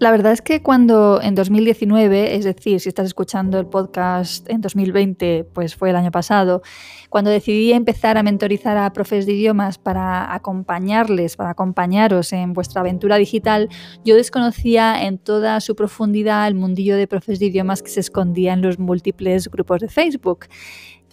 La 0.00 0.12
verdad 0.12 0.30
es 0.30 0.42
que 0.42 0.62
cuando 0.62 1.20
en 1.20 1.34
2019, 1.34 2.36
es 2.36 2.44
decir, 2.44 2.78
si 2.78 2.88
estás 2.88 3.06
escuchando 3.06 3.58
el 3.58 3.66
podcast 3.66 4.48
en 4.48 4.60
2020, 4.60 5.48
pues 5.52 5.74
fue 5.74 5.90
el 5.90 5.96
año 5.96 6.12
pasado, 6.12 6.62
cuando 7.10 7.30
decidí 7.30 7.72
empezar 7.72 8.16
a 8.16 8.22
mentorizar 8.22 8.76
a 8.76 8.92
profes 8.92 9.26
de 9.26 9.32
idiomas 9.32 9.76
para 9.76 10.32
acompañarles, 10.32 11.34
para 11.34 11.50
acompañaros 11.50 12.32
en 12.32 12.52
vuestra 12.52 12.82
aventura 12.82 13.16
digital, 13.16 13.68
yo 14.04 14.14
desconocía 14.14 15.04
en 15.04 15.18
toda 15.18 15.60
su 15.60 15.74
profundidad 15.74 16.46
el 16.46 16.54
mundillo 16.54 16.96
de 16.96 17.08
profes 17.08 17.40
de 17.40 17.46
idiomas 17.46 17.82
que 17.82 17.90
se 17.90 17.98
escondía 17.98 18.52
en 18.52 18.62
los 18.62 18.78
múltiples 18.78 19.48
grupos 19.48 19.80
de 19.80 19.88
Facebook. 19.88 20.46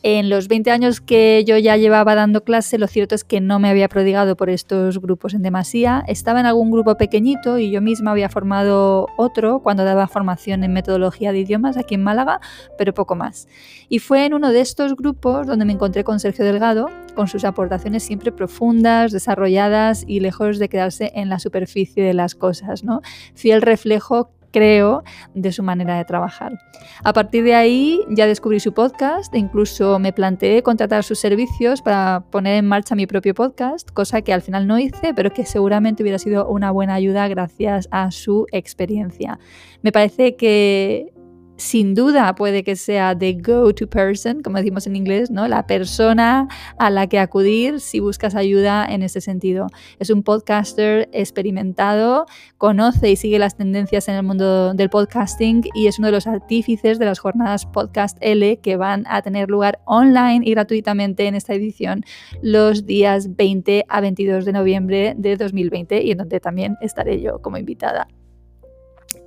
En 0.07 0.29
los 0.29 0.47
20 0.47 0.69
años 0.69 1.01
que 1.01 1.43
yo 1.47 1.57
ya 1.57 1.77
llevaba 1.77 2.13
dando 2.13 2.43
clase, 2.43 2.77
lo 2.77 2.85
cierto 2.85 3.15
es 3.15 3.23
que 3.23 3.41
no 3.41 3.57
me 3.57 3.69
había 3.69 3.89
prodigado 3.89 4.35
por 4.35 4.51
estos 4.51 5.01
grupos 5.01 5.33
en 5.33 5.41
demasía. 5.41 6.03
Estaba 6.05 6.39
en 6.39 6.45
algún 6.45 6.69
grupo 6.69 6.93
pequeñito 6.95 7.57
y 7.57 7.71
yo 7.71 7.81
misma 7.81 8.11
había 8.11 8.29
formado 8.29 9.07
otro 9.17 9.61
cuando 9.63 9.83
daba 9.83 10.05
formación 10.07 10.63
en 10.63 10.73
metodología 10.73 11.31
de 11.31 11.39
idiomas 11.39 11.75
aquí 11.75 11.95
en 11.95 12.03
Málaga, 12.03 12.39
pero 12.77 12.93
poco 12.93 13.15
más. 13.15 13.47
Y 13.89 13.97
fue 13.97 14.27
en 14.27 14.35
uno 14.35 14.51
de 14.51 14.61
estos 14.61 14.95
grupos 14.95 15.47
donde 15.47 15.65
me 15.65 15.73
encontré 15.73 16.03
con 16.03 16.19
Sergio 16.19 16.45
Delgado, 16.45 16.85
con 17.15 17.27
sus 17.27 17.43
aportaciones 17.43 18.03
siempre 18.03 18.31
profundas, 18.31 19.11
desarrolladas 19.11 20.03
y 20.05 20.19
lejos 20.19 20.59
de 20.59 20.69
quedarse 20.69 21.13
en 21.15 21.29
la 21.29 21.39
superficie 21.39 22.03
de 22.03 22.13
las 22.13 22.35
cosas, 22.35 22.83
¿no? 22.83 23.01
Fiel 23.33 23.63
reflejo 23.63 24.29
creo, 24.55 25.03
de 25.33 25.51
su 25.51 25.63
manera 25.63 25.97
de 25.97 26.05
trabajar. 26.05 26.57
A 27.03 27.11
partir 27.11 27.43
de 27.43 27.55
ahí 27.55 27.99
ya 28.09 28.25
descubrí 28.25 28.61
su 28.61 28.73
podcast 28.73 29.35
e 29.35 29.37
incluso 29.37 29.99
me 29.99 30.13
planteé 30.13 30.63
contratar 30.63 31.03
sus 31.03 31.19
servicios 31.19 31.81
para 31.81 32.23
poner 32.31 32.59
en 32.59 32.65
marcha 32.65 32.95
mi 32.95 33.05
propio 33.05 33.33
podcast, 33.33 33.91
cosa 33.91 34.21
que 34.21 34.31
al 34.31 34.41
final 34.41 34.65
no 34.65 34.79
hice, 34.79 35.13
pero 35.13 35.29
que 35.31 35.45
seguramente 35.45 36.03
hubiera 36.03 36.19
sido 36.19 36.47
una 36.47 36.71
buena 36.71 36.93
ayuda 36.93 37.27
gracias 37.27 37.89
a 37.91 38.11
su 38.11 38.47
experiencia. 38.53 39.39
Me 39.81 39.91
parece 39.91 40.37
que 40.37 41.11
sin 41.57 41.95
duda 41.95 42.35
puede 42.35 42.63
que 42.63 42.75
sea 42.75 43.17
the 43.17 43.33
go-to 43.33 43.87
person, 43.87 44.41
como 44.41 44.57
decimos 44.57 44.87
en 44.87 44.95
inglés, 44.95 45.31
¿no? 45.31 45.47
La 45.47 45.65
persona 45.65 46.47
a 46.77 46.89
la 46.89 47.07
que 47.07 47.19
acudir 47.19 47.79
si 47.79 47.99
buscas 47.99 48.35
ayuda 48.35 48.85
en 48.85 49.03
ese 49.03 49.21
sentido. 49.21 49.67
Es 49.99 50.09
un 50.09 50.23
podcaster 50.23 51.09
experimentado, 51.13 52.25
conoce 52.57 53.11
y 53.11 53.15
sigue 53.15 53.39
las 53.39 53.55
tendencias 53.55 54.07
en 54.07 54.15
el 54.15 54.23
mundo 54.23 54.73
del 54.73 54.89
podcasting 54.89 55.63
y 55.73 55.87
es 55.87 55.97
uno 55.99 56.07
de 56.07 56.13
los 56.13 56.27
artífices 56.27 56.99
de 56.99 57.05
las 57.05 57.19
jornadas 57.19 57.65
Podcast 57.65 58.17
L 58.21 58.57
que 58.57 58.75
van 58.75 59.05
a 59.07 59.21
tener 59.21 59.49
lugar 59.49 59.79
online 59.85 60.41
y 60.45 60.51
gratuitamente 60.51 61.27
en 61.27 61.35
esta 61.35 61.53
edición 61.53 62.03
los 62.41 62.85
días 62.85 63.35
20 63.35 63.85
a 63.87 64.01
22 64.01 64.45
de 64.45 64.51
noviembre 64.51 65.13
de 65.17 65.37
2020 65.37 66.03
y 66.03 66.11
en 66.11 66.17
donde 66.17 66.39
también 66.39 66.77
estaré 66.81 67.21
yo 67.21 67.41
como 67.41 67.57
invitada. 67.57 68.07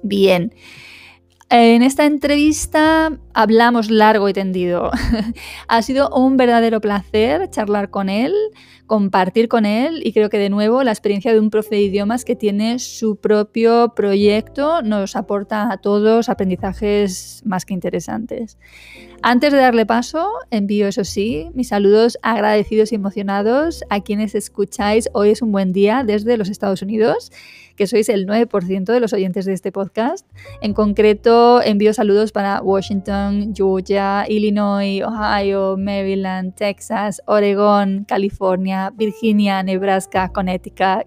Bien. 0.03 0.53
En 1.51 1.83
esta 1.83 2.05
entrevista 2.05 3.11
hablamos 3.33 3.91
largo 3.91 4.29
y 4.29 4.35
tendido. 4.35 4.91
ha 5.69 5.81
sido 5.81 6.11
un 6.11 6.37
verdadero 6.37 6.83
placer 6.83 7.49
charlar 7.49 7.89
con 7.89 8.11
él, 8.11 8.35
compartir 8.87 9.49
con 9.49 9.65
él 9.65 10.03
y 10.05 10.13
creo 10.13 10.29
que 10.29 10.37
de 10.37 10.51
nuevo 10.51 10.83
la 10.83 10.91
experiencia 10.91 11.33
de 11.33 11.41
un 11.41 11.49
profe 11.49 11.77
de 11.77 11.81
idiomas 11.81 12.27
que 12.27 12.37
tiene 12.37 12.79
su 12.79 13.17
propio 13.17 13.95
proyecto 13.97 14.83
nos 14.83 15.17
aporta 15.17 15.73
a 15.73 15.79
todos 15.79 16.29
aprendizajes 16.29 17.41
más 17.47 17.65
que 17.65 17.73
interesantes. 17.73 18.59
Antes 19.23 19.51
de 19.51 19.59
darle 19.59 19.87
paso, 19.87 20.31
envío, 20.51 20.87
eso 20.87 21.05
sí, 21.05 21.49
mis 21.55 21.69
saludos 21.69 22.19
agradecidos 22.23 22.93
y 22.93 22.97
emocionados 22.97 23.85
a 23.89 24.01
quienes 24.01 24.35
escucháis 24.35 25.09
Hoy 25.15 25.31
es 25.31 25.41
un 25.41 25.51
buen 25.51 25.73
día 25.73 26.05
desde 26.05 26.37
los 26.37 26.51
Estados 26.51 26.83
Unidos, 26.83 27.33
que 27.79 27.87
sois 27.87 28.09
el 28.09 28.27
9% 28.27 28.93
de 28.93 29.01
los 29.01 29.13
oyentes 29.13 29.45
de 29.47 29.53
este 29.53 29.71
podcast. 29.71 30.27
En 30.61 30.75
concreto, 30.75 31.63
envío 31.63 31.95
saludos 31.95 32.33
para 32.33 32.61
Washington, 32.61 33.55
Georgia, 33.55 34.25
Illinois, 34.29 35.01
Ohio, 35.03 35.77
Maryland, 35.79 36.55
Texas, 36.57 37.23
Oregón, 37.27 38.05
California, 38.07 38.93
Virginia, 38.95 39.63
Nebraska, 39.63 40.31
Connecticut, 40.33 41.07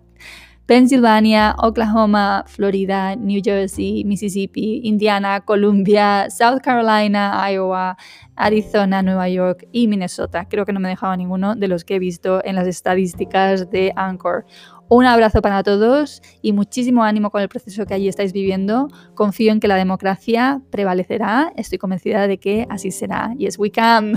Pennsylvania, 0.66 1.54
Oklahoma, 1.58 2.46
Florida, 2.48 3.18
New 3.18 3.42
Jersey, 3.44 4.06
Mississippi, 4.06 4.80
Indiana, 4.86 5.42
Columbia, 5.42 6.30
South 6.30 6.62
Carolina, 6.62 7.36
Iowa, 7.52 7.98
Arizona, 8.38 9.04
Nueva 9.04 9.28
York 9.28 9.68
y 9.74 9.90
Minnesota. 9.90 10.48
Creo 10.48 10.66
que 10.66 10.72
no 10.72 10.80
me 10.80 10.88
he 10.88 10.92
dejado 10.92 11.18
ninguno 11.18 11.56
de 11.56 11.68
los 11.68 11.84
que 11.84 11.96
he 11.96 12.00
visto 12.00 12.42
en 12.46 12.56
las 12.56 12.68
estadísticas 12.68 13.70
de 13.70 13.92
Anchor. 13.98 14.46
Un 14.94 15.06
abrazo 15.06 15.42
para 15.42 15.64
todos 15.64 16.22
y 16.42 16.52
muchísimo 16.52 17.06
ánimo 17.06 17.30
con 17.30 17.42
el 17.42 17.48
proceso 17.48 17.86
que 17.86 17.94
allí 17.94 18.10
estáis 18.10 18.34
viviendo. 18.34 18.90
Confío 19.16 19.54
en 19.54 19.62
que 19.62 19.70
la 19.70 19.78
democracia 19.78 20.60
prevalecerá. 20.70 21.54
Estoy 21.56 21.78
convencida 21.78 22.28
de 22.28 22.40
que 22.40 22.68
así 22.70 22.92
será. 22.92 23.34
Yes, 23.38 23.58
we 23.58 23.72
can. 23.72 24.16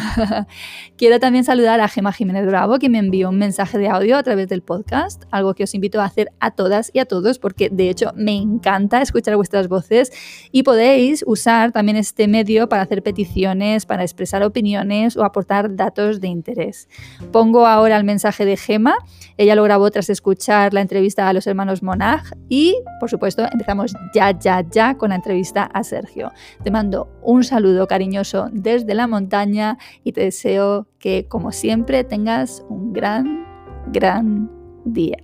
Quiero 0.96 1.20
también 1.20 1.44
saludar 1.44 1.80
a 1.80 1.86
Gema 1.86 2.12
Jiménez 2.12 2.44
Bravo, 2.46 2.80
que 2.80 2.88
me 2.88 2.98
envió 2.98 3.28
un 3.28 3.38
mensaje 3.38 3.78
de 3.78 3.86
audio 3.86 4.16
a 4.16 4.24
través 4.24 4.48
del 4.48 4.62
podcast, 4.62 5.22
algo 5.30 5.54
que 5.54 5.62
os 5.62 5.76
invito 5.76 6.00
a 6.00 6.06
hacer 6.06 6.32
a 6.40 6.50
todas 6.50 6.90
y 6.92 6.98
a 6.98 7.04
todos, 7.04 7.38
porque 7.38 7.70
de 7.70 7.88
hecho 7.88 8.10
me 8.16 8.34
encanta 8.34 9.00
escuchar 9.00 9.36
vuestras 9.36 9.68
voces 9.68 10.10
y 10.50 10.64
podéis 10.64 11.22
usar 11.24 11.70
también 11.70 11.98
este 11.98 12.26
medio 12.26 12.68
para 12.68 12.82
hacer 12.82 13.04
peticiones, 13.04 13.86
para 13.86 14.02
expresar 14.02 14.42
opiniones 14.42 15.16
o 15.16 15.22
aportar 15.22 15.76
datos 15.76 16.20
de 16.20 16.26
interés. 16.26 16.88
Pongo 17.30 17.64
ahora 17.64 17.96
el 17.96 18.02
mensaje 18.02 18.44
de 18.44 18.56
Gema. 18.56 18.96
Ella 19.36 19.54
lo 19.54 19.62
grabó 19.62 19.88
tras 19.92 20.10
escuchar 20.10 20.63
la 20.72 20.80
entrevista 20.80 21.28
a 21.28 21.32
los 21.32 21.46
hermanos 21.46 21.82
Monag 21.82 22.22
y, 22.48 22.76
por 23.00 23.10
supuesto, 23.10 23.44
empezamos 23.50 23.94
ya, 24.14 24.30
ya, 24.38 24.64
ya 24.68 24.96
con 24.96 25.10
la 25.10 25.16
entrevista 25.16 25.64
a 25.64 25.84
Sergio. 25.84 26.32
Te 26.62 26.70
mando 26.70 27.08
un 27.22 27.44
saludo 27.44 27.86
cariñoso 27.86 28.48
desde 28.52 28.94
la 28.94 29.06
montaña 29.06 29.78
y 30.02 30.12
te 30.12 30.22
deseo 30.22 30.86
que, 30.98 31.26
como 31.28 31.52
siempre, 31.52 32.04
tengas 32.04 32.64
un 32.68 32.92
gran, 32.92 33.44
gran 33.92 34.50
día. 34.84 35.18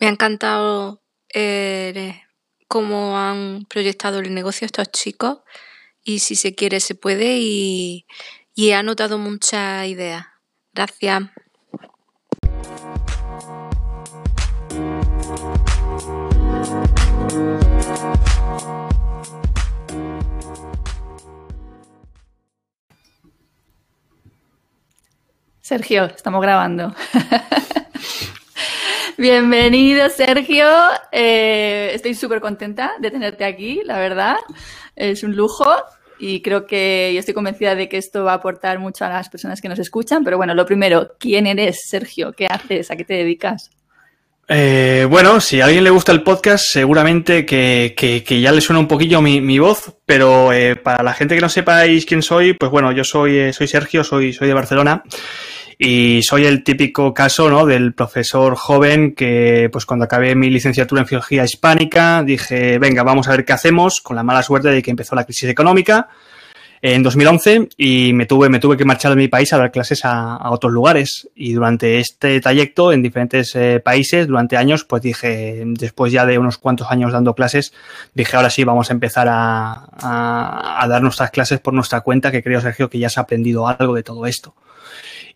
Me 0.00 0.08
ha 0.08 0.10
encantado 0.10 1.00
eh, 1.32 2.20
cómo 2.68 3.18
han 3.18 3.64
proyectado 3.68 4.18
el 4.18 4.34
negocio 4.34 4.66
estos 4.66 4.90
chicos 4.90 5.38
y 6.06 6.20
si 6.20 6.36
se 6.36 6.54
quiere 6.54 6.78
se 6.78 6.94
puede 6.94 7.38
y, 7.40 8.06
he 8.56 8.74
anotado 8.74 9.18
muchas 9.18 9.86
ideas. 9.86 10.24
Gracias. 10.72 11.24
Sergio, 25.60 26.04
estamos 26.04 26.40
grabando. 26.40 26.94
Bienvenido, 29.18 30.10
Sergio. 30.10 30.66
Eh, 31.10 31.90
estoy 31.94 32.14
súper 32.14 32.40
contenta 32.40 32.92
de 33.00 33.10
tenerte 33.10 33.46
aquí, 33.46 33.80
la 33.82 33.98
verdad. 33.98 34.36
Es 34.94 35.22
un 35.22 35.34
lujo 35.34 35.64
y 36.18 36.42
creo 36.42 36.66
que 36.66 37.12
yo 37.14 37.20
estoy 37.20 37.32
convencida 37.32 37.74
de 37.74 37.88
que 37.88 37.96
esto 37.96 38.24
va 38.24 38.32
a 38.32 38.36
aportar 38.36 38.78
mucho 38.78 39.06
a 39.06 39.08
las 39.08 39.30
personas 39.30 39.62
que 39.62 39.70
nos 39.70 39.78
escuchan. 39.78 40.22
Pero 40.22 40.36
bueno, 40.36 40.54
lo 40.54 40.66
primero, 40.66 41.12
¿quién 41.18 41.46
eres, 41.46 41.88
Sergio? 41.88 42.32
¿Qué 42.32 42.46
haces? 42.46 42.90
¿A 42.90 42.96
qué 42.96 43.04
te 43.04 43.14
dedicas? 43.14 43.70
Eh, 44.48 45.06
bueno, 45.08 45.40
si 45.40 45.62
a 45.62 45.64
alguien 45.64 45.82
le 45.82 45.90
gusta 45.90 46.12
el 46.12 46.22
podcast, 46.22 46.66
seguramente 46.68 47.46
que, 47.46 47.94
que, 47.96 48.40
ya 48.40 48.52
le 48.52 48.60
suena 48.60 48.80
un 48.80 48.86
poquillo 48.86 49.22
mi, 49.22 49.40
mi 49.40 49.58
voz, 49.58 49.94
pero 50.04 50.52
eh, 50.52 50.76
para 50.76 51.02
la 51.02 51.14
gente 51.14 51.34
que 51.34 51.40
no 51.40 51.48
sepáis 51.48 52.04
quién 52.04 52.22
soy, 52.22 52.52
pues 52.52 52.70
bueno, 52.70 52.92
yo 52.92 53.02
soy, 53.02 53.38
eh, 53.38 53.52
soy 53.54 53.66
Sergio, 53.66 54.04
soy, 54.04 54.34
soy 54.34 54.46
de 54.46 54.54
Barcelona 54.54 55.02
Y 55.78 56.22
soy 56.22 56.46
el 56.46 56.64
típico 56.64 57.12
caso, 57.12 57.50
¿no? 57.50 57.66
Del 57.66 57.92
profesor 57.92 58.56
joven 58.56 59.14
que, 59.14 59.68
pues 59.70 59.84
cuando 59.84 60.06
acabé 60.06 60.34
mi 60.34 60.48
licenciatura 60.48 61.02
en 61.02 61.06
Filología 61.06 61.44
Hispánica, 61.44 62.22
dije, 62.22 62.78
venga, 62.78 63.02
vamos 63.02 63.28
a 63.28 63.32
ver 63.32 63.44
qué 63.44 63.52
hacemos, 63.52 64.00
con 64.00 64.16
la 64.16 64.22
mala 64.22 64.42
suerte 64.42 64.68
de 64.68 64.82
que 64.82 64.90
empezó 64.90 65.14
la 65.14 65.24
crisis 65.24 65.50
económica 65.50 66.08
en 66.82 67.02
2011 67.02 67.68
y 67.76 68.12
me 68.12 68.26
tuve, 68.26 68.48
me 68.48 68.58
tuve 68.58 68.76
que 68.76 68.84
marchar 68.84 69.10
de 69.10 69.16
mi 69.16 69.28
país 69.28 69.52
a 69.52 69.58
dar 69.58 69.72
clases 69.72 70.00
a, 70.04 70.50
otros 70.50 70.72
lugares. 70.72 71.28
Y 71.34 71.52
durante 71.52 71.98
este 71.98 72.40
trayecto 72.40 72.92
en 72.92 73.02
diferentes 73.02 73.54
eh, 73.54 73.80
países, 73.84 74.26
durante 74.26 74.56
años, 74.56 74.84
pues 74.84 75.02
dije, 75.02 75.62
después 75.66 76.12
ya 76.12 76.24
de 76.24 76.38
unos 76.38 76.58
cuantos 76.58 76.90
años 76.90 77.12
dando 77.12 77.34
clases, 77.34 77.72
dije, 78.14 78.36
ahora 78.36 78.50
sí, 78.50 78.64
vamos 78.64 78.90
a 78.90 78.94
empezar 78.94 79.26
a, 79.28 79.88
a 80.82 80.88
dar 80.88 81.02
nuestras 81.02 81.30
clases 81.30 81.60
por 81.60 81.74
nuestra 81.74 82.00
cuenta, 82.00 82.30
que 82.30 82.42
creo, 82.42 82.60
Sergio, 82.60 82.88
que 82.88 82.98
ya 82.98 83.10
se 83.10 83.20
ha 83.20 83.24
aprendido 83.24 83.68
algo 83.68 83.94
de 83.94 84.02
todo 84.02 84.26
esto. 84.26 84.54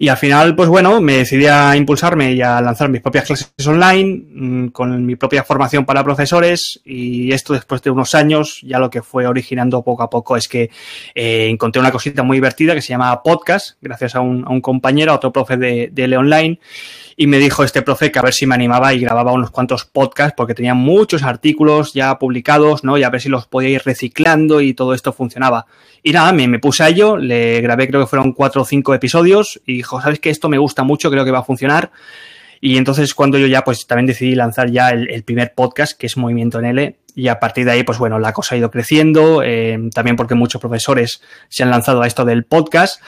Y 0.03 0.09
al 0.09 0.17
final, 0.17 0.57
pues 0.57 0.71
bueno, 0.71 0.99
me 1.03 1.19
decidí 1.19 1.45
a 1.45 1.77
impulsarme 1.77 2.33
y 2.33 2.41
a 2.41 2.63
lanzar 2.63 2.89
mis 2.89 3.03
propias 3.03 3.27
clases 3.27 3.53
online 3.67 4.23
mm, 4.33 4.69
con 4.69 5.05
mi 5.05 5.15
propia 5.15 5.45
formación 5.45 5.85
para 5.85 6.03
profesores. 6.03 6.81
Y 6.87 7.31
esto 7.33 7.53
después 7.53 7.83
de 7.83 7.91
unos 7.91 8.15
años 8.15 8.61
ya 8.63 8.79
lo 8.79 8.89
que 8.89 9.03
fue 9.03 9.27
originando 9.27 9.85
poco 9.85 10.03
a 10.03 10.09
poco 10.09 10.39
es 10.39 10.49
que 10.49 10.71
eh, 11.15 11.49
encontré 11.51 11.81
una 11.81 11.93
cosita 11.93 12.23
muy 12.23 12.39
divertida 12.39 12.75
que 12.75 12.81
se 12.81 12.95
llama 12.95 13.23
podcast, 13.23 13.77
gracias 13.83 14.15
a 14.15 14.21
un, 14.23 14.43
a 14.47 14.49
un 14.49 14.63
compañero, 14.63 15.13
a 15.13 15.17
otro 15.17 15.35
profe 15.35 15.59
de, 15.59 15.91
de 15.93 16.17
Online 16.17 16.59
y 17.21 17.27
me 17.27 17.39
dijo 17.39 17.65
este 17.65 17.83
profe 17.83 18.11
que 18.11 18.19
a 18.19 18.23
ver 18.23 18.33
si 18.33 18.47
me 18.47 18.55
animaba 18.55 18.95
y 18.95 19.01
grababa 19.01 19.33
unos 19.33 19.51
cuantos 19.51 19.85
podcasts 19.85 20.33
porque 20.35 20.55
tenía 20.55 20.73
muchos 20.73 21.23
artículos 21.23 21.93
ya 21.93 22.19
publicados, 22.19 22.83
¿no? 22.83 22.97
Y 22.97 23.03
a 23.03 23.11
ver 23.11 23.21
si 23.21 23.29
los 23.29 23.47
podía 23.47 23.69
ir 23.69 23.83
reciclando 23.85 24.63
y 24.63 24.73
todo 24.73 24.95
esto 24.95 25.13
funcionaba. 25.13 25.67
Y 26.03 26.13
nada, 26.13 26.33
me, 26.33 26.49
me 26.49 26.59
puse 26.59 26.83
a 26.83 26.89
ello, 26.89 27.19
le 27.19 27.61
grabé 27.61 27.89
creo 27.89 28.01
que 28.01 28.07
fueron 28.07 28.33
cuatro 28.33 28.63
o 28.63 28.65
cinco 28.65 28.95
episodios 28.95 29.61
y 29.67 29.75
dijo, 29.75 30.01
¿sabes 30.01 30.19
que 30.19 30.31
Esto 30.31 30.49
me 30.49 30.57
gusta 30.57 30.83
mucho, 30.83 31.11
creo 31.11 31.27
que 31.27 31.31
va 31.31 31.41
a 31.41 31.43
funcionar. 31.43 31.91
Y 32.59 32.79
entonces 32.79 33.13
cuando 33.13 33.37
yo 33.37 33.47
ya 33.47 33.65
pues 33.65 33.87
también 33.87 34.07
decidí 34.07 34.35
lanzar 34.35 34.71
ya 34.71 34.89
el, 34.89 35.23
primer 35.23 35.53
podcast 35.53 35.99
que 35.99 36.07
es 36.07 36.17
Movimiento 36.17 36.59
en 36.59 36.65
L 36.65 36.97
y 37.15 37.29
a 37.29 37.39
partir 37.39 37.67
de 37.67 37.73
ahí 37.73 37.83
pues 37.83 37.99
bueno 37.99 38.19
la 38.19 38.33
cosa 38.33 38.55
ha 38.55 38.59
ido 38.59 38.71
creciendo, 38.71 39.43
eh, 39.43 39.79
también 39.95 40.17
porque 40.17 40.35
muchos 40.35 40.59
profesores 40.59 41.21
se 41.51 41.65
han 41.65 41.71
lanzado 41.71 42.01
a 42.01 42.07
esto 42.07 42.25
del 42.25 42.45
podcast 42.45 43.03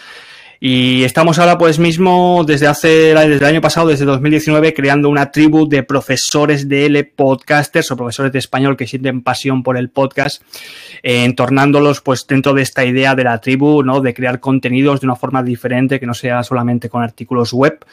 y 0.64 1.03
estamos 1.03 1.41
ahora 1.41 1.59
pues 1.59 1.81
mismo 1.81 2.44
desde 2.47 2.69
hace 2.69 2.88
desde 2.88 3.35
el 3.35 3.44
año 3.44 3.61
pasado, 3.61 3.88
desde 3.88 4.05
2019, 4.05 4.73
creando 4.73 5.09
una 5.09 5.32
tribu 5.32 5.69
de 5.69 5.82
profesores 5.82 6.69
de 6.69 6.87
L 6.87 7.03
podcasters 7.03 7.91
o 7.91 7.97
profesores 7.97 8.31
de 8.31 8.38
español 8.38 8.76
que 8.76 8.87
sienten 8.87 9.23
pasión 9.23 9.64
por 9.64 9.76
el 9.76 9.91
podcast, 9.91 10.41
eh, 11.03 11.25
entornándolos 11.25 12.00
pues 12.00 12.29
dentro 12.29 12.55
de 12.55 12.62
esta 12.62 12.85
idea 12.85 13.17
de 13.17 13.25
la 13.25 13.41
tribu, 13.41 13.82
¿no? 13.82 14.00
De 14.00 14.14
crear 14.14 14.38
contenidos 14.38 15.00
de 15.00 15.09
una 15.09 15.17
forma 15.17 15.43
diferente 15.43 15.99
que 15.99 16.06
no 16.06 16.14
sea 16.14 16.44
solamente 16.44 16.88
con 16.88 17.03
artículos 17.03 17.53
web. 17.53 17.85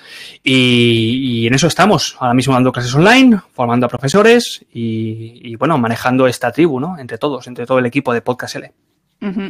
Y, 0.43 1.47
en 1.47 1.55
eso 1.55 1.65
estamos, 1.65 2.17
ahora 2.19 2.35
mismo 2.35 2.53
dando 2.53 2.71
clases 2.71 2.93
online, 2.93 3.39
formando 3.51 3.87
a 3.87 3.89
profesores 3.89 4.63
y, 4.71 5.41
y 5.41 5.55
bueno, 5.55 5.75
manejando 5.79 6.27
esta 6.27 6.51
tribu, 6.51 6.79
¿no? 6.79 6.99
Entre 6.99 7.17
todos, 7.17 7.47
entre 7.47 7.65
todo 7.65 7.79
el 7.79 7.87
equipo 7.87 8.13
de 8.13 8.21
Podcast 8.21 8.57
L. 8.57 8.71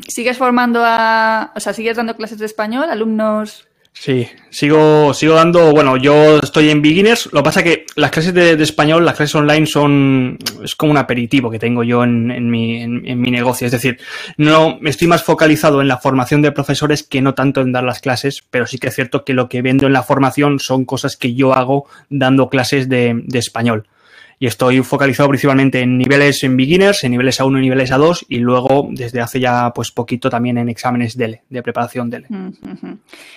¿Sigues 0.08 0.38
formando 0.38 0.82
a, 0.84 1.52
o 1.56 1.60
sea, 1.60 1.74
sigues 1.74 1.98
dando 1.98 2.16
clases 2.16 2.40
de 2.40 2.46
español, 2.46 2.90
alumnos? 2.90 3.70
Sí, 3.94 4.28
sigo, 4.50 5.14
sigo 5.14 5.34
dando, 5.34 5.74
bueno, 5.74 5.98
yo 5.98 6.40
estoy 6.40 6.70
en 6.70 6.82
beginners, 6.82 7.28
lo 7.34 7.42
que 7.42 7.44
pasa 7.44 7.64
que 7.64 7.86
las 7.96 8.12
clases 8.12 8.34
de, 8.34 8.54
español, 8.64 9.04
las 9.04 9.16
clases 9.16 9.36
online 9.36 9.66
son, 9.66 10.38
es 10.64 10.76
como 10.76 10.92
un 10.92 10.98
aperitivo 10.98 11.52
que 11.52 11.60
tengo 11.60 11.84
yo 11.84 12.04
en, 12.04 12.50
mi, 12.50 12.82
en, 12.82 13.20
mi 13.20 13.30
negocio, 13.30 13.66
es 13.66 13.74
decir, 13.74 14.00
no, 14.38 14.80
estoy 14.86 15.10
más 15.10 15.24
focalizado 15.24 15.82
en 15.82 15.90
la 15.90 15.98
formación 15.98 16.42
de 16.42 16.54
profesores 16.54 17.04
que 17.04 17.22
no 17.22 17.34
tanto 17.34 17.60
en 17.60 17.74
dar 17.74 17.84
las 17.84 18.00
clases, 18.00 18.42
pero 18.50 18.68
sí 18.68 18.78
que 18.78 18.88
es 18.88 18.96
cierto 18.96 19.26
que 19.26 19.34
lo 19.34 19.50
que 19.50 19.62
vendo 19.62 19.86
en 19.86 19.94
la 19.94 20.04
formación 20.04 20.60
son 20.60 20.86
cosas 20.86 21.18
que 21.18 21.34
yo 21.34 21.54
hago 21.54 21.86
dando 22.10 22.48
clases 22.50 22.88
de, 22.88 23.22
de 23.26 23.40
español 23.40 23.86
y 24.40 24.48
estoy 24.48 24.82
focalizado 24.82 25.28
principalmente 25.30 25.82
en 25.82 25.98
niveles 25.98 26.44
en 26.44 26.56
beginners, 26.56 27.04
en 27.04 27.12
niveles 27.12 27.42
A1 27.42 27.58
y 27.58 27.62
niveles 27.62 27.92
A2 27.92 28.26
y 28.30 28.38
luego 28.38 28.88
desde 28.90 29.20
hace 29.20 29.42
ya 29.42 29.72
pues 29.76 29.92
poquito 29.92 30.30
también 30.30 30.58
en 30.58 30.70
exámenes 30.70 31.18
DELE, 31.18 31.44
de 31.50 31.62
preparación 31.62 32.10
DELE. 32.10 32.28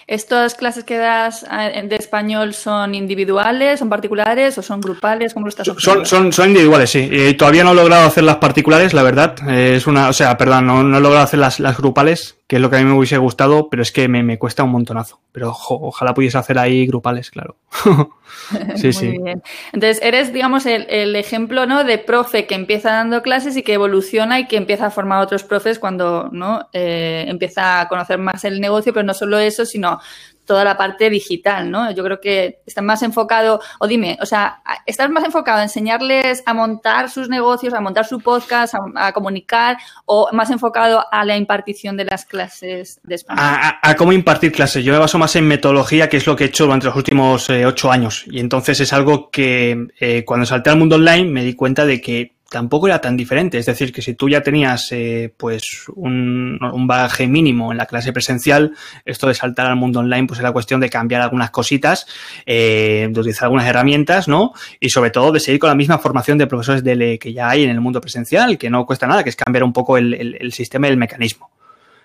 ¿Estas 0.06 0.54
clases 0.54 0.84
que 0.84 0.96
das 0.96 1.44
eh, 1.50 1.82
de 1.88 1.96
español 1.96 2.54
son 2.54 2.94
individuales, 2.94 3.80
son 3.80 3.88
particulares 3.88 4.56
o 4.58 4.62
son 4.62 4.80
grupales? 4.80 5.34
¿Cómo 5.34 5.46
lo 5.46 5.50
estás 5.50 5.66
son, 5.66 6.06
son, 6.06 6.32
son, 6.32 6.48
individuales, 6.48 6.90
sí. 6.90 7.08
Y 7.10 7.34
todavía 7.34 7.64
no 7.64 7.72
he 7.72 7.74
logrado 7.74 8.06
hacer 8.06 8.22
las 8.22 8.36
particulares, 8.36 8.94
la 8.94 9.02
verdad. 9.02 9.34
Es 9.50 9.88
una, 9.88 10.08
o 10.08 10.12
sea, 10.12 10.38
perdón, 10.38 10.66
no, 10.66 10.84
no 10.84 10.98
he 10.98 11.00
logrado 11.00 11.24
hacer 11.24 11.40
las, 11.40 11.58
las 11.58 11.76
grupales, 11.76 12.36
que 12.46 12.56
es 12.56 12.62
lo 12.62 12.68
que 12.68 12.76
a 12.76 12.78
mí 12.80 12.84
me 12.84 12.96
hubiese 12.96 13.16
gustado, 13.16 13.70
pero 13.70 13.82
es 13.82 13.92
que 13.92 14.08
me, 14.08 14.22
me 14.22 14.38
cuesta 14.38 14.62
un 14.62 14.70
montonazo. 14.70 15.20
Pero 15.32 15.54
ojalá 15.56 16.12
pudiese 16.12 16.36
hacer 16.36 16.58
ahí 16.58 16.86
grupales, 16.86 17.30
claro. 17.30 17.56
sí, 18.76 18.92
sí. 18.92 19.18
Bien. 19.18 19.42
Entonces, 19.72 20.00
eres, 20.02 20.32
digamos, 20.32 20.66
el, 20.66 20.86
el, 20.90 21.16
ejemplo 21.16 21.64
¿no? 21.66 21.84
de 21.84 21.96
profe 21.98 22.46
que 22.46 22.54
empieza 22.54 22.90
dando 22.90 23.22
clases 23.22 23.56
y 23.56 23.62
que 23.62 23.72
evoluciona 23.72 24.38
y 24.40 24.48
que 24.48 24.56
empieza 24.56 24.86
a 24.86 24.90
formar 24.90 25.22
otros 25.22 25.44
profes 25.44 25.78
cuando 25.78 26.28
¿no? 26.30 26.68
Eh, 26.72 27.24
empieza 27.28 27.80
a 27.80 27.88
conocer 27.88 28.18
más 28.18 28.44
el 28.44 28.60
negocio, 28.60 28.92
pero 28.92 29.04
no 29.04 29.14
solo 29.14 29.38
eso, 29.38 29.64
sino 29.64 29.98
toda 30.44 30.64
la 30.64 30.76
parte 30.76 31.10
digital, 31.10 31.70
¿no? 31.70 31.90
Yo 31.92 32.02
creo 32.04 32.20
que 32.20 32.60
estás 32.66 32.84
más 32.84 33.02
enfocado, 33.02 33.60
o 33.78 33.86
dime, 33.86 34.18
o 34.20 34.26
sea, 34.26 34.62
¿estás 34.86 35.10
más 35.10 35.24
enfocado 35.24 35.58
a 35.58 35.62
enseñarles 35.62 36.42
a 36.46 36.54
montar 36.54 37.10
sus 37.10 37.28
negocios, 37.28 37.74
a 37.74 37.80
montar 37.80 38.06
su 38.06 38.20
podcast, 38.20 38.74
a, 38.96 39.12
comunicar, 39.12 39.78
o 40.04 40.28
más 40.32 40.50
enfocado 40.50 41.04
a 41.10 41.24
la 41.24 41.36
impartición 41.36 41.96
de 41.96 42.04
las 42.04 42.24
clases 42.24 43.00
de 43.02 43.14
español? 43.14 43.44
A, 43.44 43.94
cómo 43.96 44.12
impartir 44.12 44.52
clases. 44.52 44.84
Yo 44.84 44.92
me 44.92 44.98
baso 44.98 45.18
más 45.18 45.36
en 45.36 45.46
metodología, 45.46 46.08
que 46.08 46.16
es 46.16 46.26
lo 46.26 46.34
que 46.36 46.44
he 46.44 46.46
hecho 46.48 46.64
durante 46.64 46.86
los 46.86 46.96
últimos 46.96 47.48
eh, 47.50 47.64
ocho 47.66 47.90
años. 47.90 48.24
Y 48.26 48.40
entonces 48.40 48.80
es 48.80 48.92
algo 48.92 49.30
que 49.30 49.88
eh, 50.00 50.24
cuando 50.24 50.46
salté 50.46 50.70
al 50.70 50.78
mundo 50.78 50.96
online 50.96 51.30
me 51.30 51.44
di 51.44 51.54
cuenta 51.54 51.86
de 51.86 52.00
que 52.00 52.31
tampoco 52.52 52.86
era 52.86 53.00
tan 53.00 53.16
diferente. 53.16 53.58
Es 53.58 53.66
decir, 53.66 53.92
que 53.92 54.02
si 54.02 54.14
tú 54.14 54.28
ya 54.28 54.42
tenías 54.42 54.92
eh, 54.92 55.32
pues 55.36 55.86
un, 55.96 56.58
un, 56.62 56.86
bagaje 56.86 57.26
mínimo 57.26 57.72
en 57.72 57.78
la 57.78 57.86
clase 57.86 58.12
presencial, 58.12 58.74
esto 59.04 59.26
de 59.26 59.34
saltar 59.34 59.66
al 59.66 59.76
mundo 59.76 60.00
online, 60.00 60.26
pues 60.28 60.38
era 60.38 60.52
cuestión 60.52 60.78
de 60.78 60.90
cambiar 60.90 61.22
algunas 61.22 61.50
cositas, 61.50 62.06
eh, 62.44 63.08
de 63.10 63.20
utilizar 63.20 63.44
algunas 63.46 63.66
herramientas, 63.66 64.28
¿no? 64.28 64.52
Y 64.78 64.90
sobre 64.90 65.10
todo 65.10 65.32
de 65.32 65.40
seguir 65.40 65.58
con 65.58 65.70
la 65.70 65.74
misma 65.74 65.98
formación 65.98 66.38
de 66.38 66.46
profesores 66.46 66.84
de 66.84 67.18
que 67.18 67.32
ya 67.32 67.48
hay 67.48 67.64
en 67.64 67.70
el 67.70 67.80
mundo 67.80 68.00
presencial, 68.00 68.58
que 68.58 68.68
no 68.68 68.84
cuesta 68.84 69.06
nada, 69.06 69.24
que 69.24 69.30
es 69.30 69.36
cambiar 69.36 69.64
un 69.64 69.72
poco 69.72 69.96
el, 69.96 70.12
el, 70.12 70.36
el 70.38 70.52
sistema 70.52 70.88
y 70.88 70.90
el 70.90 70.98
mecanismo. 70.98 71.50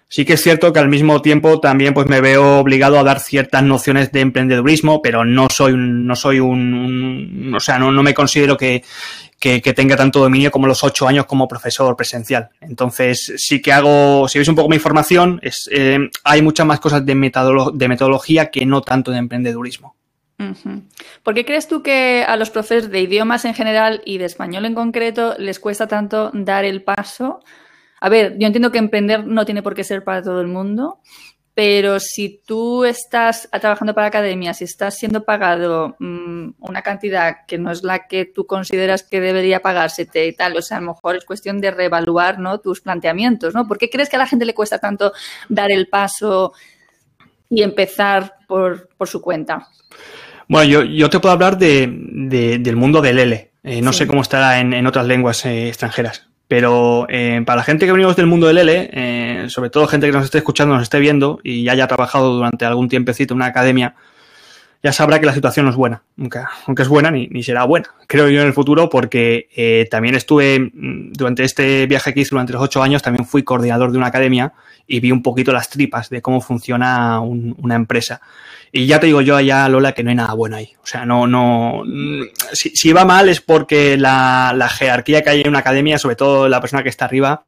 Sí 0.10 0.24
que 0.24 0.34
es 0.34 0.42
cierto 0.42 0.72
que 0.72 0.80
al 0.80 0.88
mismo 0.88 1.22
tiempo 1.22 1.60
también 1.60 1.94
pues 1.94 2.08
me 2.08 2.22
veo 2.22 2.60
obligado 2.60 2.98
a 2.98 3.04
dar 3.04 3.20
ciertas 3.20 3.62
nociones 3.64 4.12
de 4.14 4.22
emprendedurismo, 4.22 5.02
pero 5.02 5.26
no 5.26 5.50
soy 5.50 5.74
un, 5.74 6.08
no 6.08 6.16
soy 6.16 6.40
un, 6.40 7.54
o 7.54 7.60
sea, 7.60 7.78
no, 7.78 7.92
no 7.92 8.04
me 8.04 8.14
considero 8.14 8.56
que, 8.56 8.84
que, 9.38 9.60
tenga 9.60 9.98
tanto 9.98 10.20
dominio 10.20 10.50
como 10.50 10.66
los 10.66 10.82
ocho 10.86 11.08
años 11.10 11.26
como 11.26 11.48
profesor 11.48 11.96
presencial. 11.98 12.50
Entonces, 12.62 13.34
sí 13.36 13.62
que 13.62 13.74
hago, 13.74 14.30
si 14.30 14.40
veis 14.40 14.48
un 14.48 14.56
poco 14.56 14.70
mi 14.70 14.80
formación, 14.80 15.42
es, 15.44 15.70
eh, 15.74 16.00
hay 16.24 16.42
muchas 16.42 16.66
más 16.66 16.80
cosas 16.80 17.06
de, 17.06 17.14
de 17.14 17.88
metodología 17.88 18.50
que 18.50 18.66
no 18.66 18.82
tanto 18.82 19.12
de 19.12 19.18
emprendedurismo. 19.18 19.98
¿Por 21.24 21.34
qué 21.34 21.46
crees 21.46 21.68
tú 21.68 21.82
que 21.82 22.24
a 22.26 22.38
los 22.38 22.52
profes 22.52 22.92
de 22.92 23.02
idiomas 23.02 23.44
en 23.46 23.56
general 23.56 24.02
y 24.06 24.20
de 24.20 24.26
español 24.26 24.66
en 24.66 24.76
concreto 24.76 25.36
les 25.40 25.60
cuesta 25.60 25.88
tanto 25.88 26.30
dar 26.34 26.64
el 26.64 26.84
paso? 26.84 27.42
A 28.00 28.10
ver, 28.10 28.38
yo 28.38 28.48
entiendo 28.48 28.72
que 28.72 28.78
emprender 28.78 29.26
no 29.26 29.46
tiene 29.46 29.64
por 29.64 29.76
qué 29.76 29.84
ser 29.84 30.04
para 30.04 30.22
todo 30.22 30.42
el 30.42 30.48
mundo, 30.48 31.00
pero 31.58 32.00
si 32.00 32.40
tú 32.46 32.86
estás 32.86 33.50
trabajando 33.50 33.96
para 33.96 34.06
academia, 34.06 34.54
si 34.54 34.66
estás 34.66 34.96
siendo 34.96 35.24
pagado 35.24 35.96
mmm, 35.98 36.50
una 36.60 36.84
cantidad 36.84 37.38
que 37.48 37.58
no 37.58 37.72
es 37.72 37.82
la 37.82 38.06
que 38.06 38.26
tú 38.26 38.46
consideras 38.46 39.02
que 39.02 39.20
debería 39.20 39.64
pagársete 39.64 40.28
y 40.28 40.34
tal, 40.34 40.56
o 40.56 40.62
sea, 40.62 40.78
a 40.78 40.82
lo 40.82 40.94
mejor 40.94 41.16
es 41.16 41.26
cuestión 41.26 41.60
de 41.60 41.72
reevaluar 41.72 42.38
¿no? 42.38 42.60
tus 42.60 42.82
planteamientos, 42.82 43.56
¿no? 43.56 43.68
¿Por 43.68 43.80
qué 43.80 43.90
crees 43.90 44.08
que 44.08 44.18
a 44.18 44.20
la 44.20 44.28
gente 44.28 44.46
le 44.46 44.54
cuesta 44.54 44.78
tanto 44.78 45.14
dar 45.50 45.72
el 45.72 45.88
paso 45.88 46.54
y 47.50 47.64
empezar 47.64 48.36
por, 48.48 48.90
por 48.96 49.08
su 49.08 49.20
cuenta? 49.20 49.68
Bueno, 50.48 50.70
yo, 50.70 50.84
yo, 50.84 51.10
te 51.10 51.20
puedo 51.20 51.34
hablar 51.34 51.58
de, 51.58 51.92
de, 51.92 52.60
del 52.60 52.76
mundo 52.76 53.02
del 53.02 53.18
L. 53.18 53.52
Eh, 53.64 53.82
no 53.82 53.94
sí. 53.94 53.98
sé 53.98 54.08
cómo 54.08 54.22
estará 54.22 54.60
en, 54.60 54.74
en 54.74 54.86
otras 54.86 55.08
lenguas 55.08 55.44
eh, 55.46 55.70
extranjeras. 55.70 56.27
Pero 56.48 57.06
eh, 57.10 57.42
para 57.46 57.58
la 57.58 57.64
gente 57.64 57.86
que 57.86 57.92
venimos 57.92 58.16
del 58.16 58.26
mundo 58.28 58.48
del 58.48 58.58
L, 58.60 58.90
eh, 58.94 59.46
sobre 59.50 59.70
todo 59.70 59.88
gente 59.88 60.08
que 60.08 60.14
nos 60.14 60.24
esté 60.24 60.38
escuchando, 60.38 60.74
nos 60.74 60.84
esté 60.84 61.00
viendo 61.00 61.40
y 61.44 61.64
ya 61.64 61.74
haya 61.74 61.88
trabajado 61.88 62.36
durante 62.36 62.64
algún 62.66 62.88
tiempecito 62.88 63.34
en 63.34 63.38
una 63.38 63.48
academia, 63.48 63.96
ya 64.84 64.92
sabrá 64.92 65.20
que 65.20 65.26
la 65.26 65.34
situación 65.34 65.66
no 65.66 65.72
es 65.72 65.78
buena. 65.78 66.04
Aunque, 66.18 66.40
aunque 66.66 66.84
es 66.84 66.90
buena, 66.90 67.12
ni, 67.12 67.28
ni, 67.28 67.44
será 67.44 67.64
buena, 67.66 67.90
creo 68.08 68.30
yo, 68.30 68.42
en 68.42 68.48
el 68.48 68.54
futuro, 68.54 68.90
porque 68.90 69.50
eh, 69.56 69.88
también 69.90 70.16
estuve, 70.16 70.72
durante 70.74 71.44
este 71.44 71.86
viaje 71.88 72.14
que 72.14 72.22
hice 72.22 72.32
durante 72.32 72.54
los 72.54 72.62
ocho 72.62 72.82
años, 72.82 73.02
también 73.02 73.26
fui 73.26 73.44
coordinador 73.44 73.92
de 73.92 73.98
una 73.98 74.08
academia 74.08 74.54
y 74.88 75.00
vi 75.00 75.12
un 75.12 75.22
poquito 75.22 75.52
las 75.52 75.70
tripas 75.70 76.10
de 76.10 76.22
cómo 76.22 76.42
funciona 76.42 77.20
un, 77.20 77.56
una 77.60 77.76
empresa. 77.76 78.22
Y 78.72 78.86
ya 78.86 79.00
te 79.00 79.08
digo 79.08 79.22
yo 79.22 79.36
allá, 79.36 79.68
Lola, 79.70 79.94
que 79.94 80.04
no 80.04 80.10
hay 80.10 80.16
nada 80.16 80.34
bueno 80.34 80.58
ahí. 80.58 80.74
O 80.84 80.88
sea, 80.88 81.06
no, 81.06 81.28
no. 81.28 81.84
Si, 82.54 82.70
si 82.76 82.94
va 82.94 83.06
mal 83.06 83.30
es 83.30 83.42
porque 83.42 83.98
la, 83.98 84.54
la, 84.56 84.70
jerarquía 84.70 85.22
que 85.22 85.30
hay 85.30 85.42
en 85.42 85.50
una 85.50 85.60
academia, 85.60 85.98
sobre 85.98 86.16
todo 86.16 86.48
la 86.50 86.62
persona 86.62 86.84
que 86.84 86.90
está 86.90 87.06
arriba, 87.06 87.46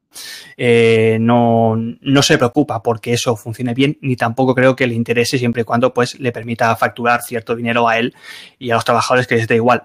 eh, 0.58 1.18
no, 1.20 1.76
no 1.76 2.22
se 2.22 2.38
preocupa 2.38 2.82
porque 2.82 3.14
eso 3.14 3.36
funcione 3.36 3.74
bien, 3.74 3.98
ni 4.02 4.16
tampoco 4.16 4.56
creo 4.56 4.76
que 4.76 4.88
le 4.88 4.96
interese 4.96 5.38
siempre 5.38 5.62
y 5.62 5.66
cuando 5.66 5.94
pues 5.94 6.20
le 6.20 6.32
permita 6.32 6.76
facturar 6.76 7.22
cierto 7.22 7.56
dinero 7.56 7.88
a 7.88 7.98
él 7.98 8.14
y 8.58 8.72
a 8.72 8.76
los 8.76 8.86
trabajadores 8.86 9.28
que 9.28 9.36
les 9.36 9.48
dé 9.48 9.56
igual. 9.56 9.84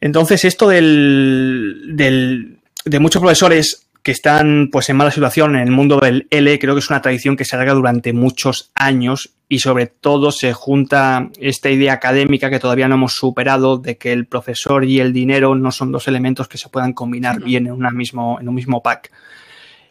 Entonces, 0.00 0.44
esto 0.44 0.68
del, 0.68 1.92
del, 1.94 2.58
de 2.84 2.98
muchos 2.98 3.20
profesores 3.20 3.89
que 4.02 4.12
están 4.12 4.68
pues 4.72 4.88
en 4.88 4.96
mala 4.96 5.10
situación 5.10 5.56
en 5.56 5.62
el 5.62 5.70
mundo 5.70 5.98
del 5.98 6.26
L, 6.30 6.58
creo 6.58 6.74
que 6.74 6.80
es 6.80 6.90
una 6.90 7.02
tradición 7.02 7.36
que 7.36 7.44
se 7.44 7.56
alarga 7.56 7.74
durante 7.74 8.12
muchos 8.12 8.70
años 8.74 9.34
y 9.48 9.58
sobre 9.58 9.86
todo 9.86 10.32
se 10.32 10.52
junta 10.52 11.28
esta 11.38 11.70
idea 11.70 11.92
académica 11.92 12.50
que 12.50 12.60
todavía 12.60 12.88
no 12.88 12.94
hemos 12.94 13.14
superado 13.14 13.78
de 13.78 13.98
que 13.98 14.12
el 14.12 14.26
profesor 14.26 14.84
y 14.84 15.00
el 15.00 15.12
dinero 15.12 15.54
no 15.54 15.72
son 15.72 15.92
dos 15.92 16.08
elementos 16.08 16.48
que 16.48 16.56
se 16.56 16.68
puedan 16.68 16.92
combinar 16.92 17.42
bien 17.42 17.66
en, 17.66 17.72
una 17.72 17.90
mismo, 17.90 18.38
en 18.40 18.48
un 18.48 18.54
mismo 18.54 18.82
pack. 18.82 19.10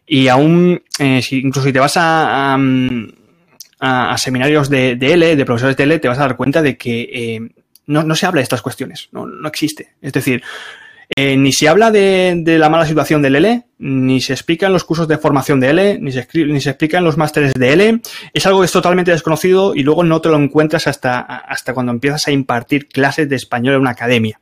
Y 0.07 0.27
aún, 0.27 0.81
eh, 0.97 1.21
si, 1.21 1.39
incluso 1.39 1.67
si 1.67 1.73
te 1.73 1.79
vas 1.79 1.97
a, 1.97 2.55
a, 2.55 4.11
a 4.11 4.17
seminarios 4.17 4.69
de, 4.69 4.95
de, 4.95 5.13
L, 5.13 5.35
de 5.35 5.45
profesores 5.45 5.77
de 5.77 5.83
L, 5.83 5.99
te 5.99 6.07
vas 6.07 6.17
a 6.17 6.21
dar 6.21 6.35
cuenta 6.35 6.63
de 6.63 6.77
que 6.77 7.01
eh, 7.13 7.49
no, 7.85 8.03
no, 8.03 8.15
se 8.15 8.25
habla 8.25 8.39
de 8.39 8.43
estas 8.43 8.61
cuestiones, 8.63 9.09
no, 9.11 9.27
no 9.27 9.47
existe. 9.47 9.93
Es 10.01 10.13
decir, 10.13 10.41
eh, 11.15 11.35
ni 11.35 11.51
se 11.51 11.67
habla 11.67 11.89
de, 11.89 12.35
de, 12.37 12.59
la 12.59 12.69
mala 12.69 12.85
situación 12.85 13.21
del 13.21 13.35
L, 13.35 13.63
ni 13.79 14.21
se 14.21 14.33
explica 14.33 14.67
en 14.67 14.73
los 14.73 14.83
cursos 14.83 15.07
de 15.07 15.17
formación 15.17 15.59
de 15.59 15.69
L, 15.71 15.97
ni 15.99 16.11
se, 16.11 16.27
ni 16.33 16.61
se 16.61 16.69
explica 16.69 16.99
en 16.99 17.03
los 17.03 17.17
másteres 17.17 17.53
de 17.53 17.73
L. 17.73 18.01
Es 18.31 18.45
algo 18.45 18.59
que 18.59 18.65
es 18.65 18.71
totalmente 18.71 19.11
desconocido 19.11 19.73
y 19.73 19.81
luego 19.81 20.03
no 20.03 20.21
te 20.21 20.29
lo 20.29 20.37
encuentras 20.37 20.85
hasta, 20.85 21.19
hasta 21.19 21.73
cuando 21.73 21.91
empiezas 21.91 22.27
a 22.27 22.31
impartir 22.31 22.87
clases 22.87 23.27
de 23.27 23.35
español 23.35 23.75
en 23.75 23.81
una 23.81 23.91
academia. 23.91 24.39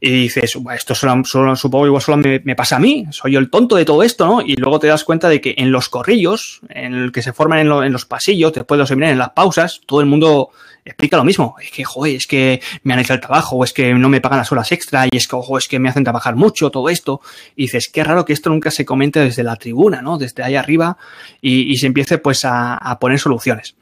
Y 0.00 0.10
dices, 0.10 0.58
esto 0.74 0.94
solo, 0.96 1.22
solo, 1.24 1.54
supongo 1.54 1.86
igual 1.86 2.02
solo 2.02 2.16
me, 2.16 2.40
me, 2.42 2.56
pasa 2.56 2.74
a 2.74 2.80
mí, 2.80 3.06
soy 3.10 3.32
yo 3.32 3.38
el 3.38 3.50
tonto 3.50 3.76
de 3.76 3.84
todo 3.84 4.02
esto, 4.02 4.26
¿no? 4.26 4.40
Y 4.40 4.56
luego 4.56 4.80
te 4.80 4.88
das 4.88 5.04
cuenta 5.04 5.28
de 5.28 5.40
que 5.40 5.54
en 5.58 5.70
los 5.70 5.88
corrillos, 5.88 6.60
en 6.70 6.94
el 6.94 7.12
que 7.12 7.22
se 7.22 7.32
forman 7.32 7.60
en, 7.60 7.68
lo, 7.68 7.84
en 7.84 7.92
los 7.92 8.04
pasillos, 8.04 8.52
después 8.52 8.78
de 8.78 8.80
los 8.80 8.88
seminarios, 8.88 9.12
en 9.12 9.18
las 9.20 9.30
pausas, 9.30 9.80
todo 9.86 10.00
el 10.00 10.06
mundo 10.06 10.50
explica 10.84 11.16
lo 11.16 11.24
mismo. 11.24 11.56
Es 11.62 11.70
que, 11.70 11.84
joder, 11.84 12.16
es 12.16 12.26
que 12.26 12.60
me 12.82 12.94
han 12.94 13.00
hecho 13.00 13.14
el 13.14 13.20
trabajo, 13.20 13.56
o 13.56 13.64
es 13.64 13.72
que 13.72 13.94
no 13.94 14.08
me 14.08 14.20
pagan 14.20 14.38
las 14.38 14.52
horas 14.52 14.72
extra, 14.72 15.06
y 15.06 15.16
es 15.16 15.26
que, 15.26 15.36
ojo, 15.36 15.58
es 15.58 15.68
que 15.68 15.78
me 15.78 15.88
hacen 15.88 16.04
trabajar 16.04 16.36
mucho, 16.36 16.70
todo 16.70 16.88
esto. 16.88 17.20
Y 17.56 17.62
dices, 17.62 17.90
qué 17.92 18.04
raro 18.04 18.24
que 18.24 18.32
esto 18.32 18.50
nunca 18.50 18.70
se 18.70 18.84
comente 18.84 19.20
desde 19.20 19.42
la 19.42 19.56
tribuna, 19.56 20.02
¿no? 20.02 20.18
Desde 20.18 20.42
ahí 20.42 20.56
arriba, 20.56 20.96
y, 21.40 21.72
y 21.72 21.76
se 21.76 21.86
empiece 21.86 22.18
pues 22.18 22.44
a, 22.44 22.76
a 22.76 22.98
poner 22.98 23.18
soluciones. 23.18 23.74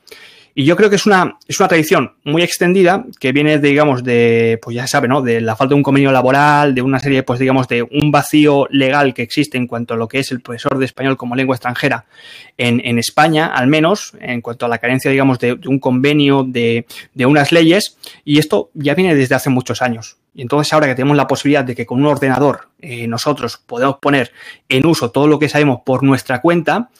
Y 0.55 0.65
yo 0.65 0.77
creo 0.77 0.91
que 0.91 0.97
es 0.97 1.07
una, 1.07 1.39
es 1.47 1.59
una 1.61 1.69
tradición 1.69 2.15
muy 2.25 2.43
extendida 2.43 3.05
que 3.19 3.33
viene, 3.33 3.59
digamos, 3.59 4.03
de, 4.03 4.59
pues 4.63 4.75
ya 4.77 4.83
se 4.83 4.89
sabe, 4.89 5.09
¿no? 5.09 5.23
De 5.23 5.41
la 5.41 5.57
falta 5.57 5.71
de 5.71 5.77
un 5.77 5.83
convenio 5.83 6.13
laboral, 6.13 6.75
de 6.75 6.83
una 6.83 6.99
serie, 6.99 7.23
pues 7.23 7.39
digamos, 7.39 7.69
de 7.69 7.83
un 7.83 8.11
vacío 8.11 8.67
legal 8.71 9.15
que 9.15 9.23
existe 9.23 9.59
en 9.59 9.67
cuanto 9.67 9.95
a 9.95 9.97
lo 9.97 10.09
que 10.09 10.19
es 10.19 10.31
el 10.33 10.41
profesor 10.41 10.79
de 10.79 10.85
español 10.85 11.17
como 11.17 11.37
lengua 11.37 11.57
extranjera 11.57 12.07
en, 12.59 12.81
en 12.85 12.99
España, 12.99 13.47
al 13.47 13.69
menos, 13.69 14.13
en 14.21 14.41
cuanto 14.41 14.67
a 14.67 14.69
la 14.69 14.79
carencia, 14.79 15.11
digamos, 15.11 15.39
de, 15.39 15.57
de 15.57 15.69
un 15.69 15.79
convenio, 15.79 16.45
de, 16.45 16.87
de 17.15 17.27
unas 17.27 17.53
leyes. 17.53 17.97
Y 18.25 18.39
esto 18.39 18.71
ya 18.75 18.95
viene 18.95 19.15
desde 19.15 19.35
hace 19.35 19.51
muchos 19.51 19.83
años. 19.83 20.19
Y 20.35 20.43
entonces 20.43 20.73
ahora 20.73 20.87
que 20.87 20.95
tenemos 20.95 21.17
la 21.17 21.27
posibilidad 21.27 21.65
de 21.65 21.75
que 21.75 21.87
con 21.87 22.01
un 22.01 22.07
ordenador 22.07 22.69
eh, 22.81 23.07
nosotros 23.09 23.61
podemos 23.67 23.97
poner 24.01 24.33
en 24.69 24.87
uso 24.87 25.11
todo 25.11 25.27
lo 25.27 25.39
que 25.39 25.49
sabemos 25.49 25.81
por 25.85 26.03
nuestra 26.03 26.41
cuenta, 26.41 26.91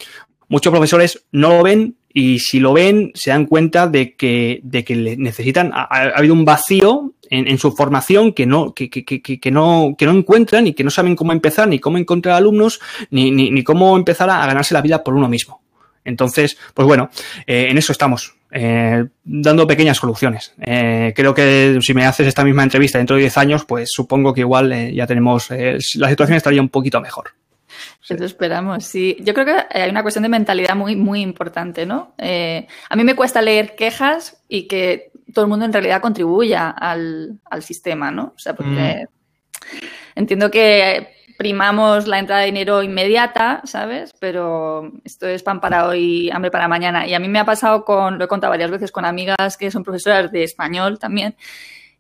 muchos 0.51 0.71
profesores 0.71 1.25
no 1.33 1.49
lo 1.49 1.63
ven 1.63 1.97
y 2.13 2.41
si 2.41 2.61
lo 2.61 2.75
ven 2.75 3.13
se 3.15 3.31
dan 3.31 3.47
cuenta 3.47 3.87
de 3.87 4.15
que, 4.15 4.61
de 4.63 4.85
que 4.85 4.97
necesitan, 5.17 5.71
ha, 5.73 5.83
ha 5.85 6.19
habido 6.19 6.35
un 6.35 6.45
vacío 6.45 7.15
en, 7.31 7.49
en, 7.49 7.57
su 7.57 7.73
formación 7.73 8.33
que 8.33 8.45
no, 8.45 8.75
que, 8.75 8.91
que, 8.91 9.05
que, 9.05 9.51
no, 9.51 9.95
que 9.97 10.07
no 10.07 10.13
encuentran 10.13 10.67
y 10.67 10.75
que 10.75 10.85
no 10.85 10.91
saben 10.91 11.15
cómo 11.15 11.33
empezar, 11.33 11.69
ni 11.69 11.79
cómo 11.79 11.97
encontrar 11.97 12.35
alumnos, 12.35 12.81
ni, 13.11 13.31
ni, 13.31 13.51
ni 13.51 13.63
cómo 13.63 13.97
empezar 13.97 14.29
a, 14.29 14.45
ganarse 14.45 14.75
la 14.75 14.83
vida 14.83 15.05
por 15.05 15.15
uno 15.15 15.29
mismo. 15.29 15.63
Entonces, 16.05 16.59
pues 16.75 16.87
bueno, 16.87 17.11
eh, 17.47 17.69
en 17.71 17.79
eso 17.79 17.93
estamos, 17.93 18.35
eh, 18.51 19.05
dando 19.23 19.67
pequeñas 19.67 19.99
soluciones. 19.99 20.53
Eh, 20.61 21.13
creo 21.15 21.33
que 21.33 21.79
si 21.81 21.95
me 21.95 22.05
haces 22.05 22.27
esta 22.27 22.43
misma 22.43 22.65
entrevista 22.65 22.99
dentro 22.99 23.15
de 23.15 23.23
10 23.23 23.39
años, 23.39 23.65
pues 23.65 23.91
supongo 23.93 24.35
que 24.35 24.41
igual 24.41 24.73
eh, 24.73 24.93
ya 24.93 25.07
tenemos, 25.07 25.49
la 25.51 26.09
situación 26.09 26.37
estaría 26.37 26.61
un 26.61 26.69
poquito 26.69 27.01
mejor. 27.01 27.31
Sí. 28.01 28.15
Eso 28.15 28.25
esperamos, 28.25 28.85
sí. 28.85 29.17
Yo 29.21 29.35
creo 29.35 29.47
que 29.47 29.79
hay 29.79 29.91
una 29.91 30.03
cuestión 30.03 30.23
de 30.23 30.29
mentalidad 30.29 30.75
muy, 30.75 30.97
muy 30.97 31.21
importante, 31.21 31.87
¿no? 31.87 32.15
Eh, 32.19 32.67
a 32.89 32.97
mí 32.97 33.05
me 33.05 33.15
cuesta 33.15 33.43
leer 33.43 33.75
quejas 33.75 34.43
y 34.49 34.67
que 34.67 35.13
todo 35.33 35.45
el 35.45 35.49
mundo 35.49 35.65
en 35.65 35.73
realidad 35.73 36.01
contribuya 36.01 36.71
al, 36.71 37.41
al 37.45 37.63
sistema, 37.63 38.11
¿no? 38.11 38.33
O 38.35 38.39
sea, 38.39 38.55
porque 38.55 39.07
mm. 39.07 39.87
entiendo 40.17 40.51
que 40.51 41.21
primamos 41.41 42.07
la 42.07 42.19
entrada 42.19 42.43
de 42.43 42.49
dinero 42.49 42.83
inmediata, 42.83 43.63
¿sabes? 43.65 44.13
Pero 44.21 44.93
esto 45.05 45.27
es 45.27 45.43
pan 45.43 45.59
para 45.59 45.89
hoy, 45.89 46.29
hambre 46.31 46.51
para 46.51 46.69
mañana. 46.69 47.07
Y 47.07 47.15
a 47.15 47.19
mí 47.19 47.29
me 47.29 47.39
ha 47.39 47.47
pasado 47.47 47.83
con, 47.83 48.19
lo 48.19 48.27
he 48.27 48.29
contado 48.29 48.51
varias 48.51 48.71
veces 48.71 48.93
con 48.93 49.07
amigas 49.07 49.57
que 49.57 49.71
son 49.71 49.83
profesoras 49.83 50.31
de 50.31 50.45
español 50.45 50.99
también, 50.99 51.35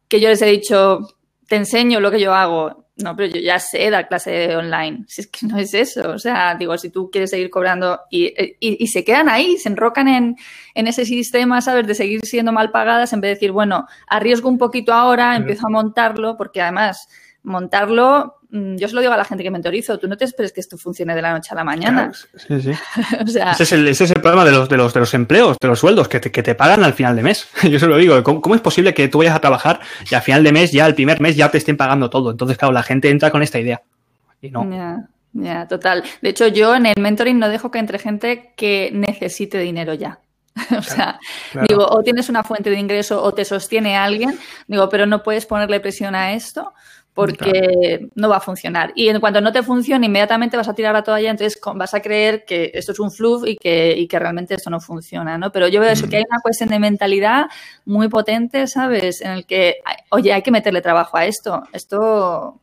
que 0.08 0.20
yo 0.20 0.28
les 0.28 0.42
he 0.42 0.46
dicho, 0.46 1.08
te 1.48 1.56
enseño 1.56 2.00
lo 2.00 2.10
que 2.10 2.20
yo 2.20 2.34
hago. 2.34 2.84
No, 3.02 3.16
pero 3.16 3.34
yo 3.34 3.40
ya 3.40 3.58
sé 3.58 3.90
dar 3.90 4.08
clase 4.08 4.56
online. 4.56 5.04
Si 5.06 5.22
es 5.22 5.26
que 5.28 5.46
no 5.46 5.58
es 5.58 5.74
eso. 5.74 6.10
O 6.10 6.18
sea, 6.18 6.54
digo, 6.54 6.76
si 6.78 6.90
tú 6.90 7.10
quieres 7.10 7.30
seguir 7.30 7.50
cobrando 7.50 8.00
y, 8.10 8.26
y, 8.26 8.82
y 8.82 8.86
se 8.88 9.04
quedan 9.04 9.28
ahí, 9.28 9.56
se 9.58 9.68
enrocan 9.68 10.08
en, 10.08 10.36
en, 10.74 10.86
ese 10.86 11.04
sistema, 11.04 11.60
¿sabes? 11.60 11.86
De 11.86 11.94
seguir 11.94 12.20
siendo 12.24 12.52
mal 12.52 12.70
pagadas 12.70 13.12
en 13.12 13.20
vez 13.20 13.30
de 13.30 13.34
decir, 13.34 13.52
bueno, 13.52 13.86
arriesgo 14.06 14.48
un 14.48 14.58
poquito 14.58 14.92
ahora, 14.92 15.36
empiezo 15.36 15.66
a 15.66 15.70
montarlo, 15.70 16.36
porque 16.36 16.60
además 16.60 17.08
montarlo, 17.42 18.39
yo 18.52 18.88
se 18.88 18.94
lo 18.94 19.00
digo 19.00 19.12
a 19.12 19.16
la 19.16 19.24
gente 19.24 19.44
que 19.44 19.50
mentorizo, 19.50 19.98
tú 19.98 20.08
no 20.08 20.16
te 20.16 20.24
esperes 20.24 20.52
que 20.52 20.60
esto 20.60 20.76
funcione 20.76 21.14
de 21.14 21.22
la 21.22 21.32
noche 21.32 21.50
a 21.52 21.54
la 21.54 21.62
mañana. 21.62 22.10
Claro, 22.10 22.60
sí, 22.62 22.72
sí. 22.72 22.78
o 23.24 23.26
sea, 23.26 23.52
ese, 23.52 23.62
es 23.62 23.72
el, 23.72 23.86
ese, 23.86 24.04
es 24.04 24.10
el, 24.10 24.20
problema 24.20 24.44
de 24.44 24.50
los, 24.50 24.68
de, 24.68 24.76
los, 24.76 24.92
de 24.92 25.00
los 25.00 25.14
empleos, 25.14 25.56
de 25.60 25.68
los 25.68 25.78
sueldos, 25.78 26.08
que 26.08 26.18
te, 26.18 26.32
que 26.32 26.42
te 26.42 26.56
pagan 26.56 26.82
al 26.82 26.94
final 26.94 27.14
de 27.14 27.22
mes. 27.22 27.48
Yo 27.70 27.78
se 27.78 27.86
lo 27.86 27.96
digo, 27.96 28.20
¿cómo, 28.24 28.40
¿cómo, 28.40 28.56
es 28.56 28.60
posible 28.60 28.92
que 28.92 29.08
tú 29.08 29.18
vayas 29.18 29.36
a 29.36 29.40
trabajar 29.40 29.80
y 30.10 30.14
al 30.14 30.22
final 30.22 30.42
de 30.42 30.52
mes, 30.52 30.72
ya 30.72 30.86
el 30.86 30.94
primer 30.94 31.20
mes, 31.20 31.36
ya 31.36 31.50
te 31.50 31.58
estén 31.58 31.76
pagando 31.76 32.10
todo? 32.10 32.32
Entonces, 32.32 32.58
claro, 32.58 32.72
la 32.72 32.82
gente 32.82 33.08
entra 33.08 33.30
con 33.30 33.42
esta 33.42 33.60
idea. 33.60 33.82
Y 34.42 34.50
no. 34.50 34.68
Ya, 34.68 34.98
ya, 35.32 35.68
total. 35.68 36.02
De 36.20 36.30
hecho, 36.30 36.48
yo 36.48 36.74
en 36.74 36.86
el 36.86 37.00
mentoring 37.00 37.38
no 37.38 37.48
dejo 37.48 37.70
que 37.70 37.78
entre 37.78 38.00
gente 38.00 38.52
que 38.56 38.90
necesite 38.92 39.58
dinero 39.58 39.94
ya. 39.94 40.18
o 40.76 40.82
sea, 40.82 41.20
claro. 41.52 41.66
digo, 41.68 41.86
o 41.88 42.02
tienes 42.02 42.28
una 42.28 42.42
fuente 42.42 42.70
de 42.70 42.78
ingreso 42.80 43.22
o 43.22 43.32
te 43.32 43.44
sostiene 43.44 43.96
alguien, 43.96 44.36
digo, 44.66 44.88
pero 44.88 45.06
no 45.06 45.22
puedes 45.22 45.46
ponerle 45.46 45.78
presión 45.78 46.16
a 46.16 46.32
esto 46.32 46.72
porque 47.14 47.98
claro. 47.98 48.12
no 48.14 48.28
va 48.28 48.36
a 48.36 48.40
funcionar. 48.40 48.92
Y 48.94 49.08
en 49.08 49.20
cuanto 49.20 49.40
no 49.40 49.52
te 49.52 49.62
funcione, 49.62 50.06
inmediatamente 50.06 50.56
vas 50.56 50.68
a 50.68 50.74
tirar 50.74 50.94
la 50.94 51.02
toalla, 51.02 51.30
entonces 51.30 51.60
vas 51.74 51.92
a 51.94 52.00
creer 52.00 52.44
que 52.44 52.70
esto 52.72 52.92
es 52.92 53.00
un 53.00 53.10
fluff 53.10 53.46
y 53.46 53.56
que, 53.56 53.94
y 53.96 54.06
que 54.06 54.18
realmente 54.18 54.54
esto 54.54 54.70
no 54.70 54.80
funciona, 54.80 55.36
¿no? 55.36 55.50
Pero 55.50 55.68
yo 55.68 55.80
veo 55.80 55.90
eso, 55.90 56.06
mm. 56.06 56.10
que 56.10 56.16
hay 56.18 56.24
una 56.28 56.40
cuestión 56.40 56.68
de 56.70 56.78
mentalidad 56.78 57.46
muy 57.84 58.08
potente, 58.08 58.66
¿sabes? 58.66 59.20
En 59.20 59.32
el 59.32 59.46
que, 59.46 59.76
oye, 60.10 60.32
hay 60.32 60.42
que 60.42 60.50
meterle 60.50 60.80
trabajo 60.80 61.16
a 61.16 61.26
esto. 61.26 61.64
Esto, 61.72 62.60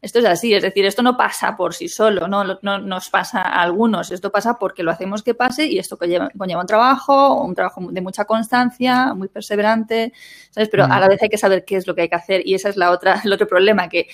esto 0.00 0.20
es 0.20 0.24
así, 0.26 0.54
es 0.54 0.62
decir, 0.62 0.84
esto 0.86 1.02
no 1.02 1.16
pasa 1.16 1.56
por 1.56 1.74
sí 1.74 1.88
solo, 1.88 2.28
no, 2.28 2.44
no 2.62 2.78
nos 2.78 3.10
pasa 3.10 3.42
a 3.42 3.62
algunos, 3.62 4.12
esto 4.12 4.30
pasa 4.30 4.58
porque 4.58 4.84
lo 4.84 4.92
hacemos 4.92 5.24
que 5.24 5.34
pase 5.34 5.66
y 5.66 5.78
esto 5.78 5.98
conlleva, 5.98 6.30
conlleva 6.38 6.60
un 6.60 6.66
trabajo, 6.68 7.42
un 7.42 7.54
trabajo 7.54 7.80
de 7.90 8.00
mucha 8.00 8.24
constancia, 8.24 9.12
muy 9.14 9.26
perseverante, 9.26 10.12
¿sabes? 10.50 10.68
Pero 10.68 10.86
mm. 10.86 10.92
a 10.92 11.00
la 11.00 11.08
vez 11.08 11.22
hay 11.22 11.28
que 11.28 11.38
saber 11.38 11.64
qué 11.64 11.76
es 11.76 11.86
lo 11.88 11.96
que 11.96 12.02
hay 12.02 12.08
que 12.08 12.14
hacer 12.14 12.46
y 12.46 12.54
esa 12.54 12.68
es 12.68 12.76
la 12.76 12.92
otra, 12.92 13.20
el 13.24 13.32
otro 13.32 13.48
problema, 13.48 13.88
que 13.88 14.06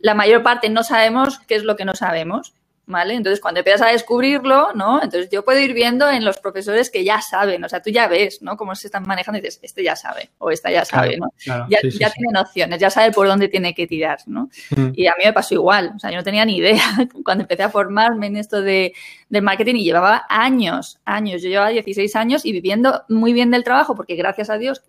la 0.00 0.14
mayor 0.14 0.42
parte 0.42 0.70
no 0.70 0.82
sabemos 0.82 1.38
qué 1.46 1.54
es 1.54 1.62
lo 1.62 1.76
que 1.76 1.84
no 1.84 1.94
sabemos. 1.94 2.54
¿Vale? 2.90 3.12
Entonces, 3.12 3.38
cuando 3.38 3.60
empiezas 3.60 3.86
a 3.86 3.92
descubrirlo, 3.92 4.72
¿no? 4.74 5.02
Entonces, 5.02 5.28
yo 5.30 5.44
puedo 5.44 5.60
ir 5.60 5.74
viendo 5.74 6.08
en 6.10 6.24
los 6.24 6.38
profesores 6.38 6.90
que 6.90 7.04
ya 7.04 7.20
saben, 7.20 7.62
o 7.62 7.68
sea, 7.68 7.82
tú 7.82 7.90
ya 7.90 8.08
ves, 8.08 8.40
¿no? 8.40 8.56
Cómo 8.56 8.74
se 8.74 8.86
están 8.86 9.06
manejando 9.06 9.38
y 9.38 9.42
dices, 9.42 9.60
este 9.62 9.84
ya 9.84 9.94
sabe, 9.94 10.30
o 10.38 10.50
esta 10.50 10.70
ya 10.70 10.86
sabe, 10.86 11.16
claro, 11.16 11.26
¿no? 11.26 11.34
Claro, 11.44 11.66
ya 11.68 11.80
sí, 11.82 11.98
ya 11.98 12.08
sí. 12.08 12.14
tiene 12.14 12.32
nociones, 12.32 12.80
ya 12.80 12.88
sabe 12.88 13.12
por 13.12 13.26
dónde 13.26 13.48
tiene 13.48 13.74
que 13.74 13.86
tirar, 13.86 14.20
¿no? 14.24 14.48
Mm. 14.70 14.92
Y 14.94 15.06
a 15.06 15.12
mí 15.18 15.24
me 15.26 15.34
pasó 15.34 15.52
igual, 15.52 15.92
o 15.96 15.98
sea, 15.98 16.10
yo 16.10 16.16
no 16.16 16.24
tenía 16.24 16.46
ni 16.46 16.56
idea 16.56 16.82
cuando 17.24 17.42
empecé 17.42 17.64
a 17.64 17.68
formarme 17.68 18.28
en 18.28 18.38
esto 18.38 18.62
de, 18.62 18.94
del 19.28 19.42
marketing 19.42 19.74
y 19.74 19.84
llevaba 19.84 20.24
años, 20.30 20.98
años, 21.04 21.42
yo 21.42 21.50
llevaba 21.50 21.68
16 21.68 22.16
años 22.16 22.46
y 22.46 22.52
viviendo 22.52 23.04
muy 23.10 23.34
bien 23.34 23.50
del 23.50 23.64
trabajo, 23.64 23.94
porque 23.96 24.16
gracias 24.16 24.48
a 24.48 24.56
Dios 24.56 24.82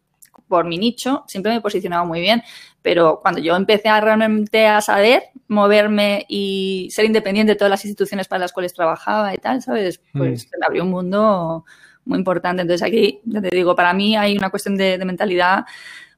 por 0.50 0.66
mi 0.66 0.78
nicho, 0.78 1.24
siempre 1.28 1.54
me 1.54 1.60
he 1.60 1.62
posicionado 1.62 2.06
muy 2.06 2.20
bien, 2.20 2.44
pero 2.82 3.20
cuando 3.22 3.40
yo 3.40 3.56
empecé 3.56 3.88
a 3.88 4.02
realmente 4.02 4.68
a 4.68 4.82
saber 4.82 5.24
moverme 5.48 6.26
y 6.28 6.90
ser 6.92 7.06
independiente 7.06 7.54
de 7.54 7.56
todas 7.56 7.70
las 7.70 7.86
instituciones 7.86 8.28
para 8.28 8.40
las 8.40 8.52
cuales 8.52 8.74
trabajaba 8.74 9.34
y 9.34 9.38
tal, 9.38 9.62
¿sabes? 9.62 10.02
Pues 10.12 10.48
mm. 10.48 10.60
me 10.60 10.66
abrió 10.66 10.84
un 10.84 10.90
mundo 10.90 11.66
muy 12.04 12.18
importante. 12.18 12.64
Entonces 12.64 12.86
aquí, 12.86 13.22
ya 13.24 13.42
te 13.42 13.56
digo, 13.56 13.76
para 13.76 13.94
mí 13.94 14.18
hay 14.18 14.38
una 14.38 14.50
cuestión 14.50 14.76
de, 14.76 14.98
de 14.98 15.06
mentalidad 15.06 15.66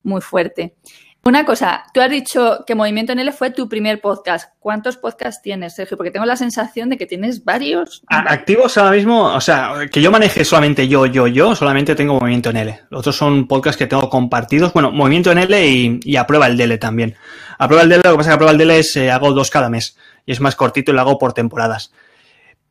muy 0.04 0.22
fuerte. 0.22 0.76
Una 1.24 1.46
cosa, 1.46 1.84
tú 1.94 2.02
has 2.02 2.10
dicho 2.10 2.64
que 2.66 2.74
Movimiento 2.74 3.14
NL 3.14 3.32
fue 3.32 3.52
tu 3.52 3.70
primer 3.70 4.02
podcast. 4.02 4.54
¿Cuántos 4.60 4.98
podcasts 4.98 5.44
tienes, 5.44 5.76
Sergio? 5.76 5.96
Porque 5.96 6.10
tengo 6.10 6.26
la 6.26 6.36
sensación 6.36 6.90
de 6.90 6.98
que 6.98 7.06
tienes 7.06 7.46
varios. 7.46 8.02
Activos 8.08 8.76
ahora 8.80 8.92
mismo, 8.92 9.26
o 9.26 9.40
sea, 9.40 9.74
que 9.92 10.02
yo 10.02 10.10
maneje 10.10 10.44
solamente 10.44 10.88
yo, 10.88 11.06
yo, 11.06 11.28
yo, 11.28 11.56
solamente 11.56 11.94
tengo 11.94 12.20
Movimiento 12.20 12.52
NL. 12.52 12.74
Los 12.90 13.02
otros 13.02 13.16
son 13.16 13.48
podcasts 13.48 13.78
que 13.78 13.86
tengo 13.86 14.10
compartidos. 14.10 14.74
Bueno, 14.74 14.92
Movimiento 14.92 15.32
NL 15.32 15.54
y, 15.64 16.00
y 16.04 16.16
A 16.16 16.26
Prueba 16.26 16.48
el 16.48 16.58
DL 16.58 16.80
también. 16.80 17.16
A 17.60 17.68
Prueba 17.68 17.84
el 17.84 17.90
DL, 17.90 18.02
lo 18.04 18.12
que 18.14 18.18
pasa 18.18 18.22
es 18.22 18.28
que 18.28 18.34
A 18.34 18.38
Prueba 18.38 18.52
el 18.54 18.58
DL 18.58 18.72
es, 18.72 18.96
eh, 18.96 19.12
hago 19.12 19.32
dos 19.32 19.52
cada 19.52 19.70
mes 19.70 19.96
y 20.26 20.32
es 20.32 20.40
más 20.40 20.56
cortito 20.56 20.92
y 20.92 20.96
lo 20.96 21.02
hago 21.02 21.20
por 21.20 21.34
temporadas. 21.34 21.92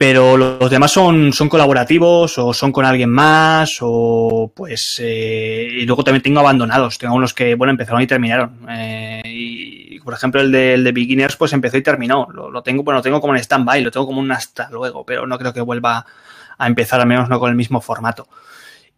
Pero 0.00 0.38
los 0.38 0.70
demás 0.70 0.92
son, 0.92 1.30
son 1.30 1.50
colaborativos 1.50 2.38
o 2.38 2.54
son 2.54 2.72
con 2.72 2.86
alguien 2.86 3.10
más 3.10 3.76
o 3.82 4.50
pues 4.56 4.96
eh, 4.98 5.68
y 5.70 5.84
luego 5.84 6.02
también 6.02 6.22
tengo 6.22 6.40
abandonados. 6.40 6.96
Tengo 6.96 7.14
unos 7.14 7.34
que 7.34 7.54
bueno 7.54 7.72
empezaron 7.72 8.00
y 8.00 8.06
terminaron. 8.06 8.66
Eh, 8.70 9.20
y 9.26 10.00
por 10.00 10.14
ejemplo 10.14 10.40
el 10.40 10.50
de, 10.50 10.72
el 10.72 10.84
de 10.84 10.92
beginners 10.92 11.36
pues 11.36 11.52
empezó 11.52 11.76
y 11.76 11.82
terminó. 11.82 12.28
Lo, 12.32 12.50
lo 12.50 12.62
tengo 12.62 12.82
bueno 12.82 13.00
lo 13.00 13.02
tengo 13.02 13.20
como 13.20 13.34
en 13.34 13.40
stand 13.40 13.66
by 13.66 13.82
lo 13.82 13.90
tengo 13.90 14.06
como 14.06 14.20
un 14.20 14.32
hasta 14.32 14.70
luego 14.70 15.04
pero 15.04 15.26
no 15.26 15.38
creo 15.38 15.52
que 15.52 15.60
vuelva 15.60 16.06
a 16.56 16.66
empezar 16.66 16.98
al 16.98 17.06
menos 17.06 17.28
no 17.28 17.38
con 17.38 17.50
el 17.50 17.56
mismo 17.56 17.82
formato 17.82 18.26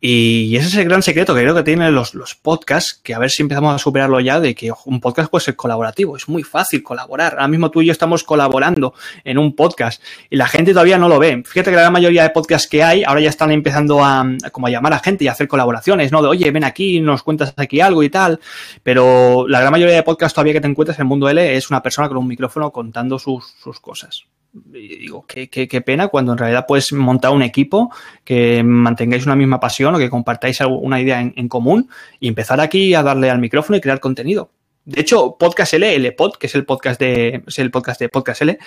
y 0.05 0.57
ese 0.57 0.67
es 0.67 0.75
el 0.79 0.87
gran 0.87 1.01
secreto 1.01 1.33
que 1.33 1.43
creo 1.43 1.55
que 1.55 1.63
tienen 1.63 1.95
los, 1.95 2.15
los 2.15 2.35
podcasts, 2.35 2.93
que 3.05 3.15
a 3.15 3.21
ver 3.21 3.31
si 3.31 3.41
empezamos 3.41 3.73
a 3.73 3.79
superarlo 3.79 4.19
ya, 4.19 4.41
de 4.41 4.53
que 4.53 4.73
un 4.87 5.01
podcast 5.01 5.31
puede 5.31 5.45
ser 5.45 5.55
colaborativo. 5.55 6.17
Es 6.17 6.29
muy 6.29 6.43
fácil 6.43 6.83
colaborar. 6.83 7.35
Ahora 7.35 7.47
mismo 7.47 7.71
tú 7.71 7.83
y 7.83 7.87
yo 7.87 7.93
estamos 7.93 8.25
colaborando 8.25 8.95
en 9.23 9.39
un 9.39 9.55
podcast 9.55 10.03
y 10.29 10.35
la 10.35 10.49
gente 10.49 10.73
todavía 10.73 10.99
no 10.99 11.09
lo 11.09 11.21
ve. 11.21 11.45
Fíjate 11.47 11.71
que 11.71 11.77
la 11.77 11.83
gran 11.83 11.93
mayoría 11.93 12.25
de 12.25 12.31
podcasts 12.31 12.69
que 12.69 12.83
hay 12.83 13.05
ahora 13.05 13.21
ya 13.21 13.29
están 13.29 13.53
empezando 13.53 14.05
a, 14.05 14.27
como 14.51 14.67
a 14.67 14.71
llamar 14.71 14.93
a 14.93 14.99
gente 14.99 15.23
y 15.23 15.29
a 15.29 15.33
hacer 15.33 15.47
colaboraciones, 15.47 16.11
¿no? 16.11 16.21
De, 16.21 16.27
oye, 16.27 16.51
ven 16.51 16.65
aquí, 16.65 17.01
nos 17.01 17.23
cuentas 17.23 17.55
aquí 17.57 17.81
algo 17.81 18.03
y 18.03 18.11
tal. 18.11 18.41
Pero 18.83 19.47
la 19.47 19.61
gran 19.61 19.71
mayoría 19.71 19.95
de 19.95 20.03
podcasts 20.03 20.35
todavía 20.35 20.55
que 20.55 20.61
te 20.61 20.67
encuentras 20.67 20.99
en 20.99 21.03
el 21.03 21.09
mundo 21.11 21.29
L 21.29 21.57
es 21.57 21.71
una 21.71 21.81
persona 21.81 22.09
con 22.09 22.17
un 22.17 22.27
micrófono 22.27 22.73
contando 22.73 23.21
sus, 23.21 23.55
sus 23.63 23.79
cosas 23.79 24.25
digo, 24.53 25.25
qué, 25.27 25.49
qué, 25.49 25.81
pena 25.81 26.09
cuando 26.09 26.33
en 26.33 26.39
realidad 26.39 26.67
puedes 26.67 26.93
montar 26.93 27.33
un 27.33 27.43
equipo, 27.43 27.91
que 28.25 28.63
mantengáis 28.63 29.25
una 29.25 29.37
misma 29.37 29.61
pasión 29.61 29.95
o 29.95 29.99
que 29.99 30.11
compartáis 30.11 30.61
una 30.61 31.01
idea 31.01 31.21
en, 31.21 31.49
común 31.49 31.89
y 32.21 32.29
empezar 32.29 32.61
aquí 32.61 32.95
a 32.95 33.03
darle 33.03 33.31
al 33.31 33.39
micrófono 33.39 33.77
y 33.77 33.81
crear 33.81 34.01
contenido. 34.01 34.51
De 34.85 35.01
hecho, 35.01 35.37
Podcast 35.39 35.75
L, 35.75 35.95
L-Pod, 35.95 36.37
que 36.37 36.49
es 36.49 36.55
el 36.55 36.65
podcast 36.65 37.01
de, 37.01 37.43
es 37.47 37.59
el 37.61 37.71
podcast 37.71 38.01
de 38.01 38.09
Podcast 38.09 38.43
L, 38.43 38.59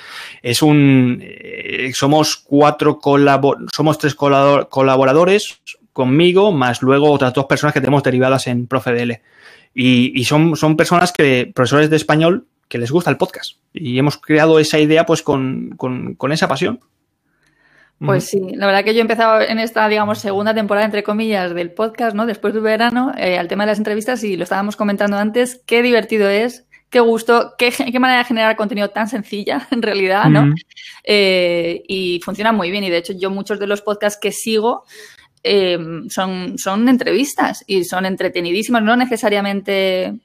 es 0.42 0.62
un, 0.62 1.20
eh, 1.22 1.92
somos 1.94 2.38
cuatro 2.38 3.00
colabor, 3.00 3.66
somos 3.74 3.98
tres 3.98 4.16
colabor, 4.16 4.70
colaboradores 4.70 5.62
conmigo, 5.92 6.52
más 6.52 6.82
luego 6.82 7.12
otras 7.12 7.34
dos 7.34 7.46
personas 7.46 7.74
que 7.74 7.82
tenemos 7.82 8.02
derivadas 8.02 8.48
en 8.48 8.68
ProfeDL. 8.68 9.22
Y, 9.74 10.20
y 10.20 10.24
son, 10.24 10.56
son 10.56 10.78
personas 10.78 11.12
que, 11.12 11.52
profesores 11.54 11.90
de 11.90 11.98
español, 11.98 12.48
que 12.68 12.78
les 12.78 12.92
gusta 12.92 13.10
el 13.10 13.18
podcast. 13.18 13.58
Y 13.74 13.98
hemos 14.00 14.18
creado 14.18 14.60
esa 14.60 14.80
idea 14.80 15.06
pues 15.06 15.22
con, 15.22 15.76
con, 15.78 16.16
con 16.16 16.32
esa 16.32 16.48
pasión. 16.48 16.80
Pues 17.98 18.26
sí, 18.26 18.42
la 18.56 18.66
verdad 18.66 18.84
que 18.84 18.94
yo 18.94 19.00
he 19.00 19.02
empezado 19.02 19.42
en 19.42 19.58
esta, 19.58 19.88
digamos, 19.88 20.20
segunda 20.20 20.54
temporada, 20.54 20.86
entre 20.86 21.04
comillas, 21.04 21.56
del 21.56 21.72
podcast, 21.72 22.14
¿no? 22.14 22.26
Después 22.26 22.54
del 22.54 22.62
verano, 22.62 23.14
eh, 23.18 23.38
al 23.38 23.48
tema 23.48 23.64
de 23.64 23.72
las 23.72 23.78
entrevistas, 23.78 24.22
y 24.24 24.36
lo 24.36 24.44
estábamos 24.44 24.76
comentando 24.76 25.18
antes, 25.18 25.62
qué 25.66 25.82
divertido 25.82 26.28
es, 26.28 26.68
qué 26.90 27.00
gusto, 27.00 27.54
qué, 27.58 27.72
qué 27.92 28.00
manera 28.00 28.20
de 28.20 28.26
generar 28.26 28.58
contenido 28.58 28.90
tan 28.90 29.08
sencilla, 29.08 29.68
en 29.72 29.82
realidad, 29.82 30.26
¿no? 30.26 30.54
Eh, 31.06 31.84
y 31.88 32.20
funciona 32.24 32.52
muy 32.52 32.70
bien, 32.70 32.84
y 32.84 32.90
de 32.90 32.98
hecho 32.98 33.14
yo 33.14 33.30
muchos 33.30 33.60
de 33.60 33.68
los 33.68 33.82
podcasts 33.82 34.20
que 34.22 34.34
sigo 34.34 34.84
eh, 35.44 35.78
son, 36.10 36.58
son 36.58 36.90
entrevistas 36.90 37.64
y 37.66 37.86
son 37.86 38.06
entretenidísimas, 38.06 38.84
no 38.84 38.98
necesariamente 38.98 40.16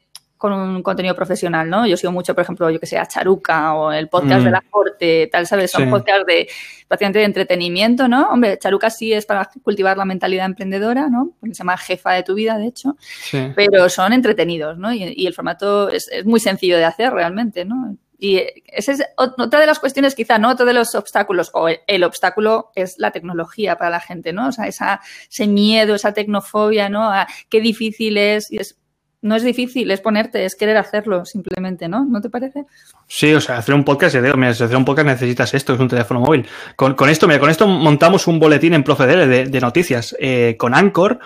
con 0.40 0.54
un 0.54 0.82
contenido 0.82 1.14
profesional, 1.14 1.68
¿no? 1.68 1.86
Yo 1.86 1.98
sigo 1.98 2.14
mucho, 2.14 2.34
por 2.34 2.40
ejemplo, 2.40 2.70
yo 2.70 2.80
que 2.80 2.86
sé, 2.86 2.96
a 2.96 3.04
Charuca 3.04 3.74
o 3.74 3.92
el 3.92 4.08
podcast 4.08 4.40
mm. 4.40 4.44
de 4.44 4.50
la 4.50 4.62
corte, 4.70 5.28
tal, 5.30 5.46
¿sabes? 5.46 5.70
Son 5.70 5.84
sí. 5.84 5.90
podcasts 5.90 6.24
de 6.26 6.48
prácticamente 6.88 7.18
de 7.18 7.26
entretenimiento, 7.26 8.08
¿no? 8.08 8.26
Hombre, 8.30 8.58
Charuca 8.58 8.88
sí 8.88 9.12
es 9.12 9.26
para 9.26 9.50
cultivar 9.62 9.98
la 9.98 10.06
mentalidad 10.06 10.46
emprendedora, 10.46 11.10
¿no? 11.10 11.32
Porque 11.38 11.54
se 11.54 11.58
llama 11.58 11.76
jefa 11.76 12.12
de 12.12 12.22
tu 12.22 12.32
vida, 12.32 12.56
de 12.56 12.68
hecho. 12.68 12.96
Sí. 13.00 13.52
Pero 13.54 13.90
son 13.90 14.14
entretenidos, 14.14 14.78
¿no? 14.78 14.90
Y, 14.94 15.12
y 15.14 15.26
el 15.26 15.34
formato 15.34 15.90
es, 15.90 16.08
es, 16.10 16.24
muy 16.24 16.40
sencillo 16.40 16.78
de 16.78 16.86
hacer 16.86 17.12
realmente, 17.12 17.66
¿no? 17.66 17.98
Y 18.18 18.40
esa 18.66 18.92
es 18.92 19.02
otra 19.18 19.60
de 19.60 19.66
las 19.66 19.78
cuestiones, 19.78 20.14
quizá, 20.14 20.38
¿no? 20.38 20.48
Otro 20.48 20.64
de 20.64 20.72
los 20.72 20.94
obstáculos, 20.94 21.50
o 21.52 21.68
el, 21.68 21.80
el, 21.86 22.02
obstáculo 22.02 22.70
es 22.74 22.98
la 22.98 23.10
tecnología 23.10 23.76
para 23.76 23.90
la 23.90 24.00
gente, 24.00 24.32
¿no? 24.32 24.48
O 24.48 24.52
sea, 24.52 24.66
esa, 24.66 25.02
ese 25.30 25.46
miedo, 25.46 25.94
esa 25.94 26.14
tecnofobia, 26.14 26.88
¿no? 26.88 27.10
A 27.10 27.26
qué 27.50 27.60
difícil 27.60 28.16
es, 28.16 28.50
y 28.50 28.56
es 28.56 28.80
no 29.22 29.36
es 29.36 29.42
difícil, 29.42 29.90
es 29.90 30.00
ponerte, 30.00 30.44
es 30.44 30.56
querer 30.56 30.78
hacerlo 30.78 31.24
simplemente, 31.24 31.88
¿no? 31.88 32.06
¿No 32.06 32.20
te 32.20 32.30
parece? 32.30 32.64
Sí, 33.06 33.34
o 33.34 33.40
sea, 33.40 33.58
hacer 33.58 33.74
un 33.74 33.84
podcast, 33.84 34.16
digo, 34.16 34.36
mira, 34.36 34.54
si 34.54 34.62
hacer 34.62 34.76
un 34.76 34.84
podcast 34.84 35.08
necesitas 35.08 35.52
esto, 35.52 35.74
es 35.74 35.80
un 35.80 35.88
teléfono 35.88 36.20
móvil. 36.20 36.46
Con, 36.74 36.94
con 36.94 37.10
esto, 37.10 37.26
mira, 37.26 37.38
con 37.38 37.50
esto 37.50 37.66
montamos 37.66 38.26
un 38.26 38.38
boletín 38.38 38.72
en 38.72 38.82
Profedele 38.82 39.26
de, 39.26 39.46
de 39.46 39.60
noticias. 39.60 40.16
Eh, 40.18 40.56
con 40.58 40.74
Anchor, 40.74 41.18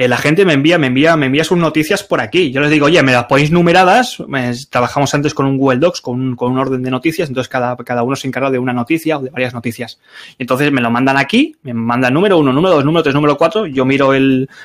eh, 0.00 0.08
la 0.08 0.16
gente 0.16 0.46
me 0.46 0.54
envía, 0.54 0.78
me 0.78 0.86
envía, 0.86 1.14
me 1.14 1.26
envía 1.26 1.44
sus 1.44 1.58
noticias 1.58 2.02
por 2.02 2.22
aquí. 2.22 2.50
Yo 2.52 2.62
les 2.62 2.70
digo, 2.70 2.86
oye, 2.86 3.02
me 3.02 3.12
las 3.12 3.26
ponéis 3.26 3.50
numeradas, 3.50 4.18
me, 4.26 4.50
trabajamos 4.70 5.12
antes 5.12 5.34
con 5.34 5.44
un 5.44 5.58
Google 5.58 5.78
Docs, 5.78 6.00
con 6.00 6.38
un, 6.40 6.58
orden 6.58 6.82
de 6.82 6.90
noticias, 6.90 7.28
entonces 7.28 7.50
cada, 7.50 7.76
cada 7.76 8.02
uno 8.02 8.16
se 8.16 8.26
encarga 8.26 8.48
de 8.48 8.58
una 8.58 8.72
noticia 8.72 9.18
o 9.18 9.20
de 9.20 9.28
varias 9.28 9.52
noticias. 9.52 10.00
Entonces 10.38 10.72
me 10.72 10.80
lo 10.80 10.90
mandan 10.90 11.18
aquí, 11.18 11.54
me 11.64 11.74
mandan 11.74 12.14
número 12.14 12.38
uno, 12.38 12.50
número 12.50 12.76
dos, 12.76 12.84
número 12.86 13.02
tres, 13.02 13.14
número 13.14 13.36
cuatro, 13.36 13.66
yo 13.66 13.84
miro 13.84 14.12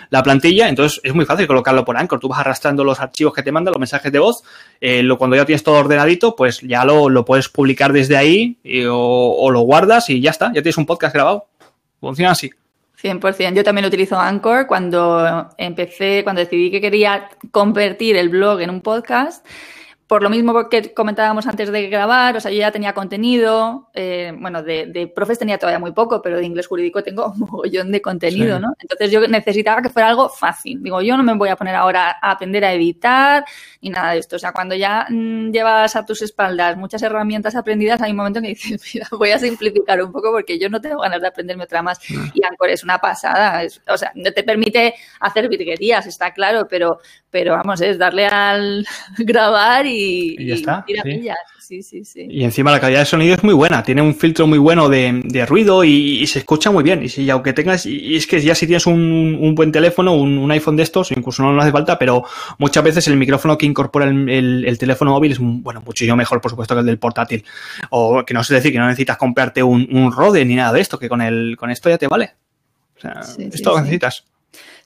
la 0.10 0.24
plantilla, 0.24 0.69
entonces 0.69 1.02
es 1.04 1.13
muy 1.13 1.26
fácil 1.26 1.48
colocarlo 1.48 1.84
por 1.84 1.98
Anchor. 1.98 2.21
Tú 2.21 2.30
vas 2.30 2.39
arrastrando 2.39 2.86
los 2.86 3.02
archivos 3.02 3.34
que 3.34 3.43
te 3.43 3.52
mandan, 3.52 3.74
los 3.74 3.80
mensajes 3.80 4.13
de 4.13 4.19
voz, 4.19 4.41
eh, 4.80 5.04
lo, 5.04 5.17
cuando 5.17 5.36
ya 5.36 5.45
tienes 5.45 5.63
todo 5.63 5.76
ordenadito, 5.76 6.38
pues 6.38 6.62
ya 6.62 6.86
lo, 6.86 7.10
lo 7.10 7.26
puedes 7.26 7.50
publicar 7.50 7.91
desde 7.91 8.15
ahí 8.15 8.58
o, 8.89 9.36
o, 9.38 9.52
lo 9.52 9.60
guardas 9.63 10.10
y 10.10 10.21
ya 10.21 10.32
está, 10.32 10.48
ya 10.54 10.62
tienes 10.62 10.78
un 10.78 10.86
podcast 10.86 11.13
grabado. 11.13 11.48
Funciona 12.00 12.32
así. 12.32 12.52
100%. 13.02 13.54
Yo 13.56 13.64
también 13.64 13.86
utilizo 13.86 14.20
Anchor 14.20 14.68
cuando 14.68 15.50
empecé, 15.58 16.24
cuando 16.24 16.42
decidí 16.42 16.72
que 16.72 16.82
quería 16.82 17.30
convertir 17.52 18.16
el 18.16 18.30
blog 18.30 18.62
en 18.62 18.70
un 18.70 18.82
podcast 18.82 19.46
por 20.08 20.22
lo 20.22 20.30
mismo 20.30 20.70
que 20.70 20.94
comentábamos 20.94 21.48
antes 21.48 21.72
de 21.72 21.89
grabar, 21.89 22.38
o 22.38 22.39
sea, 22.39 22.52
yo 22.52 22.60
ya 22.60 22.72
tenía 22.72 22.94
contenido, 22.94 23.89
eh, 23.96 24.34
bueno, 24.38 24.62
de, 24.62 24.86
de, 24.86 25.08
profes 25.08 25.39
tenía 25.39 25.58
todavía 25.58 25.80
muy 25.80 25.94
poco, 25.94 26.22
pero 26.22 26.38
de 26.38 26.46
inglés 26.46 26.68
jurídico 26.68 27.02
tengo 27.02 27.32
un 27.32 27.39
mogollón 27.39 27.91
de 27.91 28.02
contenido, 28.02 28.58
sí. 28.58 28.62
¿no? 28.62 28.74
Entonces 28.80 29.10
yo 29.10 29.28
necesitaba 29.28 29.82
que 29.82 29.89
fuera 29.89 30.10
algo 30.10 30.30
fácil. 30.30 30.84
Digo, 30.84 31.02
yo 31.02 31.18
no 31.18 31.24
me 31.24 31.34
voy 31.34 31.50
a 31.50 31.56
poner 31.56 31.74
ahora 31.74 32.18
a 32.22 32.32
aprender 32.32 32.63
a 32.65 32.74
editar 32.74 33.46
ni 33.82 33.89
nada 33.89 34.12
de 34.12 34.20
esto. 34.20 34.36
O 34.36 34.39
sea, 34.39 34.52
cuando 34.52 34.76
ya 34.76 35.08
mmm, 35.10 35.50
llevas 35.52 35.96
a 35.96 36.06
tus 36.06 36.22
espaldas 36.22 36.78
muchas 36.78 37.02
herramientas 37.02 37.56
aprendidas, 37.56 38.00
hay 38.02 38.12
un 38.12 38.18
momento 38.18 38.39
en 38.39 38.46
que 38.46 38.50
dices, 38.50 38.82
mira, 38.94 39.08
voy 39.12 39.32
a 39.32 39.39
simplificar 39.39 40.04
un 40.04 40.12
poco 40.12 40.32
porque 40.32 40.60
yo 40.60 40.70
no 40.70 40.80
tengo 40.82 41.02
ganas 41.02 41.20
de 41.20 41.28
aprenderme 41.28 41.63
otra 41.63 41.82
más. 41.82 42.00
No. 42.12 42.26
Y 42.34 42.44
Anchor 42.46 42.70
es 42.70 42.84
una 42.84 43.00
pasada. 43.00 43.63
Es, 43.63 43.82
o 43.88 43.98
sea, 43.98 44.12
no 44.13 44.32
te 44.32 44.44
permite 44.44 44.94
hacer 45.20 45.50
virguerías, 45.50 46.06
está 46.06 46.32
claro, 46.32 46.68
pero, 46.70 47.00
pero 47.32 47.54
vamos, 47.54 47.82
es 47.82 47.98
darle 47.98 48.28
al 48.28 48.86
grabar 49.18 49.88
y 49.88 49.95
y, 49.96 50.36
y 50.38 50.48
ya 50.48 50.56
está. 50.56 50.86
Y, 50.88 50.96
sí. 50.96 51.30
Sí, 51.66 51.82
sí, 51.82 52.06
sí. 52.06 52.28
y, 52.30 52.44
encima 52.44 52.72
la 52.72 52.80
calidad 52.80 53.00
de 53.00 53.06
sonido 53.08 53.34
es 53.34 53.44
muy 53.44 53.56
buena, 53.56 53.82
tiene 53.82 54.04
un 54.04 54.14
filtro 54.14 54.46
muy 54.46 54.60
bueno 54.60 54.88
de, 54.88 55.22
de 55.24 55.48
ruido 55.48 55.84
y, 55.84 56.22
y, 56.22 56.28
se 56.28 56.38
escucha 56.38 56.70
muy 56.70 56.84
bien. 56.84 57.02
Y 57.02 57.10
si 57.10 57.28
aunque 57.32 57.54
tengas, 57.54 57.88
y 57.88 58.16
es 58.16 58.28
que 58.28 58.40
ya 58.40 58.54
si 58.54 58.68
tienes 58.68 58.86
un, 58.86 59.36
un 59.42 59.56
buen 59.56 59.72
teléfono, 59.72 60.14
un, 60.14 60.38
un, 60.38 60.52
iPhone 60.52 60.76
de 60.76 60.84
estos, 60.84 61.12
incluso 61.12 61.42
no, 61.42 61.54
no 61.54 61.62
hace 61.62 61.72
falta, 61.72 61.98
pero 61.98 62.24
muchas 62.60 62.84
veces 62.84 63.08
el 63.08 63.18
micrófono 63.18 63.58
que 63.58 63.66
incorpora 63.66 64.06
el, 64.06 64.30
el, 64.30 64.66
el, 64.66 64.78
teléfono 64.78 65.10
móvil 65.10 65.32
es 65.32 65.40
bueno, 65.40 65.82
muchísimo 65.84 66.16
mejor, 66.16 66.40
por 66.40 66.52
supuesto, 66.52 66.76
que 66.76 66.82
el 66.82 66.86
del 66.86 67.00
portátil. 67.00 67.44
O 67.90 68.24
que 68.24 68.36
no 68.36 68.44
sé 68.44 68.54
decir 68.54 68.72
que 68.72 68.78
no 68.78 68.86
necesitas 68.86 69.18
comprarte 69.18 69.64
un, 69.64 69.88
un 69.92 70.12
Rode 70.12 70.46
ni 70.46 70.54
nada 70.54 70.72
de 70.72 70.82
esto, 70.82 71.00
que 71.00 71.10
con 71.10 71.22
el, 71.24 71.56
con 71.58 71.72
esto 71.72 71.90
ya 71.90 71.98
te 71.98 72.08
vale. 72.08 72.34
O 72.96 73.00
sea, 73.00 73.22
esto 73.40 73.72
lo 73.72 73.80
necesitas. 73.80 74.24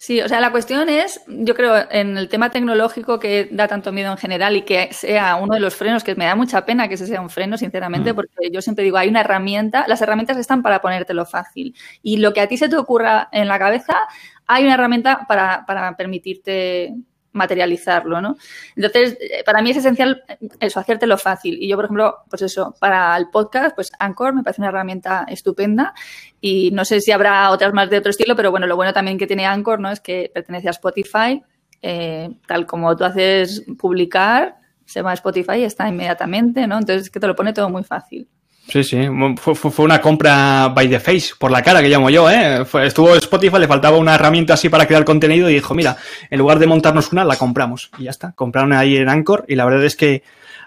Sí, 0.01 0.21
o 0.21 0.29
sea, 0.29 0.39
la 0.39 0.49
cuestión 0.51 0.87
es, 0.87 1.21
yo 1.27 1.53
creo, 1.55 1.75
en 1.91 2.17
el 2.17 2.29
tema 2.29 2.51
tecnológico 2.51 3.19
que 3.19 3.49
da 3.51 3.67
tanto 3.67 3.91
miedo 3.91 4.09
en 4.09 4.17
general 4.17 4.55
y 4.55 4.61
que 4.61 4.93
sea 4.93 5.35
uno 5.35 5.55
de 5.55 5.59
los 5.59 5.75
frenos, 5.75 6.05
que 6.05 6.15
me 6.15 6.23
da 6.23 6.35
mucha 6.37 6.65
pena 6.65 6.87
que 6.87 6.93
ese 6.93 7.05
sea 7.05 7.19
un 7.19 7.29
freno, 7.29 7.57
sinceramente, 7.57 8.13
mm. 8.13 8.15
porque 8.15 8.49
yo 8.49 8.61
siempre 8.61 8.85
digo, 8.85 8.95
hay 8.95 9.09
una 9.09 9.19
herramienta, 9.19 9.83
las 9.89 10.01
herramientas 10.01 10.37
están 10.37 10.61
para 10.63 10.79
ponértelo 10.79 11.25
fácil. 11.25 11.75
Y 12.01 12.15
lo 12.15 12.31
que 12.31 12.39
a 12.39 12.47
ti 12.47 12.55
se 12.55 12.69
te 12.69 12.77
ocurra 12.77 13.27
en 13.33 13.49
la 13.49 13.59
cabeza, 13.59 13.97
hay 14.47 14.63
una 14.63 14.75
herramienta 14.75 15.25
para, 15.27 15.65
para 15.65 15.97
permitirte 15.97 16.95
materializarlo, 17.31 18.21
¿no? 18.21 18.37
Entonces, 18.75 19.17
eh, 19.19 19.43
para 19.45 19.61
mí 19.61 19.71
es 19.71 19.77
esencial 19.77 20.23
eso, 20.59 20.79
hacértelo 20.79 21.17
fácil. 21.17 21.57
Y 21.61 21.67
yo, 21.67 21.75
por 21.75 21.85
ejemplo, 21.85 22.17
pues 22.29 22.41
eso, 22.41 22.75
para 22.79 23.15
el 23.17 23.29
podcast, 23.29 23.75
pues 23.75 23.91
Anchor 23.99 24.33
me 24.33 24.43
parece 24.43 24.61
una 24.61 24.69
herramienta 24.69 25.25
estupenda 25.27 25.93
y 26.41 26.71
no 26.71 26.85
sé 26.85 27.01
si 27.01 27.11
habrá 27.11 27.51
otras 27.51 27.73
más 27.73 27.89
de 27.89 27.97
otro 27.97 28.11
estilo, 28.11 28.35
pero 28.35 28.51
bueno, 28.51 28.67
lo 28.67 28.75
bueno 28.75 28.93
también 28.93 29.17
que 29.17 29.27
tiene 29.27 29.45
Anchor, 29.45 29.79
¿no? 29.79 29.91
Es 29.91 29.99
que 29.99 30.31
pertenece 30.33 30.67
a 30.67 30.71
Spotify, 30.71 31.43
eh, 31.81 32.29
tal 32.47 32.65
como 32.65 32.95
tú 32.95 33.03
haces 33.03 33.63
publicar, 33.77 34.57
se 34.85 35.01
va 35.01 35.11
a 35.11 35.13
Spotify 35.13 35.59
y 35.59 35.63
está 35.63 35.87
inmediatamente, 35.87 36.65
¿no? 36.67 36.77
Entonces, 36.79 37.03
es 37.03 37.09
que 37.09 37.19
te 37.19 37.27
lo 37.27 37.35
pone 37.35 37.53
todo 37.53 37.69
muy 37.69 37.83
fácil. 37.83 38.27
Sí, 38.69 38.83
sí, 38.83 38.97
fue, 39.37 39.55
fue, 39.55 39.85
una 39.85 39.99
compra 39.99 40.67
by 40.69 40.87
the 40.87 40.99
face, 40.99 41.31
por 41.37 41.49
la 41.49 41.63
cara 41.63 41.81
que 41.81 41.89
llamo 41.89 42.11
yo, 42.11 42.29
¿eh? 42.29 42.63
Estuvo 42.83 43.15
Spotify, 43.15 43.57
le 43.57 43.67
faltaba 43.67 43.97
una 43.97 44.13
herramienta 44.13 44.53
así 44.53 44.69
para 44.69 44.85
crear 44.85 45.03
contenido 45.03 45.49
y 45.49 45.55
dijo, 45.55 45.73
mira, 45.73 45.97
en 46.29 46.37
lugar 46.37 46.59
de 46.59 46.67
montarnos 46.67 47.11
una, 47.11 47.25
la 47.25 47.35
compramos. 47.35 47.89
Y 47.97 48.03
ya 48.03 48.11
está, 48.11 48.33
compraron 48.33 48.71
ahí 48.73 48.95
en 48.97 49.09
Anchor 49.09 49.43
y 49.47 49.55
la 49.55 49.65
verdad 49.65 49.83
es 49.85 49.95
que 49.95 50.21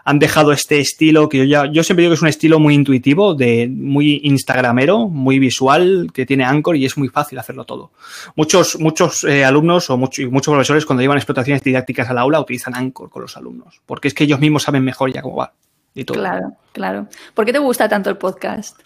han 0.05 0.19
dejado 0.19 0.53
este 0.53 0.81
estilo 0.81 1.29
que 1.29 1.39
yo 1.39 1.45
ya, 1.45 1.67
yo 1.71 1.85
siempre 1.85 2.03
digo 2.03 2.11
que 2.11 2.17
es 2.17 2.23
un 2.23 2.29
estilo 2.29 2.59
muy 2.59 2.75
intuitivo, 2.75 3.35
de 3.35 3.69
muy 3.69 4.21
instagramero, 4.25 5.09
muy 5.09 5.39
visual, 5.39 6.11
que 6.13 6.27
tiene 6.27 6.45
Anchor 6.45 6.77
y 6.77 6.85
es 6.85 6.97
muy 6.99 7.09
fácil 7.09 7.39
hacerlo 7.39 7.65
todo. 7.65 7.93
Muchos, 8.35 8.81
muchos 8.81 9.23
eh, 9.25 9.45
alumnos 9.45 9.91
o 9.91 9.97
muchos, 9.97 10.29
muchos 10.31 10.53
profesores 10.53 10.87
cuando 10.87 11.03
llevan 11.03 11.19
explotaciones 11.19 11.63
didácticas 11.63 12.11
al 12.11 12.19
aula 12.19 12.41
utilizan 12.41 12.75
Anchor 12.75 13.11
con 13.11 13.23
los 13.23 13.37
alumnos, 13.37 13.81
porque 13.87 14.09
es 14.09 14.15
que 14.15 14.25
ellos 14.25 14.41
mismos 14.41 14.65
saben 14.65 14.83
mejor 14.83 15.13
ya 15.13 15.23
cómo 15.23 15.37
va. 15.37 15.53
Y 15.95 16.05
todo. 16.05 16.19
Claro, 16.19 16.57
claro. 16.73 17.09
¿Por 17.35 17.45
qué 17.45 17.53
te 17.53 17.59
gusta 17.59 17.89
tanto 17.89 18.11
el 18.11 18.17
podcast? 18.17 18.81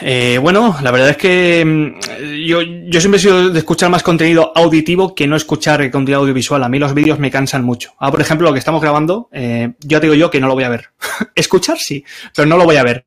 Eh, 0.00 0.38
bueno, 0.40 0.76
la 0.82 0.90
verdad 0.90 1.10
es 1.10 1.16
que 1.18 1.62
mm, 1.64 2.46
yo, 2.46 2.62
yo, 2.62 3.00
siempre 3.00 3.18
he 3.18 3.22
sido 3.22 3.50
de 3.50 3.58
escuchar 3.58 3.90
más 3.90 4.02
contenido 4.02 4.50
auditivo 4.54 5.14
que 5.14 5.26
no 5.26 5.36
escuchar 5.36 5.90
contenido 5.90 6.20
audiovisual. 6.20 6.64
A 6.64 6.68
mí 6.68 6.78
los 6.78 6.94
vídeos 6.94 7.18
me 7.18 7.30
cansan 7.30 7.64
mucho. 7.64 7.92
Ahora, 7.98 8.12
por 8.12 8.20
ejemplo, 8.20 8.48
lo 8.48 8.52
que 8.54 8.60
estamos 8.60 8.80
grabando, 8.80 9.28
eh, 9.30 9.74
yo 9.80 10.00
te 10.00 10.06
digo 10.06 10.14
yo 10.14 10.30
que 10.30 10.40
no 10.40 10.46
lo 10.46 10.54
voy 10.54 10.64
a 10.64 10.70
ver. 10.70 10.90
escuchar 11.34 11.78
sí, 11.78 12.04
pero 12.34 12.48
no 12.48 12.56
lo 12.56 12.64
voy 12.64 12.76
a 12.76 12.82
ver. 12.82 13.06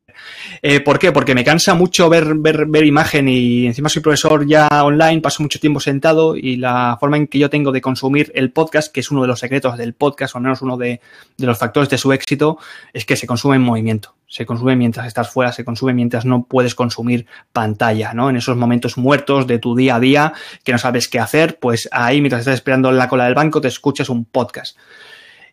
Eh, 0.61 0.79
¿Por 0.79 0.99
qué? 0.99 1.11
Porque 1.11 1.35
me 1.35 1.43
cansa 1.43 1.73
mucho 1.73 2.09
ver, 2.09 2.35
ver, 2.35 2.65
ver 2.65 2.85
imagen 2.85 3.27
y 3.27 3.65
encima 3.65 3.89
soy 3.89 4.01
profesor 4.01 4.45
ya 4.45 4.67
online, 4.83 5.21
paso 5.21 5.43
mucho 5.43 5.59
tiempo 5.59 5.79
sentado 5.79 6.35
y 6.35 6.57
la 6.57 6.97
forma 6.99 7.17
en 7.17 7.27
que 7.27 7.39
yo 7.39 7.49
tengo 7.49 7.71
de 7.71 7.81
consumir 7.81 8.31
el 8.35 8.51
podcast, 8.51 8.91
que 8.93 8.99
es 8.99 9.11
uno 9.11 9.21
de 9.21 9.27
los 9.27 9.39
secretos 9.39 9.77
del 9.77 9.93
podcast, 9.93 10.35
o 10.35 10.37
al 10.37 10.43
menos 10.43 10.61
uno 10.61 10.77
de, 10.77 11.01
de 11.37 11.45
los 11.45 11.57
factores 11.57 11.89
de 11.89 11.97
su 11.97 12.13
éxito, 12.13 12.57
es 12.93 13.05
que 13.05 13.15
se 13.15 13.27
consume 13.27 13.55
en 13.55 13.61
movimiento. 13.61 14.15
Se 14.27 14.45
consume 14.45 14.77
mientras 14.77 15.07
estás 15.07 15.29
fuera, 15.29 15.51
se 15.51 15.65
consume 15.65 15.93
mientras 15.93 16.23
no 16.23 16.43
puedes 16.43 16.73
consumir 16.73 17.25
pantalla, 17.51 18.13
¿no? 18.13 18.29
En 18.29 18.37
esos 18.37 18.55
momentos 18.55 18.97
muertos 18.97 19.45
de 19.45 19.59
tu 19.59 19.75
día 19.75 19.95
a 19.95 19.99
día 19.99 20.33
que 20.63 20.71
no 20.71 20.77
sabes 20.77 21.09
qué 21.09 21.19
hacer, 21.19 21.59
pues 21.59 21.89
ahí 21.91 22.21
mientras 22.21 22.39
estás 22.39 22.55
esperando 22.55 22.89
en 22.89 22.97
la 22.97 23.09
cola 23.09 23.25
del 23.25 23.33
banco 23.33 23.59
te 23.59 23.67
escuchas 23.67 24.07
un 24.07 24.23
podcast. 24.23 24.77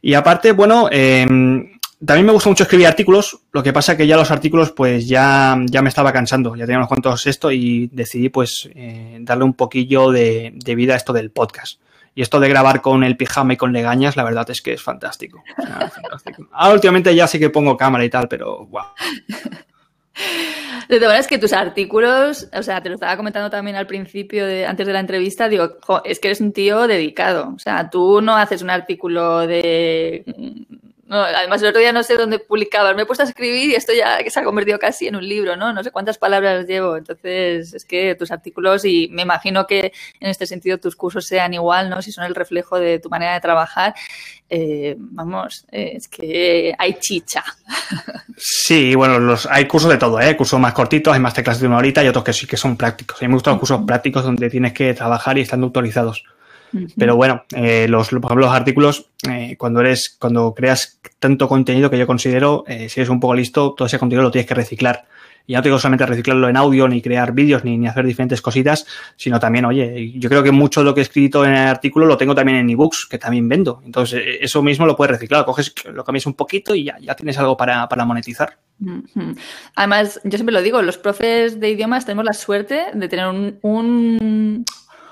Y 0.00 0.14
aparte, 0.14 0.52
bueno, 0.52 0.88
eh, 0.92 1.26
también 2.04 2.26
me 2.26 2.32
gusta 2.32 2.48
mucho 2.48 2.62
escribir 2.62 2.86
artículos, 2.86 3.40
lo 3.52 3.62
que 3.62 3.72
pasa 3.72 3.96
que 3.96 4.06
ya 4.06 4.16
los 4.16 4.30
artículos 4.30 4.70
pues 4.72 5.08
ya, 5.08 5.58
ya 5.66 5.82
me 5.82 5.88
estaba 5.88 6.12
cansando, 6.12 6.54
ya 6.54 6.64
tenía 6.64 6.78
unos 6.78 6.88
cuantos 6.88 7.26
esto 7.26 7.50
y 7.50 7.88
decidí 7.92 8.28
pues 8.28 8.68
eh, 8.74 9.18
darle 9.20 9.44
un 9.44 9.54
poquillo 9.54 10.12
de, 10.12 10.52
de, 10.54 10.74
vida 10.74 10.94
a 10.94 10.96
esto 10.96 11.12
del 11.12 11.30
podcast. 11.30 11.80
Y 12.14 12.22
esto 12.22 12.40
de 12.40 12.48
grabar 12.48 12.82
con 12.82 13.04
el 13.04 13.16
pijama 13.16 13.52
y 13.52 13.56
con 13.56 13.72
legañas, 13.72 14.16
la 14.16 14.24
verdad 14.24 14.48
es 14.50 14.60
que 14.60 14.72
es 14.72 14.82
fantástico. 14.82 15.42
Ahora 16.52 16.74
últimamente 16.74 17.14
ya 17.14 17.26
sí 17.26 17.38
que 17.38 17.50
pongo 17.50 17.76
cámara 17.76 18.04
y 18.04 18.10
tal, 18.10 18.28
pero 18.28 18.66
wow. 18.66 18.86
De 20.88 20.98
verdad 20.98 21.18
es 21.18 21.26
que 21.26 21.38
tus 21.38 21.52
artículos, 21.52 22.48
o 22.52 22.62
sea, 22.62 22.82
te 22.82 22.88
lo 22.88 22.94
estaba 22.94 23.16
comentando 23.16 23.50
también 23.50 23.76
al 23.76 23.86
principio, 23.86 24.46
de, 24.46 24.66
antes 24.66 24.86
de 24.86 24.92
la 24.92 25.00
entrevista, 25.00 25.48
digo, 25.48 25.76
jo, 25.82 26.00
es 26.04 26.18
que 26.18 26.28
eres 26.28 26.40
un 26.40 26.52
tío 26.52 26.86
dedicado. 26.86 27.52
O 27.54 27.58
sea, 27.58 27.90
tú 27.90 28.20
no 28.20 28.36
haces 28.36 28.62
un 28.62 28.70
artículo 28.70 29.46
de 29.46 30.24
no, 31.08 31.22
además, 31.22 31.62
el 31.62 31.68
otro 31.68 31.80
día 31.80 31.90
no 31.90 32.02
sé 32.02 32.16
dónde 32.18 32.38
publicabas. 32.38 32.94
Me 32.94 33.02
he 33.02 33.06
puesto 33.06 33.22
a 33.22 33.26
escribir 33.26 33.70
y 33.70 33.74
esto 33.74 33.94
ya 33.94 34.18
se 34.28 34.40
ha 34.40 34.44
convertido 34.44 34.78
casi 34.78 35.06
en 35.06 35.16
un 35.16 35.26
libro, 35.26 35.56
¿no? 35.56 35.72
No 35.72 35.82
sé 35.82 35.90
cuántas 35.90 36.18
palabras 36.18 36.66
llevo. 36.66 36.98
Entonces, 36.98 37.72
es 37.72 37.86
que 37.86 38.14
tus 38.14 38.30
artículos, 38.30 38.84
y 38.84 39.08
me 39.10 39.22
imagino 39.22 39.66
que 39.66 39.92
en 40.20 40.28
este 40.28 40.46
sentido 40.46 40.76
tus 40.76 40.96
cursos 40.96 41.26
sean 41.26 41.54
igual, 41.54 41.88
¿no? 41.88 42.02
Si 42.02 42.12
son 42.12 42.24
el 42.24 42.34
reflejo 42.34 42.78
de 42.78 42.98
tu 42.98 43.08
manera 43.08 43.32
de 43.32 43.40
trabajar. 43.40 43.94
Eh, 44.50 44.96
vamos, 44.98 45.64
eh, 45.72 45.92
es 45.94 46.08
que 46.08 46.74
hay 46.78 46.98
chicha. 47.00 47.42
Sí, 48.36 48.94
bueno, 48.94 49.18
los, 49.18 49.46
hay 49.46 49.66
cursos 49.66 49.90
de 49.90 49.96
todo, 49.96 50.20
¿eh? 50.20 50.36
Cursos 50.36 50.60
más 50.60 50.74
cortitos, 50.74 51.12
hay 51.14 51.20
más 51.20 51.34
teclas 51.34 51.58
de 51.58 51.66
una 51.66 51.78
horita 51.78 52.04
y 52.04 52.08
otros 52.08 52.22
que 52.22 52.32
sí 52.34 52.46
que 52.46 52.56
son 52.58 52.76
prácticos. 52.76 53.20
A 53.20 53.24
mí 53.24 53.28
me 53.28 53.34
gustan 53.34 53.54
los 53.54 53.60
cursos 53.60 53.80
prácticos 53.86 54.24
donde 54.24 54.50
tienes 54.50 54.74
que 54.74 54.92
trabajar 54.92 55.38
y 55.38 55.40
están 55.40 55.62
autorizados. 55.62 56.22
Pero 56.96 57.16
bueno, 57.16 57.44
eh, 57.54 57.86
los, 57.88 58.08
por 58.08 58.24
ejemplo, 58.24 58.46
los 58.46 58.54
artículos, 58.54 59.10
eh, 59.28 59.56
cuando 59.58 59.80
eres, 59.80 60.16
cuando 60.18 60.54
creas 60.54 61.00
tanto 61.18 61.48
contenido 61.48 61.90
que 61.90 61.98
yo 61.98 62.06
considero, 62.06 62.64
eh, 62.66 62.88
si 62.88 63.00
eres 63.00 63.10
un 63.10 63.20
poco 63.20 63.34
listo, 63.34 63.74
todo 63.76 63.86
ese 63.86 63.98
contenido 63.98 64.22
lo 64.22 64.30
tienes 64.30 64.46
que 64.46 64.54
reciclar. 64.54 65.06
Y 65.46 65.52
ya 65.52 65.58
no 65.58 65.62
te 65.62 65.70
digo 65.70 65.78
solamente 65.78 66.04
reciclarlo 66.04 66.46
en 66.46 66.58
audio, 66.58 66.86
ni 66.88 67.00
crear 67.00 67.32
vídeos, 67.32 67.64
ni, 67.64 67.78
ni, 67.78 67.86
hacer 67.86 68.04
diferentes 68.04 68.42
cositas, 68.42 68.86
sino 69.16 69.40
también, 69.40 69.64
oye, 69.64 70.12
yo 70.18 70.28
creo 70.28 70.42
que 70.42 70.52
mucho 70.52 70.80
de 70.80 70.84
lo 70.84 70.94
que 70.94 71.00
he 71.00 71.02
escrito 71.02 71.42
en 71.42 71.52
el 71.52 71.68
artículo 71.68 72.04
lo 72.04 72.18
tengo 72.18 72.34
también 72.34 72.58
en 72.58 72.68
ebooks, 72.68 73.06
que 73.06 73.16
también 73.16 73.48
vendo. 73.48 73.80
Entonces, 73.86 74.22
eso 74.42 74.62
mismo 74.62 74.84
lo 74.84 74.94
puedes 74.94 75.12
reciclar, 75.12 75.46
coges, 75.46 75.72
lo 75.90 76.04
cambias 76.04 76.26
un 76.26 76.34
poquito 76.34 76.74
y 76.74 76.84
ya, 76.84 76.98
ya 77.00 77.14
tienes 77.14 77.38
algo 77.38 77.56
para, 77.56 77.88
para 77.88 78.04
monetizar. 78.04 78.58
Además, 79.74 80.20
yo 80.22 80.36
siempre 80.36 80.52
lo 80.52 80.60
digo, 80.60 80.82
los 80.82 80.98
profes 80.98 81.58
de 81.58 81.70
idiomas 81.70 82.04
tenemos 82.04 82.26
la 82.26 82.34
suerte 82.34 82.86
de 82.92 83.08
tener 83.08 83.26
un, 83.26 83.58
un 83.62 84.64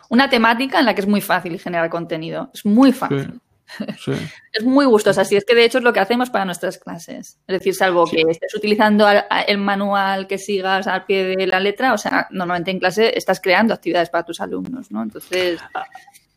una 0.08 0.30
temática 0.30 0.78
en 0.78 0.86
la 0.86 0.94
que 0.94 1.00
es 1.00 1.06
muy 1.06 1.20
fácil 1.20 1.58
generar 1.58 1.90
contenido. 1.90 2.50
Es 2.54 2.64
muy 2.64 2.92
fácil. 2.92 3.40
Sí, 3.78 3.84
sí. 3.98 4.12
Es 4.52 4.64
muy 4.64 4.86
gustosa. 4.86 5.20
Así 5.20 5.36
es 5.36 5.44
que, 5.44 5.54
de 5.54 5.64
hecho, 5.64 5.78
es 5.78 5.84
lo 5.84 5.92
que 5.92 6.00
hacemos 6.00 6.30
para 6.30 6.46
nuestras 6.46 6.78
clases. 6.78 7.38
Es 7.46 7.58
decir, 7.58 7.74
salvo 7.74 8.06
sí. 8.06 8.16
que 8.16 8.30
estés 8.30 8.54
utilizando 8.54 9.06
el 9.46 9.58
manual 9.58 10.26
que 10.26 10.38
sigas 10.38 10.86
al 10.86 11.04
pie 11.04 11.36
de 11.36 11.46
la 11.46 11.60
letra, 11.60 11.92
o 11.92 11.98
sea, 11.98 12.26
normalmente 12.30 12.70
en 12.70 12.78
clase 12.78 13.18
estás 13.18 13.38
creando 13.38 13.74
actividades 13.74 14.08
para 14.08 14.24
tus 14.24 14.40
alumnos, 14.40 14.90
¿no? 14.90 15.02
Entonces. 15.02 15.60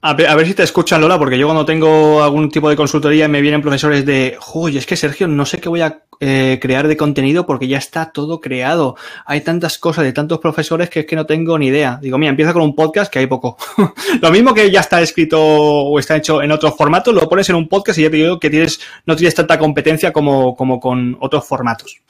A 0.01 0.13
ver, 0.13 0.27
a 0.27 0.35
ver, 0.35 0.47
si 0.47 0.53
te 0.53 0.63
escuchan, 0.63 1.01
Lola, 1.01 1.19
porque 1.19 1.37
yo 1.37 1.45
cuando 1.45 1.65
tengo 1.65 2.23
algún 2.23 2.49
tipo 2.49 2.69
de 2.69 2.77
consultoría 2.77 3.27
me 3.27 3.41
vienen 3.41 3.61
profesores 3.61 4.05
de, 4.05 4.37
uy, 4.53 4.77
es 4.77 4.85
que 4.85 4.95
Sergio, 4.95 5.27
no 5.27 5.45
sé 5.45 5.59
qué 5.59 5.67
voy 5.67 5.81
a 5.81 6.03
eh, 6.21 6.57
crear 6.61 6.87
de 6.87 6.95
contenido 6.95 7.45
porque 7.45 7.67
ya 7.67 7.77
está 7.77 8.11
todo 8.13 8.39
creado. 8.39 8.95
Hay 9.25 9.41
tantas 9.41 9.77
cosas 9.77 10.05
de 10.05 10.13
tantos 10.13 10.39
profesores 10.39 10.89
que 10.89 11.01
es 11.01 11.05
que 11.05 11.17
no 11.17 11.25
tengo 11.25 11.59
ni 11.59 11.67
idea. 11.67 11.99
Digo, 12.01 12.17
mira, 12.17 12.29
empieza 12.29 12.53
con 12.53 12.61
un 12.61 12.75
podcast 12.75 13.11
que 13.11 13.19
hay 13.19 13.27
poco. 13.27 13.57
lo 14.21 14.31
mismo 14.31 14.53
que 14.53 14.71
ya 14.71 14.79
está 14.79 15.01
escrito 15.01 15.41
o 15.41 15.99
está 15.99 16.15
hecho 16.15 16.41
en 16.41 16.53
otros 16.53 16.77
formatos, 16.77 17.13
lo 17.13 17.27
pones 17.27 17.49
en 17.49 17.55
un 17.55 17.67
podcast 17.67 17.99
y 17.99 18.03
ya 18.03 18.09
te 18.09 18.17
digo 18.17 18.39
que 18.39 18.49
tienes, 18.49 18.79
no 19.05 19.17
tienes 19.17 19.35
tanta 19.35 19.59
competencia 19.59 20.13
como, 20.13 20.55
como 20.55 20.79
con 20.79 21.17
otros 21.19 21.45
formatos. 21.45 22.01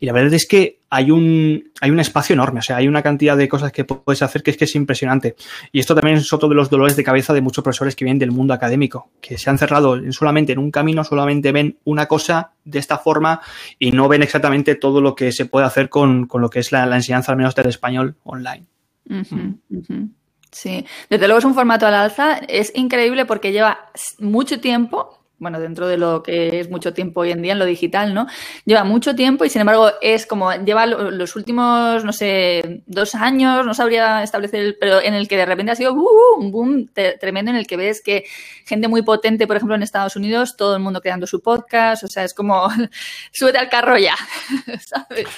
Y 0.00 0.06
la 0.06 0.12
verdad 0.12 0.34
es 0.34 0.46
que 0.46 0.78
hay 0.90 1.10
un, 1.10 1.72
hay 1.80 1.90
un 1.90 2.00
espacio 2.00 2.32
enorme, 2.32 2.60
o 2.60 2.62
sea, 2.62 2.76
hay 2.76 2.88
una 2.88 3.02
cantidad 3.02 3.36
de 3.36 3.48
cosas 3.48 3.72
que 3.72 3.84
puedes 3.84 4.22
hacer 4.22 4.42
que 4.42 4.52
es 4.52 4.56
que 4.56 4.64
es 4.64 4.74
impresionante. 4.74 5.34
Y 5.72 5.80
esto 5.80 5.94
también 5.94 6.18
es 6.18 6.32
otro 6.32 6.48
de 6.48 6.54
los 6.54 6.70
dolores 6.70 6.96
de 6.96 7.04
cabeza 7.04 7.34
de 7.34 7.40
muchos 7.40 7.64
profesores 7.64 7.96
que 7.96 8.04
vienen 8.04 8.18
del 8.18 8.30
mundo 8.30 8.54
académico, 8.54 9.10
que 9.20 9.36
se 9.36 9.50
han 9.50 9.58
cerrado 9.58 10.00
solamente 10.12 10.52
en 10.52 10.58
un 10.58 10.70
camino, 10.70 11.04
solamente 11.04 11.52
ven 11.52 11.78
una 11.84 12.06
cosa 12.06 12.52
de 12.64 12.78
esta 12.78 12.98
forma 12.98 13.40
y 13.78 13.90
no 13.90 14.08
ven 14.08 14.22
exactamente 14.22 14.76
todo 14.76 15.00
lo 15.00 15.14
que 15.14 15.32
se 15.32 15.46
puede 15.46 15.66
hacer 15.66 15.88
con, 15.88 16.26
con 16.26 16.40
lo 16.40 16.48
que 16.48 16.60
es 16.60 16.72
la, 16.72 16.84
enseñanza, 16.94 17.32
al 17.32 17.38
menos 17.38 17.54
del 17.54 17.68
español 17.68 18.16
online. 18.24 18.66
Sí, 20.50 20.84
desde 21.10 21.26
luego 21.26 21.38
es 21.40 21.44
un 21.44 21.54
formato 21.54 21.86
al 21.86 21.94
alza, 21.94 22.36
es 22.48 22.72
increíble 22.74 23.26
porque 23.26 23.52
lleva 23.52 23.90
mucho 24.18 24.60
tiempo 24.60 25.17
bueno, 25.38 25.60
dentro 25.60 25.86
de 25.86 25.96
lo 25.96 26.22
que 26.22 26.60
es 26.60 26.70
mucho 26.70 26.92
tiempo 26.92 27.20
hoy 27.20 27.30
en 27.30 27.42
día 27.42 27.52
en 27.52 27.58
lo 27.58 27.64
digital, 27.64 28.14
¿no? 28.14 28.26
Lleva 28.64 28.84
mucho 28.84 29.14
tiempo 29.14 29.44
y 29.44 29.50
sin 29.50 29.60
embargo 29.60 29.90
es 30.00 30.26
como, 30.26 30.52
lleva 30.52 30.86
los 30.86 31.36
últimos, 31.36 32.04
no 32.04 32.12
sé, 32.12 32.82
dos 32.86 33.14
años, 33.14 33.64
no 33.64 33.74
sabría 33.74 34.22
establecer, 34.22 34.60
el, 34.60 34.76
pero 34.76 35.00
en 35.00 35.14
el 35.14 35.28
que 35.28 35.36
de 35.36 35.46
repente 35.46 35.72
ha 35.72 35.76
sido 35.76 35.94
uh, 35.94 36.38
un 36.38 36.50
boom 36.50 36.90
tremendo 37.20 37.50
en 37.50 37.56
el 37.56 37.66
que 37.66 37.76
ves 37.76 38.02
que 38.02 38.24
gente 38.66 38.88
muy 38.88 39.02
potente, 39.02 39.46
por 39.46 39.56
ejemplo, 39.56 39.76
en 39.76 39.82
Estados 39.82 40.16
Unidos, 40.16 40.56
todo 40.56 40.74
el 40.74 40.82
mundo 40.82 41.00
creando 41.00 41.26
su 41.26 41.40
podcast, 41.40 42.04
o 42.04 42.08
sea, 42.08 42.24
es 42.24 42.34
como, 42.34 42.68
súbete 43.32 43.58
al 43.58 43.68
carro 43.68 43.96
ya, 43.98 44.16
¿sabes? 44.80 45.28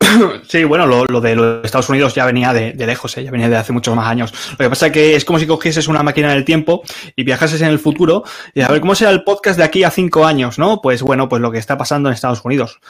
Sí, 0.48 0.64
bueno, 0.64 0.86
lo, 0.86 1.04
lo, 1.06 1.20
de 1.20 1.34
los 1.34 1.64
Estados 1.64 1.88
Unidos 1.88 2.14
ya 2.14 2.24
venía 2.24 2.52
de, 2.52 2.74
lejos, 2.74 3.16
¿eh? 3.16 3.24
ya 3.24 3.30
venía 3.30 3.48
de 3.48 3.56
hace 3.56 3.72
muchos 3.72 3.94
más 3.94 4.08
años. 4.08 4.32
Lo 4.52 4.58
que 4.58 4.68
pasa 4.68 4.86
es 4.86 4.92
que 4.92 5.16
es 5.16 5.24
como 5.24 5.38
si 5.38 5.46
cogieses 5.46 5.88
una 5.88 6.02
máquina 6.02 6.32
del 6.32 6.44
tiempo 6.44 6.82
y 7.16 7.22
viajases 7.22 7.60
en 7.60 7.68
el 7.68 7.78
futuro 7.78 8.24
y 8.54 8.60
a 8.60 8.68
ver 8.68 8.80
cómo 8.80 8.94
será 8.94 9.10
el 9.10 9.22
podcast 9.22 9.58
de 9.58 9.64
aquí 9.64 9.84
a 9.84 9.90
cinco 9.90 10.24
años, 10.24 10.58
¿no? 10.58 10.80
Pues 10.80 11.02
bueno, 11.02 11.28
pues 11.28 11.40
lo 11.42 11.50
que 11.50 11.58
está 11.58 11.76
pasando 11.78 12.08
en 12.08 12.14
Estados 12.14 12.44
Unidos. 12.44 12.80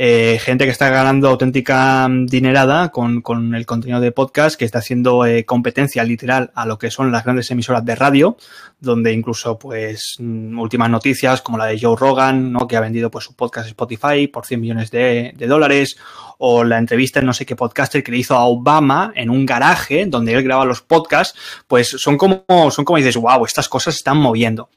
Eh, 0.00 0.38
gente 0.40 0.64
que 0.64 0.70
está 0.70 0.90
ganando 0.90 1.28
auténtica 1.28 2.08
dinerada 2.08 2.90
con, 2.90 3.20
con, 3.20 3.56
el 3.56 3.66
contenido 3.66 3.98
de 3.98 4.12
podcast, 4.12 4.56
que 4.56 4.64
está 4.64 4.78
haciendo 4.78 5.26
eh, 5.26 5.44
competencia 5.44 6.04
literal 6.04 6.52
a 6.54 6.66
lo 6.66 6.78
que 6.78 6.92
son 6.92 7.10
las 7.10 7.24
grandes 7.24 7.50
emisoras 7.50 7.84
de 7.84 7.96
radio, 7.96 8.36
donde 8.78 9.12
incluso, 9.12 9.58
pues, 9.58 10.16
últimas 10.20 10.88
noticias 10.88 11.42
como 11.42 11.58
la 11.58 11.66
de 11.66 11.80
Joe 11.80 11.96
Rogan, 11.98 12.52
¿no? 12.52 12.68
Que 12.68 12.76
ha 12.76 12.80
vendido 12.80 13.10
pues 13.10 13.24
su 13.24 13.34
podcast 13.34 13.66
Spotify 13.66 14.28
por 14.28 14.46
100 14.46 14.60
millones 14.60 14.92
de, 14.92 15.32
de 15.36 15.46
dólares, 15.48 15.96
o 16.38 16.62
la 16.62 16.78
entrevista 16.78 17.18
en 17.18 17.26
no 17.26 17.34
sé 17.34 17.44
qué 17.44 17.56
podcaster 17.56 18.04
que 18.04 18.12
le 18.12 18.18
hizo 18.18 18.36
a 18.36 18.44
Obama 18.44 19.12
en 19.16 19.30
un 19.30 19.44
garaje 19.44 20.06
donde 20.06 20.32
él 20.32 20.44
graba 20.44 20.64
los 20.64 20.80
podcasts, 20.80 21.36
pues 21.66 21.88
son 21.88 22.16
como, 22.16 22.44
son 22.70 22.84
como 22.84 22.98
dices, 22.98 23.16
wow, 23.16 23.44
estas 23.44 23.68
cosas 23.68 23.94
se 23.94 23.98
están 23.98 24.18
moviendo. 24.18 24.70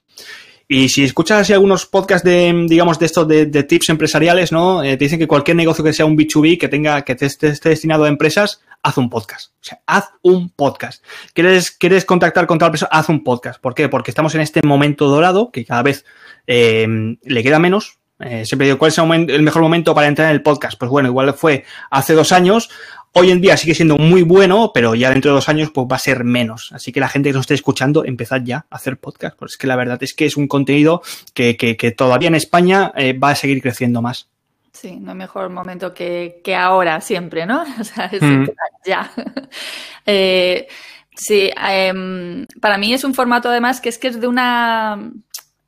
Y 0.73 0.87
si 0.87 1.03
escuchas 1.03 1.41
así 1.41 1.51
algunos 1.51 1.85
podcasts 1.85 2.23
de, 2.23 2.65
digamos, 2.65 2.97
de 2.97 3.05
estos 3.05 3.27
de, 3.27 3.45
de 3.45 3.63
tips 3.63 3.89
empresariales, 3.89 4.53
¿no? 4.53 4.81
Eh, 4.81 4.95
te 4.95 5.03
dicen 5.03 5.19
que 5.19 5.27
cualquier 5.27 5.57
negocio 5.57 5.83
que 5.83 5.91
sea 5.91 6.05
un 6.05 6.15
B2B, 6.17 6.57
que 6.57 6.69
tenga, 6.69 7.01
que 7.01 7.11
esté, 7.19 7.49
esté 7.49 7.67
destinado 7.67 8.05
a 8.05 8.07
empresas, 8.07 8.61
haz 8.81 8.97
un 8.97 9.09
podcast. 9.09 9.51
O 9.55 9.63
sea, 9.65 9.81
haz 9.85 10.11
un 10.21 10.49
podcast. 10.49 11.03
¿Quieres, 11.33 11.71
quieres 11.71 12.05
contactar 12.05 12.47
con 12.47 12.57
tal 12.57 12.71
persona? 12.71 12.87
Haz 12.93 13.09
un 13.09 13.21
podcast. 13.21 13.59
¿Por 13.59 13.75
qué? 13.75 13.89
Porque 13.89 14.11
estamos 14.11 14.33
en 14.33 14.39
este 14.39 14.61
momento 14.65 15.09
dorado 15.09 15.51
que 15.51 15.65
cada 15.65 15.83
vez 15.83 16.05
eh, 16.47 16.87
le 17.21 17.43
queda 17.43 17.59
menos, 17.59 17.97
eh, 18.23 18.45
siempre 18.45 18.67
digo, 18.67 18.77
¿cuál 18.77 18.89
es 18.89 18.97
el 18.97 19.43
mejor 19.43 19.61
momento 19.61 19.93
para 19.95 20.07
entrar 20.07 20.29
en 20.29 20.35
el 20.35 20.41
podcast? 20.41 20.77
Pues 20.77 20.89
bueno, 20.89 21.09
igual 21.09 21.33
fue 21.33 21.65
hace 21.89 22.13
dos 22.13 22.31
años. 22.31 22.69
Hoy 23.13 23.29
en 23.29 23.41
día 23.41 23.57
sigue 23.57 23.75
siendo 23.75 23.97
muy 23.97 24.21
bueno, 24.21 24.71
pero 24.73 24.95
ya 24.95 25.09
dentro 25.09 25.31
de 25.31 25.35
dos 25.35 25.49
años 25.49 25.69
pues 25.73 25.85
va 25.91 25.97
a 25.97 25.99
ser 25.99 26.23
menos. 26.23 26.71
Así 26.71 26.93
que 26.93 27.01
la 27.01 27.09
gente 27.09 27.29
que 27.29 27.33
nos 27.33 27.41
esté 27.41 27.55
escuchando, 27.55 28.05
empezad 28.05 28.41
ya 28.43 28.65
a 28.69 28.75
hacer 28.75 28.97
podcast. 28.97 29.37
Porque 29.37 29.51
es 29.51 29.57
que 29.57 29.67
la 29.67 29.75
verdad 29.75 30.01
es 30.01 30.13
que 30.13 30.25
es 30.25 30.37
un 30.37 30.47
contenido 30.47 31.01
que, 31.33 31.57
que, 31.57 31.75
que 31.75 31.91
todavía 31.91 32.29
en 32.29 32.35
España 32.35 32.93
eh, 32.95 33.13
va 33.13 33.31
a 33.31 33.35
seguir 33.35 33.61
creciendo 33.61 34.01
más. 34.01 34.29
Sí, 34.71 34.97
no 34.99 35.11
hay 35.11 35.17
mejor 35.17 35.49
momento 35.49 35.93
que, 35.93 36.41
que 36.43 36.55
ahora, 36.55 37.01
siempre, 37.01 37.45
¿no? 37.45 37.63
O 37.79 37.83
sea, 37.83 38.05
es 38.05 38.21
mm. 38.21 38.45
ya. 38.85 39.11
eh, 40.05 40.67
sí, 41.15 41.51
eh, 41.69 42.45
para 42.61 42.77
mí 42.77 42.93
es 42.93 43.03
un 43.03 43.13
formato 43.13 43.49
además 43.49 43.81
que 43.81 43.89
es 43.89 43.97
que 43.97 44.07
es 44.07 44.21
de 44.21 44.27
una 44.27 45.11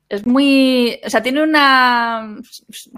es 0.08 0.26
muy, 0.26 1.00
o 1.04 1.10
sea, 1.10 1.22
tiene 1.22 1.42
una 1.42 2.36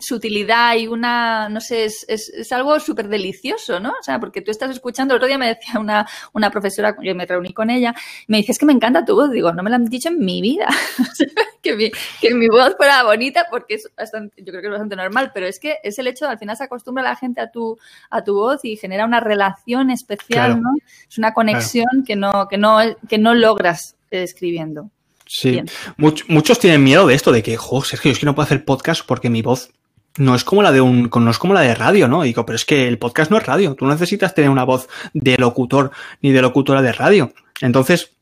sutilidad 0.00 0.74
y 0.76 0.88
una, 0.88 1.48
no 1.48 1.60
sé, 1.60 1.84
es, 1.84 2.04
es, 2.08 2.28
es 2.30 2.52
algo 2.52 2.78
súper 2.80 3.08
delicioso, 3.08 3.78
¿no? 3.78 3.90
O 3.90 4.02
sea, 4.02 4.18
porque 4.18 4.42
tú 4.42 4.50
estás 4.50 4.70
escuchando, 4.70 5.14
el 5.14 5.18
otro 5.18 5.28
día 5.28 5.38
me 5.38 5.46
decía 5.46 5.78
una, 5.78 6.06
una 6.32 6.50
profesora, 6.50 6.96
yo 7.00 7.14
me 7.14 7.24
reuní 7.24 7.52
con 7.52 7.70
ella, 7.70 7.94
me 8.26 8.38
dice, 8.38 8.52
es 8.52 8.58
que 8.58 8.66
me 8.66 8.72
encanta 8.72 9.04
tu 9.04 9.14
voz, 9.14 9.30
digo, 9.30 9.52
no 9.52 9.62
me 9.62 9.70
lo 9.70 9.76
han 9.76 9.84
dicho 9.84 10.08
en 10.08 10.18
mi 10.18 10.42
vida, 10.42 10.66
que, 11.62 11.76
mi, 11.76 11.90
que 12.20 12.34
mi 12.34 12.48
voz 12.48 12.74
fuera 12.76 13.04
bonita, 13.04 13.46
porque 13.50 13.74
es 13.74 13.88
bastante, 13.96 14.42
yo 14.42 14.46
creo 14.46 14.60
que 14.60 14.66
es 14.66 14.72
bastante 14.72 14.96
normal, 14.96 15.30
pero 15.32 15.46
es 15.46 15.60
que 15.60 15.78
es 15.84 15.98
el 15.98 16.08
hecho, 16.08 16.28
al 16.28 16.38
final 16.38 16.56
se 16.56 16.64
acostumbra 16.64 17.04
la 17.04 17.16
gente 17.16 17.40
a 17.40 17.50
tu, 17.50 17.78
a 18.10 18.24
tu 18.24 18.34
voz 18.34 18.64
y 18.64 18.76
genera 18.76 19.04
una 19.04 19.20
relación 19.20 19.90
especial, 19.90 20.26
Claro. 20.26 20.56
¿no? 20.56 20.70
Es 21.08 21.18
una 21.18 21.32
conexión 21.32 22.04
que 22.04 22.16
no, 22.16 22.48
que 22.48 22.58
no, 22.58 22.78
que 23.08 23.18
no 23.18 23.34
logras 23.34 23.96
eh, 24.10 24.22
escribiendo. 24.22 24.90
Sí. 25.26 25.60
Much- 25.98 26.24
muchos 26.28 26.58
tienen 26.58 26.82
miedo 26.84 27.06
de 27.06 27.14
esto, 27.14 27.32
de 27.32 27.42
que, 27.42 27.56
jo, 27.56 27.82
Sergio, 27.82 28.12
es 28.12 28.18
que 28.18 28.26
no 28.26 28.34
puedo 28.34 28.44
hacer 28.46 28.64
podcast 28.64 29.02
porque 29.06 29.28
mi 29.30 29.42
voz 29.42 29.70
no 30.18 30.34
es 30.34 30.44
como 30.44 30.62
la 30.62 30.72
de 30.72 30.80
un, 30.80 31.10
no 31.14 31.30
es 31.30 31.38
como 31.38 31.52
la 31.52 31.60
de 31.60 31.74
radio, 31.74 32.08
¿no? 32.08 32.24
Y 32.24 32.28
digo, 32.28 32.46
pero 32.46 32.56
es 32.56 32.64
que 32.64 32.88
el 32.88 32.98
podcast 32.98 33.30
no 33.30 33.36
es 33.36 33.44
radio. 33.44 33.74
Tú 33.74 33.84
no 33.86 33.92
necesitas 33.92 34.34
tener 34.34 34.50
una 34.50 34.64
voz 34.64 34.88
de 35.12 35.36
locutor 35.36 35.90
ni 36.22 36.32
de 36.32 36.40
locutora 36.40 36.80
de 36.80 36.92
radio. 36.92 37.32
Entonces, 37.60 38.12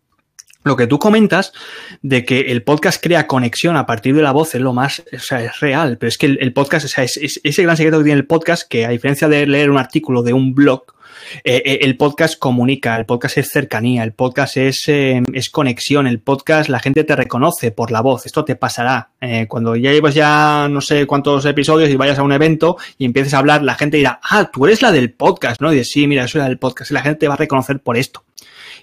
lo 0.64 0.76
que 0.76 0.86
tú 0.86 0.98
comentas 0.98 1.52
de 2.00 2.24
que 2.24 2.40
el 2.50 2.62
podcast 2.62 3.00
crea 3.02 3.26
conexión 3.26 3.76
a 3.76 3.84
partir 3.86 4.14
de 4.16 4.22
la 4.22 4.32
voz 4.32 4.54
es 4.54 4.62
lo 4.62 4.72
más, 4.72 5.02
o 5.12 5.18
sea, 5.18 5.44
es 5.44 5.60
real, 5.60 5.98
pero 5.98 6.08
es 6.08 6.16
que 6.18 6.26
el, 6.26 6.38
el 6.40 6.52
podcast, 6.54 6.86
o 6.86 6.88
sea, 6.88 7.04
es, 7.04 7.16
es- 7.18 7.40
ese 7.44 7.62
gran 7.62 7.76
secreto 7.76 7.98
que 7.98 8.04
tiene 8.04 8.18
el 8.20 8.26
podcast, 8.26 8.66
que 8.68 8.86
a 8.86 8.88
diferencia 8.88 9.28
de 9.28 9.46
leer 9.46 9.70
un 9.70 9.76
artículo 9.78 10.22
de 10.22 10.32
un 10.32 10.54
blog, 10.54 10.93
eh, 11.42 11.62
eh, 11.64 11.78
el 11.82 11.96
podcast 11.96 12.38
comunica, 12.38 12.96
el 12.96 13.06
podcast 13.06 13.38
es 13.38 13.48
cercanía, 13.50 14.02
el 14.04 14.12
podcast 14.12 14.56
es, 14.56 14.84
eh, 14.88 15.22
es 15.32 15.50
conexión, 15.50 16.06
el 16.06 16.20
podcast 16.20 16.68
la 16.68 16.80
gente 16.80 17.04
te 17.04 17.16
reconoce 17.16 17.70
por 17.70 17.90
la 17.90 18.00
voz, 18.00 18.26
esto 18.26 18.44
te 18.44 18.56
pasará. 18.56 19.10
Cuando 19.48 19.74
ya 19.74 19.90
llevas 19.90 20.14
ya 20.14 20.68
no 20.70 20.82
sé 20.82 21.06
cuántos 21.06 21.46
episodios 21.46 21.88
y 21.88 21.96
vayas 21.96 22.18
a 22.18 22.22
un 22.22 22.32
evento 22.32 22.76
y 22.98 23.06
empieces 23.06 23.32
a 23.32 23.38
hablar, 23.38 23.62
la 23.62 23.74
gente 23.74 23.96
dirá, 23.96 24.20
ah, 24.22 24.50
tú 24.52 24.66
eres 24.66 24.82
la 24.82 24.92
del 24.92 25.12
podcast, 25.12 25.62
¿no? 25.62 25.72
Y 25.72 25.76
dices, 25.76 25.92
sí, 25.92 26.06
mira, 26.06 26.28
soy 26.28 26.40
la 26.40 26.48
del 26.48 26.58
podcast, 26.58 26.90
y 26.90 26.94
la 26.94 27.00
gente 27.00 27.20
te 27.20 27.28
va 27.28 27.34
a 27.34 27.38
reconocer 27.38 27.80
por 27.80 27.96
esto. 27.96 28.23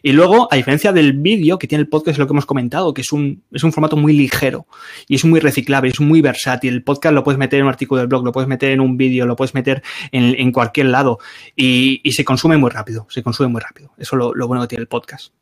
Y 0.02 0.12
luego, 0.14 0.48
a 0.52 0.56
diferencia 0.56 0.92
del 0.92 1.14
vídeo 1.14 1.60
que 1.60 1.68
tiene 1.68 1.82
el 1.82 1.88
podcast, 1.88 2.16
es 2.16 2.20
lo 2.20 2.28
que 2.28 2.34
hemos 2.34 2.46
comentado, 2.46 2.94
que 2.94 3.02
es 3.02 3.12
un, 3.12 3.44
es 3.52 3.64
un 3.64 3.72
formato 3.72 3.98
muy 3.98 4.14
ligero 4.14 4.66
y 5.08 5.16
es 5.16 5.26
muy 5.26 5.40
reciclable, 5.40 5.90
es 5.90 6.00
muy 6.00 6.22
versátil. 6.22 6.74
El 6.74 6.84
podcast 6.84 7.14
lo 7.14 7.24
puedes 7.24 7.38
meter 7.40 7.60
en 7.60 7.66
un 7.66 7.72
artículo 7.72 8.00
del 8.00 8.08
blog, 8.08 8.26
lo 8.26 8.32
puedes 8.32 8.48
meter 8.48 8.72
en 8.72 8.82
un 8.82 8.98
vídeo, 8.98 9.26
lo 9.26 9.36
puedes 9.36 9.54
meter 9.54 9.84
en, 10.12 10.36
en 10.40 10.52
cualquier 10.52 10.88
lado 10.88 11.20
y, 11.56 12.02
y 12.04 12.12
se 12.14 12.26
consume 12.26 12.58
muy 12.58 12.70
rápido, 12.70 13.06
se 13.10 13.24
consume 13.24 13.50
muy 13.50 13.62
rápido. 13.62 13.92
Eso 13.98 14.16
es 14.16 14.20
lo, 14.20 14.34
lo 14.34 14.48
bueno 14.48 14.62
que 14.64 14.70
tiene 14.70 14.82
el 14.82 14.88
podcast. 14.88 15.34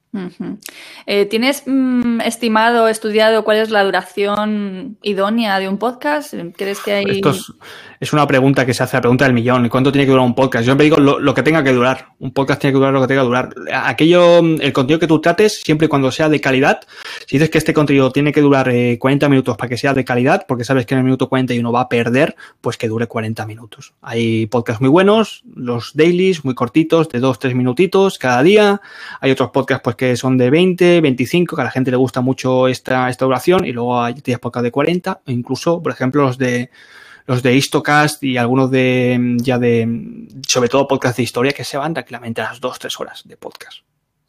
Eh, 1.05 1.25
¿Tienes 1.25 1.63
mm, 1.67 2.21
estimado, 2.21 2.87
estudiado 2.87 3.43
cuál 3.43 3.57
es 3.57 3.69
la 3.69 3.83
duración 3.83 4.97
idónea 5.03 5.59
de 5.59 5.69
un 5.69 5.77
podcast? 5.77 6.33
¿Crees 6.57 6.79
que 6.79 6.93
hay...? 6.93 7.21
Es, 7.99 8.13
una 8.13 8.25
pregunta 8.27 8.65
que 8.65 8.73
se 8.73 8.83
hace, 8.83 8.97
la 8.97 9.01
pregunta 9.01 9.25
del 9.25 9.33
millón. 9.33 9.67
¿Cuánto 9.69 9.91
tiene 9.91 10.05
que 10.05 10.11
durar 10.11 10.25
un 10.25 10.35
podcast? 10.35 10.63
Yo 10.63 10.71
siempre 10.71 10.85
digo 10.85 10.97
lo, 10.97 11.33
que 11.33 11.43
tenga 11.43 11.63
que 11.63 11.73
durar. 11.73 12.07
Un 12.19 12.31
podcast 12.31 12.61
tiene 12.61 12.73
que 12.73 12.77
durar 12.77 12.93
lo 12.93 13.01
que 13.01 13.07
tenga 13.07 13.21
que 13.21 13.27
durar. 13.27 13.49
Aquello, 13.73 14.39
el 14.39 14.73
contenido 14.73 14.99
que 14.99 15.07
tú 15.07 15.19
trates, 15.19 15.61
siempre 15.61 15.85
y 15.85 15.89
cuando 15.89 16.11
sea 16.11 16.29
de 16.29 16.39
calidad, 16.41 16.81
si 17.27 17.37
dices 17.37 17.49
que 17.49 17.57
este 17.57 17.73
contenido 17.73 18.11
tiene 18.11 18.31
que 18.31 18.41
durar 18.41 18.69
eh, 18.69 18.97
40 18.99 19.29
minutos 19.29 19.57
para 19.57 19.69
que 19.69 19.77
sea 19.77 19.93
de 19.93 20.05
calidad, 20.05 20.45
porque 20.47 20.63
sabes 20.63 20.85
que 20.85 20.93
en 20.93 20.99
el 20.99 21.03
minuto 21.03 21.29
41 21.29 21.71
va 21.71 21.81
a 21.81 21.89
perder, 21.89 22.35
pues 22.61 22.77
que 22.77 22.87
dure 22.87 23.07
40 23.07 23.45
minutos. 23.45 23.93
Hay 24.01 24.45
podcasts 24.47 24.81
muy 24.81 24.89
buenos, 24.89 25.43
los 25.53 25.91
dailies, 25.93 26.45
muy 26.45 26.55
cortitos, 26.55 27.09
de 27.09 27.21
2-3 27.21 27.53
minutitos 27.53 28.17
cada 28.17 28.43
día. 28.43 28.81
Hay 29.19 29.31
otros 29.31 29.51
podcasts 29.51 29.83
pues 29.83 29.95
que 29.95 30.15
son 30.15 30.37
de 30.37 30.49
20, 30.49 31.01
25, 31.01 31.55
que 31.55 31.61
a 31.61 31.65
la 31.65 31.71
gente 31.71 31.91
le 31.91 31.97
gusta 31.97 32.21
mucho 32.21 32.67
esta, 32.67 33.09
esta 33.09 33.25
duración, 33.25 33.65
y 33.65 33.71
luego 33.71 34.01
hay 34.01 34.13
10 34.13 34.39
podcasts 34.39 34.63
de 34.63 34.71
40, 34.71 35.21
o 35.25 35.31
incluso, 35.31 35.81
por 35.81 35.91
ejemplo, 35.91 36.23
los 36.23 36.37
de 36.37 36.69
los 37.29 37.43
de 37.43 37.53
Histocast 37.55 38.23
y 38.23 38.37
algunos 38.37 38.71
de 38.71 39.35
ya 39.37 39.59
de 39.59 39.87
sobre 40.47 40.67
todo 40.67 40.87
podcast 40.87 41.15
de 41.17 41.23
historia 41.23 41.51
que 41.51 41.63
se 41.63 41.77
van 41.77 41.93
tranquilamente 41.93 42.41
a 42.41 42.45
las 42.45 42.59
2-3 42.59 42.99
horas 42.99 43.21
de 43.25 43.37
podcast, 43.37 43.79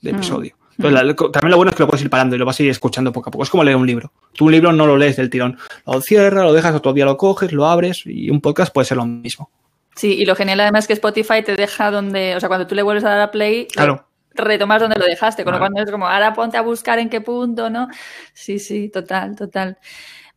de 0.03 0.13
Mm. 0.13 0.17
episodio. 0.17 0.57
Entonces, 0.77 1.03
la- 1.07 1.15
también 1.15 1.51
lo 1.51 1.57
bueno 1.57 1.71
es 1.71 1.77
que 1.77 1.83
lo 1.83 1.87
puedes 1.89 2.03
ir 2.03 2.11
parando 2.11 2.37
y 2.37 2.39
lo 2.39 2.45
vas 2.45 2.61
a 2.61 2.63
ir 2.63 2.71
escuchando 2.71 3.11
poco 3.13 3.29
a 3.29 3.33
poco. 3.33 3.45
Es 3.45 3.51
como 3.51 3.65
leer 3.65 3.77
un 3.77 3.87
libro. 3.87 4.13
Tú 4.35 4.47
un 4.47 4.53
libro 4.53 4.73
no 4.73 4.87
lo 4.87 4.97
lees 4.99 5.17
del 5.17 5.31
tirón. 5.31 5.59
Lo 5.87 6.01
cierras, 6.03 6.45
lo 6.45 6.53
dejas, 6.53 6.75
otro 6.75 6.93
día 6.93 7.05
lo 7.07 7.17
coges, 7.17 7.53
lo 7.53 7.67
abres 7.67 8.03
y 8.05 8.29
un 8.31 8.41
podcast 8.43 8.73
puede 8.73 8.85
ser 8.87 8.99
lo 8.99 9.07
mismo. 9.07 9.51
Sí, 9.97 10.13
y 10.19 10.25
lo 10.27 10.35
genial 10.37 10.61
además 10.61 10.85
es 10.85 10.89
que 10.89 10.93
Spotify 10.95 11.43
te 11.45 11.57
deja 11.57 11.91
donde, 11.91 12.37
o 12.37 12.41
sea, 12.41 12.49
cuando 12.49 12.67
tú 12.67 12.75
le 12.75 12.83
vuelves 12.83 13.05
a 13.05 13.09
dar 13.11 13.21
a 13.21 13.31
play, 13.31 13.67
Claro. 13.67 14.07
retomas 14.35 14.81
donde 14.81 14.97
lo 14.99 15.05
dejaste, 15.07 15.43
con 15.45 15.53
lo 15.55 15.59
cual 15.59 15.73
es 15.77 15.91
como, 15.91 16.07
ahora 16.07 16.33
ponte 16.33 16.57
a 16.57 16.63
buscar 16.63 16.99
en 16.99 17.09
qué 17.11 17.21
punto, 17.21 17.69
¿no? 17.71 17.89
Sí, 18.33 18.59
sí, 18.59 18.89
total, 18.91 19.35
total. 19.37 19.79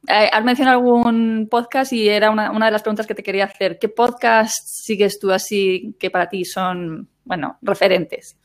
Eh, 0.07 0.29
has 0.31 0.43
mencionado 0.43 0.79
algún 0.79 1.47
podcast 1.49 1.93
y 1.93 2.09
era 2.09 2.29
una, 2.29 2.49
de 2.49 2.71
las 2.71 2.81
preguntas 2.81 3.07
que 3.07 3.15
te 3.15 3.23
quería 3.23 3.45
hacer. 3.45 3.79
¿Qué 3.79 3.87
podcast 3.87 4.53
sigues 4.65 5.17
tú 5.19 5.31
así 5.31 5.95
que 5.99 6.09
para 6.09 6.27
ti 6.27 6.43
son, 6.43 7.07
bueno, 7.23 7.57
referentes? 7.61 8.37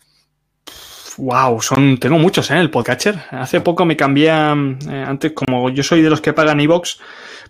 Wow, 1.16 1.60
son, 1.60 1.98
tengo 1.98 2.16
muchos 2.16 2.48
¿eh? 2.52 2.58
el 2.58 2.70
podcatcher. 2.70 3.18
Hace 3.32 3.60
poco 3.60 3.84
me 3.84 3.96
cambié, 3.96 4.28
eh, 4.28 5.04
antes 5.04 5.32
como 5.32 5.68
yo 5.70 5.82
soy 5.82 6.00
de 6.00 6.10
los 6.10 6.20
que 6.20 6.32
pagan 6.32 6.60
iVox, 6.60 7.00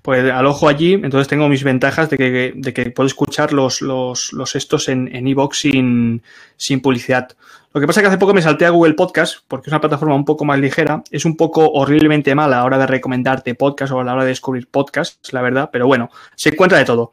pues 0.03 0.31
al 0.31 0.47
ojo 0.47 0.69
allí, 0.69 0.95
entonces 0.95 1.29
tengo 1.29 1.49
mis 1.49 1.65
ventajas 1.65 2.11
de 2.11 2.17
que, 2.17 2.53
de 2.55 2.73
que 2.73 2.91
puedo 2.91 3.07
escuchar 3.07 3.53
los, 3.53 3.83
los, 3.83 4.33
los 4.33 4.55
estos 4.57 4.89
en 4.89 5.09
en 5.15 5.27
iVox 5.29 5.59
sin, 5.59 6.23
sin 6.57 6.81
publicidad. 6.81 7.29
Lo 7.75 7.81
que 7.81 7.87
pasa 7.87 8.01
es 8.01 8.03
que 8.03 8.09
hace 8.09 8.19
poco 8.19 8.33
me 8.33 8.43
salté 8.43 8.65
a 8.65 8.71
Google 8.71 8.95
Podcast, 8.95 9.41
porque 9.47 9.69
es 9.69 9.73
una 9.73 9.81
plataforma 9.81 10.15
un 10.15 10.25
poco 10.25 10.45
más 10.45 10.59
ligera. 10.59 11.03
Es 11.11 11.25
un 11.25 11.37
poco 11.37 11.71
horriblemente 11.71 12.35
mala 12.35 12.57
a 12.57 12.61
la 12.61 12.65
hora 12.65 12.79
de 12.79 12.87
recomendarte 12.87 13.55
podcast 13.55 13.93
o 13.93 14.01
a 14.01 14.05
la 14.05 14.15
hora 14.15 14.25
de 14.25 14.31
descubrir 14.31 14.69
podcasts, 14.69 15.33
la 15.33 15.43
verdad, 15.43 15.69
pero 15.71 15.87
bueno, 15.87 16.11
se 16.35 16.49
encuentra 16.49 16.79
de 16.79 16.87
todo. 16.87 17.13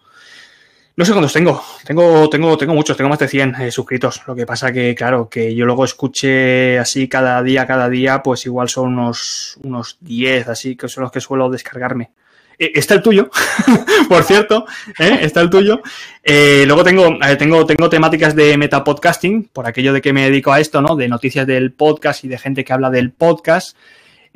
No 0.98 1.04
sé 1.04 1.12
cuántos 1.12 1.34
tengo. 1.34 1.62
Tengo, 1.84 2.30
tengo, 2.30 2.58
tengo 2.58 2.74
muchos, 2.74 2.95
tengo 2.95 3.10
más 3.10 3.19
de 3.19 3.28
100 3.28 3.56
eh, 3.56 3.71
suscritos. 3.71 4.21
Lo 4.28 4.34
que 4.34 4.45
pasa 4.45 4.71
que, 4.71 4.95
claro, 4.95 5.28
que 5.28 5.54
yo 5.54 5.65
luego 5.65 5.84
escuche 5.84 6.80
así 6.80 7.10
cada 7.10 7.43
día, 7.43 7.67
cada 7.67 7.89
día, 7.89 8.24
pues 8.24 8.45
igual 8.45 8.69
son 8.69 8.93
unos, 8.93 9.60
unos 9.62 9.98
10, 10.00 10.48
así 10.48 10.78
que 10.78 10.88
son 10.88 11.04
los 11.04 11.12
que 11.12 11.19
suelo 11.19 11.50
descargarme. 11.50 12.12
Eh, 12.57 12.71
Está 12.75 12.95
el 12.95 13.01
tuyo, 13.01 13.29
por 14.09 14.23
cierto, 14.23 14.65
¿eh? 14.99 15.19
está 15.21 15.41
el 15.41 15.49
tuyo. 15.49 15.81
Eh, 16.23 16.63
luego 16.65 16.83
tengo, 16.83 17.17
tengo, 17.37 17.65
tengo 17.65 17.89
temáticas 17.89 18.35
de 18.35 18.57
metapodcasting, 18.57 19.49
por 19.51 19.67
aquello 19.67 19.93
de 19.93 20.01
que 20.01 20.13
me 20.13 20.23
dedico 20.23 20.51
a 20.51 20.59
esto, 20.59 20.81
¿no? 20.81 20.95
De 20.95 21.07
noticias 21.07 21.45
del 21.45 21.71
podcast 21.71 22.23
y 22.23 22.27
de 22.27 22.37
gente 22.37 22.63
que 22.63 22.73
habla 22.73 22.89
del 22.89 23.11
podcast. 23.11 23.77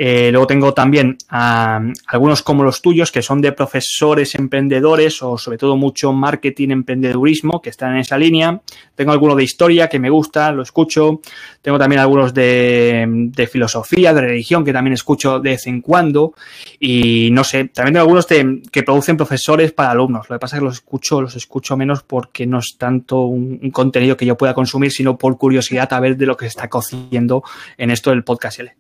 Eh, 0.02 0.30
luego 0.32 0.48
tengo 0.48 0.74
también 0.74 1.18
a, 1.28 1.82
algunos 2.08 2.42
como 2.42 2.64
los 2.64 2.82
tuyos, 2.82 3.12
que 3.12 3.22
son 3.22 3.42
de 3.42 3.52
profesores 3.52 4.34
emprendedores 4.36 5.22
o 5.22 5.38
sobre 5.38 5.58
todo 5.58 5.76
mucho 5.76 6.14
marketing, 6.14 6.70
emprendedurismo, 6.70 7.62
que 7.62 7.70
están 7.70 7.96
en 7.96 8.00
esa 8.00 8.18
línea. 8.18 8.62
Tengo 8.96 9.12
alguno 9.12 9.36
de 9.36 9.44
historia 9.44 9.90
que 9.90 10.00
me 10.00 10.10
gusta, 10.10 10.54
lo 10.54 10.62
escucho. 10.64 11.20
Tengo 11.62 11.78
también 11.78 12.00
algunos 12.00 12.34
de, 12.34 13.06
de 13.10 13.48
filosofía, 13.48 14.14
de 14.14 14.22
religión, 14.22 14.64
que 14.64 14.72
también 14.72 14.94
escucho 14.94 15.42
de 15.42 15.50
vez 15.50 15.68
en 15.68 15.82
cuando. 15.82 16.34
Y 16.80 17.30
no 17.32 17.44
sé, 17.44 17.66
también 17.66 17.96
tengo 17.96 18.04
algunos 18.04 18.26
de- 18.30 18.62
que 18.72 18.84
producen 18.84 19.18
profesores 19.18 19.74
para 19.74 19.92
alumnos. 19.92 20.30
Lo 20.30 20.38
que 20.38 20.40
pasa 20.40 20.56
es 20.56 20.62
que 20.62 20.66
los 20.66 20.76
escucho, 20.76 21.22
los 21.22 21.36
escucho 21.36 21.76
menos 21.76 22.04
porque 22.04 22.48
no 22.48 22.60
es 22.60 22.78
tanto 22.78 23.24
un, 23.26 23.60
un 23.62 23.72
contenido 23.72 24.16
que 24.16 24.26
yo 24.26 24.38
pueda 24.38 24.54
consumir, 24.54 24.94
sino 24.94 25.18
por 25.18 25.38
curiosidad 25.38 25.92
a 25.92 26.00
ver 26.00 26.16
de 26.16 26.26
lo 26.26 26.38
que 26.38 26.46
se 26.46 26.50
está 26.50 26.70
cociendo 26.70 27.44
en 27.78 27.92
esto 27.92 28.12
del 28.12 28.24
podcast 28.24 28.62
L. 28.62 28.79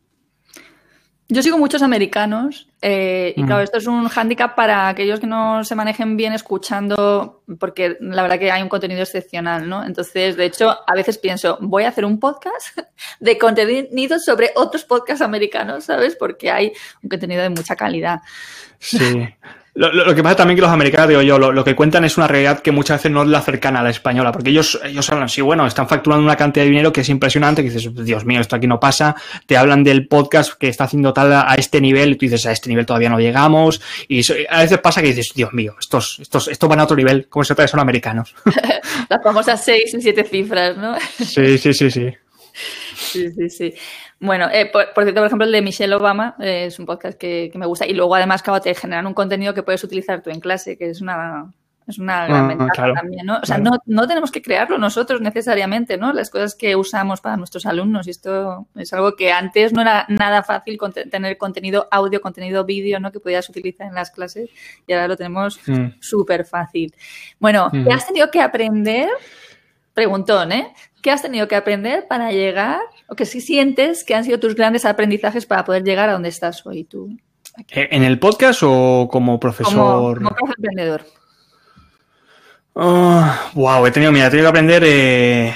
Yo 1.32 1.44
sigo 1.44 1.60
muchos 1.60 1.84
americanos 1.84 2.68
eh, 2.82 3.34
y 3.38 3.44
Mm. 3.44 3.46
claro, 3.46 3.62
esto 3.62 3.78
es 3.78 3.86
un 3.86 4.08
hándicap 4.08 4.56
para 4.56 4.88
aquellos 4.88 5.20
que 5.20 5.28
no 5.28 5.63
se 5.63 5.76
manejen 5.76 6.18
bien 6.18 6.34
escuchando, 6.34 7.44
porque 7.60 7.98
la 8.00 8.24
verdad 8.24 8.39
que 8.39 8.52
hay 8.52 8.63
un 8.63 8.70
contenido 8.70 9.02
excepcional, 9.04 9.70
¿no? 9.70 9.86
Entonces, 9.86 10.36
de 10.38 10.46
hecho, 10.46 10.76
a 10.88 10.94
veces 10.96 11.20
pienso, 11.20 11.60
voy 11.62 11.84
a 11.84 11.89
hacer 11.89 12.04
un 12.04 12.20
podcast 12.20 12.76
de 13.20 13.38
contenido 13.38 14.18
sobre 14.18 14.52
otros 14.56 14.86
podcasts 14.86 15.22
americanos, 15.22 15.84
¿sabes? 15.84 16.15
Porque 16.15 16.50
hay 16.50 16.72
un 17.04 17.10
contenido 17.10 17.44
de 17.44 17.50
mucha 17.50 17.76
calidad. 17.76 18.22
Sí. 18.80 19.30
Lo, 19.76 19.94
lo- 19.94 20.06
lo 20.06 20.16
que 20.16 20.24
pasa 20.24 20.36
también 20.38 20.56
que 20.56 20.62
los 20.62 20.72
americanos, 20.72 21.10
digo 21.10 21.22
yo, 21.22 21.38
lo, 21.40 21.52
lo 21.52 21.64
que 21.64 21.76
cuentan 21.76 22.04
es 22.04 22.18
una 22.18 22.28
realidad 22.28 22.60
que 22.60 22.72
muchas 22.72 22.98
veces 23.00 23.12
no 23.12 23.22
es 23.24 23.30
la 23.30 23.42
cercana 23.42 23.80
a 23.80 23.84
la 23.84 23.92
española, 23.92 24.32
porque 24.32 24.50
ellos, 24.50 24.80
ellos 24.84 25.10
hablan, 25.10 25.30
sí, 25.30 25.42
bueno, 25.42 25.66
están 25.68 25.88
facturando 25.88 26.24
una 26.26 26.36
cantidad 26.36 26.66
de 26.66 26.72
dinero 26.72 26.92
que 26.92 27.02
es 27.02 27.10
impresionante, 27.10 27.64
que 27.64 27.70
dices, 27.70 27.94
Dios 28.04 28.26
mío, 28.26 28.42
esto 28.42 28.56
aquí 28.56 28.68
no 28.68 28.80
pasa, 28.80 29.16
te 29.46 29.56
hablan 29.58 29.84
del 29.84 30.08
podcast 30.08 30.54
que 30.54 30.68
está 30.68 30.86
haciendo 30.86 31.14
tal 31.14 31.32
a, 31.32 31.52
a 31.52 31.56
este 31.56 31.80
nivel, 31.82 32.12
y 32.12 32.16
tú 32.16 32.26
dices, 32.26 32.46
a 32.48 32.52
este 32.52 32.70
nivel 32.70 32.86
todavía 32.86 33.10
no 33.10 33.20
llegamos, 33.20 33.80
y 34.08 34.20
eso- 34.20 34.34
a 34.50 34.62
veces 34.62 34.80
pasa 34.80 35.02
que 35.02 35.10
dices, 35.10 35.32
Dios 35.36 35.54
mío, 35.54 35.76
estos, 35.80 36.18
estos, 36.20 36.48
estos 36.48 36.68
van 36.70 36.80
a 36.80 36.84
otro 36.84 36.98
nivel, 36.98 37.28
como 37.30 37.44
se 37.44 37.54
trata, 37.56 37.68
son 37.68 37.80
americanos. 37.80 38.34
Las 39.10 39.24
famosas 39.24 39.64
seis 39.64 39.94
y 39.94 40.02
siete 40.02 40.24
cifras, 40.24 40.76
¿no? 40.78 40.96
Sí, 41.18 41.58
sí, 41.58 41.74
sí, 41.74 41.90
sí. 41.92 42.08
Sí, 43.12 43.32
sí, 43.32 43.50
sí. 43.50 43.74
Bueno, 44.19 44.48
eh, 44.52 44.65
por, 44.72 44.93
por 44.93 45.04
cierto, 45.04 45.22
por 45.22 45.28
ejemplo, 45.28 45.45
el 45.45 45.52
de 45.52 45.62
Michelle 45.62 45.93
Obama 45.95 46.36
eh, 46.39 46.65
es 46.67 46.80
un 46.80 46.86
podcast 46.86 47.17
que, 47.17 47.50
que 47.52 47.58
me 47.58 47.65
gusta 47.65 47.86
y 47.86 47.93
luego 47.93 48.15
además, 48.15 48.41
claro, 48.43 48.62
te 48.62 48.74
generan 48.76 49.08
un 49.08 49.13
contenido 49.13 49.54
que 49.54 49.63
puedes 49.63 49.84
utilizar 49.84 50.22
tú 50.22 50.30
en 50.30 50.39
clase, 50.39 50.78
que 50.78 50.89
es 50.89 51.02
una, 51.02 51.52
Es 51.88 51.98
una 51.98 52.28
gran 52.28 52.45
Ah, 52.45 52.48
ventaja 52.50 52.72
claro, 52.72 52.93
también, 52.93 53.26
¿no? 53.26 53.39
O 53.41 53.45
sea, 53.48 53.56
claro. 53.56 53.72
no, 53.88 54.02
no 54.02 54.08
tenemos 54.08 54.30
que 54.30 54.43
crearlo 54.43 54.78
nosotros 54.78 55.22
necesariamente, 55.22 55.98
¿no? 55.98 56.13
Las 56.13 56.30
cosas 56.30 56.54
que 56.54 56.76
usamos 56.76 57.19
para 57.19 57.36
nuestros 57.36 57.65
alumnos. 57.65 58.06
Y 58.06 58.12
esto 58.12 58.67
es 58.76 58.93
algo 58.93 59.15
que 59.15 59.32
antes 59.32 59.74
no 59.74 59.82
era 59.82 60.06
nada 60.08 60.43
fácil 60.43 60.78
tener 61.10 61.36
contenido 61.39 61.88
audio, 61.89 62.22
contenido 62.22 62.63
vídeo, 62.63 63.00
¿no? 63.00 63.12
Que 63.12 63.19
podías 63.19 63.50
utilizar 63.50 63.88
en 63.88 63.95
las 63.95 64.12
clases 64.12 64.52
y 64.86 64.93
ahora 64.93 65.08
lo 65.08 65.17
tenemos 65.17 65.60
Mm. 65.67 66.00
súper 66.00 66.45
fácil. 66.45 66.93
Bueno, 67.39 67.69
¿qué 67.72 67.80
Ujú. 67.80 67.91
has 67.91 68.06
tenido 68.06 68.30
que 68.30 68.39
aprender? 68.41 69.10
Preguntón, 69.95 70.52
¿eh? 70.52 70.72
¿Qué 71.02 71.10
has 71.12 71.22
tenido 71.24 71.48
que 71.48 71.56
aprender 71.56 72.06
para 72.08 72.32
llegar, 72.32 72.82
o 73.10 73.15
que 73.15 73.26
si 73.26 73.41
sientes 73.41 74.04
que 74.04 74.15
han 74.15 74.24
sido 74.24 74.39
tus 74.39 74.56
grandes 74.56 74.86
aprendizajes 74.86 75.45
para 75.45 75.65
poder 75.65 75.84
llegar 75.84 76.10
a 76.10 76.13
donde 76.13 76.30
estás 76.30 76.65
hoy 76.65 76.84
tú? 76.84 77.10
Eh, 77.72 77.89
¿En 77.91 78.04
el 78.04 78.19
podcast 78.19 78.62
o 78.63 79.08
como 79.10 79.10
Como, 79.10 79.39
profesor? 79.39 80.17
como 80.17 80.30
profe 80.36 80.54
emprendedor. 80.58 81.06
wow, 82.76 83.86
he 83.86 83.91
tenido, 83.91 84.12
mira, 84.12 84.28
he 84.28 84.30
tenido 84.30 84.45
que 84.48 84.50
aprender 84.50 84.84
eh, 84.86 85.56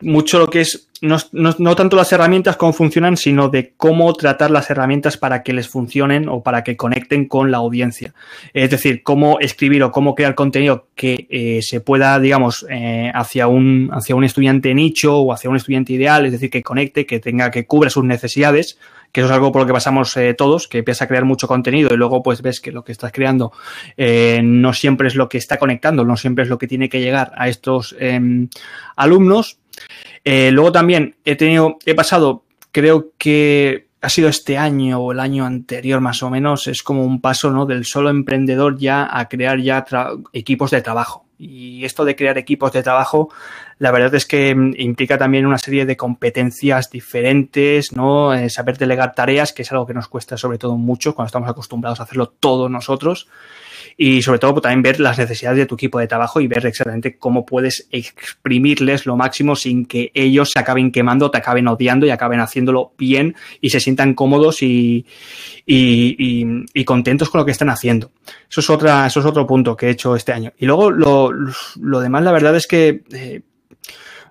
mucho 0.00 0.38
lo 0.38 0.48
que 0.48 0.60
es, 0.60 0.88
no, 1.04 1.54
no- 1.58 1.76
tanto 1.76 1.96
las 1.96 2.12
herramientas, 2.12 2.56
cómo 2.56 2.72
funcionan, 2.72 3.16
sino 3.16 3.48
de 3.48 3.72
cómo 3.76 4.12
tratar 4.14 4.50
las 4.50 4.70
herramientas 4.70 5.16
para 5.16 5.42
que 5.42 5.52
les 5.52 5.68
funcionen 5.68 6.28
o 6.28 6.42
para 6.42 6.64
que 6.64 6.76
conecten 6.76 7.26
con 7.26 7.50
la 7.50 7.58
audiencia. 7.58 8.14
Es 8.52 8.70
decir, 8.70 9.02
cómo 9.02 9.38
escribir 9.40 9.82
o 9.82 9.92
cómo 9.92 10.14
crear 10.14 10.34
contenido 10.34 10.88
que 10.94 11.26
eh, 11.30 11.60
se 11.62 11.80
pueda, 11.80 12.18
digamos, 12.20 12.66
eh, 12.70 13.10
hacia, 13.14 13.46
un, 13.48 13.90
hacia 13.92 14.14
un 14.16 14.24
estudiante 14.24 14.74
nicho 14.74 15.18
o 15.18 15.32
hacia 15.32 15.50
un 15.50 15.56
estudiante 15.56 15.92
ideal, 15.92 16.26
es 16.26 16.32
decir, 16.32 16.50
que 16.50 16.62
conecte, 16.62 17.06
que 17.06 17.20
tenga, 17.20 17.50
que 17.50 17.66
cubra 17.66 17.90
sus 17.90 18.04
necesidades, 18.04 18.78
que 19.12 19.20
eso 19.20 19.28
es 19.28 19.34
algo 19.34 19.52
por 19.52 19.62
lo 19.62 19.66
que 19.66 19.72
pasamos 19.72 20.16
eh, 20.16 20.34
todos, 20.34 20.66
que 20.66 20.78
empiezas 20.78 21.02
a 21.02 21.08
crear 21.08 21.24
mucho 21.24 21.46
contenido 21.46 21.90
y 21.92 21.96
luego 21.96 22.22
pues 22.22 22.42
ves 22.42 22.60
que 22.60 22.72
lo 22.72 22.82
que 22.82 22.90
estás 22.92 23.12
creando 23.12 23.52
no 24.42 24.72
siempre 24.72 25.06
es 25.06 25.14
lo 25.14 25.28
que 25.28 25.38
está 25.38 25.56
conectando, 25.58 26.04
no 26.04 26.16
siempre 26.16 26.42
es 26.42 26.48
lo 26.50 26.58
que 26.58 26.66
tiene 26.66 26.88
que 26.88 27.00
llegar 27.00 27.32
a 27.36 27.48
estos 27.48 27.94
em, 28.00 28.48
alumnos. 28.96 29.58
Eh, 30.24 30.50
luego 30.50 30.72
también 30.72 31.16
he 31.24 31.36
tenido, 31.36 31.76
he 31.84 31.94
pasado, 31.94 32.44
creo 32.72 33.12
que 33.18 33.88
ha 34.00 34.08
sido 34.08 34.28
este 34.28 34.58
año 34.58 34.98
o 34.98 35.12
el 35.12 35.20
año 35.20 35.46
anterior 35.46 36.00
más 36.00 36.22
o 36.22 36.30
menos, 36.30 36.66
es 36.66 36.82
como 36.82 37.04
un 37.04 37.20
paso 37.20 37.50
¿no? 37.50 37.64
del 37.66 37.84
solo 37.84 38.10
emprendedor 38.10 38.78
ya 38.78 39.08
a 39.10 39.28
crear 39.28 39.58
ya 39.60 39.84
equipos 40.32 40.70
de 40.70 40.82
trabajo. 40.82 41.24
Y 41.38 41.84
esto 41.84 42.04
de 42.04 42.14
crear 42.14 42.38
equipos 42.38 42.72
de 42.72 42.82
trabajo, 42.82 43.30
la 43.78 43.90
verdad 43.90 44.14
es 44.14 44.24
que 44.24 44.54
mm, 44.54 44.74
implica 44.78 45.18
también 45.18 45.46
una 45.46 45.58
serie 45.58 45.84
de 45.84 45.96
competencias 45.96 46.90
diferentes, 46.90 47.92
¿no? 47.92 48.32
Eh, 48.34 48.48
saber 48.50 48.78
delegar 48.78 49.14
tareas, 49.14 49.52
que 49.52 49.62
es 49.62 49.72
algo 49.72 49.86
que 49.86 49.94
nos 49.94 50.08
cuesta 50.08 50.36
sobre 50.36 50.58
todo 50.58 50.76
mucho 50.76 51.14
cuando 51.14 51.26
estamos 51.26 51.48
acostumbrados 51.48 52.00
a 52.00 52.04
hacerlo 52.04 52.28
todos 52.28 52.70
nosotros. 52.70 53.28
Y 53.96 54.22
sobre 54.22 54.38
todo 54.38 54.54
pues, 54.54 54.62
también 54.62 54.82
ver 54.82 55.00
las 55.00 55.18
necesidades 55.18 55.58
de 55.58 55.66
tu 55.66 55.74
equipo 55.74 55.98
de 55.98 56.06
trabajo 56.06 56.40
y 56.40 56.46
ver 56.46 56.64
exactamente 56.66 57.16
cómo 57.18 57.44
puedes 57.44 57.86
exprimirles 57.90 59.06
lo 59.06 59.16
máximo 59.16 59.56
sin 59.56 59.86
que 59.86 60.10
ellos 60.14 60.50
se 60.52 60.58
acaben 60.58 60.90
quemando, 60.90 61.30
te 61.30 61.38
acaben 61.38 61.68
odiando 61.68 62.06
y 62.06 62.10
acaben 62.10 62.40
haciéndolo 62.40 62.92
bien 62.98 63.34
y 63.60 63.70
se 63.70 63.80
sientan 63.80 64.14
cómodos 64.14 64.62
y, 64.62 65.06
y, 65.66 66.84
contentos 66.84 67.30
con 67.30 67.40
lo 67.40 67.44
que 67.44 67.52
están 67.52 67.70
haciendo. 67.70 68.10
Eso 68.48 68.60
es, 68.60 68.70
otra, 68.70 69.06
eso 69.06 69.20
es 69.20 69.26
otro 69.26 69.46
punto 69.46 69.76
que 69.76 69.86
he 69.86 69.90
hecho 69.90 70.14
este 70.16 70.32
año. 70.32 70.52
Y 70.58 70.66
luego 70.66 70.90
lo, 70.90 71.30
lo 71.80 72.00
demás, 72.00 72.22
la 72.22 72.32
verdad 72.32 72.54
es 72.56 72.66
que 72.66 73.02
eh, 73.12 73.40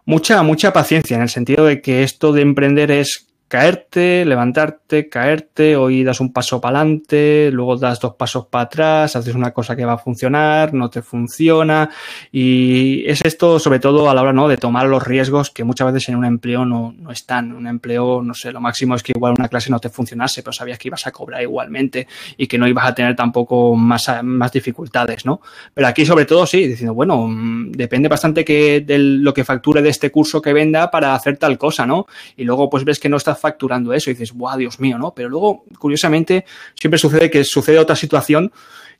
mucha, 0.06 0.44
mucha 0.44 0.74
paciencia 0.74 1.16
en 1.16 1.24
el 1.24 1.30
sentido 1.30 1.66
de 1.66 1.82
que 1.82 2.04
esto 2.04 2.32
de 2.32 2.42
emprender 2.42 2.92
es 2.92 3.28
caerte, 3.54 4.26
levantarte, 4.26 5.10
caerte, 5.10 5.76
hoy 5.76 6.04
das 6.04 6.20
un 6.20 6.34
paso 6.34 6.60
para 6.60 6.80
adelante, 6.80 7.52
luego 7.52 7.78
das 7.78 8.00
dos 8.00 8.16
pasos 8.16 8.48
para 8.48 8.64
atrás, 8.64 9.16
haces 9.16 9.36
una 9.36 9.52
cosa 9.52 9.76
que 9.76 9.86
va 9.86 9.94
a 9.94 9.98
funcionar, 10.00 10.74
no 10.74 10.90
te 10.90 11.04
funciona 11.04 11.92
y 12.32 13.04
es 13.06 13.24
esto 13.24 13.60
sobre 13.60 13.78
todo 13.78 14.10
a 14.10 14.16
la 14.16 14.24
hora 14.24 14.34
¿no? 14.34 14.48
de 14.48 14.58
tomar 14.58 14.88
los 14.88 15.04
riesgos 15.04 15.52
que 15.52 15.64
muchas 15.64 15.94
veces 15.94 16.10
en 16.10 16.16
un 16.16 16.26
empleo 16.26 16.66
no, 16.66 16.96
no 16.98 17.12
están. 17.12 17.52
Un 17.52 17.68
empleo, 17.68 18.24
no 18.24 18.34
sé, 18.34 18.52
lo 18.52 18.60
máximo 18.60 18.96
es 18.96 19.04
que 19.04 19.14
igual 19.16 19.36
una 19.38 19.48
clase 19.48 19.70
no 19.70 19.78
te 19.78 19.90
funcionase, 19.90 20.42
pero 20.42 20.52
sabías 20.52 20.80
que 20.80 20.88
ibas 20.88 21.06
a 21.06 21.12
cobrar 21.12 21.44
igualmente 21.44 22.08
y 22.36 22.48
que 22.48 22.58
no 22.58 22.68
ibas 22.68 22.88
a 22.88 22.96
tener 22.96 23.16
tampoco 23.16 23.76
más, 23.76 24.10
más 24.24 24.52
dificultades, 24.52 25.28
¿no? 25.28 25.42
Pero 25.76 25.86
aquí 25.86 26.08
sobre 26.08 26.26
todo 26.26 26.48
sí, 26.48 26.68
diciendo, 26.68 26.96
bueno, 26.96 27.28
mm, 27.28 27.74
depende 27.74 28.10
bastante 28.10 28.44
que 28.44 28.82
de 28.82 28.98
lo 28.98 29.32
que 29.32 29.44
facture 29.44 29.84
de 29.84 29.90
este 29.90 30.10
curso 30.10 30.42
que 30.42 30.54
venda 30.54 30.90
para 30.90 31.14
hacer 31.14 31.38
tal 31.38 31.60
cosa, 31.60 31.86
¿no? 31.86 32.08
Y 32.36 32.46
luego 32.46 32.68
pues 32.68 32.84
ves 32.84 33.00
que 33.00 33.10
no 33.10 33.18
estás 33.18 33.43
facturando 33.44 33.92
eso 33.94 34.10
y 34.10 34.14
dices, 34.14 34.32
¡guau, 34.32 34.58
Dios 34.58 34.80
mío, 34.80 34.98
¿no? 34.98 35.14
Pero 35.14 35.28
luego, 35.30 35.66
curiosamente, 35.78 36.46
siempre 36.80 36.98
sucede 36.98 37.30
que 37.30 37.44
sucede 37.44 37.78
otra 37.78 37.96
situación 37.98 38.52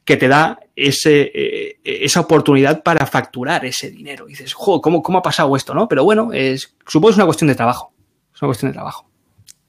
que 0.06 0.18
te 0.18 0.28
da 0.28 0.60
ese, 0.76 1.32
eh, 1.34 1.80
esa 1.84 2.20
oportunidad 2.20 2.84
para 2.84 3.06
facturar 3.06 3.64
ese 3.66 3.90
dinero. 3.90 4.26
Y 4.28 4.32
dices, 4.32 4.54
jo, 4.54 4.82
¿cómo, 4.82 5.02
¿cómo 5.02 5.20
ha 5.20 5.22
pasado 5.22 5.56
esto, 5.56 5.74
no? 5.74 5.88
Pero 5.88 6.04
bueno, 6.04 6.32
es, 6.34 6.76
supongo 6.86 7.08
que 7.08 7.12
es 7.12 7.18
una 7.18 7.26
cuestión 7.26 7.48
de 7.48 7.56
trabajo. 7.56 7.94
Es 8.36 8.42
una 8.42 8.50
cuestión 8.50 8.72
de 8.72 8.74
trabajo. 8.76 9.08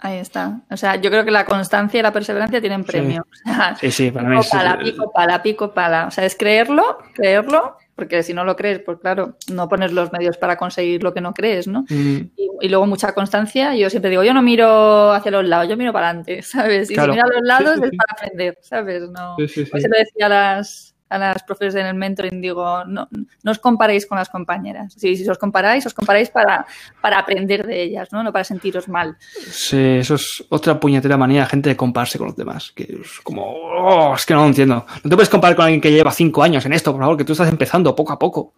Ahí 0.01 0.19
está. 0.19 0.61
O 0.71 0.77
sea, 0.77 0.97
yo 0.97 1.09
creo 1.09 1.25
que 1.25 1.31
la 1.31 1.45
constancia 1.47 2.01
y 2.01 2.03
la 2.03 2.13
perseverancia 2.13 2.61
tienen 2.61 2.83
premio. 2.85 3.25
O 3.45 3.49
sea, 3.55 3.77
Sí, 3.81 3.91
sí, 3.93 4.11
para 4.11 4.29
mí 4.29 4.35
pico 4.37 4.43
es- 4.45 4.51
pala, 4.51 4.79
pico 4.79 5.13
pala, 5.13 5.43
pico 5.43 5.73
pala. 5.73 6.07
O 6.09 6.11
sea, 6.11 6.25
es 6.27 6.35
creerlo, 6.37 6.99
creerlo, 7.15 7.77
porque 7.95 8.23
si 8.23 8.35
no 8.35 8.45
lo 8.45 8.57
crees, 8.57 8.81
pues 8.81 8.99
claro, 8.99 9.37
no 9.53 9.69
pones 9.69 9.93
los 9.93 10.13
medios 10.13 10.37
para 10.37 10.57
conseguir 10.57 11.03
lo 11.03 11.15
que 11.15 11.21
no 11.21 11.33
crees, 11.33 11.69
¿no? 11.69 11.83
Mm, 11.89 12.17
Y, 12.37 12.51
y 12.63 12.69
luego 12.69 12.87
mucha 12.87 13.13
constancia. 13.13 13.75
Yo 13.77 13.89
siempre 13.91 14.11
digo, 14.11 14.25
yo 14.25 14.35
no 14.35 14.43
miro 14.43 15.13
hacia 15.13 15.31
los 15.31 15.45
lados, 15.45 15.69
yo 15.69 15.77
miro 15.77 15.93
para 15.93 16.09
adelante, 16.09 16.43
¿sabes? 16.43 16.91
Y 16.91 16.95
Claro. 16.95 17.13
si 17.13 17.17
miro 17.19 17.29
a 17.29 17.33
los 17.39 17.43
lados 17.47 17.75
Sí, 17.77 17.81
sí, 17.83 17.89
es 17.91 17.97
para 17.99 18.13
aprender, 18.13 18.59
¿sabes? 18.63 19.03
No. 19.11 19.35
Pues 19.37 19.53
se 19.53 19.89
lo 19.89 19.97
decía 19.99 20.27
a 20.27 20.29
las, 20.29 20.94
a 21.23 21.35
las 21.35 21.43
profes 21.43 21.75
en 21.75 21.87
el 21.87 21.95
mentoring, 21.95 22.41
digo, 22.41 22.85
no, 22.85 23.09
no 23.43 23.51
os 23.51 23.59
comparéis 23.59 24.07
con 24.07 24.19
las 24.19 24.29
compañeras. 24.29 24.95
Si, 24.97 25.17
si 25.17 25.29
os 25.29 25.39
comparáis, 25.39 25.85
os 25.87 25.95
comparáis 25.95 26.31
para, 26.31 26.67
para 27.01 27.19
aprender 27.19 27.67
de 27.67 27.83
ellas, 27.83 28.13
¿no? 28.13 28.23
No 28.23 28.33
para 28.33 28.45
sentiros 28.45 28.89
mal. 28.89 29.17
Sí, 29.21 29.79
eso 29.99 30.15
es 30.17 30.45
otra 30.49 30.79
puñetera 30.79 31.17
manía 31.17 31.41
de 31.41 31.47
gente 31.47 31.69
de 31.71 31.77
compararse 31.77 32.19
con 32.19 32.29
los 32.29 32.37
demás. 32.37 32.73
Que 32.75 32.83
es 33.03 33.21
como, 33.23 33.45
oh, 33.47 34.15
es 34.15 34.25
que 34.27 34.35
no 34.35 34.41
lo 34.41 34.47
entiendo. 34.47 34.87
No 35.03 35.11
te 35.11 35.17
puedes 35.17 35.29
comparar 35.31 35.57
con 35.57 35.65
alguien 35.65 35.81
que 35.81 35.91
lleva 35.93 36.11
cinco 36.13 36.43
años 36.43 36.65
en 36.67 36.73
esto, 36.73 36.93
por 36.93 37.01
favor, 37.01 37.17
que 37.17 37.25
tú 37.25 37.33
estás 37.33 37.49
empezando 37.49 37.95
poco 37.95 38.13
a 38.13 38.19
poco. 38.19 38.53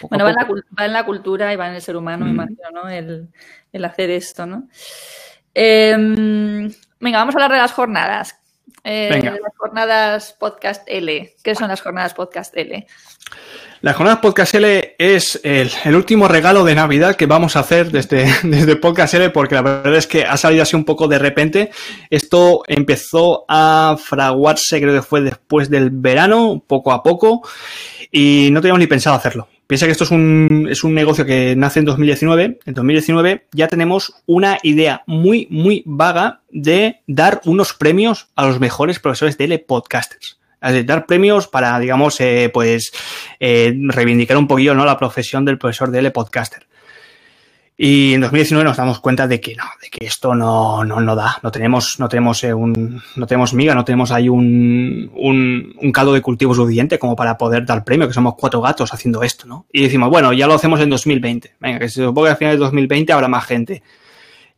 Poco 0.00 0.08
Bueno, 0.16 0.24
a 0.24 0.26
va 0.26 0.30
en, 0.30 0.36
la, 0.36 0.46
poco. 0.46 0.58
cul- 0.60 0.78
va 0.80 0.84
en 0.86 0.92
la 0.92 1.04
cultura 1.04 1.52
y 1.52 1.56
va 1.56 1.68
en 1.68 1.74
el 1.74 1.82
ser 1.82 1.96
humano, 1.96 2.24
me 2.24 2.30
Mm. 2.32 2.34
imagino, 2.34 2.70
¿no? 2.72 2.88
El, 2.88 3.28
el 3.72 3.84
hacer 3.84 4.10
esto, 4.10 4.46
¿no? 4.46 4.68
Em, 5.54 6.70
venga, 7.00 7.18
vamos 7.18 7.34
a 7.34 7.38
hablar 7.38 7.52
de 7.52 7.58
las 7.58 7.72
jornadas. 7.72 8.38
Eh, 8.84 9.22
las 9.22 9.56
jornadas 9.56 10.36
Podcast 10.38 10.82
L. 10.86 11.34
¿Qué 11.42 11.54
son 11.54 11.68
las 11.68 11.80
jornadas 11.80 12.14
Podcast 12.14 12.56
L? 12.56 12.86
La 13.80 13.92
jornada 13.92 14.20
Podcast 14.20 14.54
L 14.54 14.96
es 14.98 15.40
el, 15.44 15.70
el 15.84 15.94
último 15.94 16.26
regalo 16.26 16.64
de 16.64 16.74
Navidad 16.74 17.14
que 17.14 17.26
vamos 17.26 17.54
a 17.54 17.60
hacer 17.60 17.92
desde, 17.92 18.26
desde 18.42 18.76
Podcast 18.76 19.14
L 19.14 19.30
porque 19.30 19.54
la 19.54 19.62
verdad 19.62 19.94
es 19.94 20.08
que 20.08 20.24
ha 20.24 20.36
salido 20.36 20.64
así 20.64 20.74
un 20.74 20.84
poco 20.84 21.06
de 21.06 21.18
repente. 21.18 21.70
Esto 22.10 22.62
empezó 22.66 23.44
a 23.48 23.96
fraguarse, 24.02 24.80
creo 24.80 24.94
que 24.94 25.02
fue 25.02 25.20
después 25.20 25.70
del 25.70 25.90
verano, 25.90 26.64
poco 26.66 26.92
a 26.92 27.04
poco, 27.04 27.42
y 28.10 28.48
no 28.50 28.60
teníamos 28.60 28.80
ni 28.80 28.88
pensado 28.88 29.14
hacerlo. 29.14 29.48
Piensa 29.72 29.86
que 29.86 29.92
esto 29.92 30.04
es 30.04 30.10
un, 30.10 30.68
es 30.70 30.84
un 30.84 30.92
negocio 30.92 31.24
que 31.24 31.56
nace 31.56 31.78
en 31.78 31.86
2019. 31.86 32.58
En 32.66 32.74
2019 32.74 33.46
ya 33.52 33.68
tenemos 33.68 34.12
una 34.26 34.58
idea 34.62 35.02
muy, 35.06 35.48
muy 35.48 35.82
vaga 35.86 36.42
de 36.50 37.00
dar 37.06 37.40
unos 37.46 37.72
premios 37.72 38.28
a 38.36 38.44
los 38.44 38.60
mejores 38.60 38.98
profesores 38.98 39.38
de 39.38 39.44
L 39.44 39.58
podcasters. 39.60 40.38
Dar 40.60 41.06
premios 41.06 41.48
para, 41.48 41.78
digamos, 41.78 42.20
eh, 42.20 42.50
pues, 42.52 42.92
eh, 43.40 43.74
reivindicar 43.74 44.36
un 44.36 44.46
poquillo, 44.46 44.74
¿no? 44.74 44.84
La 44.84 44.98
profesión 44.98 45.46
del 45.46 45.56
profesor 45.56 45.90
de 45.90 46.00
L 46.00 46.10
podcaster. 46.10 46.66
Y 47.84 48.14
en 48.14 48.20
2019 48.20 48.62
nos 48.64 48.76
damos 48.76 49.00
cuenta 49.00 49.26
de 49.26 49.40
que 49.40 49.56
no, 49.56 49.64
de 49.82 49.90
que 49.90 50.06
esto 50.06 50.36
no, 50.36 50.84
no, 50.84 51.00
no 51.00 51.16
da. 51.16 51.38
No 51.42 51.50
tenemos, 51.50 51.98
no 51.98 52.08
tenemos 52.08 52.44
eh, 52.44 52.54
un, 52.54 53.02
no 53.16 53.26
tenemos 53.26 53.54
miga, 53.54 53.74
no 53.74 53.84
tenemos 53.84 54.12
ahí 54.12 54.28
un, 54.28 55.10
un, 55.16 55.74
un 55.80 55.90
caldo 55.92 56.12
de 56.12 56.22
cultivo 56.22 56.54
suficiente 56.54 56.96
como 57.00 57.16
para 57.16 57.36
poder 57.36 57.66
dar 57.66 57.82
premio, 57.82 58.06
que 58.06 58.14
somos 58.14 58.34
cuatro 58.38 58.60
gatos 58.60 58.94
haciendo 58.94 59.24
esto, 59.24 59.48
¿no? 59.48 59.66
Y 59.72 59.82
decimos, 59.82 60.10
bueno, 60.10 60.32
ya 60.32 60.46
lo 60.46 60.54
hacemos 60.54 60.78
en 60.80 60.90
2020. 60.90 61.54
Venga, 61.58 61.80
que 61.80 61.88
se 61.88 62.04
supone 62.04 62.26
que 62.28 62.30
al 62.30 62.36
final 62.36 62.54
de 62.54 62.58
2020 62.60 63.12
habrá 63.12 63.26
más 63.26 63.44
gente. 63.46 63.82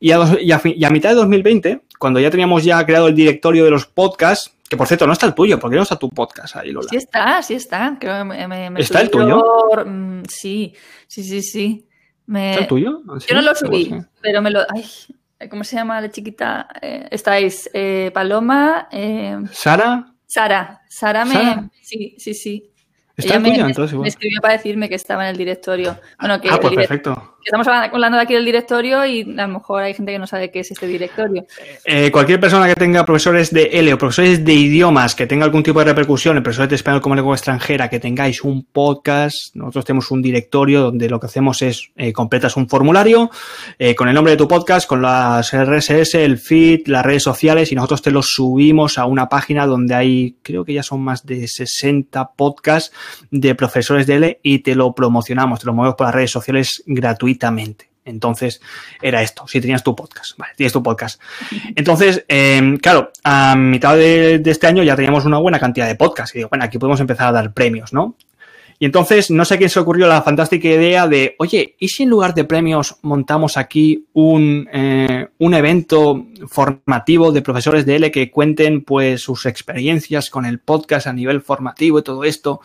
Y 0.01 0.11
a, 0.11 0.19
dos- 0.19 0.37
y 0.43 0.53
a 0.53 0.59
fi- 0.59 0.75
y 0.77 0.85
a 0.85 0.91
mitad 0.91 1.09
de 1.09 1.15
2020, 1.15 1.81
cuando 1.99 2.21
ya 2.21 2.31
teníamos 2.31 2.63
ya 2.63 2.85
creado 2.85 3.09
el 3.09 3.15
directorio 3.15 3.65
de 3.65 3.71
los 3.71 3.87
podcasts, 3.87 4.53
que 4.69 4.77
por 4.77 4.87
cierto 4.87 5.07
no 5.07 5.15
está 5.15 5.25
el 5.25 5.33
tuyo, 5.35 5.59
porque 5.59 5.77
no 5.77 5.83
está 5.83 5.97
tu 5.97 6.11
podcast 6.11 6.57
ahí, 6.57 6.73
Lola. 6.73 6.89
Sí 6.91 6.97
está, 6.97 7.43
sí 7.43 7.55
está. 7.55 7.97
Creo 7.99 8.19
que 8.19 8.25
me, 8.25 8.47
me- 8.49 8.69
me 8.69 8.81
¿Está 8.83 9.01
el 9.01 9.09
tuyo? 9.09 9.43
yo- 9.75 9.85
mm, 9.87 10.25
sí, 10.29 10.75
sí, 11.09 11.25
sí, 11.25 11.43
sí. 11.43 11.87
Me- 12.27 12.51
¿Está 12.51 12.63
el 12.63 12.67
tuyo? 12.69 13.03
¿Ah, 13.09 13.21
sí? 13.21 13.27
Yo 13.29 13.37
no 13.37 13.43
lo 13.43 13.55
subí, 13.55 13.95
pero 14.21 14.43
me 14.43 14.51
lo... 14.51 14.61
Ay, 14.71 14.85
¿Cómo 15.51 15.63
se 15.65 15.77
llama 15.77 16.01
la 16.01 16.11
chiquita? 16.11 16.69
Eh, 16.81 17.09
estáis 17.11 17.69
eh, 17.75 18.11
Paloma, 18.15 18.89
eh, 18.91 19.37
Sara, 19.53 20.15
Sara. 20.27 20.81
Sara 20.89 21.25
me... 21.25 21.35
¿Sara? 21.35 21.71
Sí, 21.83 22.15
sí, 22.19 22.33
sí. 22.35 22.71
Está 23.17 23.39
me, 23.39 23.55
entonces, 23.55 23.97
me 23.99 24.09
escribió 24.09 24.41
para 24.41 24.55
decirme 24.55 24.89
que 24.89 24.95
estaba 24.97 25.25
en 25.25 25.31
el 25.31 25.37
directorio. 25.37 25.99
Bueno, 26.19 26.41
que 26.41 26.49
ah, 26.51 26.59
pues 26.61 26.75
perfecto. 26.75 27.34
Estamos 27.45 27.67
hablando 27.69 28.17
de 28.17 28.23
aquí 28.23 28.35
del 28.35 28.45
directorio 28.45 29.05
y 29.05 29.23
a 29.23 29.47
lo 29.47 29.55
mejor 29.55 29.83
hay 29.83 29.95
gente 29.95 30.13
que 30.13 30.19
no 30.19 30.27
sabe 30.27 30.51
qué 30.51 30.61
es 30.61 30.71
este 30.71 30.87
directorio. 30.87 31.45
Eh, 31.85 32.11
cualquier 32.11 32.41
persona 32.41 32.67
que 32.67 32.75
tenga 32.75 33.05
profesores 33.05 33.53
de 33.53 33.71
L 33.73 33.93
o 33.93 33.99
profesores 33.99 34.45
de 34.45 34.55
idiomas, 34.55 35.15
que 35.15 35.27
tenga 35.27 35.45
algún 35.45 35.63
tipo 35.63 35.79
de 35.79 35.87
repercusión, 35.87 36.37
en 36.37 36.43
profesores 36.43 36.71
de 36.71 36.77
español 36.77 37.01
como 37.01 37.15
lengua 37.15 37.35
extranjera, 37.35 37.89
que 37.89 38.01
tengáis 38.01 38.43
un 38.43 38.65
podcast, 38.65 39.55
nosotros 39.55 39.85
tenemos 39.85 40.11
un 40.11 40.23
directorio 40.23 40.81
donde 40.83 41.09
lo 41.09 41.21
que 41.21 41.27
hacemos 41.27 41.61
es 41.63 41.91
eh, 41.97 42.13
completas 42.13 42.57
un 42.57 42.69
formulario 42.69 43.31
eh, 43.79 43.95
con 43.95 44.09
el 44.09 44.15
nombre 44.15 44.33
de 44.33 44.37
tu 44.37 44.49
podcast, 44.49 44.89
con 44.89 45.03
las 45.03 45.53
RSS, 45.53 46.15
el 46.15 46.39
feed, 46.39 46.87
las 46.87 47.05
redes 47.05 47.23
sociales 47.23 47.71
y 47.73 47.75
nosotros 47.75 48.03
te 48.03 48.11
lo 48.11 48.23
subimos 48.23 48.99
a 48.99 49.05
una 49.05 49.29
página 49.29 49.67
donde 49.67 49.95
hay, 49.95 50.37
creo 50.43 50.65
que 50.65 50.73
ya 50.73 50.83
son 50.83 51.03
más 51.03 51.27
de 51.27 51.47
60 51.47 52.33
podcasts 52.37 52.95
de 53.31 53.55
profesores 53.55 54.07
de 54.07 54.15
L 54.15 54.41
y 54.43 54.61
te 54.61 54.75
lo 54.75 54.95
promocionamos, 54.95 55.61
te 55.61 55.67
lo 55.67 55.75
movemos 55.75 55.97
por 55.97 56.07
las 56.07 56.15
redes 56.15 56.31
sociales 56.31 56.83
Entonces, 58.05 58.61
era 59.01 59.23
esto, 59.23 59.49
si 59.49 59.61
tenías 59.61 59.83
tu 59.83 59.97
podcast, 59.97 60.37
vale, 60.37 60.53
tienes 60.57 60.73
tu 60.73 60.83
podcast. 60.83 61.21
Entonces, 61.75 62.25
em, 62.29 62.77
claro, 62.77 63.11
a 63.23 63.57
mitad 63.57 63.97
de, 63.97 64.41
de, 64.41 64.51
este 64.51 64.67
año 64.67 64.83
ya 64.83 64.95
teníamos 64.95 65.25
una 65.25 65.39
buena 65.39 65.59
cantidad 65.59 65.87
de 65.87 65.95
podcasts 65.95 66.35
y 66.35 66.39
digo, 66.39 66.51
bueno, 66.51 66.65
aquí 66.67 66.79
podemos 66.79 67.01
empezar 67.01 67.29
a 67.29 67.33
dar 67.33 67.55
premios, 67.55 67.95
¿no? 67.95 68.17
Y 68.79 68.87
entonces, 68.87 69.31
no 69.31 69.45
sé 69.45 69.55
a 69.55 69.59
quién 69.59 69.71
se 69.71 69.79
ocurrió 69.79 70.07
la 70.09 70.23
fantástica 70.23 70.69
idea 70.69 71.07
de, 71.07 71.37
oye, 71.39 71.77
¿y 71.79 71.89
si 71.89 72.03
en 72.03 72.11
lugar 72.11 72.35
de 72.35 72.45
premios 72.45 72.97
montamos 73.03 73.57
aquí 73.57 74.07
un, 74.13 74.69
eh, 74.73 75.29
un 75.39 75.55
evento 75.55 76.27
formativo 76.49 77.31
de 77.31 77.43
profesores 77.43 77.87
de 77.87 77.97
L 77.97 78.11
que 78.11 78.31
cuenten 78.31 78.83
pues 78.83 79.23
sus 79.23 79.47
experiencias 79.47 80.29
con 80.29 80.45
el 80.45 80.59
podcast 80.59 81.07
a 81.07 81.13
nivel 81.13 81.41
formativo 81.41 82.01
y 82.01 82.03
todo 82.03 82.25
esto? 82.25 82.61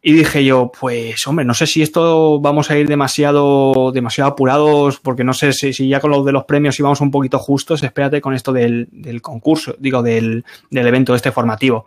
Y 0.00 0.12
dije 0.12 0.44
yo, 0.44 0.70
pues 0.78 1.26
hombre, 1.26 1.44
no 1.44 1.54
sé 1.54 1.66
si 1.66 1.82
esto 1.82 2.40
vamos 2.40 2.70
a 2.70 2.78
ir 2.78 2.86
demasiado, 2.86 3.90
demasiado 3.92 4.30
apurados, 4.30 5.00
porque 5.00 5.24
no 5.24 5.34
sé 5.34 5.52
si, 5.52 5.88
ya 5.88 5.98
con 5.98 6.12
lo 6.12 6.22
de 6.22 6.32
los 6.32 6.44
premios 6.44 6.78
íbamos 6.78 7.00
un 7.00 7.10
poquito 7.10 7.38
justos, 7.38 7.82
espérate 7.82 8.20
con 8.20 8.32
esto 8.34 8.52
del, 8.52 8.88
del 8.92 9.20
concurso, 9.20 9.74
digo, 9.78 10.02
del, 10.02 10.44
del 10.70 10.86
evento 10.86 11.14
este 11.14 11.32
formativo. 11.32 11.86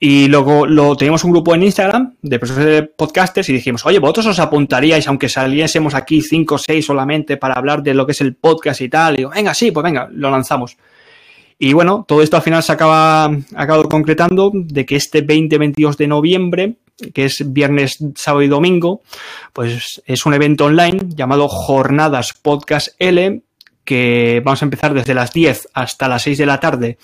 Y 0.00 0.28
luego 0.28 0.64
lo, 0.64 0.96
teníamos 0.96 1.24
un 1.24 1.32
grupo 1.32 1.54
en 1.54 1.64
Instagram 1.64 2.14
de 2.22 2.38
personas 2.38 2.64
de 2.64 2.82
podcasters 2.84 3.48
y 3.48 3.54
dijimos, 3.54 3.84
oye, 3.84 3.98
vosotros 3.98 4.26
os 4.26 4.38
apuntaríais, 4.38 5.08
aunque 5.08 5.28
saliésemos 5.28 5.94
aquí 5.94 6.22
cinco 6.22 6.54
o 6.54 6.58
seis 6.58 6.86
solamente 6.86 7.36
para 7.36 7.54
hablar 7.54 7.82
de 7.82 7.94
lo 7.94 8.06
que 8.06 8.12
es 8.12 8.20
el 8.20 8.36
podcast 8.36 8.80
y 8.80 8.88
tal. 8.88 9.14
Y 9.14 9.16
digo, 9.18 9.30
venga, 9.30 9.54
sí, 9.54 9.72
pues 9.72 9.82
venga, 9.82 10.08
lo 10.12 10.30
lanzamos. 10.30 10.76
Y 11.58 11.72
bueno, 11.72 12.04
todo 12.06 12.22
esto 12.22 12.36
al 12.36 12.42
final 12.42 12.62
se 12.62 12.70
acaba, 12.70 13.24
acabado 13.56 13.88
concretando 13.88 14.52
de 14.54 14.86
que 14.86 14.94
este 14.94 15.26
20-22 15.26 15.96
de 15.96 16.06
noviembre, 16.06 16.76
que 17.14 17.24
es 17.24 17.42
viernes, 17.46 17.98
sábado 18.16 18.42
y 18.42 18.48
domingo, 18.48 19.02
pues 19.52 20.02
es 20.06 20.26
un 20.26 20.34
evento 20.34 20.66
online 20.66 20.98
llamado 21.08 21.48
Jornadas 21.48 22.32
Podcast 22.32 22.88
L, 22.98 23.42
que 23.84 24.42
vamos 24.44 24.62
a 24.62 24.66
empezar 24.66 24.92
desde 24.92 25.14
las 25.14 25.32
10 25.32 25.68
hasta 25.72 26.08
las 26.08 26.22
6 26.22 26.38
de 26.38 26.46
la 26.46 26.60
tarde, 26.60 26.98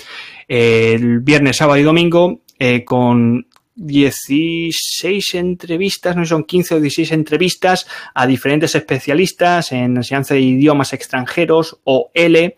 el 0.49 1.21
viernes, 1.21 1.57
sábado 1.57 1.79
y 1.79 1.83
domingo, 1.83 2.41
eh, 2.59 2.85
con 2.85 3.47
16 3.77 5.35
entrevistas, 5.35 6.17
no 6.17 6.25
son 6.25 6.45
15 6.45 6.75
o 6.77 6.81
16 6.81 7.13
entrevistas 7.13 7.87
a 8.15 8.27
diferentes 8.27 8.75
especialistas 8.75 9.73
en 9.73 9.97
enseñanza 9.97 10.35
de 10.35 10.41
idiomas 10.41 10.93
extranjeros 10.93 11.79
o 11.85 12.11
L, 12.15 12.57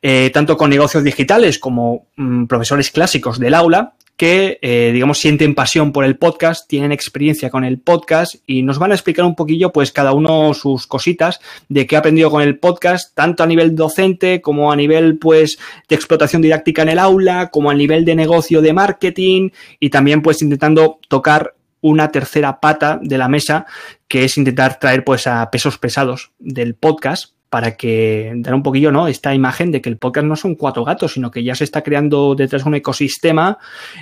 eh, 0.00 0.30
tanto 0.32 0.56
con 0.56 0.70
negocios 0.70 1.04
digitales 1.04 1.58
como 1.58 2.08
mm, 2.16 2.46
profesores 2.46 2.90
clásicos 2.90 3.38
del 3.38 3.54
aula, 3.54 3.94
que, 4.16 4.58
eh, 4.62 4.90
digamos, 4.92 5.18
sienten 5.18 5.54
pasión 5.54 5.92
por 5.92 6.04
el 6.04 6.16
podcast, 6.16 6.68
tienen 6.68 6.90
experiencia 6.90 7.50
con 7.50 7.64
el 7.64 7.78
podcast 7.78 8.36
y 8.46 8.62
nos 8.62 8.78
van 8.78 8.92
a 8.92 8.94
explicar 8.94 9.24
un 9.24 9.34
poquillo, 9.34 9.72
pues, 9.72 9.92
cada 9.92 10.12
uno 10.12 10.54
sus 10.54 10.86
cositas 10.86 11.40
de 11.68 11.86
qué 11.86 11.96
ha 11.96 11.98
aprendido 11.98 12.30
con 12.30 12.42
el 12.42 12.58
podcast, 12.58 13.14
tanto 13.14 13.42
a 13.42 13.46
nivel 13.46 13.76
docente 13.76 14.40
como 14.40 14.72
a 14.72 14.76
nivel, 14.76 15.18
pues, 15.18 15.58
de 15.88 15.96
explotación 15.96 16.40
didáctica 16.40 16.82
en 16.82 16.88
el 16.88 16.98
aula, 16.98 17.50
como 17.50 17.70
a 17.70 17.74
nivel 17.74 18.04
de 18.04 18.14
negocio 18.14 18.62
de 18.62 18.72
marketing 18.72 19.50
y 19.78 19.90
también, 19.90 20.22
pues, 20.22 20.40
intentando 20.40 20.98
tocar 21.08 21.54
una 21.82 22.10
tercera 22.10 22.58
pata 22.58 22.98
de 23.02 23.18
la 23.18 23.28
mesa, 23.28 23.66
que 24.08 24.24
es 24.24 24.38
intentar 24.38 24.78
traer, 24.78 25.04
pues, 25.04 25.26
a 25.26 25.50
pesos 25.50 25.78
pesados 25.78 26.32
del 26.38 26.74
podcast 26.74 27.35
para 27.56 27.74
que 27.74 28.34
dar 28.36 28.54
un 28.54 28.62
poquillo, 28.62 28.92
¿no? 28.92 29.08
Esta 29.08 29.32
imagen 29.34 29.72
de 29.72 29.80
que 29.80 29.88
el 29.88 29.96
podcast 29.96 30.26
no 30.26 30.36
son 30.36 30.56
cuatro 30.56 30.84
gatos, 30.84 31.14
sino 31.14 31.30
que 31.30 31.42
ya 31.42 31.54
se 31.54 31.64
está 31.64 31.82
creando 31.82 32.34
detrás 32.34 32.66
un 32.66 32.74
ecosistema 32.74 33.56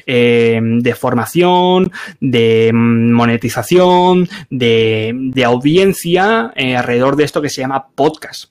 eh, 0.04 0.60
de 0.60 0.94
formación, 0.96 1.92
de 2.18 2.72
monetización, 2.74 4.28
de, 4.50 5.44
audiencia 5.46 6.52
eh, 6.56 6.76
alrededor 6.76 7.14
de 7.14 7.22
esto 7.22 7.40
que 7.40 7.48
se 7.48 7.60
llama 7.60 7.86
podcast. 7.94 8.46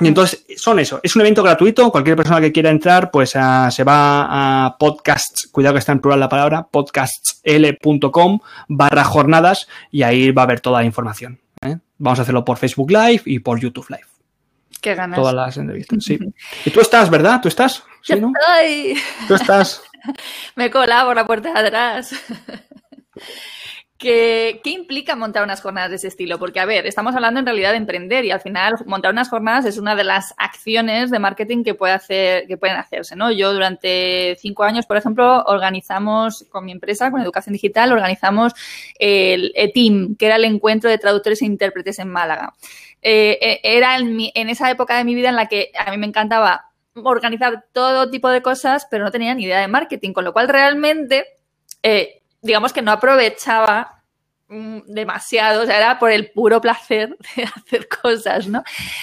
Y 0.00 0.08
entonces 0.08 0.44
son 0.56 0.80
eso, 0.80 0.98
es 1.04 1.14
un 1.14 1.22
evento 1.22 1.44
gratuito, 1.44 1.92
cualquier 1.92 2.16
persona 2.16 2.40
que 2.40 2.50
quiera 2.50 2.70
entrar 2.70 3.12
pues 3.12 3.30
se 3.30 3.84
va 3.84 4.64
a 4.64 4.76
podcasts, 4.78 5.48
cuidado 5.52 5.74
que 5.74 5.78
está 5.78 5.92
en 5.92 6.00
plural 6.00 6.18
la 6.18 6.28
palabra, 6.28 6.66
podcastsl.com 6.68 8.40
barra 8.66 9.04
jornadas 9.04 9.68
y 9.92 10.02
ahí 10.02 10.32
va 10.32 10.42
a 10.42 10.46
haber 10.46 10.58
toda 10.58 10.80
la 10.80 10.86
información. 10.86 11.38
¿eh? 11.62 11.78
Vamos 11.98 12.18
a 12.18 12.22
hacerlo 12.22 12.44
por 12.44 12.56
Facebook 12.56 12.90
Live 12.90 13.22
y 13.26 13.38
por 13.38 13.60
YouTube 13.60 13.86
Live. 13.90 14.13
Qué 14.84 14.94
ganas. 14.94 15.18
Todas 15.18 15.32
las 15.32 15.56
entrevistas, 15.56 16.04
sí. 16.04 16.18
Y 16.66 16.70
tú 16.70 16.82
estás, 16.82 17.08
¿verdad? 17.08 17.40
¿Tú 17.40 17.48
estás? 17.48 17.82
¿Sí, 18.02 18.20
no? 18.20 18.32
estoy. 18.38 19.02
Tú 19.26 19.34
estás. 19.34 19.82
Me 20.56 20.66
he 20.66 20.70
colado 20.70 21.06
por 21.06 21.16
la 21.16 21.26
puerta 21.26 21.54
de 21.54 21.68
atrás. 21.68 22.14
¿Qué, 23.96 24.60
¿Qué, 24.64 24.70
implica 24.70 25.14
montar 25.14 25.44
unas 25.44 25.60
jornadas 25.62 25.90
de 25.90 25.96
ese 25.96 26.08
estilo? 26.08 26.38
Porque, 26.38 26.58
a 26.58 26.66
ver, 26.66 26.84
estamos 26.86 27.14
hablando 27.14 27.38
en 27.40 27.46
realidad 27.46 27.70
de 27.70 27.76
emprender 27.76 28.24
y 28.24 28.32
al 28.32 28.40
final 28.40 28.74
montar 28.86 29.12
unas 29.12 29.28
jornadas 29.28 29.64
es 29.66 29.78
una 29.78 29.94
de 29.94 30.02
las 30.02 30.34
acciones 30.36 31.12
de 31.12 31.18
marketing 31.20 31.62
que, 31.62 31.74
puede 31.74 31.92
hacer, 31.92 32.46
que 32.48 32.56
pueden 32.56 32.76
hacerse, 32.76 33.14
¿no? 33.14 33.30
Yo 33.30 33.52
durante 33.52 34.36
cinco 34.40 34.64
años, 34.64 34.86
por 34.86 34.96
ejemplo, 34.96 35.44
organizamos 35.44 36.44
con 36.50 36.64
mi 36.64 36.72
empresa, 36.72 37.10
con 37.12 37.20
Educación 37.20 37.52
Digital, 37.52 37.92
organizamos 37.92 38.52
el 38.98 39.52
ETIM, 39.54 40.16
que 40.16 40.26
era 40.26 40.36
el 40.36 40.44
Encuentro 40.44 40.90
de 40.90 40.98
Traductores 40.98 41.40
e 41.42 41.46
Intérpretes 41.46 42.00
en 42.00 42.08
Málaga. 42.08 42.52
Eh, 43.00 43.38
eh, 43.40 43.60
era 43.62 43.96
en, 43.96 44.18
en 44.34 44.48
esa 44.48 44.70
época 44.70 44.98
de 44.98 45.04
mi 45.04 45.14
vida 45.14 45.28
en 45.28 45.36
la 45.36 45.46
que 45.46 45.70
a 45.78 45.90
mí 45.92 45.98
me 45.98 46.06
encantaba 46.06 46.70
organizar 47.02 47.64
todo 47.72 48.10
tipo 48.10 48.28
de 48.28 48.42
cosas, 48.42 48.86
pero 48.90 49.04
no 49.04 49.10
tenía 49.10 49.34
ni 49.34 49.44
idea 49.44 49.60
de 49.60 49.68
marketing, 49.68 50.12
con 50.12 50.24
lo 50.24 50.32
cual 50.32 50.48
realmente, 50.48 51.24
eh, 51.82 52.22
digamos 52.44 52.72
que 52.72 52.82
no 52.82 52.92
aprovechaba 52.92 53.93
demasiado, 54.48 55.62
o 55.62 55.66
sea, 55.66 55.78
era 55.78 55.98
por 55.98 56.10
el 56.10 56.30
puro 56.30 56.60
placer 56.60 57.16
de 57.36 57.44
hacer 57.44 57.88
cosas, 57.88 58.46
¿no? 58.46 58.62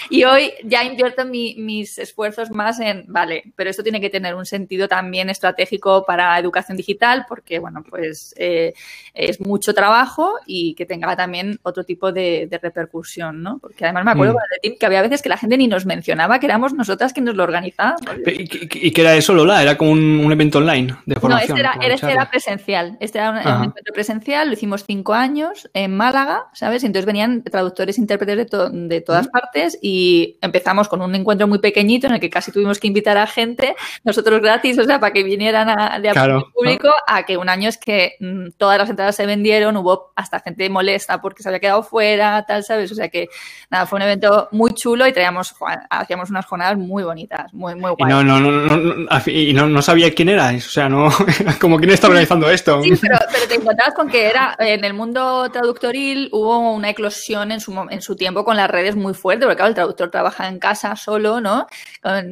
Y 0.10 0.24
hoy 0.24 0.54
ya 0.64 0.84
invierto 0.84 1.26
mis 1.26 1.98
esfuerzos 1.98 2.52
más 2.52 2.80
en, 2.80 3.06
vale, 3.08 3.52
pero 3.56 3.70
esto 3.70 3.82
tiene 3.82 4.00
que 4.00 4.10
tener 4.10 4.36
un 4.36 4.46
sentido 4.46 4.88
también 4.88 5.30
estratégico 5.30 6.06
para 6.06 6.38
educación 6.38 6.78
digital, 6.78 7.26
porque, 7.28 7.58
bueno, 7.58 7.84
pues 7.90 8.36
eh, 8.38 8.74
es 9.16 9.42
mucho 9.42 9.74
trabajo 9.74 10.36
y 10.46 10.76
que 10.76 10.86
tenga 10.86 11.16
también 11.16 11.60
otro 11.64 11.84
tipo 11.84 12.12
de, 12.12 12.48
repercusión, 12.62 13.42
¿no? 13.42 13.58
Porque 13.58 13.86
además 13.86 14.06
me 14.06 14.12
acuerdo 14.12 14.36
mm. 14.36 14.78
que 14.78 14.86
había 14.86 15.02
veces 15.02 15.24
que 15.24 15.30
la 15.30 15.38
gente 15.38 15.58
ni 15.58 15.68
nos 15.68 15.88
mencionaba 15.88 16.40
que 16.40 16.46
éramos 16.46 16.74
nosotras 16.74 17.14
quienes 17.14 17.34
lo 17.34 17.44
organizábamos. 17.44 18.16
¿Y, 18.28 18.92
que 18.92 19.02
era 19.02 19.16
eso, 19.16 19.34
Lola? 19.34 19.64
¿Era 19.64 19.78
como 19.78 19.92
un, 19.92 20.32
evento 20.32 20.60
online 20.60 20.96
de 21.06 21.16
formación? 21.16 21.58
No, 21.58 21.72
este 21.72 21.86
era, 21.86 21.94
este 21.94 22.12
era 22.12 22.30
presencial. 22.30 22.98
Este 23.00 23.18
era 23.18 23.32
un, 23.32 23.38
evento 23.38 23.94
presencial, 23.94 24.48
lo 24.48 24.54
hicimos 24.54 24.86
cinco 24.86 25.14
años 25.14 25.31
en 25.74 25.96
Málaga, 25.96 26.48
¿sabes? 26.54 26.84
Y 26.84 26.88
entonces 26.88 27.06
venían 27.06 27.44
traductores 27.44 27.98
e 27.98 28.02
intérpretes 28.02 28.52
de, 28.52 28.70
de 28.88 29.02
todas 29.02 29.28
partes 29.28 29.78
y 29.82 30.38
empezamos 30.42 30.88
con 30.88 31.02
un 31.02 31.14
encuentro 31.16 31.48
muy 31.48 31.60
pequeñito 31.60 32.08
en 32.08 32.14
el 32.14 32.20
que 32.20 32.30
casi 32.30 32.52
tuvimos 32.52 32.80
que 32.80 32.88
invitar 32.88 33.18
a 33.18 33.28
gente, 33.28 33.76
nosotros 34.04 34.42
gratis, 34.42 34.78
o 34.78 34.84
sea, 34.84 35.00
para 35.00 35.14
que 35.14 35.24
vinieran 35.24 35.70
a, 35.70 36.00
de 36.00 36.12
público, 36.54 36.90
a 37.08 37.24
que 37.24 37.38
un 37.38 37.50
año 37.50 37.70
es 37.70 37.78
que 37.78 38.16
mm, 38.20 38.50
todas 38.58 38.78
las 38.78 38.90
entradas 38.90 39.16
se 39.16 39.26
vendieron, 39.26 39.78
hubo 39.78 40.12
hasta 40.16 40.40
gente 40.40 40.70
molesta 40.70 41.22
porque 41.22 41.44
se 41.44 41.50
había 41.50 41.60
quedado 41.60 41.84
fuera, 41.84 42.46
tal, 42.46 42.64
¿sabes? 42.64 42.92
O 42.92 42.96
sea 42.96 43.10
que, 43.10 43.30
nada, 43.70 43.86
fue 43.86 43.98
un 43.98 44.04
evento 44.04 44.50
muy 44.52 44.72
chulo 44.74 45.08
y 45.08 45.14
traíamos, 45.14 45.56
hacíamos 45.90 46.30
unas 46.30 46.46
jornadas 46.46 46.78
muy 46.78 47.04
bonitas, 47.04 47.54
muy, 47.54 47.76
muy 47.76 47.92
guay. 47.92 48.12
Y 48.12 48.14
no, 48.14 48.24
no, 48.24 48.40
no, 48.40 48.52
no, 48.52 49.22
y 49.28 49.54
no, 49.54 49.82
sabía 49.82 50.14
quién 50.14 50.30
era, 50.30 50.52
o 50.56 50.60
sea, 50.60 50.90
no, 50.90 51.10
como 51.62 51.78
quién 51.78 51.92
está 51.92 52.08
organizando 52.08 52.50
esto. 52.50 52.82
Sí, 52.84 52.94
pero, 53.02 53.18
pero 53.32 53.48
te 53.48 53.56
encontrabas 53.56 53.94
con 53.94 54.10
que 54.10 54.26
era 54.26 54.56
en 54.60 54.84
el 54.84 54.94
mundo 54.94 55.21
mundo 55.22 55.52
traductoril 55.52 56.30
hubo 56.32 56.74
una 56.74 56.90
eclosión 56.90 57.52
en 57.52 57.60
su, 57.60 57.74
en 57.90 58.02
su 58.02 58.16
tiempo 58.16 58.44
con 58.44 58.58
las 58.58 58.70
redes 58.70 58.96
muy 58.96 59.14
fuerte, 59.14 59.46
porque 59.46 59.58
claro, 59.58 59.70
el 59.70 59.76
traductor 59.76 60.10
trabaja 60.10 60.48
en 60.48 60.60
casa 60.60 60.96
solo, 60.96 61.40
¿no? 61.42 61.68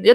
Yo, 0.04 0.14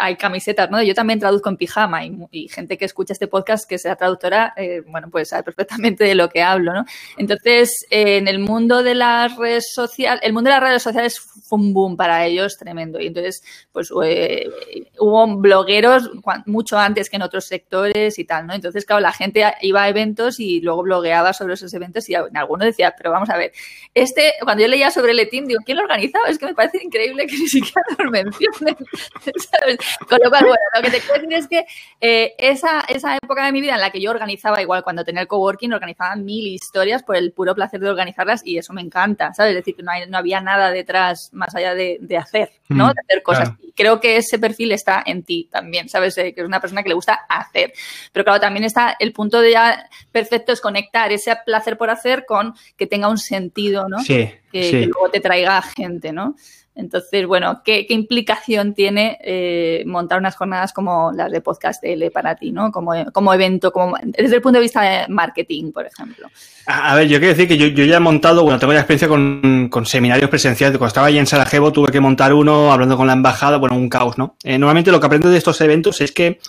hay 0.00 0.16
camisetas, 0.16 0.70
¿no? 0.70 0.82
Yo 0.82 0.94
también 0.94 1.18
traduzco 1.18 1.48
en 1.48 1.56
pijama 1.56 2.04
y, 2.04 2.48
gente 2.48 2.78
que 2.78 2.84
escucha 2.84 3.12
este 3.12 3.26
podcast 3.26 3.68
que 3.68 3.78
sea 3.78 3.96
traductora, 3.96 4.54
eh, 4.56 4.82
bueno, 4.86 5.08
pues 5.10 5.28
sabe 5.30 5.42
perfectamente 5.42 6.04
de 6.04 6.14
lo 6.14 6.28
que 6.28 6.42
hablo, 6.42 6.72
¿no? 6.72 6.84
Entonces, 7.18 7.86
eh, 7.90 8.18
en 8.18 8.28
el 8.28 8.38
mundo 8.38 8.82
de 8.82 8.94
las 8.94 9.36
redes 9.36 9.72
sociales, 9.74 10.20
el 10.24 10.32
mundo 10.32 10.48
de 10.48 10.56
las 10.56 10.62
redes 10.62 10.82
sociales 10.82 11.18
fue 11.18 11.58
un 11.58 11.74
boom 11.74 11.96
para 11.96 12.24
ellos 12.24 12.56
tremendo. 12.56 13.00
Y 13.00 13.08
entonces, 13.08 13.42
pues 13.72 13.90
eh, 14.04 14.48
hubo 14.98 15.36
blogueros 15.36 16.10
mucho 16.46 16.78
antes 16.78 17.10
que 17.10 17.16
en 17.16 17.22
otros 17.22 17.46
sectores 17.46 18.18
y 18.18 18.24
tal, 18.24 18.46
¿no? 18.46 18.54
Entonces, 18.54 18.84
claro, 18.84 19.00
la 19.00 19.12
gente 19.12 19.44
iba 19.62 19.82
a 19.82 19.88
eventos 19.88 20.40
y 20.40 20.60
luego 20.60 20.82
blogueaba 20.82 21.32
sobre 21.32 21.54
esos 21.54 21.72
eventos 21.74 22.05
y 22.08 22.14
alguno 22.14 22.64
decía, 22.64 22.94
pero 22.96 23.10
vamos 23.10 23.30
a 23.30 23.36
ver, 23.36 23.52
este, 23.94 24.34
cuando 24.42 24.62
yo 24.62 24.68
leía 24.68 24.90
sobre 24.90 25.12
el 25.12 25.18
ETIM, 25.20 25.46
digo, 25.46 25.60
¿quién 25.64 25.78
lo 25.78 25.84
organizaba? 25.84 26.28
Es 26.28 26.38
que 26.38 26.46
me 26.46 26.54
parece 26.54 26.82
increíble 26.82 27.26
que 27.26 27.36
ni 27.36 27.48
siquiera 27.48 27.82
lo 27.98 28.10
mencionen. 28.10 28.76
Con 30.08 30.18
lo 30.22 30.30
cual, 30.30 30.44
bueno, 30.44 30.60
lo 30.74 30.82
que 30.82 30.90
te 30.90 31.00
quiero 31.00 31.14
decir 31.14 31.32
es 31.32 31.48
que 31.48 31.66
eh, 32.00 32.34
esa, 32.38 32.80
esa 32.88 33.16
época 33.16 33.44
de 33.46 33.52
mi 33.52 33.60
vida 33.60 33.74
en 33.74 33.80
la 33.80 33.90
que 33.90 34.00
yo 34.00 34.10
organizaba, 34.10 34.60
igual 34.60 34.82
cuando 34.82 35.04
tenía 35.04 35.22
el 35.22 35.28
coworking, 35.28 35.72
organizaba 35.72 36.14
mil 36.16 36.46
historias 36.46 37.02
por 37.02 37.16
el 37.16 37.32
puro 37.32 37.54
placer 37.54 37.80
de 37.80 37.88
organizarlas 37.88 38.42
y 38.44 38.58
eso 38.58 38.72
me 38.72 38.82
encanta, 38.82 39.32
¿sabes? 39.32 39.52
Es 39.52 39.56
decir, 39.56 39.74
que 39.74 39.82
no, 39.82 39.90
hay, 39.90 40.06
no 40.08 40.18
había 40.18 40.40
nada 40.40 40.70
detrás 40.70 41.30
más 41.32 41.54
allá 41.54 41.74
de, 41.74 41.98
hacer, 42.18 42.50
¿no? 42.68 42.88
Mm, 42.88 42.92
de 42.92 43.00
hacer 43.00 43.22
cosas. 43.22 43.50
Y 43.62 43.72
creo 43.72 43.98
que 43.98 44.16
ese 44.16 44.38
perfil 44.38 44.72
está 44.72 45.02
en 45.06 45.22
ti 45.22 45.48
también, 45.50 45.88
¿sabes? 45.88 46.16
Eh, 46.18 46.34
que 46.34 46.42
es 46.42 46.46
una 46.46 46.60
persona 46.60 46.82
que 46.82 46.90
le 46.90 46.94
gusta 46.94 47.14
hacer. 47.28 47.72
Pero 48.12 48.24
claro, 48.24 48.40
también 48.40 48.64
está 48.64 48.94
el 48.98 49.12
punto 49.12 49.40
de 49.40 49.52
ya 49.52 49.88
perfecto 50.12 50.52
es 50.52 50.60
conectar 50.60 51.10
ese 51.12 51.34
placer 51.44 51.78
por 51.78 51.90
hacer 51.90 51.95
con 52.26 52.54
que 52.76 52.86
tenga 52.86 53.08
un 53.08 53.18
sentido, 53.18 53.88
¿no? 53.88 53.98
Sí. 54.00 54.30
Que, 54.52 54.70
que 54.70 54.86
luego 54.86 55.10
te 55.10 55.20
traiga 55.20 55.60
gente, 55.62 56.12
¿no? 56.12 56.34
Entonces, 56.76 57.26
bueno, 57.26 57.62
¿qué, 57.64 57.86
implicación 57.88 58.74
tiene 58.74 59.18
eh, 59.24 59.82
montar 59.86 60.18
unas 60.18 60.36
jornadas 60.36 60.74
como 60.74 61.10
las 61.10 61.32
de 61.32 61.40
Podcast 61.40 61.82
L 61.82 62.10
para 62.10 62.36
ti, 62.36 62.52
¿no? 62.52 62.70
Como, 62.70 62.92
como 63.12 63.32
evento, 63.32 63.72
como 63.72 63.96
desde 64.04 64.36
el 64.36 64.42
punto 64.42 64.58
de 64.58 64.62
vista 64.62 64.82
de 64.82 65.08
marketing, 65.08 65.72
por 65.72 65.86
ejemplo. 65.86 66.28
A, 66.66 66.94
ver, 66.94 67.08
yo 67.08 67.18
quiero 67.18 67.34
decir 67.34 67.48
que 67.48 67.56
yo, 67.56 67.68
ya 67.68 67.96
he 67.96 68.00
montado, 68.00 68.42
bueno, 68.42 68.58
tengo 68.58 68.74
ya 68.74 68.80
experiencia 68.80 69.08
con, 69.08 69.86
seminarios 69.86 70.28
presenciales. 70.28 70.76
Cuando 70.76 70.88
estaba 70.88 71.06
allí 71.06 71.18
en 71.18 71.26
Sarajevo 71.26 71.72
tuve 71.72 71.90
que 71.90 72.00
montar 72.00 72.34
uno 72.34 72.70
hablando 72.70 72.98
con 72.98 73.06
la 73.06 73.14
embajada, 73.14 73.56
bueno, 73.56 73.74
un 73.74 73.88
caos, 73.88 74.18
¿no? 74.18 74.36
Eh, 74.44 74.58
normalmente 74.58 74.92
lo 74.92 75.00
que 75.00 75.06
aprendo 75.06 75.30
de 75.30 75.38
estos 75.38 75.58
eventos 75.62 76.02
es 76.02 76.12
que 76.12 76.40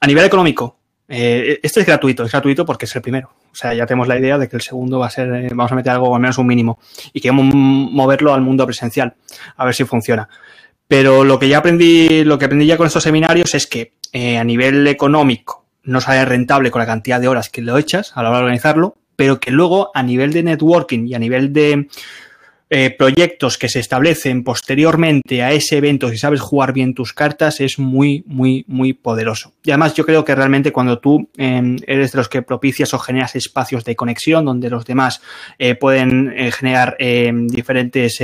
a 0.00 0.06
nivel 0.06 0.24
económico, 0.24 0.78
este 1.08 1.80
es 1.80 1.86
gratuito, 1.86 2.24
es 2.24 2.32
gratuito 2.32 2.64
porque 2.64 2.86
es 2.86 2.96
el 2.96 3.02
primero. 3.02 3.30
O 3.54 3.56
sea, 3.56 3.72
ya 3.72 3.86
tenemos 3.86 4.08
la 4.08 4.18
idea 4.18 4.36
de 4.36 4.48
que 4.48 4.56
el 4.56 4.62
segundo 4.62 4.98
va 4.98 5.06
a 5.06 5.10
ser, 5.10 5.32
eh, 5.32 5.48
vamos 5.54 5.70
a 5.70 5.76
meter 5.76 5.92
algo 5.92 6.12
al 6.14 6.20
menos 6.20 6.38
un 6.38 6.46
mínimo 6.46 6.80
y 7.12 7.20
queremos 7.20 7.54
moverlo 7.54 8.34
al 8.34 8.40
mundo 8.40 8.66
presencial, 8.66 9.14
a 9.56 9.64
ver 9.64 9.74
si 9.74 9.84
funciona. 9.84 10.28
Pero 10.88 11.24
lo 11.24 11.38
que 11.38 11.48
ya 11.48 11.58
aprendí, 11.58 12.24
lo 12.24 12.36
que 12.36 12.46
aprendí 12.46 12.66
ya 12.66 12.76
con 12.76 12.86
estos 12.86 13.04
seminarios 13.04 13.54
es 13.54 13.66
que 13.66 13.92
eh, 14.12 14.38
a 14.38 14.44
nivel 14.44 14.86
económico 14.88 15.66
no 15.84 16.00
sale 16.00 16.24
rentable 16.24 16.70
con 16.70 16.80
la 16.80 16.86
cantidad 16.86 17.20
de 17.20 17.28
horas 17.28 17.48
que 17.48 17.62
lo 17.62 17.78
echas 17.78 18.12
a 18.16 18.22
la 18.22 18.30
hora 18.30 18.38
de 18.38 18.44
organizarlo, 18.44 18.96
pero 19.14 19.38
que 19.38 19.50
luego 19.52 19.90
a 19.94 20.02
nivel 20.02 20.32
de 20.32 20.42
networking 20.42 21.06
y 21.06 21.14
a 21.14 21.18
nivel 21.20 21.52
de 21.52 21.88
eh, 22.76 22.90
proyectos 22.90 23.56
que 23.56 23.68
se 23.68 23.78
establecen 23.78 24.42
posteriormente 24.42 25.44
a 25.44 25.52
ese 25.52 25.76
evento, 25.76 26.08
si 26.08 26.18
sabes 26.18 26.40
jugar 26.40 26.72
bien 26.72 26.92
tus 26.92 27.12
cartas, 27.12 27.60
es 27.60 27.78
muy, 27.78 28.24
muy, 28.26 28.64
muy 28.66 28.94
poderoso. 28.94 29.52
Y 29.62 29.70
además 29.70 29.94
yo 29.94 30.04
creo 30.04 30.24
que 30.24 30.34
realmente 30.34 30.72
cuando 30.72 30.98
tú 30.98 31.28
em, 31.36 31.76
eres 31.86 32.10
de 32.10 32.18
los 32.18 32.28
que 32.28 32.42
propicias 32.42 32.92
o 32.92 32.98
generas 32.98 33.36
espacios 33.36 33.84
de 33.84 33.94
conexión 33.94 34.44
donde 34.44 34.70
los 34.70 34.84
demás 34.84 35.22
eh, 35.60 35.76
pueden 35.76 36.34
eh, 36.36 36.50
generar 36.50 36.96
em, 36.98 37.46
diferentes 37.46 38.18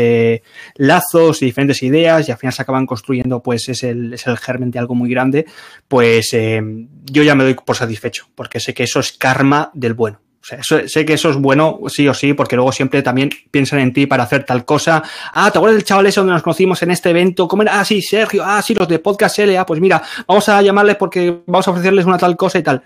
lazos 0.75 1.43
y 1.43 1.45
diferentes 1.45 1.81
ideas 1.85 2.29
y 2.29 2.33
al 2.33 2.39
final 2.39 2.53
se 2.53 2.63
acaban 2.63 2.87
construyendo, 2.87 3.45
pues 3.45 3.69
es 3.69 3.85
el, 3.85 4.15
es 4.15 4.27
el 4.27 4.37
germen 4.37 4.73
de 4.73 4.81
algo 4.81 4.97
muy 4.97 5.11
grande, 5.11 5.47
pues 5.87 6.31
em, 6.33 6.89
yo 7.05 7.23
ya 7.23 7.37
me 7.37 7.45
doy 7.45 7.55
por 7.55 7.77
satisfecho, 7.77 8.27
porque 8.35 8.59
sé 8.59 8.75
que 8.75 8.83
eso 8.83 8.99
es 8.99 9.13
karma 9.13 9.71
del 9.75 9.95
bueno. 9.95 10.19
Sé 10.43 11.05
que 11.05 11.13
eso 11.13 11.31
es 11.31 11.37
bueno, 11.37 11.81
sí 11.89 12.09
o 12.09 12.15
sí, 12.15 12.33
porque 12.33 12.57
luego 12.57 12.73
siempre 12.73 13.03
también 13.03 13.31
piensan 13.51 13.79
en 13.81 13.93
ti 13.93 14.07
para 14.07 14.23
hacer 14.23 14.45
tal 14.45 14.65
cosa. 14.65 15.03
Ah, 15.35 15.51
¿te 15.51 15.59
acuerdas 15.59 15.77
del 15.77 15.85
chaval 15.85 16.07
ese 16.07 16.21
donde 16.21 16.33
nos 16.33 16.43
conocimos 16.43 16.83
en 16.83 16.91
este 16.91 17.11
evento? 17.11 17.47
¿Cómo 17.47 17.63
era? 17.63 17.79
Ah, 17.79 17.85
sí, 17.85 18.01
Sergio. 18.01 18.43
Ah, 18.45 18.63
sí, 18.63 18.75
los 18.75 18.89
de 18.89 18.99
Podcast 18.99 19.39
L. 19.39 19.57
Ah, 19.59 19.67
pues 19.67 19.81
mira, 19.81 20.03
vamos 20.27 20.49
a 20.49 20.63
llamarles 20.63 20.97
porque 20.97 21.43
vamos 21.47 21.69
a 21.69 21.71
ofrecerles 21.73 22.07
una 22.07 22.17
tal 22.17 22.37
cosa 22.37 22.59
y 22.59 22.63
tal. 22.63 22.83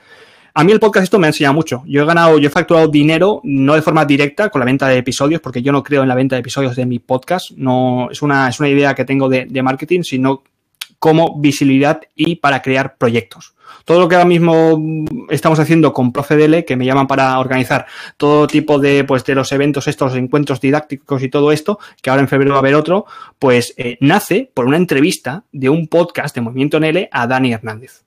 A 0.57 0.62
mí 0.62 0.70
el 0.70 0.78
podcast 0.78 1.05
esto 1.05 1.18
me 1.18 1.26
ha 1.26 1.30
enseñado 1.30 1.55
mucho. 1.55 1.82
Yo 1.86 2.02
he 2.02 2.07
ganado, 2.07 2.38
yo 2.38 2.46
he 2.46 2.50
facturado 2.50 2.86
dinero, 2.86 3.40
no 3.42 3.74
de 3.74 3.82
forma 3.82 4.05
directa 4.05 4.50
con 4.50 4.61
la 4.61 4.64
venta 4.64 4.86
de 4.86 4.98
episodios, 4.98 5.40
porque 5.40 5.62
yo 5.62 5.72
no 5.72 5.82
creo 5.82 6.02
en 6.02 6.09
la 6.09 6.14
venta 6.14 6.36
de 6.36 6.40
episodios 6.40 6.76
de 6.76 6.86
mi 6.86 7.00
podcast. 7.00 7.50
No, 7.57 8.09
es 8.11 8.22
una, 8.22 8.48
es 8.48 8.61
una 8.61 8.68
idea 8.68 8.94
que 8.94 9.05
tengo 9.05 9.28
de, 9.28 9.46
de 9.46 9.62
marketing, 9.62 10.02
sino 10.02 10.44
como 11.00 11.40
visibilidad 11.40 12.00
y 12.14 12.36
para 12.36 12.62
crear 12.62 12.96
proyectos. 12.96 13.53
Todo 13.84 14.00
lo 14.00 14.08
que 14.08 14.16
ahora 14.16 14.28
mismo 14.28 15.06
estamos 15.28 15.58
haciendo 15.58 15.92
con 15.92 16.12
ProfeDL, 16.12 16.64
que 16.64 16.76
me 16.76 16.86
llaman 16.86 17.06
para 17.06 17.38
organizar 17.38 17.86
todo 18.16 18.46
tipo 18.46 18.78
de, 18.78 19.04
pues, 19.04 19.24
de 19.24 19.34
los 19.34 19.52
eventos, 19.52 19.88
estos 19.88 20.14
encuentros 20.14 20.60
didácticos 20.60 21.22
y 21.22 21.28
todo 21.28 21.52
esto, 21.52 21.78
que 22.02 22.10
ahora 22.10 22.22
en 22.22 22.28
febrero 22.28 22.52
va 22.52 22.58
a 22.58 22.60
haber 22.60 22.74
otro, 22.74 23.06
pues 23.38 23.74
eh, 23.76 23.96
nace 24.00 24.50
por 24.52 24.66
una 24.66 24.76
entrevista 24.76 25.44
de 25.52 25.68
un 25.68 25.88
podcast 25.88 26.34
de 26.34 26.40
Movimiento 26.40 26.78
NL 26.80 27.08
a 27.10 27.26
Dani 27.26 27.52
Hernández. 27.52 28.04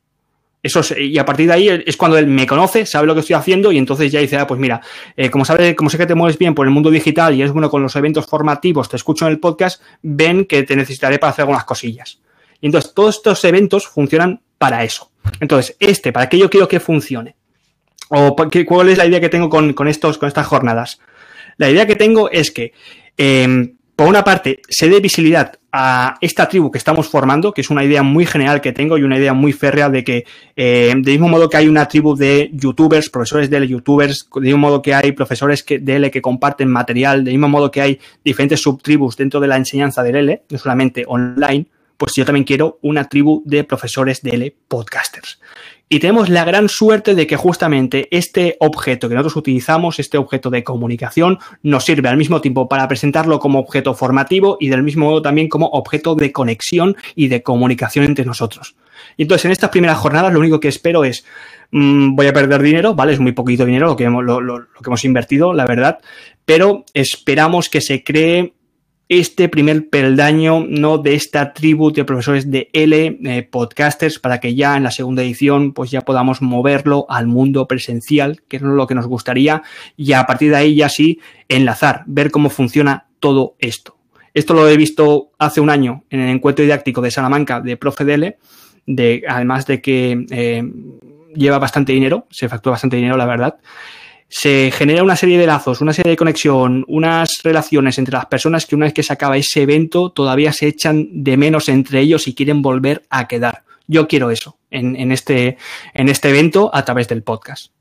Eso 0.63 0.82
y 0.97 1.18
a 1.18 1.26
partir 1.26 1.47
de 1.47 1.53
ahí 1.53 1.84
es 1.86 1.95
cuando 1.95 2.18
él 2.18 2.28
me 2.28 2.47
conoce, 2.47 2.86
sabe 2.86 3.05
lo 3.05 3.13
que 3.13 3.22
estoy 3.22 3.36
haciendo 3.36 3.72
y 3.72 3.78
entonces 3.78 4.11
ya 4.11 4.20
dice, 4.20 4.38
ah, 4.38 4.47
pues 4.47 4.59
mira, 4.59 4.82
eh, 5.15 5.30
como 5.30 5.45
sabe, 5.45 5.76
como 5.76 5.89
sé 5.89 5.97
que 5.97 6.07
te 6.07 6.15
mueves 6.15 6.38
bien 6.38 6.55
por 6.55 6.65
el 6.65 6.74
mundo 6.74 6.89
digital 6.89 7.36
y 7.36 7.43
es 7.43 7.51
bueno 7.51 7.70
con 7.70 7.84
los 7.84 7.95
eventos 7.95 8.26
formativos, 8.26 8.89
te 8.89 8.95
escucho 8.95 9.26
en 9.28 9.34
el 9.34 9.39
podcast, 9.39 9.82
ven 10.01 10.45
que 10.45 10.63
te 10.63 10.76
necesitaré 10.76 11.20
para 11.20 11.32
hacer 11.32 11.43
algunas 11.43 11.63
cosillas. 11.63 12.20
Y 12.59 12.65
entonces 12.65 12.93
todos 12.93 13.18
estos 13.18 13.43
eventos 13.45 13.88
funcionan 13.88 14.41
para 14.57 14.84
eso. 14.84 15.11
Entonces, 15.40 15.76
este, 15.80 16.12
¿para 16.12 16.30
qué 16.30 16.38
yo 16.38 16.50
quiero 16.50 16.68
que 16.68 16.80
funcione? 16.80 17.36
¿O 18.10 18.36
cuál 18.36 18.90
es 18.90 18.98
la 18.98 19.06
idea 19.06 19.20
que 19.20 19.30
tengo 19.30 19.50
con, 19.50 19.88
estos, 19.88 20.18
con 20.18 20.28
estas 20.28 20.48
jornadas? 20.48 21.00
La 21.58 21.70
idea 21.70 21.86
que 21.86 21.96
tengo 21.96 22.30
es 22.30 22.52
que, 22.52 22.74
em, 23.18 23.74
por 23.96 24.08
una 24.08 24.24
parte, 24.24 24.62
se 24.70 24.88
dé 24.90 25.00
visibilidad 25.00 25.54
a 25.72 26.16
esta 26.22 26.48
tribu 26.48 26.72
que 26.72 26.78
estamos 26.78 27.08
formando, 27.08 27.52
que 27.52 27.62
es 27.62 27.70
una 27.70 27.84
idea 27.84 28.04
muy 28.04 28.26
general 28.26 28.62
que 28.62 28.72
tengo 28.72 28.98
y 28.98 29.04
una 29.04 29.18
idea 29.18 29.34
muy 29.34 29.54
férrea 29.54 29.90
de 29.90 30.04
que, 30.04 30.26
eh, 30.56 30.94
del 30.96 31.14
mismo 31.14 31.28
modo 31.28 31.50
que 31.50 31.58
hay 31.58 31.68
una 31.68 31.88
tribu 31.88 32.16
de 32.16 32.50
youtubers, 32.54 33.10
profesores 33.10 33.50
de 33.50 33.68
youtubers, 33.68 34.30
del 34.36 34.44
mismo 34.44 34.60
modo 34.60 34.82
que 34.82 34.94
hay 34.94 35.12
profesores 35.12 35.66
de 35.68 35.96
L 35.96 36.12
que 36.12 36.22
comparten 36.22 36.70
material, 36.70 37.24
del 37.24 37.34
mismo 37.34 37.50
modo 37.50 37.72
que 37.72 37.82
hay 37.82 38.00
diferentes 38.24 38.62
subtribus 38.62 39.18
dentro 39.18 39.40
de 39.40 39.48
la 39.48 39.58
enseñanza 39.58 40.04
de 40.04 40.10
L, 40.12 40.44
no 40.50 40.58
solamente 40.58 41.04
online, 41.08 41.66
pues 41.98 42.14
yo 42.16 42.26
también 42.26 42.45
quiero 42.45 42.80
una 42.82 43.06
tribu 43.10 43.41
de 43.45 43.64
profesores 43.64 44.22
de 44.22 44.56
podcasters. 44.68 45.39
Y 45.89 46.00
tenemos 46.00 46.28
la 46.28 46.43
gran 46.43 46.68
suerte 46.68 47.16
de 47.16 47.28
que 47.28 47.38
justamente 47.38 48.10
este 48.12 48.58
objeto 48.60 49.08
que 49.08 49.16
nosotros 49.16 49.38
utilizamos, 49.38 50.00
este 50.00 50.18
objeto 50.18 50.50
de 50.50 50.64
comunicación, 50.64 51.39
nos 51.64 51.86
sirve 51.86 52.10
al 52.10 52.18
mismo 52.18 52.41
tiempo 52.41 52.68
para 52.68 52.89
presentarlo 52.89 53.39
como 53.39 53.60
objeto 53.60 53.93
formativo 53.93 54.58
y 54.60 54.68
del 54.68 54.84
mismo 54.84 55.06
modo 55.06 55.22
también 55.22 55.48
como 55.48 55.68
objeto 55.68 56.16
de 56.16 56.34
conexión 56.34 56.98
y 57.16 57.30
de 57.30 57.41
comunicación 57.41 58.04
entre 58.04 58.26
nosotros. 58.26 58.76
Y 59.16 59.22
entonces 59.22 59.45
en 59.45 59.52
estas 59.52 59.70
primeras 59.70 59.98
jornadas 59.98 60.34
lo 60.34 60.39
único 60.39 60.60
que 60.60 60.68
espero 60.68 61.06
es, 61.06 61.24
mm, 61.72 62.16
voy 62.16 62.28
a 62.28 62.34
perder 62.34 62.62
dinero, 62.62 62.93
¿vale? 62.93 63.14
Es 63.14 63.20
muy 63.22 63.32
poquito 63.32 63.64
dinero 63.64 63.88
lo 63.88 63.95
que 63.95 64.04
hemos 64.04 65.06
invertido, 65.06 65.54
la 65.54 65.66
verdad, 65.66 66.00
pero 66.43 66.84
esperamos 66.93 67.70
que 67.70 67.80
se 67.80 68.04
cree 68.04 68.54
este 69.10 69.47
primer 69.47 69.89
peldaño 69.89 70.66
¿no? 70.68 70.97
de 70.97 71.16
esta 71.16 71.53
tribu 71.53 71.91
de 71.91 72.03
profesores 72.03 72.51
de 72.51 72.70
L, 72.74 73.20
eh, 73.24 73.43
podcasters, 73.43 74.20
para 74.20 74.39
que 74.39 74.55
ya 74.55 74.76
en 74.76 74.84
la 74.84 74.91
segunda 74.91 75.24
edición 75.24 75.74
pues 75.74 75.91
ya 75.91 76.01
podamos 76.01 76.41
moverlo 76.41 77.05
al 77.10 77.28
mundo 77.28 77.68
presencial, 77.68 78.41
que 78.47 78.58
es 78.58 78.64
lo 78.64 78.88
que 78.88 78.95
nos 78.95 79.08
gustaría, 79.08 79.64
y 79.95 80.12
a 80.14 80.26
partir 80.26 80.51
de 80.51 80.58
ahí 80.58 80.76
ya 80.76 80.89
sí 80.89 81.20
enlazar, 81.47 82.03
ver 82.05 82.32
cómo 82.32 82.49
funciona 82.49 83.08
todo 83.20 83.55
esto. 83.60 83.97
Esto 84.34 84.53
lo 84.53 84.68
he 84.70 84.78
visto 84.78 85.32
hace 85.39 85.62
un 85.62 85.70
año 85.70 86.03
en 86.10 86.20
el 86.20 86.30
encuentro 86.30 86.64
didáctico 86.64 87.01
de 87.01 87.12
Salamanca 87.12 87.62
de 87.62 87.78
Profe 87.78 88.05
de, 88.05 88.38
de 88.86 89.24
además 89.28 89.66
de 89.66 89.82
que 89.82 90.26
eh, 90.30 90.64
lleva 91.34 91.60
bastante 91.60 91.93
dinero, 91.93 92.28
se 92.30 92.49
factura 92.49 92.74
bastante 92.74 92.97
dinero, 92.97 93.18
la 93.18 93.26
verdad 93.26 93.58
se 94.30 94.72
genera 94.72 95.04
una 95.04 95.16
serie 95.16 95.38
de 95.38 95.48
lazos, 95.48 95.82
una 95.82 95.94
serie 95.94 96.12
de 96.12 96.18
conexión, 96.18 96.84
unas 96.88 97.30
relaciones 97.44 97.98
entre 97.98 98.14
las 98.14 98.26
personas 98.26 98.66
que 98.66 98.76
una 98.76 98.86
vez 98.86 98.94
que 98.94 99.04
se 99.04 99.14
acaba 99.14 99.38
ese 99.38 99.62
evento 99.62 100.10
todavía 100.10 100.52
se 100.52 100.68
echan 100.68 101.08
de 101.24 101.38
menos 101.38 101.70
entre 101.70 102.02
ellos 102.02 102.28
y 102.28 102.36
quieren 102.36 102.62
volver 102.62 103.04
a 103.10 103.28
quedar. 103.28 103.64
Yo 103.88 104.08
quiero 104.08 104.32
eso 104.32 104.58
en, 104.70 105.12
este, 105.12 105.58
en 105.94 106.10
este 106.10 106.30
evento 106.30 106.70
a 106.74 106.84
través 106.84 107.08
del 107.08 107.24
podcast. 107.24 107.72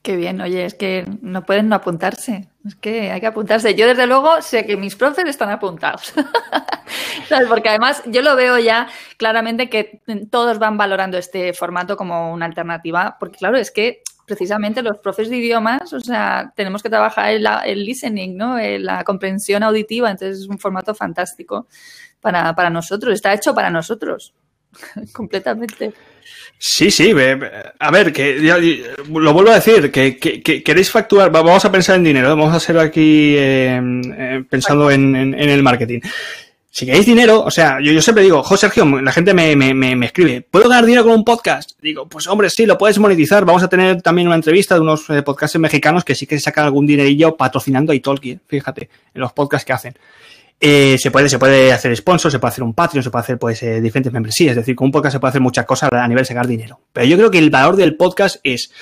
Qué 0.00 0.16
bien, 0.16 0.40
oye, 0.42 0.66
es 0.66 0.74
que 0.74 1.06
no 1.22 1.44
pueden 1.46 1.70
no 1.70 1.76
apuntarse. 1.76 2.46
Es 2.66 2.74
que 2.74 3.10
hay 3.10 3.20
que 3.20 3.26
apuntarse. 3.26 3.74
Yo, 3.74 3.86
desde 3.86 4.06
luego, 4.06 4.42
sé 4.42 4.66
que 4.66 4.76
mis 4.76 4.96
profes 4.96 5.24
están 5.26 5.48
apuntados. 5.48 6.12
Porque 7.48 7.70
además 7.70 8.02
yo 8.04 8.20
lo 8.20 8.36
veo 8.36 8.58
ya 8.58 8.86
claramente 9.16 9.70
que 9.70 10.02
todos 10.30 10.58
van 10.58 10.76
valorando 10.76 11.16
este 11.16 11.54
formato 11.54 11.96
como 11.96 12.34
una 12.34 12.44
alternativa. 12.44 13.16
Porque, 13.18 13.38
claro, 13.38 13.56
es 13.56 13.70
que 13.70 14.02
precisamente 14.26 14.82
los 14.82 14.98
profes 14.98 15.28
de 15.28 15.36
idiomas, 15.36 15.92
o 15.92 16.00
sea, 16.00 16.52
tenemos 16.56 16.82
que 16.82 16.90
trabajar 16.90 17.30
el, 17.32 17.46
el 17.64 17.84
listening, 17.84 18.36
¿no? 18.36 18.58
la 18.58 19.04
comprensión 19.04 19.62
auditiva, 19.62 20.10
entonces 20.10 20.40
es 20.40 20.48
un 20.48 20.58
formato 20.58 20.94
fantástico 20.94 21.66
para, 22.20 22.54
para 22.54 22.70
nosotros, 22.70 23.14
está 23.14 23.34
hecho 23.34 23.54
para 23.54 23.70
nosotros, 23.70 24.34
completamente. 25.12 25.92
Sí, 26.58 26.90
sí, 26.90 27.10
a 27.10 27.90
ver, 27.90 28.12
que 28.12 28.38
lo 29.10 29.32
vuelvo 29.32 29.50
a 29.50 29.56
decir, 29.56 29.90
que, 29.90 30.18
queréis 30.18 30.90
facturar, 30.90 31.30
vamos 31.30 31.64
a 31.64 31.70
pensar 31.70 31.96
en 31.96 32.04
dinero, 32.04 32.28
vamos 32.28 32.54
a 32.54 32.60
ser 32.60 32.78
aquí 32.78 33.34
eh, 33.36 33.80
eh, 34.18 34.44
pensando 34.48 34.90
en, 34.90 35.34
el 35.34 35.62
marketing. 35.62 36.00
Si 36.74 36.84
queréis 36.86 37.06
dinero, 37.06 37.40
o 37.40 37.52
sea, 37.52 37.78
yo, 37.80 37.92
yo 37.92 38.02
siempre 38.02 38.24
digo, 38.24 38.42
José 38.42 38.62
Sergio, 38.62 38.84
la 39.00 39.12
gente 39.12 39.32
me, 39.32 39.54
me, 39.54 39.72
me, 39.74 40.06
escribe, 40.06 40.40
¿puedo 40.40 40.68
ganar 40.68 40.84
dinero 40.84 41.04
con 41.04 41.12
un 41.12 41.24
podcast? 41.24 41.70
Digo, 41.80 42.08
pues 42.08 42.26
hombre, 42.26 42.50
sí, 42.50 42.66
lo 42.66 42.76
puedes 42.76 42.98
monetizar. 42.98 43.44
Vamos 43.44 43.62
a 43.62 43.68
tener 43.68 44.02
también 44.02 44.26
una 44.26 44.34
entrevista 44.34 44.74
de 44.74 44.80
unos 44.80 45.08
eh, 45.08 45.22
podcasts 45.22 45.56
mexicanos 45.56 46.04
que 46.04 46.16
sí 46.16 46.26
que 46.26 46.36
sacan 46.40 46.64
algún 46.64 46.84
dinerillo 46.84 47.36
patrocinando 47.36 47.92
a 47.92 47.94
Italki, 47.94 48.40
fíjate, 48.48 48.90
en 49.14 49.20
los 49.20 49.32
podcasts 49.32 49.64
que 49.64 49.72
hacen. 49.72 49.94
Eh, 50.58 50.96
se, 50.98 51.12
puede, 51.12 51.28
se 51.28 51.38
puede 51.38 51.72
hacer 51.72 51.94
sponsor, 51.96 52.32
se 52.32 52.40
puede 52.40 52.50
hacer 52.50 52.64
un 52.64 52.74
Patreon, 52.74 53.04
se 53.04 53.10
puede 53.10 53.22
hacer 53.22 53.38
pues, 53.38 53.62
eh, 53.62 53.80
diferentes 53.80 54.12
membresías. 54.12 54.50
Es 54.50 54.56
decir, 54.56 54.74
con 54.74 54.86
un 54.86 54.90
podcast 54.90 55.12
se 55.12 55.20
puede 55.20 55.28
hacer 55.28 55.42
muchas 55.42 55.66
cosas 55.66 55.92
a 55.92 56.08
nivel 56.08 56.22
de 56.22 56.26
sacar 56.26 56.48
dinero. 56.48 56.80
Pero 56.92 57.06
yo 57.06 57.16
creo 57.16 57.30
que 57.30 57.38
el 57.38 57.50
valor 57.50 57.76
del 57.76 57.94
podcast 57.94 58.40
es 58.42 58.72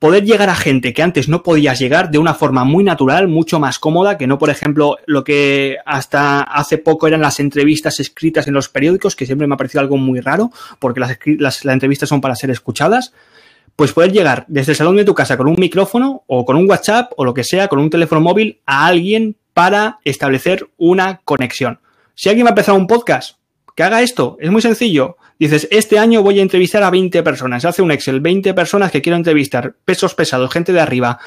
poder 0.00 0.24
llegar 0.24 0.48
a 0.48 0.56
gente 0.56 0.94
que 0.94 1.02
antes 1.02 1.28
no 1.28 1.42
podías 1.42 1.78
llegar 1.78 2.10
de 2.10 2.18
una 2.18 2.32
forma 2.32 2.64
muy 2.64 2.82
natural, 2.82 3.28
mucho 3.28 3.60
más 3.60 3.78
cómoda, 3.78 4.16
que 4.16 4.26
no, 4.26 4.38
por 4.38 4.48
ejemplo, 4.48 4.96
lo 5.06 5.22
que 5.22 5.76
hasta 5.84 6.40
hace 6.40 6.78
poco 6.78 7.06
eran 7.06 7.20
las 7.20 7.38
entrevistas 7.38 8.00
escritas 8.00 8.48
en 8.48 8.54
los 8.54 8.70
periódicos, 8.70 9.14
que 9.14 9.26
siempre 9.26 9.46
me 9.46 9.54
ha 9.54 9.58
parecido 9.58 9.82
algo 9.82 9.98
muy 9.98 10.20
raro, 10.20 10.50
porque 10.78 11.00
las, 11.00 11.18
las, 11.38 11.64
entrevistas 11.66 12.08
son 12.08 12.22
para 12.22 12.34
ser 12.34 12.50
escuchadas 12.50 13.12
pues 13.76 13.92
poder 13.92 14.12
llegar 14.12 14.44
desde 14.48 14.72
el 14.72 14.76
salón 14.76 14.96
de 14.96 15.04
tu 15.04 15.14
casa 15.14 15.38
con 15.38 15.48
un 15.48 15.56
micrófono 15.58 16.22
o 16.26 16.44
con 16.44 16.56
un 16.56 16.68
WhatsApp 16.68 17.12
o 17.16 17.24
lo 17.24 17.32
que 17.32 17.44
sea, 17.44 17.68
con 17.68 17.78
un 17.78 17.88
teléfono 17.88 18.20
móvil 18.20 18.60
a 18.66 18.86
alguien 18.86 19.36
para 19.54 20.00
establecer 20.04 20.68
una 20.76 21.20
conexión. 21.24 21.80
Si 22.14 22.28
alguien 22.28 22.44
va 22.44 22.50
a 22.50 22.52
empezar 22.52 22.74
un 22.74 22.86
podcast, 22.86 23.36
que 23.74 23.82
haga 23.82 24.02
esto, 24.02 24.36
es 24.40 24.50
muy 24.50 24.60
sencillo. 24.60 25.16
Dices, 25.40 25.66
este 25.70 25.98
año 25.98 26.22
voy 26.22 26.38
a 26.38 26.42
entrevistar 26.42 26.82
a 26.82 26.90
20 26.90 27.22
personas, 27.22 27.64
hace 27.64 27.80
un 27.80 27.90
Excel, 27.90 28.20
20 28.20 28.52
personas 28.52 28.92
que 28.92 29.00
quiero 29.00 29.16
entrevistar, 29.16 29.74
pesos 29.86 30.14
pesados, 30.14 30.52
gente 30.52 30.70
de 30.70 30.80
arriba, 30.80 31.18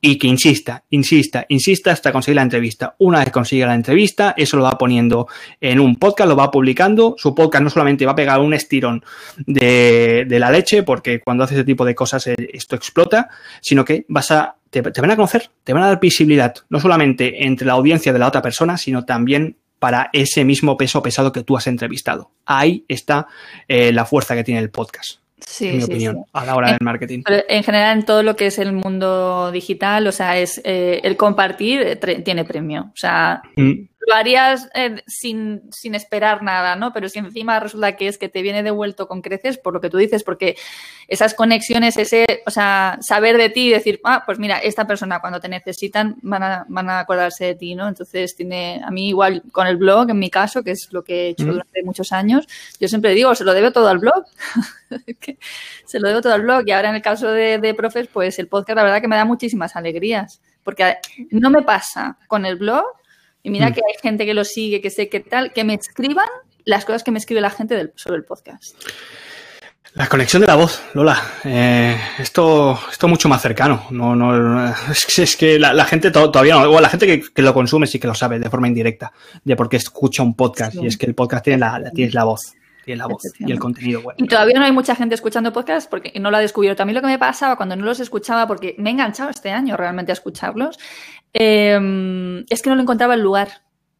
y 0.00 0.16
que 0.16 0.26
insista, 0.26 0.84
insista, 0.88 1.44
insista 1.50 1.90
hasta 1.90 2.10
conseguir 2.10 2.36
la 2.36 2.42
entrevista. 2.42 2.94
Una 2.98 3.18
vez 3.18 3.30
consiga 3.30 3.66
la 3.66 3.74
entrevista, 3.74 4.32
eso 4.38 4.56
lo 4.56 4.62
va 4.62 4.78
poniendo 4.78 5.26
en 5.60 5.80
un 5.80 5.96
podcast, 5.96 6.30
lo 6.30 6.36
va 6.36 6.50
publicando. 6.50 7.14
Su 7.18 7.34
podcast 7.34 7.62
no 7.62 7.68
solamente 7.68 8.06
va 8.06 8.12
a 8.12 8.16
pegar 8.16 8.40
un 8.40 8.54
estirón 8.54 9.04
de, 9.36 10.24
de 10.26 10.38
la 10.38 10.50
leche, 10.50 10.82
porque 10.82 11.20
cuando 11.20 11.44
hace 11.44 11.54
ese 11.54 11.64
tipo 11.64 11.84
de 11.84 11.94
cosas 11.94 12.26
eh, 12.28 12.36
esto 12.54 12.74
explota, 12.74 13.28
sino 13.60 13.84
que 13.84 14.06
vas 14.08 14.30
a 14.30 14.56
te, 14.70 14.80
van 14.82 15.10
a 15.10 15.16
conocer, 15.16 15.50
te 15.64 15.72
van 15.72 15.82
a 15.82 15.88
dar 15.88 16.00
visibilidad, 16.00 16.54
no 16.68 16.80
solamente 16.80 17.46
entre 17.46 17.66
la 17.66 17.74
audiencia 17.74 18.12
de 18.12 18.18
la 18.18 18.28
otra 18.28 18.42
persona, 18.42 18.76
sino 18.76 19.04
también 19.04 19.56
para 19.78 20.10
ese 20.12 20.44
mismo 20.44 20.76
peso 20.76 21.02
pesado 21.02 21.32
que 21.32 21.42
tú 21.42 21.56
has 21.56 21.66
entrevistado. 21.66 22.30
Ahí 22.46 22.84
está 22.88 23.28
eh, 23.68 23.92
la 23.92 24.04
fuerza 24.04 24.34
que 24.34 24.44
tiene 24.44 24.60
el 24.60 24.70
podcast. 24.70 25.20
Sí, 25.38 25.68
en 25.68 25.76
mi 25.78 25.84
opinión, 25.84 26.24
a 26.32 26.44
la 26.44 26.56
hora 26.56 26.70
del 26.70 26.78
marketing. 26.80 27.22
En 27.26 27.62
general, 27.62 27.98
en 27.98 28.04
todo 28.04 28.22
lo 28.22 28.36
que 28.36 28.46
es 28.46 28.58
el 28.58 28.72
mundo 28.72 29.50
digital, 29.52 30.06
o 30.06 30.12
sea, 30.12 30.36
es 30.36 30.60
eh, 30.64 31.00
el 31.04 31.16
compartir 31.16 31.80
eh, 31.80 31.96
tiene 32.22 32.44
premio. 32.44 32.90
O 32.92 32.96
sea, 32.96 33.42
mm 33.56 33.72
lo 34.08 34.14
harías 34.14 34.70
eh, 34.72 35.02
sin, 35.06 35.70
sin, 35.70 35.94
esperar 35.94 36.42
nada, 36.42 36.76
¿no? 36.76 36.94
Pero 36.94 37.10
si 37.10 37.18
encima 37.18 37.60
resulta 37.60 37.94
que 37.94 38.08
es 38.08 38.16
que 38.16 38.30
te 38.30 38.40
viene 38.40 38.62
devuelto 38.62 39.06
con 39.06 39.20
creces, 39.20 39.58
por 39.58 39.74
lo 39.74 39.82
que 39.82 39.90
tú 39.90 39.98
dices, 39.98 40.24
porque 40.24 40.56
esas 41.08 41.34
conexiones, 41.34 41.98
ese, 41.98 42.24
o 42.46 42.50
sea, 42.50 42.98
saber 43.02 43.36
de 43.36 43.50
ti 43.50 43.66
y 43.66 43.70
decir, 43.70 44.00
ah, 44.04 44.22
pues 44.24 44.38
mira, 44.38 44.60
esta 44.60 44.86
persona 44.86 45.20
cuando 45.20 45.40
te 45.40 45.50
necesitan 45.50 46.16
van 46.22 46.42
a, 46.42 46.64
van 46.68 46.88
a 46.88 47.00
acordarse 47.00 47.44
de 47.44 47.54
ti, 47.54 47.74
¿no? 47.74 47.86
Entonces 47.86 48.34
tiene, 48.34 48.80
a 48.82 48.90
mí 48.90 49.08
igual 49.08 49.42
con 49.52 49.66
el 49.66 49.76
blog, 49.76 50.08
en 50.08 50.18
mi 50.18 50.30
caso, 50.30 50.64
que 50.64 50.70
es 50.70 50.88
lo 50.90 51.04
que 51.04 51.26
he 51.26 51.28
hecho 51.28 51.44
durante 51.44 51.82
muchos 51.82 52.10
años, 52.10 52.48
yo 52.80 52.88
siempre 52.88 53.12
digo, 53.12 53.34
se 53.34 53.44
lo 53.44 53.52
debo 53.52 53.72
todo 53.72 53.88
al 53.88 53.98
blog. 53.98 54.24
se 55.84 56.00
lo 56.00 56.08
debo 56.08 56.22
todo 56.22 56.32
al 56.32 56.42
blog. 56.42 56.62
Y 56.66 56.70
ahora 56.70 56.88
en 56.88 56.94
el 56.94 57.02
caso 57.02 57.30
de, 57.30 57.58
de 57.58 57.74
profes, 57.74 58.08
pues 58.10 58.38
el 58.38 58.48
podcast, 58.48 58.76
la 58.76 58.84
verdad 58.84 59.02
que 59.02 59.08
me 59.08 59.16
da 59.16 59.26
muchísimas 59.26 59.76
alegrías. 59.76 60.40
Porque 60.64 60.96
no 61.30 61.50
me 61.50 61.62
pasa 61.62 62.16
con 62.26 62.46
el 62.46 62.56
blog 62.56 62.84
y 63.42 63.50
mira 63.50 63.70
mm. 63.70 63.72
que 63.74 63.80
hay 63.86 64.00
gente 64.02 64.26
que 64.26 64.34
lo 64.34 64.44
sigue, 64.44 64.80
que 64.80 64.90
sé 64.90 65.08
qué 65.08 65.20
tal, 65.20 65.52
que 65.52 65.64
me 65.64 65.74
escriban 65.74 66.28
las 66.64 66.84
cosas 66.84 67.02
que 67.02 67.10
me 67.10 67.18
escribe 67.18 67.40
la 67.40 67.50
gente 67.50 67.74
del, 67.74 67.92
sobre 67.96 68.18
el 68.18 68.24
podcast. 68.24 68.76
La 69.94 70.06
conexión 70.06 70.42
de 70.42 70.46
la 70.46 70.54
voz, 70.54 70.82
Lola. 70.94 71.20
Eh, 71.44 71.96
esto, 72.18 72.78
esto 72.90 73.08
mucho 73.08 73.28
más 73.28 73.40
cercano. 73.40 73.86
No, 73.90 74.14
no, 74.14 74.68
es, 74.90 75.36
que 75.36 75.58
la, 75.58 75.84
gente 75.86 76.10
todavía 76.10 76.54
no, 76.54 76.70
o 76.70 76.80
la 76.80 76.90
gente 76.90 77.20
que, 77.20 77.42
lo 77.42 77.54
consume 77.54 77.86
sí 77.86 77.98
que 77.98 78.06
lo 78.06 78.14
sabe 78.14 78.38
de 78.38 78.50
forma 78.50 78.68
indirecta, 78.68 79.12
de 79.42 79.56
por 79.56 79.68
qué 79.68 79.78
escucha 79.78 80.22
un 80.22 80.34
podcast. 80.34 80.76
Y 80.76 80.86
es 80.86 80.96
que 80.98 81.06
el 81.06 81.14
podcast 81.14 81.44
tiene 81.44 81.58
la, 81.58 81.90
tiene 81.92 82.12
la 82.12 82.24
voz 82.24 82.54
la 82.96 83.06
voz 83.06 83.22
y 83.38 83.50
el 83.50 83.58
contenido 83.58 84.02
bueno. 84.02 84.16
Y 84.18 84.26
todavía 84.26 84.58
no 84.58 84.64
hay 84.64 84.72
mucha 84.72 84.94
gente 84.94 85.14
escuchando 85.14 85.52
podcast 85.52 85.88
porque 85.88 86.12
no 86.20 86.30
lo 86.30 86.36
ha 86.36 86.40
descubierto. 86.40 86.82
A 86.82 86.86
mí 86.86 86.92
lo 86.92 87.00
que 87.00 87.06
me 87.06 87.18
pasaba 87.18 87.56
cuando 87.56 87.76
no 87.76 87.84
los 87.84 88.00
escuchaba, 88.00 88.46
porque 88.46 88.74
me 88.78 88.90
he 88.90 88.92
enganchado 88.92 89.30
este 89.30 89.50
año 89.50 89.76
realmente 89.76 90.12
a 90.12 90.14
escucharlos, 90.14 90.78
em, 91.32 92.44
es 92.48 92.62
que 92.62 92.70
no 92.70 92.76
lo 92.76 92.82
encontraba 92.82 93.14
el 93.14 93.20
lugar. 93.20 93.48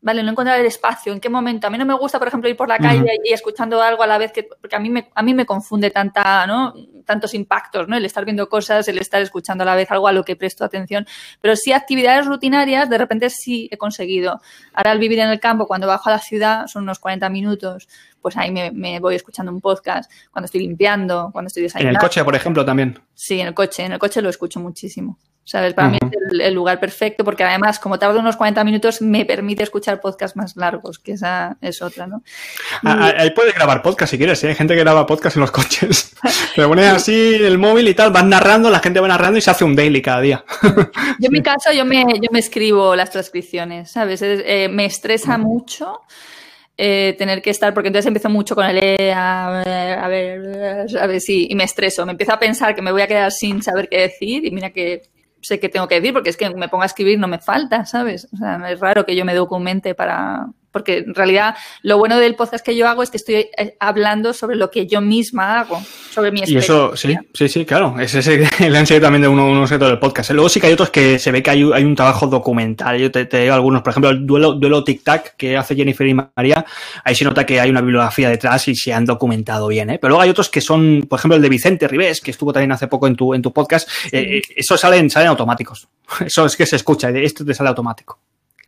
Vale, 0.01 0.23
no 0.23 0.31
encontraba 0.31 0.61
el 0.61 0.67
espacio, 0.67 1.13
en 1.13 1.21
qué 1.21 1.29
momento. 1.29 1.67
A 1.67 1.71
mí 1.71 1.79
no 1.79 1.85
me 1.85 1.95
gusta, 1.95 2.19
por 2.19 2.29
ejemplo, 2.29 2.49
ir 2.49 2.57
por 2.57 2.69
la 2.69 2.79
calle 2.79 3.19
y 3.25 3.33
escuchando 3.33 3.83
algo 3.83 4.05
a 4.05 4.07
la 4.07 4.17
vez 4.17 4.31
que, 4.31 4.45
porque 4.45 4.77
a 4.77 4.79
mí 4.79 4.91
me, 4.91 5.11
a 5.13 5.23
mí 5.25 5.35
me 5.35 5.45
confunde 5.45 5.91
tanta, 5.91 6.47
¿no? 6.47 6.73
tantos 7.09 7.35
impactos, 7.35 7.89
¿no? 7.89 7.97
El 7.97 8.05
estar 8.05 8.25
viendo 8.25 8.49
cosas, 8.49 8.87
el 8.87 8.99
estar 8.99 9.21
escuchando 9.21 9.65
a 9.65 9.67
la 9.67 9.75
vez 9.75 9.91
algo 9.91 10.07
a 10.07 10.13
lo 10.13 10.25
que 10.25 10.37
presto 10.37 10.65
atención. 10.65 11.07
Pero 11.41 11.57
sí 11.57 11.73
actividades 11.73 12.27
rutinarias, 12.27 12.89
de 12.89 12.99
repente 12.99 13.31
sí 13.31 13.69
he 13.73 13.79
conseguido. 13.79 14.41
Ahora 14.75 14.93
al 14.93 14.99
vivir 15.01 15.19
en 15.19 15.31
el 15.31 15.41
campo, 15.41 15.67
cuando 15.67 15.89
bajo 15.89 16.11
a 16.11 16.13
la 16.13 16.19
ciudad, 16.21 16.67
son 16.67 16.85
unos 16.85 17.01
40 17.01 17.29
minutos, 17.31 17.89
pues 18.21 18.37
ahí 18.37 18.51
me, 18.51 18.71
me 18.71 19.01
voy 19.01 19.15
escuchando 19.15 19.53
un 19.53 19.61
podcast, 19.61 20.11
cuando 20.31 20.47
estoy 20.47 20.61
limpiando, 20.61 21.31
cuando 21.33 21.49
estoy 21.49 21.65
desayunando. 21.65 21.99
En 21.99 22.03
el 22.03 22.09
coche, 22.09 22.25
por 22.25 22.35
ejemplo, 22.35 22.65
también. 22.65 22.99
Sí, 23.15 23.41
en 23.41 23.49
el 23.49 23.55
coche, 23.55 23.85
en 23.85 23.93
el 23.93 23.99
coche 23.99 24.23
lo 24.23 24.29
escucho 24.29 24.61
muchísimo. 24.61 25.19
¿Sabes? 25.49 25.73
Para 25.73 25.89
mí 25.89 25.97
es 25.99 26.41
el, 26.41 26.53
lugar 26.53 26.79
perfecto 26.79 27.25
porque 27.25 27.43
además, 27.43 27.79
como 27.79 27.99
tardo 27.99 28.21
unos 28.21 28.37
40 28.37 28.65
minutos, 28.65 29.01
me 29.01 29.25
permite 29.25 29.63
escuchar 29.63 29.99
podcasts 29.99 30.37
más 30.37 30.55
largos, 30.57 30.99
que 30.99 31.13
esa 31.13 31.57
es 31.63 31.81
otra, 31.81 32.07
¿no? 32.07 32.23
Ah, 32.85 33.15
ahí 33.17 33.31
puedes 33.31 33.55
grabar 33.55 33.81
podcast 33.81 34.11
si 34.11 34.19
quieres, 34.19 34.45
¿eh? 34.45 34.49
Hay 34.49 34.55
gente 34.55 34.75
que 34.75 34.81
graba 34.81 35.07
podcast 35.07 35.37
en 35.37 35.41
los 35.41 35.51
coches. 35.59 36.15
Te 36.55 36.67
pones 36.67 36.89
así 36.89 37.35
el 37.37 37.57
móvil 37.57 37.89
y 37.89 37.95
tal, 37.95 38.13
vas 38.13 38.27
narrando, 38.27 38.69
la 38.69 38.81
gente 38.81 39.01
va 39.01 39.09
narrando 39.09 39.39
y 39.39 39.41
se 39.41 39.51
hace 39.51 39.65
un 39.65 39.75
daily 39.75 40.03
cada 40.03 40.21
día. 40.21 40.45
Yo 41.19 41.29
en 41.29 41.33
mi 41.33 41.41
caso, 41.43 41.73
yo 41.73 41.87
me, 41.87 42.05
yo 42.21 42.29
me 42.31 42.41
escribo 42.41 42.95
las 42.95 43.11
transcripciones, 43.11 43.91
¿sabes? 43.91 44.21
Eh, 44.21 44.69
me 44.71 44.85
estresa 44.85 45.39
mucho. 45.39 46.03
Eh, 46.81 47.17
tener 47.19 47.43
que 47.43 47.51
estar, 47.51 47.75
porque 47.75 47.89
entonces 47.89 48.07
empiezo 48.07 48.31
mucho 48.31 48.55
con 48.55 48.65
el 48.65 48.79
e, 48.79 49.13
a 49.13 49.63
ver, 49.65 49.99
a 49.99 50.07
ver, 50.07 50.87
a 50.97 51.07
ver, 51.09 51.21
sí, 51.21 51.49
y 51.51 51.57
me 51.57 51.65
estreso, 51.65 52.07
me 52.07 52.13
empiezo 52.13 52.33
a 52.33 52.39
pensar 52.39 52.73
que 52.73 52.83
me 52.83 52.93
voy 52.93 53.03
a 53.03 53.09
quedar 53.09 53.33
sin 53.33 53.61
saber 53.65 53.89
qué 53.89 54.03
decir 54.03 54.47
y 54.47 54.53
mira 54.53 54.71
que 54.71 55.03
sé 55.41 55.59
qué 55.59 55.69
tengo 55.69 55.89
que 55.89 55.97
decir, 55.97 56.13
porque 56.13 56.31
es 56.31 56.37
que 56.37 56.51
me 56.51 56.69
pongo 56.69 56.85
a 56.85 56.87
escribir 56.87 57.19
no 57.19 57.27
me 57.27 57.41
falta, 57.41 57.85
¿sabes? 57.85 58.29
O 58.33 58.37
sea, 58.37 58.63
es 58.71 58.79
raro 58.79 59.05
que 59.05 59.17
yo 59.17 59.25
me 59.25 59.35
documente 59.35 59.97
para, 59.97 60.47
porque 60.71 60.99
en 60.99 61.15
realidad 61.15 61.57
lo 61.83 61.99
bueno 61.99 62.19
del 62.19 62.35
podcast 62.35 62.65
que 62.65 62.77
yo 62.77 62.89
hago 62.89 63.03
es 63.03 63.11
que 63.11 63.17
estoy 63.17 63.35
eh, 63.35 63.77
hablando 63.81 64.33
sobre 64.33 64.57
lo 64.57 64.71
que 64.71 64.87
yo 64.87 65.01
misma 65.01 65.61
hago, 65.61 65.81
sobre 66.11 66.31
mi 66.31 66.41
experiencia. 66.41 66.75
Y 66.75 66.77
eso, 66.77 66.97
sí, 66.97 67.17
sí, 67.33 67.49
sí, 67.49 67.65
claro, 67.65 67.99
ese 67.99 68.19
es 68.19 68.29
el 68.61 68.77
ansia 68.77 69.01
también 69.01 69.23
de 69.23 69.29
uno, 69.29 69.51
uno 69.51 69.67
del 69.67 69.99
podcast. 69.99 70.31
Luego 70.31 70.49
sí 70.49 70.61
que 70.61 70.67
hay 70.67 70.73
otros 70.75 70.91
que 70.91 71.19
se 71.19 71.33
ve 71.33 71.43
que 71.43 71.51
hay, 71.51 71.65
un 71.65 71.95
trabajo 71.95 72.27
documental. 72.27 72.99
Yo 72.99 73.11
te, 73.11 73.25
digo 73.25 73.55
algunos, 73.55 73.83
por 73.83 73.91
ejemplo, 73.91 74.11
el 74.11 74.27
duelo, 74.27 74.55
duelo 74.55 74.85
tic-tac 74.85 75.37
que 75.37 75.57
hace 75.57 75.75
Jennifer 75.75 76.07
y 76.07 76.15
María, 76.15 76.65
ahí 77.05 77.15
se 77.15 77.25
nota 77.25 77.47
que 77.47 77.61
hay 77.61 77.71
una 77.71 77.81
bibliografía 77.81 78.29
detrás 78.29 78.69
y 78.69 78.75
se 78.75 78.93
han 78.93 79.05
documentado 79.05 79.69
bien, 79.69 79.91
¿eh? 79.91 79.99
Pero 79.99 80.11
luego 80.11 80.23
hay 80.23 80.31
otros 80.31 80.51
que 80.51 80.61
son, 80.61 81.07
por 81.09 81.19
ejemplo, 81.19 81.37
el 81.37 81.43
de 81.43 81.49
Vicente 81.49 81.89
Ribés, 81.89 82.21
que 82.21 82.31
estuvo 82.31 82.53
también 82.53 82.73
hace 82.73 82.89
poco 82.89 83.07
en 83.07 83.17
tu, 83.17 83.35
en 83.35 83.43
tu 83.43 83.53
podcast, 83.53 83.89
eh, 84.13 84.43
eso 84.55 84.77
salen, 84.77 85.09
salen 85.11 85.29
automáticos. 85.29 85.89
Eso 86.25 86.47
es 86.47 86.57
que 86.57 86.65
se 86.65 86.77
escucha, 86.77 87.11
esto 87.11 87.45
te 87.45 87.53
sale 87.53 87.69
automático. 87.69 88.19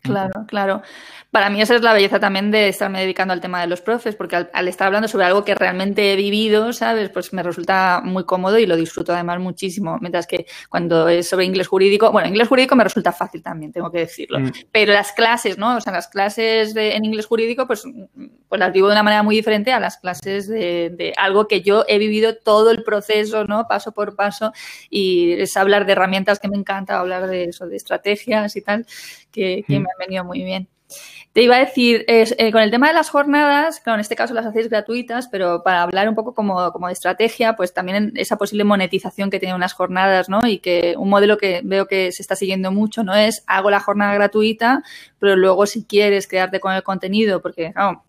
Claro, 0.02 0.44
claro 0.46 0.82
para 1.30 1.48
mí 1.48 1.62
esa 1.62 1.76
es 1.76 1.82
la 1.82 1.92
belleza 1.92 2.18
también 2.18 2.50
de 2.50 2.68
estarme 2.68 3.00
dedicando 3.00 3.32
al 3.32 3.40
tema 3.40 3.60
de 3.60 3.68
los 3.68 3.80
profes, 3.80 4.16
porque 4.16 4.34
al, 4.52 4.68
estar 4.68 4.88
hablando 4.88 5.06
sobre 5.06 5.26
algo 5.26 5.44
que 5.44 5.54
realmente 5.54 6.12
he 6.12 6.16
vivido, 6.16 6.72
¿sabes? 6.72 7.08
Pues 7.10 7.32
me 7.32 7.42
resulta 7.44 8.00
muy 8.04 8.24
cómodo 8.24 8.58
y 8.58 8.66
lo 8.66 8.74
disfruto 8.74 9.12
además 9.12 9.38
muchísimo. 9.38 9.96
Mientras 10.00 10.26
que 10.26 10.46
cuando 10.68 11.08
es 11.08 11.28
sobre 11.28 11.44
inglés 11.44 11.68
jurídico, 11.68 12.10
bueno, 12.10 12.28
inglés 12.28 12.48
jurídico 12.48 12.74
me 12.74 12.82
resulta 12.82 13.12
fácil 13.12 13.44
también, 13.44 13.72
tengo 13.72 13.92
que 13.92 14.00
decirlo. 14.00 14.40
Mm. 14.40 14.50
Pero 14.72 14.92
las 14.92 15.12
clases, 15.12 15.56
¿no? 15.56 15.76
O 15.76 15.80
sea, 15.80 15.92
las 15.92 16.08
clases 16.08 16.74
de, 16.74 16.96
en 16.96 17.04
inglés 17.04 17.26
jurídico, 17.26 17.64
pues, 17.68 17.84
pues 18.48 18.58
las 18.58 18.72
vivo 18.72 18.88
de 18.88 18.94
una 18.94 19.04
manera 19.04 19.22
muy 19.22 19.36
diferente 19.36 19.72
a 19.72 19.78
las 19.78 19.98
clases 19.98 20.48
de, 20.48 20.90
de 20.90 21.12
algo 21.16 21.46
que 21.46 21.62
yo 21.62 21.84
he 21.86 21.98
vivido 21.98 22.38
todo 22.38 22.72
el 22.72 22.82
proceso, 22.82 23.44
¿no? 23.44 23.68
Paso 23.68 23.92
por 23.92 24.16
paso. 24.16 24.52
Y 24.90 25.34
es 25.34 25.56
hablar 25.56 25.86
de 25.86 25.92
herramientas 25.92 26.40
que 26.40 26.48
me 26.48 26.56
encanta, 26.56 26.98
hablar 26.98 27.28
de 27.28 27.44
eso, 27.44 27.68
de 27.68 27.76
estrategias 27.76 28.56
y 28.56 28.62
tal, 28.62 28.84
que, 29.30 29.64
que 29.64 29.78
mm. 29.78 29.82
me 29.82 29.88
han 29.90 29.98
venido 30.00 30.24
muy 30.24 30.42
bien. 30.42 30.68
Te 31.32 31.42
iba 31.42 31.54
a 31.54 31.60
decir, 31.60 32.04
eh, 32.08 32.50
con 32.50 32.60
el 32.60 32.72
tema 32.72 32.88
de 32.88 32.94
las 32.94 33.08
jornadas, 33.08 33.78
claro, 33.78 33.96
en 33.96 34.00
este 34.00 34.16
caso 34.16 34.34
las 34.34 34.46
hacéis 34.46 34.68
gratuitas, 34.68 35.28
pero 35.28 35.62
para 35.62 35.82
hablar 35.82 36.08
un 36.08 36.16
poco 36.16 36.34
como, 36.34 36.72
como 36.72 36.88
de 36.88 36.92
estrategia, 36.92 37.54
pues 37.54 37.72
también 37.72 38.12
esa 38.16 38.36
posible 38.36 38.64
monetización 38.64 39.30
que 39.30 39.38
tienen 39.38 39.54
unas 39.54 39.72
jornadas, 39.72 40.28
¿no? 40.28 40.44
Y 40.44 40.58
que 40.58 40.94
un 40.98 41.08
modelo 41.08 41.38
que 41.38 41.60
veo 41.62 41.86
que 41.86 42.10
se 42.10 42.22
está 42.22 42.34
siguiendo 42.34 42.72
mucho, 42.72 43.04
¿no? 43.04 43.14
Es 43.14 43.44
hago 43.46 43.70
la 43.70 43.78
jornada 43.78 44.12
gratuita, 44.14 44.82
pero 45.20 45.36
luego 45.36 45.66
si 45.66 45.84
quieres 45.84 46.26
quedarte 46.26 46.58
con 46.58 46.72
el 46.72 46.82
contenido, 46.82 47.40
porque, 47.40 47.72
claro, 47.72 48.02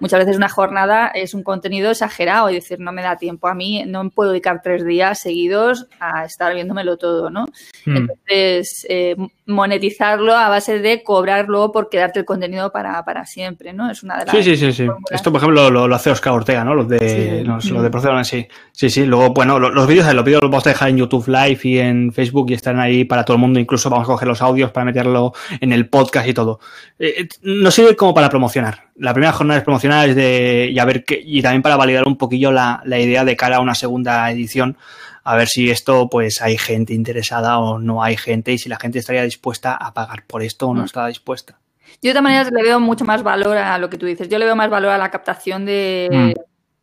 muchas 0.00 0.20
veces 0.20 0.36
una 0.36 0.48
jornada 0.48 1.08
es 1.08 1.34
un 1.34 1.42
contenido 1.42 1.90
exagerado 1.90 2.50
y 2.50 2.54
decir, 2.54 2.80
no 2.80 2.92
me 2.92 3.02
da 3.02 3.16
tiempo 3.16 3.48
a 3.48 3.54
mí, 3.54 3.84
no 3.86 4.10
puedo 4.10 4.30
dedicar 4.30 4.60
tres 4.62 4.84
días 4.84 5.20
seguidos 5.20 5.86
a 6.00 6.24
estar 6.24 6.54
viéndomelo 6.54 6.96
todo, 6.96 7.30
¿no? 7.30 7.46
Hmm. 7.84 7.96
Entonces, 7.96 8.86
eh, 8.88 9.16
monetizarlo 9.46 10.34
a 10.34 10.48
base 10.48 10.78
de 10.78 11.02
cobrarlo 11.02 11.70
por 11.70 11.88
quedarte 11.88 12.20
el 12.20 12.24
contenido 12.24 12.72
para, 12.72 13.04
para 13.04 13.26
siempre, 13.26 13.72
¿no? 13.72 13.90
Es 13.90 14.02
una 14.02 14.18
de 14.18 14.26
las... 14.26 14.34
Sí, 14.34 14.42
sí, 14.42 14.56
sí, 14.56 14.72
sí. 14.72 14.86
Esto, 15.10 15.30
por 15.30 15.40
ejemplo, 15.40 15.70
lo, 15.70 15.94
hace 15.94 16.10
Oscar 16.10 16.32
Ortega, 16.32 16.64
¿no? 16.64 16.74
Los 16.74 16.88
de, 16.88 17.44
los, 17.44 17.64
de 17.64 17.90
Procedo, 17.90 18.22
sí. 18.24 18.46
Sí, 18.72 18.88
sí. 18.88 19.04
Luego, 19.04 19.34
bueno, 19.34 19.58
los, 19.58 19.86
vídeos, 19.86 20.12
los 20.14 20.24
vídeos 20.24 20.42
los 20.42 20.50
vamos 20.50 20.66
a 20.66 20.70
dejar 20.70 20.88
en 20.88 20.98
YouTube 20.98 21.28
Live 21.28 21.60
y 21.62 21.78
en 21.78 22.12
Facebook 22.12 22.50
y 22.50 22.54
están 22.54 22.80
ahí 22.80 23.04
para 23.04 23.24
todo 23.24 23.36
el 23.36 23.40
mundo. 23.40 23.60
Incluso 23.60 23.90
vamos 23.90 24.06
a 24.06 24.12
coger 24.12 24.28
los 24.28 24.40
audios 24.40 24.70
para 24.70 24.86
meterlo 24.86 25.32
en 25.60 25.72
el 25.72 25.88
podcast 25.88 26.28
y 26.28 26.34
todo. 26.34 26.60
Eh, 26.98 27.14
eh, 27.18 27.28
no 27.42 27.70
sirve 27.70 27.96
como 27.96 28.14
para 28.14 28.30
promocionar. 28.30 28.84
La 28.96 29.12
primera 29.12 29.32
jornada 29.32 29.58
es 29.58 29.64
promocionar 29.64 30.08
es 30.08 30.16
de, 30.16 30.70
y 30.72 30.78
a 30.78 30.84
ver 30.84 31.04
qué, 31.04 31.20
y 31.24 31.42
también 31.42 31.62
para 31.62 31.76
validar 31.76 32.04
un 32.06 32.16
poquillo 32.16 32.52
la, 32.52 32.80
la 32.84 32.98
idea 32.98 33.24
de 33.24 33.36
cara 33.36 33.56
a 33.56 33.60
una 33.60 33.74
segunda 33.74 34.30
edición 34.30 34.76
a 35.24 35.36
ver 35.36 35.48
si 35.48 35.70
esto, 35.70 36.08
pues 36.10 36.42
hay 36.42 36.58
gente 36.58 36.92
interesada 36.92 37.58
o 37.58 37.78
no 37.78 38.02
hay 38.02 38.16
gente 38.16 38.52
y 38.52 38.58
si 38.58 38.68
la 38.68 38.76
gente 38.76 38.98
estaría 38.98 39.22
dispuesta 39.22 39.74
a 39.74 39.94
pagar 39.94 40.24
por 40.26 40.42
esto 40.42 40.68
o 40.68 40.74
no 40.74 40.82
mm. 40.82 40.84
está 40.84 41.06
dispuesta. 41.06 41.58
Yo 42.02 42.10
de 42.10 42.12
todas 42.12 42.22
maneras 42.24 42.52
le 42.52 42.62
veo 42.62 42.78
mucho 42.78 43.04
más 43.06 43.22
valor 43.22 43.56
a 43.56 43.78
lo 43.78 43.88
que 43.88 43.96
tú 43.96 44.04
dices. 44.04 44.28
Yo 44.28 44.38
le 44.38 44.44
veo 44.44 44.56
más 44.56 44.68
valor 44.68 44.90
a 44.90 44.98
la 44.98 45.10
captación 45.10 45.64
de, 45.64 46.34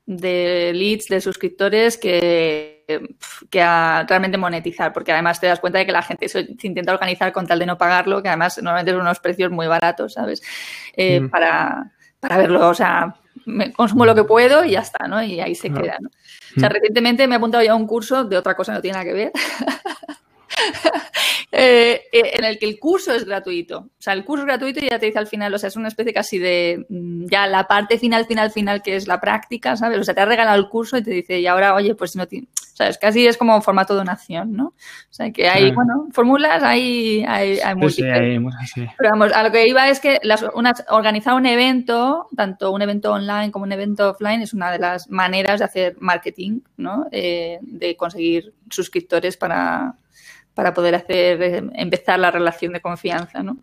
mm. 0.08 0.16
de 0.16 0.72
leads, 0.74 1.06
de 1.06 1.22
suscriptores, 1.22 2.00
que, 2.00 3.16
que 3.52 3.62
a 3.62 4.06
realmente 4.10 4.40
monetizar, 4.40 4.92
porque 4.92 5.12
además 5.12 5.40
te 5.40 5.46
das 5.46 5.60
cuenta 5.60 5.78
de 5.78 5.86
que 5.86 5.92
la 5.92 6.02
gente 6.02 6.28
se, 6.28 6.48
intenta 6.64 6.94
organizar 6.94 7.32
con 7.32 7.46
tal 7.46 7.60
de 7.60 7.68
no 7.68 7.78
pagarlo, 7.78 8.24
que 8.24 8.30
además 8.30 8.58
normalmente 8.58 8.92
son 8.92 9.02
unos 9.02 9.20
precios 9.20 9.52
muy 9.52 9.68
baratos, 9.68 10.14
¿sabes? 10.14 10.42
Eh, 10.98 11.20
mm. 11.20 11.30
para, 11.30 11.92
para 12.22 12.38
verlo, 12.38 12.70
o 12.70 12.74
sea, 12.74 13.16
me 13.46 13.74
consumo 13.74 14.06
lo 14.06 14.16
que 14.16 14.24
puedo 14.24 14.64
y 14.64 14.72
ya 14.72 14.80
está, 14.80 15.08
¿no? 15.08 15.22
Y 15.22 15.42
ahí 15.42 15.56
se 15.56 15.74
queda, 15.74 15.98
¿no? 16.00 16.10
O 16.56 16.60
sea, 16.60 16.70
recientemente 16.70 17.28
me 17.28 17.36
he 17.36 17.38
apuntado 17.38 17.64
ya 17.64 17.74
a 17.74 17.76
un 17.76 17.88
curso 17.88 18.24
de 18.24 18.38
otra 18.38 18.56
cosa, 18.56 18.74
no 18.74 18.82
tiene 18.82 18.94
nada 18.94 19.06
que 19.06 19.14
ver. 19.14 19.32
Eh, 21.54 22.04
eh, 22.14 22.32
en 22.36 22.46
el 22.46 22.58
que 22.58 22.66
el 22.66 22.80
curso 22.80 23.14
es 23.14 23.26
gratuito. 23.26 23.80
O 23.80 23.90
sea, 24.00 24.14
el 24.14 24.24
curso 24.24 24.44
es 24.44 24.48
gratuito 24.48 24.80
y 24.80 24.90
ya 24.90 25.00
te 25.00 25.08
dice 25.08 25.20
al 25.20 25.28
final, 25.28 25.54
o 25.54 25.60
sea, 25.60 25.68
es 25.68 25.76
una 25.76 25.90
especie 25.90 26.14
casi 26.14 26.40
de 26.40 26.86
mm, 26.88 27.26
ya 27.26 27.46
la 27.46 27.68
parte 27.68 28.00
final, 28.00 28.26
final, 28.26 28.52
final, 28.52 28.82
que 28.82 28.96
es 28.96 29.06
la 29.06 29.20
práctica, 29.20 29.76
¿sabes? 29.76 30.00
O 30.00 30.04
sea, 30.06 30.14
te 30.14 30.22
ha 30.22 30.26
regalado 30.26 30.58
el 30.58 30.70
curso 30.70 30.98
y 30.98 31.04
te 31.04 31.12
dice, 31.12 31.42
y 31.42 31.48
ahora, 31.48 31.76
oye, 31.76 31.94
pues 31.94 32.12
si 32.12 32.20
no 32.20 32.28
tienes. 32.28 32.50
O 32.82 32.84
sea, 32.84 32.90
es 32.90 32.98
casi 32.98 33.28
es 33.28 33.38
como 33.38 33.62
formato 33.62 33.94
de 33.94 34.00
donación, 34.00 34.54
¿no? 34.54 34.68
O 34.68 34.74
sea, 35.14 35.32
que 35.32 35.48
hay, 35.48 35.72
bueno, 35.72 36.08
fórmulas, 36.12 36.64
hay, 36.64 37.24
hay, 37.28 37.60
hay 37.60 37.76
Pero 38.98 39.12
vamos, 39.12 39.32
a 39.34 39.44
lo 39.44 39.52
que 39.52 39.68
iba 39.68 39.88
es 39.88 40.00
que 40.00 40.20
las, 40.24 40.44
organizar 40.90 41.36
un 41.36 41.46
evento, 41.46 42.28
tanto 42.36 42.72
un 42.72 42.82
evento 42.82 43.12
online 43.12 43.52
como 43.52 43.66
un 43.66 43.72
evento 43.72 44.10
offline, 44.10 44.42
es 44.42 44.54
una 44.54 44.72
de 44.72 44.80
las 44.80 45.10
maneras 45.12 45.60
de 45.60 45.66
hacer 45.66 45.98
marketing, 46.00 46.62
¿no? 46.78 47.06
Eh, 47.12 47.60
de 47.62 47.96
conseguir 47.96 48.54
suscriptores 48.70 49.38
para, 49.38 49.96
para 50.56 50.74
poder 50.74 50.96
hacer 50.96 51.42
eh, 51.44 51.64
empezar 51.76 52.18
la 52.18 52.32
relación 52.32 52.74
de 52.74 52.82
confianza, 52.82 53.44
¿no? 53.44 53.58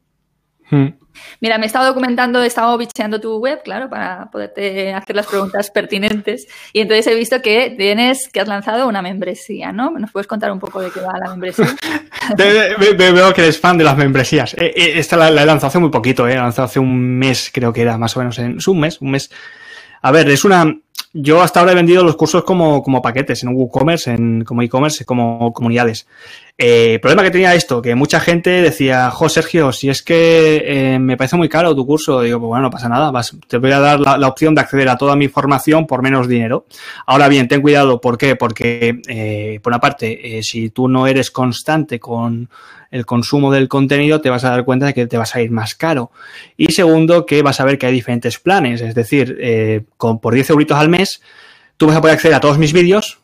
Hmm. 0.71 0.89
Mira, 1.41 1.59
me 1.59 1.64
he 1.64 1.66
estado 1.66 1.87
documentando, 1.87 2.43
he 2.43 2.47
estado 2.47 2.77
bicheando 2.79 3.21
tu 3.21 3.39
web, 3.39 3.62
claro, 3.62 3.89
para 3.89 4.31
poderte 4.31 4.93
hacer 4.93 5.16
las 5.16 5.27
preguntas 5.27 5.71
pertinentes. 5.75 6.49
Y 6.73 6.81
entonces 6.81 7.07
he 7.07 7.14
visto 7.14 7.41
que 7.43 7.75
tienes, 7.77 8.29
que 8.29 8.41
has 8.41 8.49
lanzado 8.49 8.89
una 8.89 9.03
membresía, 9.03 9.73
¿no? 9.73 9.91
¿Nos 9.91 10.11
puedes 10.11 10.27
contar 10.27 10.53
un 10.53 10.61
poco 10.61 10.81
de 10.81 10.91
qué 10.91 11.01
va 11.01 11.19
la 11.19 11.31
membresía? 11.31 11.66
Veo 12.37 13.35
que 13.35 13.43
eres 13.43 13.59
fan 13.59 13.79
de 13.79 13.85
las 13.85 13.97
membresías. 13.97 14.55
Eh, 14.55 14.73
eh, 14.77 14.93
esta 14.97 15.16
la, 15.16 15.29
he 15.29 15.47
lanzado 15.47 15.69
hace 15.69 15.79
muy 15.79 15.91
poquito, 15.91 16.27
¿eh? 16.27 16.35
La 16.35 16.41
he 16.41 16.43
lanzado 16.43 16.66
hace 16.66 16.79
un 16.79 17.19
mes, 17.19 17.51
creo 17.53 17.73
que 17.73 17.83
era 17.83 17.99
más 17.99 18.16
o 18.16 18.21
menos. 18.21 18.39
En, 18.39 18.59
un 18.66 18.81
mes, 18.81 19.01
un 19.01 19.11
mes. 19.11 19.31
A 20.03 20.12
ver, 20.12 20.29
es 20.29 20.45
una, 20.45 20.77
yo 21.13 21.43
hasta 21.43 21.61
ahora 21.61 21.73
he 21.73 21.75
vendido 21.75 22.05
los 22.05 22.17
cursos 22.17 22.45
como, 22.45 22.83
como 22.83 23.01
paquetes 23.01 23.43
en 23.43 23.55
WooCommerce, 23.55 24.13
en, 24.13 24.45
como 24.45 24.63
e-commerce, 24.63 25.05
como 25.05 25.53
comunidades. 25.53 26.07
Eh, 26.57 26.95
el 26.95 27.01
problema 27.01 27.23
que 27.23 27.31
tenía 27.31 27.55
esto, 27.55 27.81
que 27.81 27.95
mucha 27.95 28.21
gente 28.21 28.51
decía, 28.51 29.11
jo, 29.11 29.29
Sergio, 29.29 29.73
si 29.73 29.89
es 29.89 30.03
que 30.03 30.65
eh, 30.67 30.99
me 30.99 31.17
parece 31.17 31.37
muy 31.37 31.49
caro 31.49 31.75
tu 31.75 31.87
curso, 31.87 32.21
digo, 32.21 32.41
pues 32.41 32.49
bueno, 32.49 32.65
no 32.65 32.71
pasa 32.71 32.89
nada, 32.89 33.11
vas, 33.11 33.37
te 33.47 33.59
voy 33.59 33.73
a 33.73 33.79
dar 33.79 34.01
la, 34.01 34.29
opción 34.29 34.55
de 34.55 34.61
acceder 34.61 34.89
a 34.89 34.97
toda 34.97 35.17
mi 35.17 35.29
formación 35.29 35.87
por 35.87 36.03
menos 36.03 36.29
dinero. 36.29 36.67
Ahora 37.07 37.29
bien, 37.29 37.49
ten 37.49 37.63
cuidado, 37.63 38.01
¿por 38.01 38.19
qué? 38.19 38.37
Porque, 38.37 39.01
eh, 39.09 39.61
por 39.63 39.71
una 39.71 39.81
parte, 39.81 40.43
si 40.43 40.71
tú 40.71 40.89
no 40.89 41.07
eres 41.07 41.31
constante 41.31 41.99
con 41.99 42.49
el 42.91 43.07
consumo 43.07 43.53
del 43.53 43.68
contenido, 43.68 44.20
te 44.20 44.30
vas 44.30 44.45
a 44.45 44.51
dar 44.51 44.64
cuenta 44.64 44.86
de 44.86 44.95
que 44.95 45.07
te 45.07 45.18
vas 45.18 45.34
a 45.34 45.43
ir 45.43 45.51
más 45.51 45.74
caro. 45.74 46.11
Y 46.57 46.72
segundo, 46.72 47.26
que 47.26 47.43
vas 47.43 47.61
a 47.61 47.64
ver 47.64 47.78
que 47.78 47.86
hay 47.86 47.93
diferentes 47.93 48.39
planes, 48.39 48.80
es 48.80 48.95
decir, 48.95 49.86
con, 49.97 50.20
por 50.20 50.34
10 50.34 50.51
euritos 50.51 50.78
al 50.78 50.89
mes, 50.89 51.20
tú 51.76 51.86
vas 51.86 51.97
a 51.97 52.01
poder 52.01 52.14
acceder 52.14 52.34
a 52.34 52.41
todos 52.41 52.59
mis 52.59 52.72
vídeos, 52.72 53.20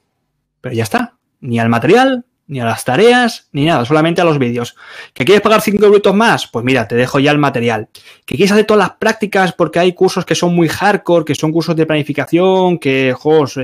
pero 0.61 0.75
ya 0.75 0.83
está, 0.83 1.15
ni 1.41 1.59
al 1.59 1.69
material, 1.69 2.25
ni 2.47 2.61
a 2.61 2.65
las 2.65 2.85
tareas, 2.85 3.49
ni 3.53 3.65
nada, 3.65 3.85
solamente 3.85 4.21
a 4.21 4.25
los 4.25 4.39
vídeos. 4.39 4.77
¿Que 5.15 5.25
quieres 5.25 5.43
pagar 5.43 5.63
5 5.63 5.85
euros 5.85 6.15
más? 6.15 6.47
Pues 6.47 6.65
mira, 6.65 6.87
te 6.87 6.95
dejo 6.95 7.19
ya 7.19 7.31
el 7.31 7.39
material. 7.39 7.89
¿Que 8.27 8.37
quieres 8.37 8.53
hacer 8.53 8.67
todas 8.67 8.87
las 8.87 8.97
prácticas 8.97 9.53
porque 9.53 9.79
hay 9.79 9.93
cursos 9.95 10.27
que 10.27 10.35
son 10.35 10.55
muy 10.55 10.69
hardcore, 10.69 11.25
que 11.25 11.35
son 11.35 11.53
cursos 11.53 11.75
de 11.75 11.87
planificación, 11.87 12.79
que, 12.79 13.15
jos, 13.17 13.59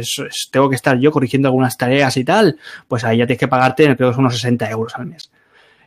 tengo 0.50 0.70
que 0.70 0.76
estar 0.76 0.98
yo 0.98 1.10
corrigiendo 1.10 1.48
algunas 1.48 1.76
tareas 1.76 2.16
y 2.16 2.24
tal? 2.24 2.58
Pues 2.88 3.04
ahí 3.04 3.18
ya 3.18 3.26
tienes 3.26 3.40
que 3.40 3.48
pagarte, 3.48 3.84
creo 3.96 4.10
que 4.10 4.14
son 4.14 4.24
unos 4.24 4.34
60 4.34 4.70
euros 4.70 4.94
al 4.94 5.06
mes. 5.06 5.30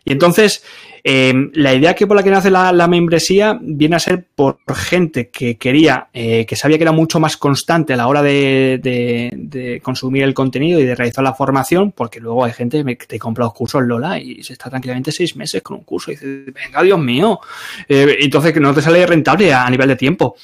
Y 0.05 0.11
entonces, 0.11 0.63
em, 1.03 1.49
la 1.53 1.73
idea 1.73 1.93
que 1.93 2.05
por 2.07 2.17
la 2.17 2.23
que 2.23 2.29
nace 2.29 2.51
la, 2.51 2.87
membresía 2.87 3.57
viene 3.61 3.95
a 3.95 3.99
ser 3.99 4.25
por 4.35 4.57
gente 4.75 5.29
que 5.29 5.55
quería, 5.55 6.07
eh, 6.13 6.45
que 6.45 6.55
sabía 6.57 6.77
que 6.77 6.83
era 6.83 6.91
mucho 6.91 7.19
más 7.19 7.37
constante 7.37 7.93
a 7.93 7.95
la 7.95 8.07
hora 8.07 8.21
de, 8.21 9.79
consumir 9.81 10.23
el 10.23 10.33
contenido 10.33 10.79
y 10.79 10.85
de 10.85 10.95
realizar 10.95 11.23
la 11.23 11.33
formación, 11.33 11.93
porque 11.93 12.19
luego 12.19 12.43
hay 12.43 12.51
gente 12.51 12.83
que 12.83 13.05
te 13.05 13.19
compra 13.19 13.45
los 13.45 13.53
cursos 13.53 13.83
Lola 13.83 14.19
y 14.19 14.43
se 14.43 14.53
está 14.53 14.69
tranquilamente 14.69 15.11
seis 15.11 15.35
meses 15.35 15.61
con 15.61 15.77
un 15.77 15.83
curso 15.83 16.11
y 16.11 16.15
dice, 16.15 16.25
venga, 16.51 16.83
Dios 16.83 16.99
mío. 16.99 17.39
Eh, 17.87 18.17
entonces, 18.19 18.51
que 18.53 18.59
no 18.59 18.73
te 18.73 18.81
sale 18.81 19.05
rentable 19.05 19.53
a, 19.53 19.69
nivel 19.69 19.87
de 19.87 19.95
tiempo. 19.95 20.35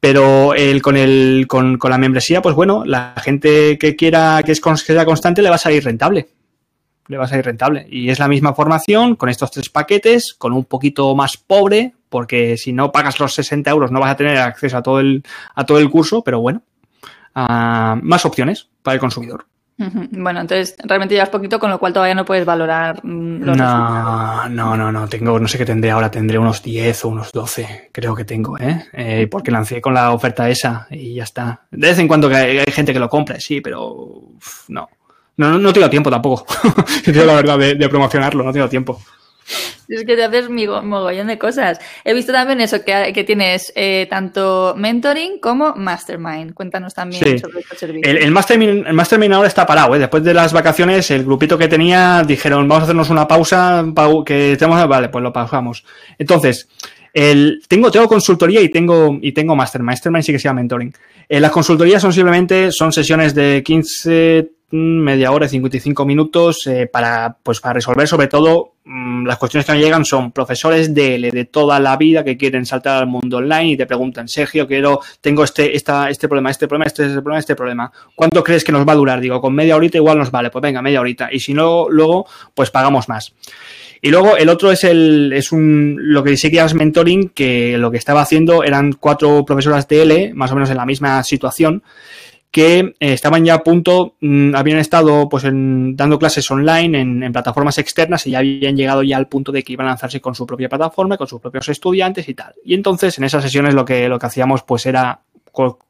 Pero 0.00 0.54
el, 0.54 0.82
con, 0.82 0.96
el, 0.96 1.46
con, 1.48 1.78
con, 1.78 1.90
la 1.90 1.98
membresía, 1.98 2.42
pues 2.42 2.54
bueno, 2.54 2.84
la 2.84 3.14
gente 3.22 3.78
que 3.78 3.96
quiera 3.96 4.42
que 4.44 4.54
sea 4.54 5.04
constante 5.04 5.42
le 5.42 5.48
va 5.48 5.56
a 5.56 5.58
salir 5.58 5.84
rentable 5.84 6.28
le 7.08 7.16
va 7.16 7.24
a 7.24 7.28
salir 7.28 7.44
rentable. 7.44 7.86
Y 7.90 8.10
es 8.10 8.18
la 8.18 8.28
misma 8.28 8.54
formación 8.54 9.16
con 9.16 9.28
estos 9.28 9.50
tres 9.50 9.68
paquetes, 9.68 10.34
con 10.36 10.52
un 10.52 10.64
poquito 10.64 11.14
más 11.14 11.36
pobre, 11.36 11.94
porque 12.08 12.56
si 12.56 12.72
no 12.72 12.92
pagas 12.92 13.20
los 13.20 13.34
60 13.34 13.70
euros 13.70 13.90
no 13.90 14.00
vas 14.00 14.12
a 14.12 14.16
tener 14.16 14.38
acceso 14.38 14.76
a 14.76 14.82
todo 14.82 15.00
el, 15.00 15.22
a 15.54 15.64
todo 15.64 15.78
el 15.78 15.90
curso, 15.90 16.22
pero 16.22 16.40
bueno, 16.40 16.62
más 17.34 18.24
opciones 18.24 18.68
para 18.82 18.94
el 18.94 19.00
consumidor. 19.00 19.46
Bueno, 19.78 20.40
entonces 20.40 20.74
realmente 20.84 21.14
llevas 21.14 21.28
poquito, 21.28 21.58
con 21.58 21.70
lo 21.70 21.78
cual 21.78 21.92
todavía 21.92 22.14
no 22.14 22.24
puedes 22.24 22.46
valorar 22.46 23.04
mm, 23.04 23.42
los 23.42 23.56
No, 23.58 24.48
no, 24.48 24.74
no, 24.74 24.90
no, 24.90 25.06
tengo, 25.06 25.38
no 25.38 25.46
sé 25.46 25.58
qué 25.58 25.66
tendré 25.66 25.90
ahora, 25.90 26.10
tendré 26.10 26.38
unos 26.38 26.62
10 26.62 27.04
o 27.04 27.08
unos 27.08 27.30
12, 27.30 27.90
creo 27.92 28.14
que 28.14 28.24
tengo, 28.24 28.58
¿eh? 28.58 28.86
¿eh? 28.94 29.28
porque 29.30 29.50
lancé 29.50 29.82
con 29.82 29.92
la 29.92 30.12
oferta 30.12 30.48
esa 30.48 30.86
y 30.90 31.14
ya 31.14 31.24
está. 31.24 31.66
De 31.70 31.88
vez 31.88 31.98
en 31.98 32.08
cuando 32.08 32.28
hay, 32.28 32.58
hay 32.58 32.72
gente 32.72 32.94
que 32.94 32.98
lo 32.98 33.10
compra, 33.10 33.38
sí, 33.38 33.60
pero 33.60 34.22
no. 34.68 34.88
No, 35.36 35.58
no, 35.58 35.72
tengo 35.72 35.90
tiempo 35.90 36.10
tampoco. 36.10 36.46
tengo 37.04 37.24
la 37.24 37.34
verdad 37.34 37.58
de, 37.58 37.88
promocionarlo, 37.88 38.42
no 38.42 38.52
tengo 38.52 38.68
tiempo. 38.68 39.00
Es 39.88 40.04
que 40.04 40.16
te 40.16 40.24
haces 40.24 40.50
mi 40.50 40.66
mogollón 40.66 41.28
de 41.28 41.38
cosas. 41.38 41.78
He 42.04 42.12
visto 42.12 42.32
también 42.32 42.60
eso, 42.60 42.84
que, 42.84 43.12
que 43.14 43.22
tienes 43.22 43.72
eh, 43.76 44.08
tanto 44.10 44.74
mentoring 44.76 45.38
como 45.38 45.74
mastermind. 45.76 46.54
Cuéntanos 46.54 46.92
también 46.92 47.38
sobre 47.38 47.60
este 47.60 47.76
servicio. 47.76 48.10
El, 48.10 48.16
el, 48.16 48.30
mastermind, 48.32 48.86
el, 48.86 48.94
mastermind, 48.94 49.34
ahora 49.34 49.46
está 49.46 49.64
parado. 49.64 49.94
¿eh? 49.94 50.00
Después 50.00 50.24
de 50.24 50.34
las 50.34 50.52
vacaciones, 50.52 51.08
el 51.12 51.24
grupito 51.24 51.56
que 51.56 51.68
tenía 51.68 52.24
dijeron, 52.26 52.66
vamos 52.66 52.82
a 52.82 52.84
hacernos 52.84 53.10
una 53.10 53.28
pausa, 53.28 53.84
que 54.24 54.56
tenemos, 54.58 54.88
vale, 54.88 55.08
pues 55.08 55.22
lo 55.22 55.32
pausamos. 55.32 55.84
Entonces, 56.18 56.68
el, 57.12 57.62
tengo, 57.68 57.90
tengo 57.92 58.08
consultoría 58.08 58.60
y 58.60 58.68
tengo, 58.68 59.16
y 59.22 59.30
tengo 59.32 59.54
mastermind. 59.54 59.90
Mastermind 59.90 60.24
sí 60.24 60.32
que 60.32 60.38
se 60.40 60.48
llama 60.48 60.60
mentoring. 60.60 60.92
Eh, 61.28 61.38
las 61.38 61.52
consultorías 61.52 62.02
son 62.02 62.12
simplemente, 62.12 62.72
son 62.72 62.92
sesiones 62.92 63.34
de 63.34 63.62
15, 63.64 64.50
media 64.70 65.30
hora, 65.30 65.46
55 65.46 66.04
minutos 66.04 66.66
eh, 66.66 66.88
para, 66.92 67.36
pues, 67.42 67.60
para 67.60 67.74
resolver 67.74 68.08
sobre 68.08 68.26
todo 68.26 68.74
mm, 68.84 69.24
las 69.24 69.38
cuestiones 69.38 69.64
que 69.64 69.72
me 69.72 69.78
llegan 69.78 70.04
son 70.04 70.32
profesores 70.32 70.92
de, 70.92 71.18
de 71.18 71.44
toda 71.44 71.78
la 71.78 71.96
vida 71.96 72.24
que 72.24 72.36
quieren 72.36 72.66
saltar 72.66 72.98
al 72.98 73.06
mundo 73.06 73.36
online 73.36 73.70
y 73.70 73.76
te 73.76 73.86
preguntan, 73.86 74.26
Sergio, 74.26 74.66
quiero, 74.66 75.00
tengo 75.20 75.44
este, 75.44 75.76
esta, 75.76 76.10
este 76.10 76.26
problema, 76.26 76.50
este 76.50 76.66
problema, 76.66 76.86
este, 76.86 77.06
este 77.06 77.22
problema, 77.22 77.38
este 77.38 77.54
problema. 77.54 77.92
¿Cuánto 78.14 78.42
crees 78.42 78.64
que 78.64 78.72
nos 78.72 78.86
va 78.86 78.92
a 78.92 78.96
durar? 78.96 79.20
Digo, 79.20 79.40
con 79.40 79.54
media 79.54 79.76
horita 79.76 79.98
igual 79.98 80.18
nos 80.18 80.32
vale, 80.32 80.50
pues 80.50 80.62
venga, 80.62 80.82
media 80.82 81.00
horita. 81.00 81.28
Y 81.30 81.38
si 81.38 81.54
no, 81.54 81.86
luego, 81.88 82.26
pues 82.54 82.70
pagamos 82.70 83.08
más. 83.08 83.34
Y 84.02 84.10
luego 84.10 84.36
el 84.36 84.48
otro 84.48 84.70
es 84.70 84.84
el 84.84 85.32
es 85.32 85.52
un 85.52 85.96
lo 85.98 86.22
que 86.22 86.30
dice 86.30 86.50
que 86.50 86.60
es 86.60 86.74
mentoring, 86.74 87.30
que 87.30 87.78
lo 87.78 87.90
que 87.90 87.96
estaba 87.96 88.20
haciendo 88.20 88.62
eran 88.62 88.92
cuatro 88.92 89.44
profesoras 89.44 89.88
de 89.88 90.02
L, 90.02 90.34
más 90.34 90.52
o 90.52 90.54
menos 90.54 90.70
en 90.70 90.76
la 90.76 90.86
misma 90.86 91.22
situación, 91.22 91.82
que 92.56 92.78
eh, 92.78 92.94
estaban 93.12 93.44
ya 93.44 93.52
a 93.52 93.62
punto, 93.62 94.14
mm, 94.18 94.54
habían 94.54 94.78
estado 94.78 95.28
pues 95.28 95.42
dando 95.44 96.18
clases 96.18 96.50
online 96.50 96.98
en, 96.98 97.30
plataformas 97.30 97.76
externas 97.76 98.26
y 98.26 98.30
ya 98.30 98.38
habían 98.38 98.74
llegado 98.78 99.02
ya 99.02 99.18
al 99.18 99.28
punto 99.28 99.52
de 99.52 99.62
que 99.62 99.74
iban 99.74 99.86
a 99.86 99.90
lanzarse 99.90 100.22
con 100.22 100.34
su 100.34 100.46
propia 100.46 100.70
plataforma, 100.70 101.18
con 101.18 101.26
sus 101.26 101.38
propios 101.38 101.68
estudiantes 101.68 102.30
y 102.30 102.32
tal. 102.32 102.54
Y 102.64 102.72
entonces 102.72 103.18
en 103.18 103.24
esas 103.24 103.42
sesiones 103.42 103.74
lo 103.74 103.84
que, 103.84 104.08
lo 104.08 104.18
que 104.18 104.24
hacíamos 104.24 104.62
pues 104.62 104.86
era 104.86 105.20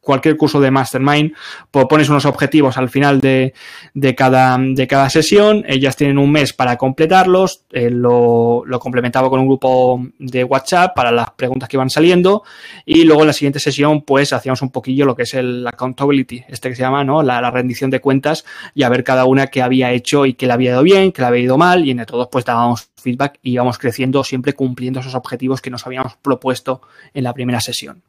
cualquier 0.01 0.37
curso 0.37 0.61
de 0.61 0.71
Mastermind, 0.71 1.33
pues 1.71 1.87
pones 1.87 2.09
unos 2.09 2.25
objetivos 2.25 2.79
al 2.79 2.89
final 2.89 3.21
de, 3.21 3.53
de, 3.93 4.15
cada, 4.15 4.57
de 4.59 4.87
cada 4.87 5.11
sesión, 5.11 5.65
ellas 5.67 5.97
tienen 5.97 6.19
un 6.19 6.31
mes 6.31 6.53
para 6.53 6.77
completarlos, 6.77 7.65
eh, 7.73 7.91
lo, 7.91 8.65
complementaba 8.81 9.29
con 9.29 9.41
un 9.41 9.47
grupo 9.47 10.01
de 10.19 10.45
WhatsApp 10.45 10.95
para 10.95 11.11
las 11.11 11.31
preguntas 11.31 11.69
que 11.69 11.77
iban 11.77 11.91
saliendo 11.91 12.45
y 12.85 13.03
luego 13.03 13.23
en 13.23 13.27
la 13.27 13.33
siguiente 13.33 13.59
sesión 13.59 14.03
pues 14.03 14.33
hacíamos 14.33 14.63
un 14.63 14.71
poquillo 14.71 15.05
lo 15.05 15.17
que 15.17 15.25
es 15.25 15.35
el 15.35 15.67
accountability, 15.67 16.45
este 16.49 16.69
que 16.69 16.77
se 16.77 16.83
llama, 16.83 17.03
¿no? 17.03 17.23
La, 17.23 17.41
la 17.41 17.51
rendición 17.51 17.91
de 17.91 18.01
cuentas 18.01 18.45
y 18.75 18.85
a 18.85 18.89
ver 18.89 19.03
cada 19.03 19.25
una 19.25 19.49
qué 19.49 19.63
había 19.63 19.91
hecho 19.91 20.25
y 20.25 20.35
qué 20.35 20.47
le 20.47 20.53
había 20.53 20.71
ido 20.71 20.83
bien, 20.85 21.11
qué 21.11 21.23
le 21.23 21.29
había 21.29 21.43
ido 21.43 21.59
mal 21.59 21.85
y 21.85 21.91
entre 21.91 22.07
todos 22.07 22.29
pues 22.31 22.45
dábamos 22.45 22.91
feedback 22.97 23.41
y 23.43 23.53
íbamos 23.53 23.79
creciendo 23.79 24.23
siempre 24.23 24.53
cumpliendo 24.53 25.01
esos 25.01 25.17
objetivos 25.17 25.61
que 25.61 25.71
nos 25.71 25.85
habíamos 25.87 26.17
propuesto 26.17 26.83
en 27.13 27.25
la 27.25 27.33
primera 27.33 27.61
sesión. 27.61 28.03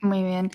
Muy 0.00 0.22
bien. 0.22 0.50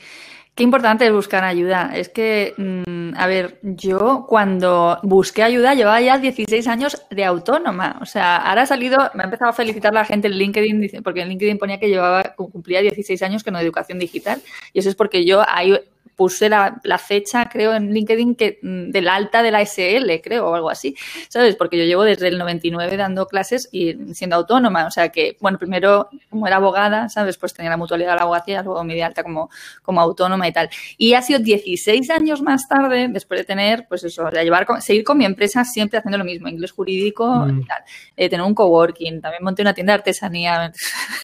Qué 0.53 0.63
importante 0.63 1.05
es 1.05 1.13
buscar 1.13 1.45
ayuda. 1.45 1.91
Es 1.95 2.09
que, 2.09 2.53
mm, 2.57 3.15
a 3.15 3.25
ver, 3.25 3.59
yo 3.63 4.25
cuando 4.27 4.99
busqué 5.01 5.43
ayuda 5.43 5.73
llevaba 5.75 6.01
ya 6.01 6.17
16 6.17 6.67
años 6.67 7.01
de 7.09 7.23
autónoma. 7.23 7.97
O 8.01 8.05
sea, 8.05 8.35
ahora 8.37 8.63
ha 8.63 8.65
salido, 8.65 8.97
me 9.13 9.23
ha 9.23 9.25
empezado 9.25 9.49
a 9.49 9.53
felicitar 9.53 9.93
la 9.93 10.03
gente 10.03 10.27
en 10.27 10.33
LinkedIn, 10.33 11.03
porque 11.03 11.21
en 11.21 11.29
LinkedIn 11.29 11.57
ponía 11.57 11.79
que 11.79 11.87
llevaba, 11.87 12.35
cumplía 12.35 12.81
16 12.81 13.21
años 13.23 13.43
con 13.43 13.55
educación 13.55 13.97
digital. 13.97 14.41
Y 14.73 14.79
eso 14.79 14.89
es 14.89 14.95
porque 14.95 15.25
yo 15.25 15.41
ahí 15.47 15.79
puse 16.15 16.49
la, 16.49 16.79
fecha, 16.97 17.49
creo, 17.49 17.73
en 17.73 17.93
LinkedIn 17.93 18.35
que 18.35 18.59
mm, 18.61 18.91
del 18.91 19.07
alta 19.07 19.41
de 19.41 19.51
la 19.51 19.61
SL, 19.65 20.21
creo, 20.23 20.49
o 20.49 20.55
algo 20.55 20.69
así, 20.69 20.95
¿sabes? 21.29 21.55
Porque 21.55 21.77
yo 21.77 21.83
llevo 21.83 22.03
desde 22.03 22.27
el 22.27 22.37
99 22.37 22.97
dando 22.97 23.27
clases 23.27 23.69
y 23.71 24.13
siendo 24.13 24.35
autónoma, 24.35 24.85
o 24.85 24.91
sea 24.91 25.09
que, 25.09 25.37
bueno, 25.39 25.57
primero 25.57 26.09
como 26.29 26.47
era 26.47 26.57
abogada, 26.57 27.09
¿sabes? 27.09 27.37
Pues 27.37 27.53
tenía 27.53 27.71
la 27.71 27.77
mutualidad 27.77 28.11
de 28.11 28.15
la 28.17 28.23
abogacía, 28.23 28.63
luego 28.63 28.83
me 28.83 28.93
di 28.93 29.01
alta 29.01 29.23
como, 29.23 29.49
como 29.81 30.01
autónoma 30.01 30.47
y 30.47 30.53
tal. 30.53 30.69
Y 30.97 31.13
ha 31.13 31.21
sido 31.21 31.39
16 31.39 32.09
años 32.09 32.41
más 32.41 32.67
tarde, 32.67 33.07
después 33.09 33.39
de 33.39 33.45
tener, 33.45 33.85
pues 33.87 34.03
eso, 34.03 34.29
de 34.29 34.43
llevar, 34.43 34.67
seguir 34.81 35.03
con 35.03 35.17
mi 35.17 35.25
empresa 35.25 35.63
siempre 35.65 35.99
haciendo 35.99 36.17
lo 36.17 36.23
mismo, 36.23 36.47
inglés 36.47 36.71
jurídico 36.71 37.45
y 37.47 37.53
mm. 37.53 37.65
tal, 37.65 37.83
eh, 38.15 38.29
tener 38.29 38.45
un 38.45 38.53
coworking, 38.53 39.21
también 39.21 39.43
monté 39.43 39.61
una 39.61 39.73
tienda 39.73 39.93
de 39.93 39.99
artesanía. 39.99 40.71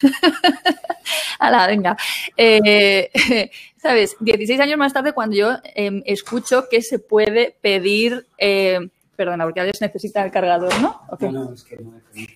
Ala, 1.39 1.67
venga. 1.67 1.97
Eh, 2.35 3.09
¿Sabes? 3.77 4.15
16 4.19 4.59
años 4.59 4.77
más 4.77 4.93
tarde, 4.93 5.13
cuando 5.13 5.35
yo 5.35 5.51
em, 5.75 6.01
escucho 6.05 6.67
que 6.69 6.81
se 6.81 6.99
puede 6.99 7.55
pedir. 7.61 8.27
Eh, 8.37 8.89
perdona, 9.15 9.45
porque 9.45 9.61
a 9.61 9.63
veces 9.63 9.81
necesita 9.81 10.23
el 10.23 10.31
cargador, 10.31 10.73
¿no? 10.79 11.01
No, 11.19 11.31
no, 11.31 11.53
es 11.53 11.63
que 11.63 11.77
no 11.77 11.93
hay 12.13 12.27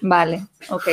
Vale, 0.00 0.46
ok 0.70 0.88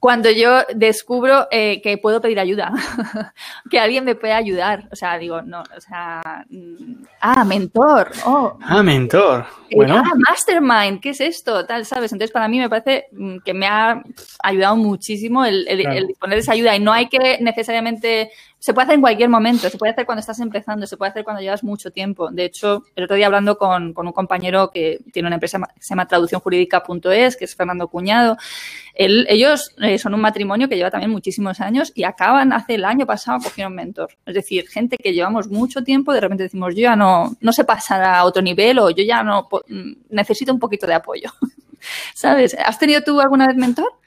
cuando 0.00 0.30
yo 0.30 0.62
descubro 0.74 1.46
eh, 1.50 1.82
que 1.82 1.98
puedo 1.98 2.22
pedir 2.22 2.40
ayuda, 2.40 2.72
que 3.70 3.78
alguien 3.78 4.04
me 4.04 4.14
puede 4.14 4.32
ayudar. 4.32 4.88
O 4.90 4.96
sea, 4.96 5.18
digo, 5.18 5.42
no, 5.42 5.60
o 5.60 5.80
sea, 5.80 6.22
mm, 6.48 7.04
ah, 7.20 7.44
mentor. 7.44 8.10
Oh. 8.24 8.58
Ah, 8.62 8.82
mentor. 8.82 9.44
Eh, 9.68 9.76
bueno. 9.76 10.02
Ah, 10.02 10.12
mastermind, 10.16 11.00
¿qué 11.00 11.10
es 11.10 11.20
esto? 11.20 11.66
Tal, 11.66 11.84
¿sabes? 11.84 12.12
Entonces, 12.12 12.32
para 12.32 12.48
mí 12.48 12.58
me 12.58 12.70
parece 12.70 13.08
mm, 13.12 13.38
que 13.44 13.52
me 13.52 13.66
ha 13.66 14.02
ayudado 14.42 14.76
muchísimo 14.76 15.44
el, 15.44 15.68
el 15.68 16.06
disponer 16.06 16.36
de 16.36 16.40
esa 16.40 16.52
ayuda 16.52 16.74
y 16.74 16.80
no 16.80 16.92
hay 16.92 17.10
que 17.10 17.36
necesariamente 17.42 18.30
se 18.60 18.74
puede 18.74 18.84
hacer 18.84 18.96
en 18.96 19.00
cualquier 19.00 19.30
momento, 19.30 19.70
se 19.70 19.78
puede 19.78 19.92
hacer 19.92 20.04
cuando 20.04 20.20
estás 20.20 20.38
empezando, 20.38 20.86
se 20.86 20.98
puede 20.98 21.10
hacer 21.10 21.24
cuando 21.24 21.40
llevas 21.40 21.64
mucho 21.64 21.90
tiempo. 21.90 22.30
De 22.30 22.44
hecho, 22.44 22.84
el 22.94 23.04
otro 23.04 23.16
día 23.16 23.24
hablando 23.24 23.56
con, 23.56 23.94
un 23.96 24.12
compañero 24.12 24.70
que 24.70 25.00
tiene 25.12 25.28
una 25.28 25.36
empresa 25.36 25.58
que 25.74 25.82
se 25.82 25.88
llama 25.88 26.06
traducciónjurídica.es, 26.06 27.36
que 27.36 27.46
es 27.46 27.56
Fernando 27.56 27.88
Cuñado, 27.88 28.36
ellos 28.94 29.74
eh, 29.80 29.98
son 29.98 30.12
un 30.12 30.20
matrimonio 30.20 30.68
que 30.68 30.76
lleva 30.76 30.90
también 30.90 31.10
muchísimos 31.10 31.58
años 31.62 31.90
y 31.94 32.04
acaban, 32.04 32.52
hace 32.52 32.74
el 32.74 32.84
año 32.84 33.06
pasado, 33.06 33.38
cogieron 33.42 33.74
mentor. 33.74 34.10
Es 34.26 34.34
decir, 34.34 34.68
gente 34.68 34.98
que 34.98 35.14
llevamos 35.14 35.48
mucho 35.48 35.82
tiempo, 35.82 36.12
de 36.12 36.20
repente 36.20 36.42
decimos, 36.42 36.74
yo 36.74 36.82
ya 36.82 36.96
no, 36.96 37.34
no 37.40 37.52
sé 37.54 37.64
pasar 37.64 38.02
a 38.04 38.24
otro 38.24 38.42
nivel 38.42 38.78
o 38.78 38.90
yo 38.90 39.02
ya 39.02 39.22
no 39.22 39.48
mm, 39.68 39.92
necesito 40.10 40.52
un 40.52 40.58
poquito 40.58 40.86
de 40.86 40.94
apoyo. 40.94 41.30
¿Sabes? 42.14 42.54
¿Has 42.62 42.78
tenido 42.78 43.02
tú 43.02 43.20
alguna 43.20 43.46
vez 43.46 43.56
mentor? 43.56 43.99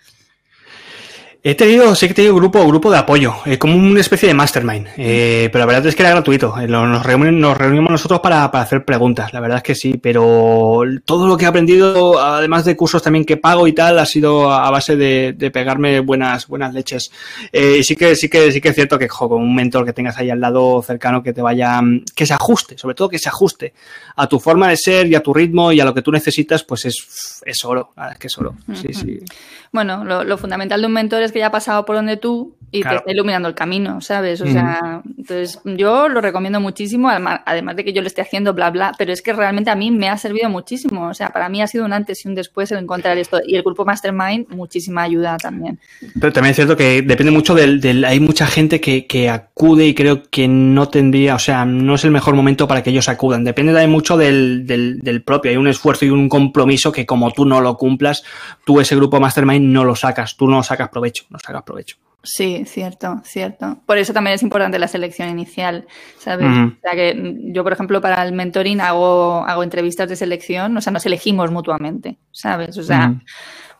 He 1.45 1.55
tenido, 1.55 1.93
sí 1.93 2.07
que 2.07 2.13
he 2.13 2.15
tenido 2.15 2.35
grupo, 2.35 2.65
grupo 2.65 2.89
de 2.89 2.97
apoyo, 2.97 3.33
eh, 3.45 3.57
como 3.57 3.75
una 3.75 3.99
especie 3.99 4.29
de 4.29 4.33
mastermind, 4.33 4.87
eh, 4.95 5.49
pero 5.51 5.59
la 5.59 5.65
verdad 5.65 5.87
es 5.87 5.93
que 5.93 6.01
era 6.01 6.11
gratuito. 6.11 6.57
Eh, 6.57 6.69
nos, 6.69 7.05
reunimos, 7.05 7.33
nos 7.33 7.57
reunimos 7.57 7.91
nosotros 7.91 8.21
para, 8.21 8.45
hacer 8.45 8.85
preguntas, 8.85 9.33
la 9.33 9.41
verdad 9.41 9.57
es 9.57 9.63
que 9.63 9.75
sí, 9.75 9.97
pero 10.01 10.83
todo 11.03 11.27
lo 11.27 11.35
que 11.35 11.43
he 11.43 11.47
aprendido, 11.49 12.17
además 12.17 12.63
de 12.63 12.77
cursos 12.77 13.03
también 13.03 13.25
que 13.25 13.35
pago 13.35 13.67
y 13.67 13.73
tal, 13.73 13.99
ha 13.99 14.05
sido 14.05 14.53
a 14.53 14.71
base 14.71 14.95
de, 14.95 15.33
pegarme 15.51 15.99
buenas, 15.99 16.47
buenas 16.47 16.73
leches. 16.73 17.11
Eh, 17.51 17.79
y 17.79 17.83
sí 17.83 17.97
que, 17.97 18.15
sí 18.15 18.29
que, 18.29 18.49
sí 18.49 18.61
que 18.61 18.69
es 18.69 18.75
cierto 18.75 18.97
que, 18.97 19.09
jo, 19.09 19.27
con 19.27 19.41
un 19.41 19.53
mentor 19.53 19.83
que 19.83 19.91
tengas 19.91 20.17
ahí 20.17 20.29
al 20.29 20.39
lado 20.39 20.81
cercano 20.81 21.21
que 21.21 21.33
te 21.33 21.41
vaya, 21.41 21.81
que 22.15 22.25
se 22.25 22.33
ajuste, 22.33 22.77
sobre 22.77 22.95
todo 22.95 23.09
que 23.09 23.19
se 23.19 23.27
ajuste 23.27 23.73
a 24.15 24.27
tu 24.27 24.39
forma 24.39 24.69
de 24.69 24.77
ser 24.77 25.07
y 25.07 25.15
a 25.15 25.19
tu 25.19 25.33
ritmo 25.33 25.73
y 25.73 25.81
a 25.81 25.83
lo 25.83 25.93
que 25.93 26.01
tú 26.01 26.09
necesitas, 26.09 26.63
pues 26.63 26.85
es, 26.85 27.41
es 27.45 27.65
oro, 27.65 27.91
es 28.13 28.17
que 28.17 28.27
es 28.27 28.37
oro. 28.37 28.55
Sí, 28.73 28.93
sí. 28.93 29.19
Bueno, 29.73 30.05
lo, 30.05 30.23
lo 30.23 30.37
fundamental 30.37 30.79
de 30.79 30.87
un 30.87 30.93
mentor 30.93 31.21
es 31.23 31.32
que 31.33 31.39
ya 31.39 31.47
ha 31.47 31.51
pasado 31.51 31.85
por 31.85 31.95
donde 31.95 32.15
tú 32.15 32.55
y 32.73 32.81
te 32.81 32.95
está 32.95 33.11
iluminando 33.11 33.47
el 33.47 33.53
camino, 33.53 34.01
¿sabes? 34.01 34.41
O 34.41 34.47
sea, 34.47 35.03
entonces 35.05 35.59
yo 35.63 36.09
lo 36.09 36.21
recomiendo 36.21 36.59
muchísimo, 36.59 37.07
además, 37.07 37.41
además, 37.45 37.75
de 37.75 37.85
que 37.85 37.93
yo 37.93 38.01
lo 38.01 38.07
esté 38.07 38.21
haciendo, 38.21 38.53
bla, 38.55 38.71
bla, 38.71 38.93
pero 38.97 39.13
es 39.13 39.21
que 39.21 39.31
realmente 39.31 39.69
a 39.69 39.75
mí 39.75 39.91
me 39.91 40.09
ha 40.09 40.17
servido 40.17 40.49
muchísimo. 40.49 41.07
O 41.07 41.13
sea, 41.13 41.29
para 41.29 41.49
mí 41.49 41.61
ha 41.61 41.67
sido 41.67 41.85
un 41.85 41.93
antes 41.93 42.25
y 42.25 42.27
un 42.27 42.33
después 42.33 42.71
el 42.71 42.79
encontrar 42.79 43.19
esto. 43.19 43.39
Y 43.45 43.57
el 43.57 43.61
grupo 43.61 43.85
Mastermind, 43.85 44.47
muchísima 44.49 45.03
ayuda 45.03 45.37
también. 45.37 45.79
Pero 46.19 46.33
también 46.33 46.49
es 46.49 46.55
cierto 46.55 46.75
que 46.75 47.03
depende 47.03 47.31
mucho 47.31 47.53
del. 47.53 47.79
del 47.79 48.05
hay 48.05 48.19
mucha 48.19 48.47
gente 48.47 48.81
que, 48.81 49.05
que 49.05 49.29
acude 49.29 49.85
y 49.85 49.93
creo 49.93 50.23
que 50.23 50.47
no 50.47 50.89
tendría, 50.89 51.35
o 51.35 51.39
sea, 51.39 51.65
no 51.65 51.93
es 51.93 52.03
el 52.05 52.11
mejor 52.11 52.33
momento 52.33 52.67
para 52.67 52.81
que 52.81 52.89
ellos 52.89 53.07
acudan. 53.07 53.43
Depende 53.43 53.71
también 53.71 53.91
mucho 53.91 54.17
del, 54.17 54.65
del, 54.65 54.99
del 54.99 55.21
propio. 55.21 55.51
Hay 55.51 55.57
un 55.57 55.67
esfuerzo 55.67 56.05
y 56.05 56.09
un 56.09 56.27
compromiso 56.27 56.91
que, 56.91 57.05
como 57.05 57.29
tú 57.29 57.45
no 57.45 57.61
lo 57.61 57.77
cumplas, 57.77 58.23
tú 58.65 58.79
ese 58.79 58.95
grupo 58.95 59.19
Mastermind 59.19 59.71
no 59.71 59.83
lo 59.83 59.95
sacas, 59.95 60.35
tú 60.35 60.47
no 60.47 60.63
sacas 60.63 60.89
provecho, 60.89 61.25
no 61.29 61.37
sacas 61.37 61.61
provecho. 61.61 61.97
Sí, 62.25 62.63
cierto, 62.65 63.21
cierto. 63.25 63.81
Por 63.85 63.97
eso 63.97 64.13
también 64.13 64.35
es 64.35 64.43
importante 64.43 64.79
la 64.79 64.87
selección 64.87 65.29
inicial, 65.29 65.85
¿sabes? 66.17 66.47
O 66.47 66.79
sea 66.81 66.93
que 66.93 67.35
yo, 67.51 67.63
por 67.63 67.73
ejemplo, 67.73 67.99
para 67.99 68.23
el 68.23 68.31
mentoring 68.31 68.79
hago, 68.79 69.43
hago 69.45 69.61
entrevistas 69.61 70.07
de 70.07 70.15
selección, 70.15 70.75
o 70.77 70.81
sea, 70.81 70.93
nos 70.93 71.05
elegimos 71.05 71.51
mutuamente, 71.51 72.17
¿sabes? 72.31 72.77
O 72.77 72.83
sea, 72.83 73.13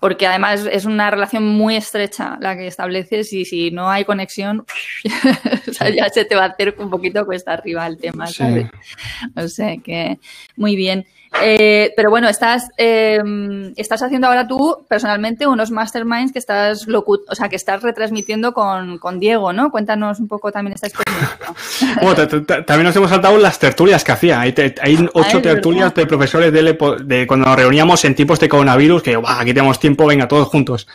porque 0.02 0.28
además 0.28 0.68
es 0.70 0.84
una 0.84 1.10
relación 1.10 1.46
muy 1.46 1.78
estrecha 1.78 2.38
la 2.42 2.58
que 2.58 2.68
estableces 2.68 3.32
y 3.32 3.46
si 3.46 3.72
no 3.72 3.90
hay 3.90 4.04
conexión, 4.04 4.66
o 5.70 5.74
sea, 5.74 5.90
ya 5.90 6.10
se 6.10 6.26
te 6.26 6.36
va 6.36 6.44
a 6.44 6.48
hacer 6.48 6.76
un 6.78 6.90
poquito 6.90 7.26
cuesta 7.26 7.54
arriba 7.54 7.88
el 7.88 7.98
tema, 7.98 8.28
¿sabes? 8.28 8.68
O 9.38 9.48
sea 9.48 9.78
que, 9.78 10.20
muy 10.58 10.76
bien. 10.76 11.06
Eh, 11.42 11.94
pero 11.96 12.10
bueno, 12.10 12.30
estás, 12.30 12.70
eh, 12.78 13.20
estás 13.76 14.04
haciendo 14.04 14.28
ahora 14.28 14.48
tú 14.48 14.86
personalmente 14.88 15.48
unos 15.48 15.72
masterminds 15.72 16.32
que 16.32 16.40
estás 16.40 16.88
o 16.88 17.36
sea, 17.36 17.50
que 17.50 17.56
estás 17.56 17.82
retransmitiendo 17.82 18.54
con, 18.54 19.00
con, 19.00 19.20
Diego, 19.20 19.52
¿no? 19.52 19.72
Cuéntanos 19.72 20.20
un 20.20 20.28
poco 20.28 20.52
también 20.52 20.76
esta 20.76 20.88
experiencia. 20.88 21.38
bueno, 22.02 22.46
también 22.66 22.84
nos 22.84 22.96
hemos 22.96 23.10
saltado 23.10 23.38
las 23.38 23.58
tertulias 23.58 24.04
que 24.04 24.12
hacía. 24.12 24.42
Hay, 24.42 24.54
hay 24.82 24.96
ah, 24.96 25.10
ocho 25.14 25.42
tertulias 25.42 25.94
de 25.96 26.06
profesores 26.06 26.54
de, 26.54 26.78
de, 27.04 27.28
cuando 27.28 27.48
nos 27.48 27.56
reuníamos 27.56 28.06
en 28.06 28.16
tiempos 28.16 28.40
de 28.40 28.48
coronavirus, 28.48 29.02
que 29.02 29.20
aquí 29.26 29.54
tenemos 29.54 29.80
tiempo, 29.80 30.06
venga, 30.06 30.28
todos 30.28 30.48
juntos. 30.48 30.88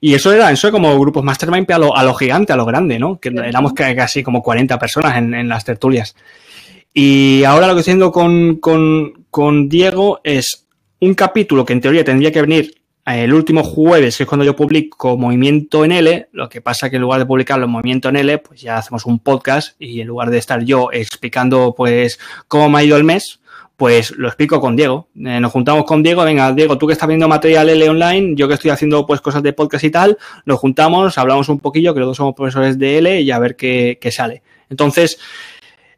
Y 0.00 0.14
eso 0.14 0.32
era, 0.32 0.50
eso 0.50 0.70
como 0.72 0.98
grupos 0.98 1.22
mastermind 1.22 1.70
a 1.70 1.78
lo, 1.78 1.96
a 1.96 2.02
lo 2.02 2.14
gigante, 2.14 2.52
a 2.52 2.56
lo 2.56 2.64
grande, 2.64 2.98
¿no? 2.98 3.18
Que 3.20 3.28
éramos 3.28 3.72
casi 3.74 4.22
como 4.22 4.42
40 4.42 4.78
personas 4.78 5.16
en, 5.16 5.34
en 5.34 5.48
las 5.48 5.64
tertulias. 5.64 6.16
Y 6.96 7.42
ahora 7.42 7.66
lo 7.66 7.74
que 7.74 7.80
estoy 7.80 7.92
haciendo 7.92 8.12
con, 8.12 8.56
con, 8.56 9.23
con 9.34 9.68
Diego 9.68 10.20
es 10.22 10.68
un 11.00 11.14
capítulo 11.14 11.64
que 11.64 11.72
en 11.72 11.80
teoría 11.80 12.04
tendría 12.04 12.30
que 12.30 12.40
venir 12.40 12.72
eh, 13.04 13.24
el 13.24 13.34
último 13.34 13.64
jueves, 13.64 14.16
que 14.16 14.22
es 14.22 14.28
cuando 14.28 14.44
yo 14.44 14.54
publico 14.54 15.16
Movimiento 15.18 15.84
en 15.84 15.90
L, 15.90 16.28
lo 16.30 16.48
que 16.48 16.60
pasa 16.60 16.88
que 16.88 16.94
en 16.94 17.02
lugar 17.02 17.18
de 17.18 17.26
publicarlo 17.26 17.64
en 17.64 17.72
Movimiento 17.72 18.10
en 18.10 18.14
L, 18.14 18.38
pues 18.38 18.60
ya 18.60 18.76
hacemos 18.76 19.06
un 19.06 19.18
podcast 19.18 19.74
y 19.80 20.00
en 20.00 20.06
lugar 20.06 20.30
de 20.30 20.38
estar 20.38 20.62
yo 20.62 20.90
explicando 20.92 21.74
pues 21.76 22.20
cómo 22.46 22.68
me 22.70 22.78
ha 22.78 22.84
ido 22.84 22.96
el 22.96 23.02
mes, 23.02 23.40
pues 23.76 24.12
lo 24.12 24.28
explico 24.28 24.60
con 24.60 24.76
Diego. 24.76 25.08
Eh, 25.16 25.40
nos 25.40 25.50
juntamos 25.50 25.84
con 25.84 26.04
Diego, 26.04 26.22
venga, 26.22 26.52
Diego, 26.52 26.78
tú 26.78 26.86
que 26.86 26.92
estás 26.92 27.08
viendo 27.08 27.26
material 27.26 27.68
L 27.68 27.88
online, 27.88 28.36
yo 28.36 28.46
que 28.46 28.54
estoy 28.54 28.70
haciendo 28.70 29.04
pues 29.04 29.20
cosas 29.20 29.42
de 29.42 29.52
podcast 29.52 29.82
y 29.82 29.90
tal, 29.90 30.16
nos 30.44 30.60
juntamos, 30.60 31.18
hablamos 31.18 31.48
un 31.48 31.58
poquillo, 31.58 31.92
que 31.92 31.98
los 31.98 32.10
dos 32.10 32.18
somos 32.18 32.36
profesores 32.36 32.78
de 32.78 32.98
L 32.98 33.20
y 33.20 33.32
a 33.32 33.40
ver 33.40 33.56
qué, 33.56 33.98
qué 34.00 34.12
sale. 34.12 34.44
Entonces, 34.70 35.18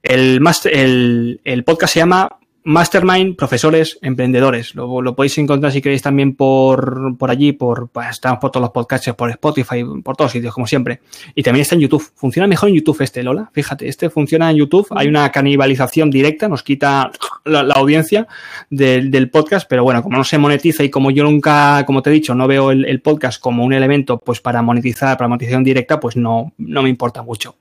el, 0.03 0.41
el, 0.73 1.41
el 1.45 1.65
podcast 1.65 1.93
se 1.93 2.01
llama 2.01 2.31
Mastermind, 2.67 3.37
profesores, 3.37 3.97
emprendedores. 4.03 4.75
Lo, 4.75 5.01
lo, 5.01 5.15
podéis 5.15 5.39
encontrar 5.39 5.71
si 5.71 5.81
queréis 5.81 6.03
también 6.03 6.35
por, 6.35 7.17
por 7.17 7.31
allí, 7.31 7.53
por, 7.53 7.91
pues, 7.91 8.09
estamos 8.11 8.41
por 8.41 8.51
todos 8.51 8.63
los 8.63 8.73
podcasts, 8.73 9.09
por 9.15 9.31
Spotify, 9.31 9.85
por 10.03 10.17
todos 10.17 10.33
sitios, 10.33 10.53
como 10.53 10.67
siempre. 10.67 10.99
Y 11.37 11.45
también 11.45 11.63
está 11.63 11.77
en 11.77 11.83
YouTube. 11.83 12.03
Funciona 12.17 12.49
mejor 12.49 12.71
en 12.71 12.75
YouTube 12.75 13.01
este, 13.03 13.23
Lola. 13.23 13.51
Fíjate, 13.53 13.87
este 13.87 14.11
funciona 14.11 14.51
en 14.51 14.57
YouTube. 14.57 14.89
Hay 14.97 15.07
una 15.07 15.31
canibalización 15.31 16.11
directa, 16.11 16.49
nos 16.49 16.65
quita 16.65 17.13
la, 17.45 17.63
la 17.63 17.75
audiencia 17.75 18.27
del, 18.69 19.13
del, 19.13 19.31
podcast, 19.31 19.69
pero 19.71 19.85
bueno, 19.85 20.03
como 20.03 20.17
no 20.17 20.25
se 20.25 20.37
monetiza 20.37 20.83
y 20.83 20.91
como 20.91 21.13
yo 21.13 21.23
nunca, 21.23 21.85
como 21.87 22.03
te 22.03 22.11
he 22.11 22.15
dicho, 22.15 22.35
no 22.35 22.49
veo 22.49 22.73
el, 22.73 22.85
el 22.85 23.01
podcast 23.01 23.41
como 23.41 23.65
un 23.65 23.75
elemento 23.75 24.19
pues 24.19 24.41
para 24.41 24.61
monetizar, 24.63 25.17
para 25.17 25.29
monetización 25.29 25.63
directa, 25.63 26.01
pues 26.01 26.17
no, 26.17 26.53
no 26.59 26.83
me 26.83 26.89
importa 26.89 27.23
mucho. 27.23 27.55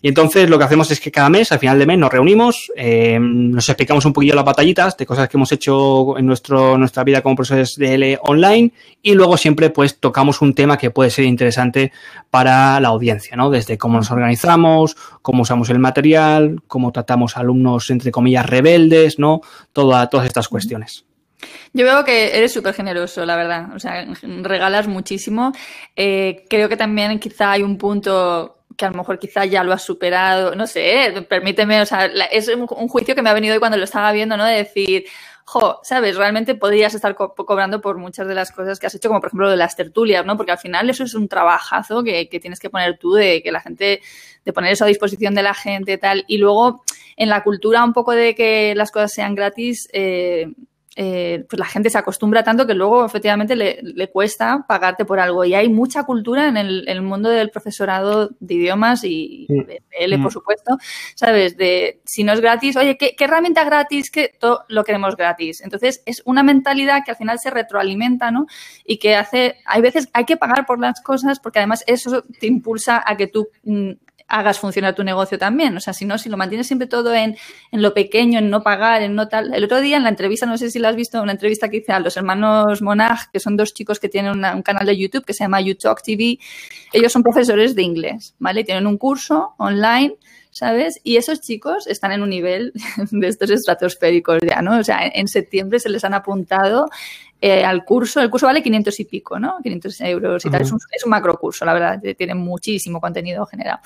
Y 0.00 0.08
entonces 0.08 0.48
lo 0.48 0.58
que 0.58 0.64
hacemos 0.64 0.90
es 0.90 1.00
que 1.00 1.10
cada 1.10 1.28
mes, 1.28 1.50
al 1.52 1.58
final 1.58 1.78
de 1.78 1.86
mes, 1.86 1.98
nos 1.98 2.12
reunimos, 2.12 2.70
eh, 2.76 3.18
nos 3.20 3.68
explicamos 3.68 4.04
un 4.04 4.12
poquillo 4.12 4.34
las 4.34 4.44
batallitas 4.44 4.96
de 4.96 5.06
cosas 5.06 5.28
que 5.28 5.36
hemos 5.36 5.50
hecho 5.52 6.16
en 6.18 6.26
nuestro, 6.26 6.78
nuestra 6.78 7.04
vida 7.04 7.20
como 7.22 7.36
profesores 7.36 7.76
de 7.76 7.94
L 7.94 8.18
online 8.22 8.72
y 9.02 9.14
luego 9.14 9.36
siempre 9.36 9.70
pues 9.70 9.98
tocamos 9.98 10.40
un 10.40 10.54
tema 10.54 10.76
que 10.76 10.90
puede 10.90 11.10
ser 11.10 11.24
interesante 11.24 11.92
para 12.30 12.78
la 12.80 12.88
audiencia, 12.88 13.36
¿no? 13.36 13.50
Desde 13.50 13.78
cómo 13.78 13.98
nos 13.98 14.10
organizamos, 14.10 14.96
cómo 15.22 15.42
usamos 15.42 15.70
el 15.70 15.78
material, 15.78 16.62
cómo 16.66 16.92
tratamos 16.92 17.36
alumnos, 17.36 17.90
entre 17.90 18.12
comillas, 18.12 18.46
rebeldes, 18.46 19.18
¿no? 19.18 19.40
Toda, 19.72 20.08
todas 20.08 20.26
estas 20.26 20.48
cuestiones. 20.48 21.04
Yo 21.72 21.84
veo 21.84 22.04
que 22.04 22.36
eres 22.36 22.52
súper 22.52 22.74
generoso, 22.74 23.24
la 23.24 23.36
verdad. 23.36 23.68
O 23.74 23.78
sea, 23.78 24.06
regalas 24.42 24.88
muchísimo. 24.88 25.52
Eh, 25.94 26.44
creo 26.48 26.68
que 26.68 26.76
también 26.76 27.18
quizá 27.18 27.52
hay 27.52 27.62
un 27.62 27.76
punto 27.76 28.57
que 28.78 28.86
a 28.86 28.90
lo 28.90 28.96
mejor 28.96 29.18
quizá 29.18 29.44
ya 29.44 29.64
lo 29.64 29.72
has 29.72 29.82
superado, 29.82 30.54
no 30.54 30.68
sé, 30.68 31.26
permíteme, 31.28 31.82
o 31.82 31.86
sea, 31.86 32.06
es 32.06 32.46
un, 32.48 32.66
juicio 32.66 33.16
que 33.16 33.22
me 33.22 33.28
ha 33.28 33.34
venido 33.34 33.52
hoy 33.54 33.58
cuando 33.58 33.76
lo 33.76 33.82
estaba 33.82 34.12
viendo, 34.12 34.36
¿no? 34.36 34.44
De 34.44 34.54
decir, 34.54 35.04
jo, 35.44 35.80
sabes, 35.82 36.16
realmente 36.16 36.54
podrías 36.54 36.94
estar 36.94 37.16
co 37.16 37.34
cobrando 37.34 37.80
por 37.80 37.98
muchas 37.98 38.28
de 38.28 38.36
las 38.36 38.52
cosas 38.52 38.78
que 38.78 38.86
has 38.86 38.94
hecho, 38.94 39.08
como 39.08 39.20
por 39.20 39.30
ejemplo 39.30 39.46
lo 39.46 39.50
de 39.50 39.56
las 39.56 39.74
tertulias, 39.74 40.24
¿no? 40.24 40.36
Porque 40.36 40.52
al 40.52 40.58
final 40.58 40.88
eso 40.88 41.02
es 41.02 41.14
un 41.14 41.26
trabajazo 41.26 42.04
que, 42.04 42.28
que 42.28 42.38
tienes 42.38 42.60
que 42.60 42.70
poner 42.70 42.98
tú, 42.98 43.14
de 43.14 43.42
que 43.42 43.50
la 43.50 43.60
gente, 43.60 44.00
de 44.44 44.52
poner 44.52 44.72
eso 44.72 44.84
a 44.84 44.88
disposición 44.88 45.34
de 45.34 45.42
la 45.42 45.54
gente 45.54 45.98
tal. 45.98 46.24
Y 46.28 46.38
luego, 46.38 46.84
en 47.16 47.30
la 47.30 47.42
cultura 47.42 47.82
un 47.82 47.92
poco 47.92 48.12
de 48.12 48.36
que 48.36 48.76
las 48.76 48.92
cosas 48.92 49.12
sean 49.12 49.34
gratis, 49.34 49.88
eh, 49.92 50.52
eh, 51.00 51.44
pues 51.48 51.60
la 51.60 51.66
gente 51.66 51.90
se 51.90 51.98
acostumbra 51.98 52.42
tanto 52.42 52.66
que 52.66 52.74
luego 52.74 53.06
efectivamente 53.06 53.54
le, 53.54 53.78
le, 53.82 54.10
cuesta 54.10 54.64
pagarte 54.66 55.04
por 55.04 55.20
algo. 55.20 55.44
Y 55.44 55.54
hay 55.54 55.68
mucha 55.68 56.02
cultura 56.02 56.48
en 56.48 56.56
el, 56.56 56.88
el 56.88 57.02
mundo 57.02 57.28
del 57.28 57.50
profesorado 57.50 58.30
de 58.40 58.54
idiomas 58.54 59.04
y 59.04 59.46
de 59.48 59.80
L, 59.92 60.18
por 60.18 60.32
supuesto, 60.32 60.76
¿sabes? 61.14 61.56
De 61.56 62.00
si 62.04 62.24
no 62.24 62.32
es 62.32 62.40
gratis, 62.40 62.76
oye, 62.76 62.96
¿qué, 62.96 63.14
qué 63.16 63.24
herramienta 63.26 63.62
gratis? 63.62 64.10
Que 64.10 64.32
todo 64.40 64.64
lo 64.66 64.82
queremos 64.82 65.14
gratis. 65.14 65.60
Entonces 65.60 66.02
es 66.04 66.20
una 66.24 66.42
mentalidad 66.42 67.04
que 67.04 67.12
al 67.12 67.16
final 67.16 67.38
se 67.38 67.50
retroalimenta, 67.50 68.32
¿no? 68.32 68.46
Y 68.84 68.98
que 68.98 69.14
hace, 69.14 69.54
hay 69.66 69.80
veces 69.80 70.08
hay 70.12 70.24
que 70.24 70.36
pagar 70.36 70.66
por 70.66 70.80
las 70.80 71.00
cosas 71.00 71.38
porque 71.38 71.60
además 71.60 71.84
eso 71.86 72.24
te 72.40 72.48
impulsa 72.48 73.00
a 73.06 73.16
que 73.16 73.28
tú 73.28 73.46
mm, 73.62 73.92
hagas 74.28 74.58
funcionar 74.58 74.94
tu 74.94 75.02
negocio 75.02 75.38
también. 75.38 75.76
O 75.76 75.80
sea, 75.80 75.92
si 75.92 76.04
no, 76.04 76.18
si 76.18 76.28
lo 76.28 76.36
mantienes 76.36 76.66
siempre 76.66 76.86
todo 76.86 77.14
en, 77.14 77.36
en 77.72 77.82
lo 77.82 77.94
pequeño, 77.94 78.38
en 78.38 78.50
no 78.50 78.62
pagar, 78.62 79.02
en 79.02 79.14
no 79.14 79.28
tal. 79.28 79.52
El 79.54 79.64
otro 79.64 79.80
día 79.80 79.96
en 79.96 80.04
la 80.04 80.10
entrevista, 80.10 80.46
no 80.46 80.58
sé 80.58 80.70
si 80.70 80.78
la 80.78 80.90
has 80.90 80.96
visto, 80.96 81.20
una 81.22 81.32
entrevista 81.32 81.68
que 81.68 81.78
hice 81.78 81.92
a 81.92 82.00
los 82.00 82.16
hermanos 82.16 82.82
Monag, 82.82 83.30
que 83.32 83.40
son 83.40 83.56
dos 83.56 83.74
chicos 83.74 83.98
que 83.98 84.08
tienen 84.08 84.32
una, 84.32 84.54
un 84.54 84.62
canal 84.62 84.86
de 84.86 84.96
YouTube 84.96 85.24
que 85.24 85.32
se 85.32 85.44
llama 85.44 85.60
YouTalk 85.60 86.02
TV. 86.02 86.38
Ellos 86.92 87.12
son 87.12 87.22
profesores 87.22 87.74
de 87.74 87.82
inglés, 87.82 88.34
¿vale? 88.38 88.64
Tienen 88.64 88.86
un 88.86 88.98
curso 88.98 89.54
online. 89.58 90.14
¿sabes? 90.50 91.00
Y 91.04 91.18
esos 91.18 91.40
chicos 91.40 91.86
están 91.86 92.10
en 92.10 92.22
un 92.22 92.30
nivel 92.30 92.72
de 93.12 93.28
estos 93.28 93.50
estratosféricos 93.50 94.38
ya, 94.44 94.60
¿no? 94.60 94.78
O 94.78 94.82
sea, 94.82 95.00
en 95.06 95.28
septiembre 95.28 95.78
se 95.78 95.88
les 95.88 96.02
han 96.04 96.14
apuntado 96.14 96.88
eh, 97.40 97.64
al 97.64 97.84
curso. 97.84 98.20
El 98.20 98.30
curso 98.30 98.46
vale 98.46 98.62
500 98.62 98.98
y 98.98 99.04
pico, 99.04 99.38
¿no? 99.38 99.58
500 99.62 100.00
euros 100.00 100.44
y 100.44 100.50
tal. 100.50 100.62
Uh 100.62 100.64
-huh. 100.64 100.66
es, 100.66 100.72
un, 100.72 100.78
es 100.90 101.04
un 101.04 101.10
macro 101.10 101.38
curso, 101.38 101.64
la 101.64 101.74
verdad. 101.74 102.02
Tiene 102.16 102.34
muchísimo 102.34 103.00
contenido 103.00 103.46
generado. 103.46 103.78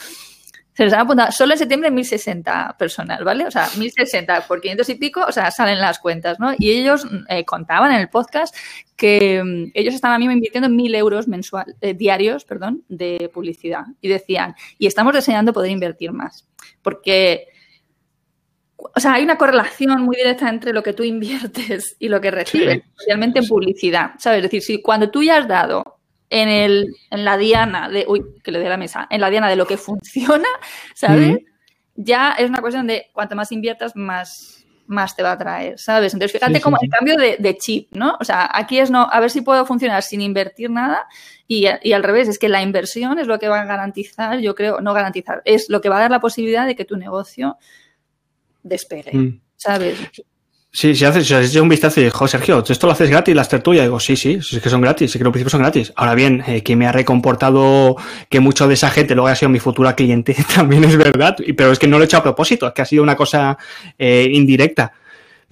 Se 0.75 0.85
les 0.85 0.93
han 0.93 1.01
apuntado 1.01 1.31
solo 1.33 1.53
en 1.53 1.59
septiembre 1.59 1.91
1060 1.91 2.77
personas, 2.79 3.23
¿vale? 3.23 3.47
O 3.47 3.51
sea, 3.51 3.68
1060 3.77 4.47
por 4.47 4.61
500 4.61 4.89
y 4.89 4.95
pico, 4.95 5.23
o 5.27 5.33
sea, 5.33 5.51
salen 5.51 5.79
las 5.79 5.99
cuentas, 5.99 6.41
¿no? 6.41 6.55
Y 6.59 6.70
ellos 6.70 7.07
eh, 7.29 7.45
contaban 7.45 7.93
en 7.93 8.01
el 8.01 8.09
podcast 8.09 8.55
que 8.97 9.41
um, 9.43 9.70
ellos 9.75 9.95
estaban 9.95 10.16
a 10.16 10.18
mí 10.18 10.33
invirtiendo 10.33 10.68
1.000 10.68 10.97
euros 10.97 11.29
mensual, 11.29 11.77
eh, 11.81 11.93
diarios, 11.93 12.45
perdón, 12.45 12.85
de 12.89 13.31
publicidad. 13.33 13.85
Y 14.01 14.09
decían, 14.09 14.55
y 14.79 14.87
estamos 14.87 15.12
deseando 15.12 15.53
poder 15.53 15.70
invertir 15.70 16.12
más. 16.12 16.49
Porque 16.81 17.49
o 18.95 19.01
sea, 19.01 19.14
hay 19.14 19.23
una 19.23 19.39
correlación 19.39 20.03
muy 20.03 20.16
directa 20.16 20.49
entre 20.49 20.73
lo 20.73 20.83
que 20.83 20.93
tú 20.93 21.05
inviertes 21.05 21.97
y 21.99 22.09
lo 22.09 22.20
que 22.20 22.31
recibes, 22.31 22.75
sí. 22.75 22.83
especialmente 22.91 23.39
en 23.41 23.47
publicidad, 23.47 24.12
¿sabes? 24.18 24.39
Es 24.39 24.43
decir, 24.45 24.62
si 24.62 24.83
cuando 24.83 25.11
tú 25.11 25.23
ya 25.23 25.39
has 25.39 25.49
dado 25.49 26.01
en, 26.33 26.49
el, 26.49 26.97
en 27.11 27.24
la 27.26 27.37
diana 27.37 27.91
de, 27.91 28.07
uy, 28.09 28.24
que 28.43 28.51
le 28.51 28.59
dé 28.59 28.68
la 28.68 28.78
mesa, 28.78 29.07
en 29.11 29.20
la 29.20 29.28
diana 29.28 29.51
de 29.51 29.57
lo 29.57 29.66
que 29.66 29.76
funciona, 29.76 30.49
¿sabes? 30.95 31.33
Mm. 31.33 31.37
Ya 31.95 32.33
es 32.33 32.49
una 32.49 32.62
cuestión 32.62 32.87
de 32.87 33.11
cuanto 33.12 33.37
más 33.37 33.53
inviertas, 33.53 33.95
más, 33.95 34.64
más 34.87 35.14
te 35.14 35.22
va 35.22 35.33
a 35.33 35.39
traer, 35.39 35.78
¿sabes? 35.78 36.14
Entonces, 36.14 36.33
fíjate 36.33 36.55
sí, 36.55 36.61
como 36.62 36.78
sí, 36.78 36.87
el 36.87 36.91
cambio 36.91 37.16
de, 37.18 37.37
de, 37.39 37.57
chip, 37.59 37.95
¿no? 37.95 38.16
O 38.18 38.24
sea, 38.24 38.49
aquí 38.51 38.78
es 38.78 38.91
no, 38.91 39.07
a 39.12 39.20
ver 39.20 39.30
si 39.30 39.43
puedo 39.43 39.66
funcionar 39.66 40.03
sin 40.03 40.22
invertir 40.22 40.70
nada 40.70 41.07
y, 41.47 41.66
y, 41.83 41.93
al 41.93 42.03
revés, 42.03 42.28
es 42.28 42.39
que 42.39 42.49
la 42.49 42.62
inversión 42.62 43.18
es 43.18 43.26
lo 43.26 43.39
que 43.39 43.49
va 43.49 43.61
a 43.61 43.66
garantizar, 43.66 44.39
yo 44.39 44.55
creo, 44.55 44.80
no 44.80 44.95
garantizar, 44.95 45.43
es 45.45 45.68
lo 45.68 45.83
que 45.83 45.91
va 45.91 45.99
a 45.99 46.01
dar 46.01 46.11
la 46.11 46.20
posibilidad 46.20 46.66
de 46.66 46.74
que 46.74 46.87
tu 46.87 46.97
negocio 46.97 47.59
despegue, 48.62 49.12
mm. 49.12 49.41
¿sabes? 49.57 49.99
Sí, 50.75 50.95
si 50.95 51.05
haces, 51.05 51.27
si 51.27 51.35
haces 51.35 51.55
un 51.57 51.68
vistazo 51.68 52.01
y 52.01 52.05
digo, 52.05 52.27
Sergio, 52.27 52.64
esto 52.66 52.87
lo 52.87 52.95
haces 52.95 53.11
gratis, 53.11 53.37
las 53.37 53.51
tertulias. 53.51 53.85
Digo, 53.85 54.01
sí, 54.01 54.16
sí, 54.16 54.39
es 54.41 54.59
que 54.59 54.70
son 54.70 54.81
gratis, 54.81 55.12
sí 55.12 55.18
que 55.18 55.25
los 55.25 55.31
principios 55.31 55.53
son 55.53 55.61
gratis. 55.61 55.93
Ahora 55.97 56.14
bien, 56.14 56.43
eh, 56.47 56.62
que 56.62 56.77
me 56.77 56.87
ha 56.87 56.93
recomportado 56.93 57.97
que 58.31 58.41
mucho 58.41 58.66
de 58.66 58.73
esa 58.73 58.89
gente 58.89 59.14
luego 59.14 59.29
haya 59.29 59.37
sido 59.37 59.51
mi 59.51 59.59
futura 59.59 59.95
cliente, 59.95 60.35
también 60.55 60.85
es 60.85 60.97
verdad, 60.97 61.37
pero 61.59 61.73
es 61.73 61.79
que 61.79 61.87
no 61.87 61.99
lo 61.99 62.05
he 62.05 62.07
hecho 62.07 62.16
a 62.16 62.23
propósito, 62.23 62.66
es 62.66 62.73
que 62.73 62.81
ha 62.81 62.87
sido 62.87 63.03
una 63.03 63.16
cosa 63.16 63.59
eh, 63.99 64.31
indirecta. 64.33 64.95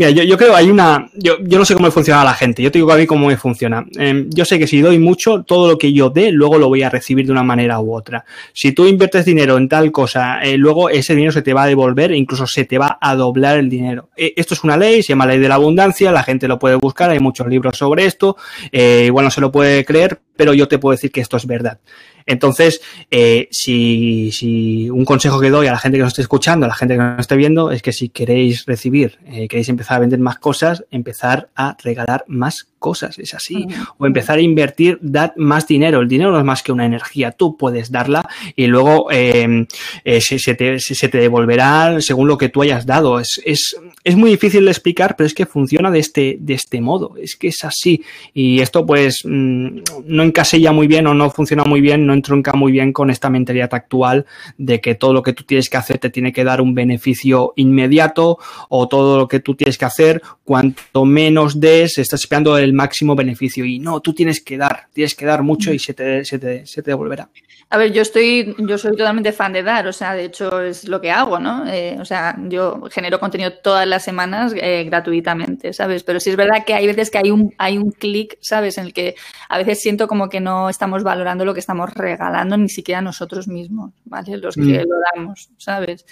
Mira, 0.01 0.13
yo, 0.13 0.23
yo 0.23 0.39
creo 0.39 0.57
hay 0.57 0.71
una. 0.71 1.11
Yo, 1.13 1.37
yo 1.43 1.59
no 1.59 1.67
sé 1.67 1.75
cómo 1.75 1.91
funciona 1.91 2.25
la 2.25 2.33
gente. 2.33 2.63
Yo 2.63 2.73
te 2.73 2.79
digo 2.79 2.91
a 2.91 2.97
mí 2.97 3.07
cómo 3.07 3.27
me 3.27 3.37
funciona. 3.37 3.85
Eh, 3.99 4.25
yo 4.31 4.47
sé 4.47 4.59
que 4.59 4.67
si 4.67 4.81
doy 4.81 4.99
mucho, 4.99 5.43
todo 5.43 5.69
lo 5.69 5.77
que 5.77 5.93
yo 5.93 6.09
dé, 6.09 6.33
luego 6.33 6.57
lo 6.57 6.69
voy 6.69 6.83
a 6.83 6.89
recibir 6.89 7.27
de 7.27 7.33
una 7.33 7.43
manera 7.43 7.79
u 7.81 7.95
otra. 7.95 8.25
Si 8.55 8.73
tú 8.73 8.87
inviertes 8.87 9.27
dinero 9.27 9.59
en 9.59 9.69
tal 9.69 9.93
cosa, 9.93 10.41
eh, 10.43 10.57
luego 10.57 10.89
ese 10.89 11.15
dinero 11.15 11.33
se 11.33 11.43
te 11.43 11.53
va 11.53 11.65
a 11.65 11.67
devolver 11.67 12.13
incluso 12.13 12.47
se 12.47 12.65
te 12.65 12.79
va 12.79 12.97
a 12.99 13.15
doblar 13.15 13.59
el 13.59 13.69
dinero. 13.69 14.09
Eh, 14.17 14.33
esto 14.37 14.55
es 14.55 14.65
una 14.65 14.79
ley, 14.79 15.03
se 15.03 15.11
llama 15.11 15.27
ley 15.27 15.39
de 15.39 15.51
la 15.51 15.57
abundancia, 15.57 16.11
la 16.13 16.23
gente 16.23 16.49
lo 16.49 16.59
puede 16.59 16.77
buscar, 16.77 17.11
hay 17.11 17.19
muchos 17.19 17.47
libros 17.47 17.77
sobre 17.77 18.07
esto. 18.07 18.39
Eh, 18.73 19.05
igual 19.05 19.27
no 19.27 19.31
se 19.31 19.43
lo 19.43 19.53
puede 19.53 19.85
creer, 19.85 20.19
pero 20.35 20.55
yo 20.55 20.67
te 20.67 20.79
puedo 20.79 20.93
decir 20.93 21.13
que 21.13 21.21
esto 21.21 21.37
es 21.37 21.47
verdad. 21.47 21.79
Entonces, 22.27 22.81
eh, 23.11 23.49
si, 23.51 24.31
si, 24.33 24.91
un 24.91 25.05
consejo 25.05 25.41
que 25.41 25.51
doy 25.51 25.67
a 25.67 25.73
la 25.73 25.79
gente 25.79 25.99
que 25.99 26.03
nos 26.03 26.13
esté 26.13 26.23
escuchando, 26.23 26.67
a 26.67 26.69
la 26.69 26.75
gente 26.75 26.95
que 26.95 26.99
nos 26.99 27.21
esté 27.21 27.37
viendo, 27.37 27.71
es 27.71 27.83
que 27.83 27.93
si 27.93 28.09
queréis 28.09 28.67
recibir, 28.67 29.19
eh, 29.27 29.49
queréis 29.49 29.69
empezar 29.69 29.97
a 29.97 30.01
vender 30.01 30.21
más 30.21 30.39
cosas, 30.39 30.85
empezar 30.91 31.49
a 31.55 31.77
regalar 31.83 32.25
más 32.27 32.70
cosas, 32.81 33.17
es 33.21 33.35
así. 33.35 33.67
O 33.99 34.07
empezar 34.07 34.39
a 34.39 34.41
invertir, 34.41 34.99
dar 35.01 35.33
más 35.37 35.69
dinero. 35.69 36.01
El 36.01 36.09
dinero 36.09 36.33
no 36.33 36.39
es 36.39 36.45
más 36.45 36.65
que 36.65 36.73
una 36.73 36.87
energía, 36.87 37.31
tú 37.31 37.57
puedes 37.57 37.93
darla 37.93 38.29
y 38.57 38.67
luego 38.67 39.13
eh, 39.13 39.67
eh, 40.05 40.21
se, 40.21 40.41
se, 40.41 40.55
te, 40.55 40.81
se, 40.81 41.09
te, 41.09 41.19
devolverá 41.19 42.01
según 42.01 42.27
lo 42.27 42.37
que 42.37 42.49
tú 42.49 42.63
hayas 42.63 42.87
dado. 42.87 43.21
Es, 43.21 43.41
es, 43.45 43.77
es 44.03 44.17
muy 44.17 44.31
difícil 44.31 44.65
de 44.65 44.71
explicar, 44.73 45.15
pero 45.17 45.27
es 45.27 45.35
que 45.35 45.47
funciona 45.47 45.91
de 45.91 46.01
este, 46.01 46.39
de 46.41 46.55
este 46.55 46.81
modo, 46.81 47.15
es 47.17 47.37
que 47.37 47.49
es 47.49 47.65
así. 47.65 48.03
Y 48.35 48.61
esto 48.61 48.85
pues 48.85 49.21
mmm, 49.25 49.81
no 50.07 50.23
encasilla 50.23 50.73
muy 50.73 50.89
bien 50.89 51.07
o 51.07 51.15
no 51.15 51.31
funciona 51.31 51.65
muy 51.65 51.81
bien, 51.81 52.07
no 52.07 52.15
entronca 52.15 52.55
muy 52.55 52.73
bien 52.73 52.93
con 52.93 53.11
esta 53.11 53.31
mentalidad 53.31 53.73
actual 53.75 54.27
de 54.57 54.81
que 54.81 54.95
todo 54.95 55.13
lo 55.13 55.23
que 55.23 55.35
tú 55.35 55.45
tienes 55.45 55.69
que 55.69 55.77
hacer 55.77 55.99
te 55.99 56.11
tiene 56.11 56.33
que 56.33 56.45
dar 56.45 56.61
un 56.61 56.75
beneficio 56.75 57.53
inmediato 57.57 58.39
o 58.69 58.89
todo 58.89 59.19
lo 59.19 59.29
que 59.29 59.41
tú 59.41 59.55
tienes 59.55 59.77
que 59.77 59.85
hacer, 59.85 60.23
cuanto 60.45 61.05
menos 61.05 61.61
des, 61.61 61.99
estás 61.99 62.21
esperando 62.21 62.57
el 62.57 62.70
máximo 62.73 63.15
beneficio. 63.15 63.65
Y 63.65 63.79
no, 63.79 64.01
tú 64.01 64.15
tienes 64.15 64.43
que 64.43 64.57
dar, 64.57 64.87
tienes 64.93 65.15
que 65.15 65.27
dar 65.27 65.43
mucho 65.43 65.73
y 65.73 65.79
se 65.79 65.95
te, 65.95 66.25
se 66.25 66.39
te, 66.39 66.67
se 66.67 66.83
te 66.83 66.91
devolverá. 66.91 67.29
A 67.73 67.79
ver, 67.79 67.93
yo 67.93 68.03
estoy, 68.03 68.57
yo 68.59 68.79
soy 68.79 68.97
totalmente 68.97 69.31
fan 69.31 69.53
de 69.53 69.63
dar, 69.63 69.87
o 69.87 69.93
sea, 69.93 70.15
de 70.15 70.25
hecho 70.25 70.61
es 70.61 70.89
lo 70.89 71.01
que 71.01 71.13
hago, 71.13 71.39
¿no? 71.39 71.65
Eh, 71.69 71.97
o 72.01 72.05
sea, 72.05 72.37
yo 72.49 72.83
genero 72.91 73.21
contenido 73.21 73.53
todas 73.53 73.87
las 73.87 74.03
semanas 74.03 74.53
eh, 74.57 74.83
gratuitamente, 74.85 75.73
¿sabes? 75.73 76.03
Pero 76.03 76.19
sí 76.19 76.31
es 76.31 76.37
verdad 76.37 76.65
que 76.67 76.75
hay 76.75 76.89
veces 76.89 77.13
que 77.13 77.19
hay 77.19 77.31
un, 77.31 77.55
hay 77.59 77.79
un 77.79 77.93
clic, 77.93 78.39
¿sabes? 78.41 78.77
En 78.77 78.87
el 78.87 78.93
que 78.93 79.15
a 79.49 79.57
veces 79.57 79.81
siento 79.81 80.09
como 80.09 80.29
que 80.29 80.41
no 80.41 80.69
estamos 80.69 81.05
valorando 81.05 81.45
lo 81.45 81.55
que 81.55 81.61
estamos 81.61 81.95
regalando 81.95 82.57
ni 82.57 82.69
siquiera 82.69 83.03
nosotros 83.03 83.47
mismos, 83.47 83.93
¿vale? 84.05 84.37
Los 84.39 84.57
que 84.57 84.63
mm. 84.63 84.89
lo 84.89 84.97
damos, 85.15 85.51
¿sabes? 85.57 86.05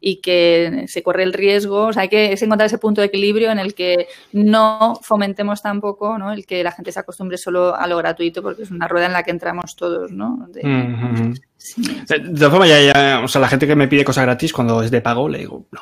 Y 0.00 0.20
que 0.20 0.86
se 0.88 1.02
corre 1.02 1.22
el 1.22 1.32
riesgo, 1.32 1.86
o 1.88 1.92
sea, 1.92 2.02
hay 2.02 2.08
que 2.08 2.32
es 2.32 2.42
encontrar 2.42 2.66
ese 2.66 2.78
punto 2.78 3.00
de 3.00 3.08
equilibrio 3.08 3.50
en 3.50 3.58
el 3.58 3.74
que 3.74 4.08
no 4.32 4.98
fomentemos 5.02 5.60
tampoco, 5.62 6.18
¿no? 6.18 6.32
El 6.32 6.46
que 6.46 6.64
la 6.64 6.72
gente 6.72 6.90
se 6.90 7.00
acostumbre 7.00 7.36
solo 7.36 7.74
a 7.74 7.86
lo 7.86 7.98
gratuito 7.98 8.42
porque 8.42 8.62
es 8.62 8.70
una 8.70 8.88
rueda 8.88 9.06
en 9.06 9.12
la 9.12 9.22
que 9.22 9.30
entramos 9.30 9.76
todos, 9.76 10.10
¿no? 10.10 10.46
De, 10.48 10.62
mm 10.64 10.96
-hmm. 10.96 11.42
sí. 11.56 11.82
De 12.08 12.18
todas 12.20 12.50
formas, 12.50 12.68
ya, 12.68 12.80
ya, 12.80 13.20
o 13.22 13.28
sea, 13.28 13.40
la 13.40 13.48
gente 13.48 13.66
que 13.66 13.76
me 13.76 13.88
pide 13.88 14.04
cosas 14.04 14.24
gratis 14.24 14.52
cuando 14.52 14.82
es 14.82 14.90
de 14.90 15.02
pago, 15.02 15.28
le 15.28 15.38
digo, 15.38 15.66
no, 15.70 15.80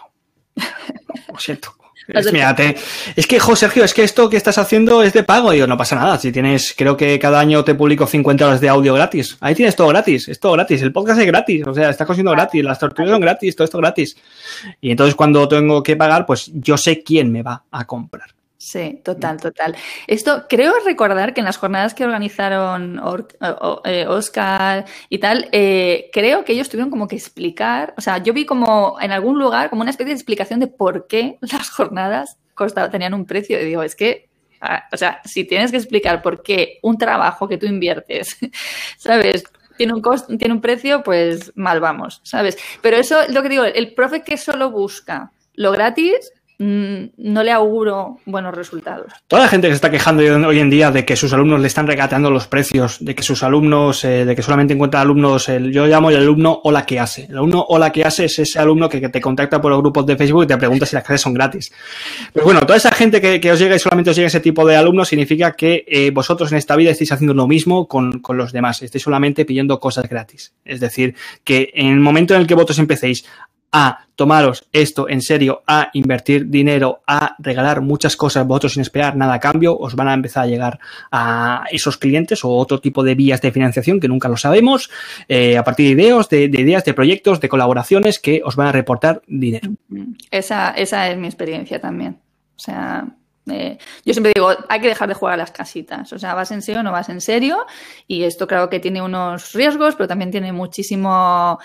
lo 1.32 1.38
siento. 1.38 1.72
Es, 2.08 2.32
mírate, 2.32 2.74
es 3.16 3.26
que, 3.26 3.38
jo, 3.38 3.54
Sergio, 3.54 3.84
es 3.84 3.92
que 3.92 4.02
esto 4.02 4.30
que 4.30 4.38
estás 4.38 4.56
haciendo 4.56 5.02
es 5.02 5.12
de 5.12 5.24
pago. 5.24 5.52
Y 5.52 5.58
yo, 5.58 5.66
no 5.66 5.76
pasa 5.76 5.94
nada. 5.94 6.18
Si 6.18 6.32
tienes, 6.32 6.74
creo 6.76 6.96
que 6.96 7.18
cada 7.18 7.38
año 7.38 7.62
te 7.64 7.74
publico 7.74 8.06
50 8.06 8.46
horas 8.46 8.60
de 8.62 8.68
audio 8.70 8.94
gratis. 8.94 9.36
Ahí 9.40 9.54
tienes 9.54 9.76
todo 9.76 9.88
gratis, 9.88 10.26
es 10.28 10.40
todo 10.40 10.52
gratis. 10.52 10.80
El 10.80 10.92
podcast 10.92 11.20
es 11.20 11.26
gratis, 11.26 11.66
o 11.66 11.74
sea, 11.74 11.90
estás 11.90 12.06
consiguiendo 12.06 12.32
gratis, 12.32 12.64
las 12.64 12.78
tortugas 12.78 13.10
son 13.10 13.20
gratis, 13.20 13.54
todo 13.54 13.66
esto 13.66 13.78
gratis. 13.78 14.16
Y 14.80 14.90
entonces 14.90 15.14
cuando 15.14 15.46
tengo 15.46 15.82
que 15.82 15.96
pagar, 15.96 16.24
pues 16.24 16.50
yo 16.54 16.78
sé 16.78 17.02
quién 17.02 17.30
me 17.30 17.42
va 17.42 17.64
a 17.70 17.84
comprar. 17.84 18.37
Sí, 18.60 19.00
total, 19.04 19.40
total. 19.40 19.76
Esto 20.08 20.46
creo 20.48 20.74
recordar 20.84 21.32
que 21.32 21.40
en 21.40 21.46
las 21.46 21.56
jornadas 21.56 21.94
que 21.94 22.04
organizaron 22.04 23.00
eh, 23.84 24.04
Oscar 24.08 24.84
y 25.08 25.18
tal, 25.18 25.48
eh, 25.52 26.10
creo 26.12 26.44
que 26.44 26.54
ellos 26.54 26.68
tuvieron 26.68 26.90
como 26.90 27.06
que 27.06 27.14
explicar, 27.14 27.94
o 27.96 28.00
sea, 28.00 28.18
yo 28.18 28.32
vi 28.32 28.46
como 28.46 28.98
en 29.00 29.12
algún 29.12 29.38
lugar 29.38 29.70
como 29.70 29.82
una 29.82 29.92
especie 29.92 30.12
de 30.12 30.16
explicación 30.18 30.58
de 30.58 30.66
por 30.66 31.06
qué 31.06 31.38
las 31.40 31.70
jornadas 31.70 32.36
tenían 32.90 33.14
un 33.14 33.26
precio. 33.26 33.60
Y 33.60 33.64
digo, 33.64 33.84
es 33.84 33.94
que, 33.94 34.28
ah, 34.60 34.88
o 34.92 34.96
sea, 34.96 35.20
si 35.24 35.44
tienes 35.44 35.70
que 35.70 35.76
explicar 35.76 36.20
por 36.20 36.42
qué 36.42 36.80
un 36.82 36.98
trabajo 36.98 37.46
que 37.48 37.58
tú 37.58 37.66
inviertes, 37.66 38.36
¿sabes? 38.98 39.44
Tiene 39.76 39.94
un, 39.94 40.02
costo, 40.02 40.36
tiene 40.36 40.54
un 40.54 40.60
precio, 40.60 41.04
pues 41.04 41.52
mal 41.54 41.78
vamos, 41.78 42.20
¿sabes? 42.24 42.58
Pero 42.82 42.96
eso, 42.96 43.20
lo 43.28 43.40
que 43.42 43.48
digo, 43.48 43.62
el 43.62 43.94
profe 43.94 44.24
que 44.24 44.36
solo 44.36 44.72
busca 44.72 45.30
lo 45.54 45.72
gratis, 45.72 46.32
no 46.58 47.42
le 47.44 47.52
auguro 47.52 48.18
buenos 48.26 48.52
resultados. 48.52 49.12
Toda 49.28 49.42
la 49.42 49.48
gente 49.48 49.68
que 49.68 49.72
se 49.72 49.76
está 49.76 49.90
quejando 49.90 50.22
hoy 50.48 50.58
en 50.58 50.70
día 50.70 50.90
de 50.90 51.04
que 51.04 51.14
sus 51.14 51.32
alumnos 51.32 51.60
le 51.60 51.68
están 51.68 51.86
regateando 51.86 52.30
los 52.30 52.48
precios, 52.48 52.98
de 53.00 53.14
que 53.14 53.22
sus 53.22 53.44
alumnos, 53.44 54.04
eh, 54.04 54.24
de 54.24 54.34
que 54.34 54.42
solamente 54.42 54.74
encuentran 54.74 55.02
alumnos, 55.02 55.46
yo 55.46 55.86
llamo 55.86 56.10
el 56.10 56.16
alumno 56.16 56.60
o 56.64 56.72
la 56.72 56.84
que 56.84 56.98
hace. 56.98 57.26
El 57.26 57.36
alumno 57.36 57.64
o 57.68 57.78
la 57.78 57.92
que 57.92 58.04
hace 58.04 58.24
es 58.24 58.40
ese 58.40 58.58
alumno 58.58 58.88
que, 58.88 59.08
te 59.08 59.20
contacta 59.20 59.60
por 59.60 59.70
los 59.70 59.80
grupos 59.80 60.04
de 60.06 60.16
Facebook 60.16 60.44
y 60.44 60.46
te 60.48 60.56
pregunta 60.56 60.84
si 60.84 60.96
las 60.96 61.04
clases 61.04 61.20
son 61.20 61.32
gratis. 61.32 61.72
Pero 62.32 62.44
bueno, 62.44 62.60
toda 62.62 62.76
esa 62.76 62.90
gente 62.90 63.20
que, 63.20 63.52
os 63.52 63.58
llega 63.58 63.76
y 63.76 63.78
solamente 63.78 64.10
os 64.10 64.16
llega 64.16 64.26
ese 64.26 64.40
tipo 64.40 64.66
de 64.66 64.76
alumnos 64.76 65.08
significa 65.08 65.52
que 65.52 65.84
eh, 65.86 66.10
vosotros 66.10 66.50
en 66.50 66.58
esta 66.58 66.74
vida 66.74 66.90
estáis 66.90 67.12
haciendo 67.12 67.34
lo 67.34 67.46
mismo 67.46 67.86
con, 67.86 68.18
con 68.18 68.36
los 68.36 68.52
demás. 68.52 68.82
Estáis 68.82 69.04
solamente 69.04 69.44
pidiendo 69.44 69.78
cosas 69.78 70.08
gratis. 70.08 70.54
Es 70.64 70.80
decir, 70.80 71.14
que 71.44 71.70
en 71.74 71.86
el 71.86 72.00
momento 72.00 72.34
en 72.34 72.40
el 72.40 72.46
que 72.48 72.54
vosotros 72.54 72.80
empecéis 72.80 73.24
a 73.72 74.06
tomaros 74.16 74.66
esto 74.72 75.08
en 75.08 75.22
serio, 75.22 75.62
a 75.66 75.90
invertir 75.92 76.48
dinero, 76.48 77.02
a 77.06 77.36
regalar 77.38 77.80
muchas 77.80 78.16
cosas 78.16 78.46
vosotros 78.46 78.72
sin 78.72 78.82
esperar 78.82 79.16
nada 79.16 79.34
a 79.34 79.40
cambio, 79.40 79.76
os 79.78 79.94
van 79.94 80.08
a 80.08 80.14
empezar 80.14 80.44
a 80.44 80.46
llegar 80.46 80.80
a 81.12 81.64
esos 81.70 81.98
clientes 81.98 82.44
o 82.44 82.50
otro 82.50 82.80
tipo 82.80 83.02
de 83.02 83.14
vías 83.14 83.40
de 83.40 83.52
financiación 83.52 84.00
que 84.00 84.08
nunca 84.08 84.28
lo 84.28 84.36
sabemos, 84.36 84.90
eh, 85.28 85.56
a 85.56 85.64
partir 85.64 85.86
de 85.86 86.02
ideas, 86.02 86.28
de, 86.28 86.44
ideas, 86.44 86.84
de 86.84 86.94
proyectos, 86.94 87.40
de 87.40 87.48
colaboraciones 87.48 88.18
que 88.18 88.40
os 88.44 88.56
van 88.56 88.68
a 88.68 88.72
reportar 88.72 89.22
dinero. 89.26 89.70
Esa, 90.30 90.70
esa 90.72 91.10
es 91.10 91.18
mi 91.18 91.26
experiencia 91.26 91.80
también. 91.80 92.18
O 92.56 92.60
sea, 92.60 93.06
eh, 93.50 93.78
yo 94.04 94.12
siempre 94.12 94.32
digo, 94.34 94.50
hay 94.68 94.80
que 94.80 94.88
dejar 94.88 95.08
de 95.08 95.14
jugar 95.14 95.34
a 95.34 95.36
las 95.36 95.50
casitas. 95.50 96.12
O 96.12 96.18
sea, 96.18 96.34
vas 96.34 96.50
en 96.50 96.62
serio 96.62 96.80
o 96.80 96.82
no 96.82 96.92
vas 96.92 97.08
en 97.08 97.20
serio. 97.20 97.66
Y 98.06 98.24
esto 98.24 98.46
claro 98.46 98.68
que 98.68 98.80
tiene 98.80 99.02
unos 99.02 99.52
riesgos, 99.52 99.94
pero 99.96 100.08
también 100.08 100.30
tiene 100.30 100.52
muchísimo, 100.52 101.58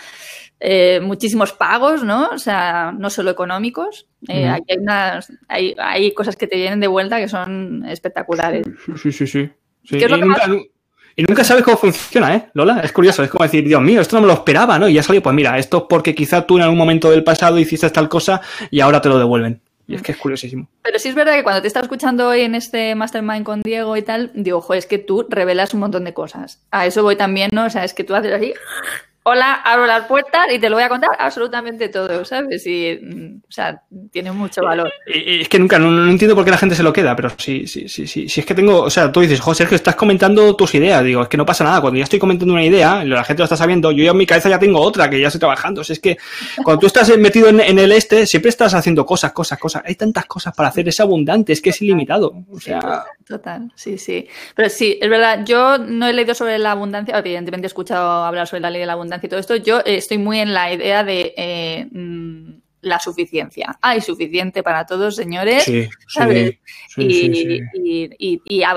eh, 0.60 1.00
muchísimos 1.02 1.52
pagos, 1.52 2.04
¿no? 2.04 2.30
O 2.30 2.38
sea, 2.38 2.94
no 2.98 3.10
solo 3.10 3.32
económicos. 3.32 4.08
Eh, 4.28 4.48
hay, 4.48 4.62
unas, 4.78 5.32
hay, 5.50 5.76
hay, 5.78 6.14
cosas 6.14 6.36
que 6.36 6.48
te 6.48 6.56
vienen 6.56 6.80
de 6.80 6.88
vuelta 6.88 7.20
que 7.20 7.28
son 7.28 7.86
espectaculares. 7.86 8.66
Sí, 8.96 9.12
sí, 9.12 9.28
sí. 9.28 9.50
y, 11.18 11.24
nunca, 11.28 11.44
sabes 11.44 11.64
cómo 11.64 11.76
funciona, 11.76 12.36
¿eh, 12.36 12.50
Lola? 12.54 12.80
Es 12.80 12.94
curioso, 12.94 13.24
es 13.24 13.30
como 13.30 13.44
decir, 13.44 13.66
Dios 13.66 13.82
mío, 13.82 14.00
esto 14.00 14.16
no 14.16 14.22
me 14.22 14.28
lo 14.28 14.34
esperaba, 14.34 14.80
¿no? 14.80 14.88
Y 14.88 14.94
ya 14.94 15.04
salió, 15.04 15.22
pues 15.22 15.36
mira, 15.36 15.58
esto 15.58 15.80
es 15.80 15.84
porque 15.90 16.16
quizá 16.16 16.48
tú 16.48 16.56
en 16.56 16.64
algún 16.64 16.78
momento 16.78 17.12
del 17.12 17.26
pasado 17.26 17.60
hiciste 17.60 17.90
tal 17.90 18.08
cosa 18.08 18.40
y 18.72 18.80
ahora 18.80 19.02
te 19.02 19.10
lo 19.10 19.18
devuelven. 19.18 19.63
Y 19.88 19.96
es 19.96 20.02
que 20.02 20.14
es 20.14 20.18
curiosísimo. 20.18 20.70
Pero 20.82 20.98
sí 20.98 21.10
es 21.10 21.16
verdad 21.16 21.34
que 21.34 21.44
cuando 21.44 21.62
te 21.62 21.68
estás 21.68 21.84
escuchando 21.84 22.30
hoy 22.30 22.42
en 22.42 22.56
este 22.56 22.96
Mastermind 22.96 23.44
con 23.44 23.62
Diego 23.62 23.98
y 23.98 24.02
tal, 24.02 24.32
digo, 24.34 24.60
ojo, 24.60 24.74
es 24.74 24.86
que 24.86 24.98
tú 24.98 25.26
revelas 25.30 25.74
un 25.74 25.82
montón 25.82 26.06
de 26.06 26.14
cosas. 26.14 26.62
A 26.72 26.86
eso 26.86 27.04
voy 27.04 27.16
también, 27.16 27.50
¿no? 27.54 27.66
O 27.66 27.70
sea, 27.70 27.84
es 27.84 27.94
que 27.94 28.04
tú 28.04 28.16
haces 28.16 28.32
así, 28.32 28.54
hola, 29.24 29.54
abro 29.54 29.86
las 29.86 30.06
puertas 30.06 30.48
y 30.54 30.60
te 30.60 30.70
lo 30.70 30.76
voy 30.76 30.84
a 30.84 30.90
contar 30.90 31.12
absolutamente 31.18 31.90
todo, 31.90 32.26
¿sabes? 32.26 32.66
Y, 32.68 33.00
mm, 33.02 33.42
o 33.48 33.52
sea, 33.52 33.82
tiene 34.12 34.32
mucho 34.32 34.62
valor. 34.62 34.92
Es 35.06 35.48
que 35.50 35.60
nunca, 35.60 35.80
no, 35.80 36.10
entiendo 36.10 36.36
por 36.36 36.44
qué 36.44 36.52
la 36.52 36.58
gente 36.58 36.76
se 36.76 36.84
lo 36.84 36.92
queda, 36.92 37.16
pero 37.16 37.30
sí, 37.38 37.66
sí, 37.66 37.88
sí, 37.88 38.06
sí. 38.06 38.28
Si 38.28 38.42
es 38.42 38.46
que 38.46 38.54
tengo, 38.54 38.82
o 38.82 38.90
sea, 38.90 39.12
tú 39.12 39.22
dices, 39.22 39.40
José, 39.40 39.64
Sergio, 39.64 39.76
estás 39.76 39.96
comentando 39.96 40.56
tus 40.56 40.76
ideas. 40.76 41.04
Digo, 41.04 41.22
es 41.22 41.30
que 41.30 41.38
no 41.38 41.46
pasa 41.46 41.64
nada. 41.64 41.80
Cuando 41.80 41.98
ya 41.98 42.04
estoy 42.04 42.20
comentando 42.20 42.54
una 42.54 42.66
idea, 42.66 43.04
la 43.06 43.24
gente 43.24 43.42
lo 43.42 43.46
está 43.46 43.56
sabiendo, 43.56 43.92
yo 43.92 44.04
ya 44.04 44.12
en 44.12 44.18
mi 44.18 44.26
cabeza 44.26 44.50
ya 44.50 44.60
tengo 44.60 44.82
otra 44.82 45.10
que 45.10 45.20
ya 45.20 45.28
estoy 45.28 45.40
trabajando. 45.40 45.82
O 45.82 45.84
sea, 45.84 45.94
es 45.94 46.00
que 46.00 46.18
cuando 46.64 46.82
tú 46.82 46.88
estás 46.88 47.16
metido 47.18 47.48
en, 47.48 47.80
el 47.80 47.92
este, 47.94 48.28
siempre 48.28 48.50
estás 48.50 48.74
haciendo 48.74 49.06
cosas, 49.06 49.32
cosas, 49.32 49.58
cosas. 49.58 49.84
Hay 49.86 49.96
tantas 49.96 50.26
cosas 50.26 50.54
para 50.54 50.70
hacer, 50.70 50.88
es 50.90 51.00
abundante, 51.00 51.54
es 51.54 51.62
que 51.62 51.70
es 51.70 51.82
ilimitado. 51.82 52.34
O 52.52 52.60
sea. 52.60 53.06
Total, 53.26 53.72
sí, 53.76 53.98
sí. 53.98 54.28
Pero 54.54 54.68
sí, 54.68 54.98
es 55.02 55.10
verdad, 55.10 55.46
yo 55.46 55.78
no 55.78 56.08
he 56.08 56.14
leído 56.14 56.36
sobre 56.36 56.60
la 56.60 56.72
abundancia, 56.72 57.18
evidentemente 57.18 57.68
he 57.68 57.68
escuchado 57.68 58.26
hablar 58.26 58.48
sobre 58.48 58.62
la 58.62 58.70
ley 58.70 58.82
de 58.82 58.86
la 58.86 58.94
abundancia 58.94 59.13
y 59.22 59.28
todo 59.28 59.40
esto. 59.40 59.56
Yo 59.56 59.82
estoy 59.86 60.18
muy 60.18 60.40
en 60.40 60.54
la 60.54 60.74
idea 60.74 61.04
de 61.04 61.34
eh, 61.38 61.88
mm, 61.92 62.64
la 62.84 63.00
suficiencia. 63.00 63.78
Hay 63.82 64.02
suficiente 64.02 64.62
para 64.62 64.86
todos, 64.86 65.16
señores, 65.16 65.66
¿sabes? 66.08 66.60
y, 66.98 67.60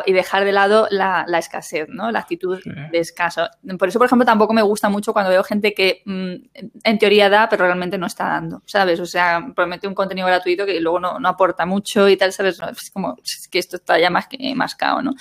dejar 0.07 0.45
de 0.45 0.53
lado 0.53 0.87
la, 0.91 1.26
escasez, 1.39 1.89
¿no? 1.89 2.11
La 2.12 2.20
actitud 2.20 2.61
de 2.64 2.99
escaso. 2.99 3.49
Por 3.78 3.89
eso, 3.89 3.99
por 3.99 4.07
ejemplo, 4.07 4.24
tampoco 4.24 4.55
me 4.55 4.62
gusta 4.62 4.89
mucho 4.89 5.12
cuando 5.12 5.30
veo 5.30 5.43
gente 5.43 5.74
que 5.74 6.03
mm, 6.05 6.34
en 6.84 6.99
teoría 6.99 7.28
da, 7.28 7.49
pero 7.49 7.66
realmente 7.66 7.99
no 7.99 8.07
está 8.07 8.28
dando, 8.28 8.62
¿sabes? 8.64 9.01
O 9.01 9.07
sea, 9.07 9.45
promete 9.55 9.89
un 9.89 9.95
contenido 9.95 10.28
gratuito 10.28 10.64
que 10.64 10.80
luego 10.80 11.01
no, 11.01 11.18
aporta 11.24 11.66
mucho 11.66 12.09
y 12.09 12.16
tal, 12.16 12.32
¿sabes? 12.32 12.61
es 12.70 12.91
como 12.91 13.16
es 13.22 13.49
que 13.49 13.59
esto 13.59 13.76
está 13.76 13.99
ya 13.99 14.09
más 14.09 14.28
que 14.28 14.55
más 14.55 14.76
cao, 14.76 15.03
¿no? 15.03 15.14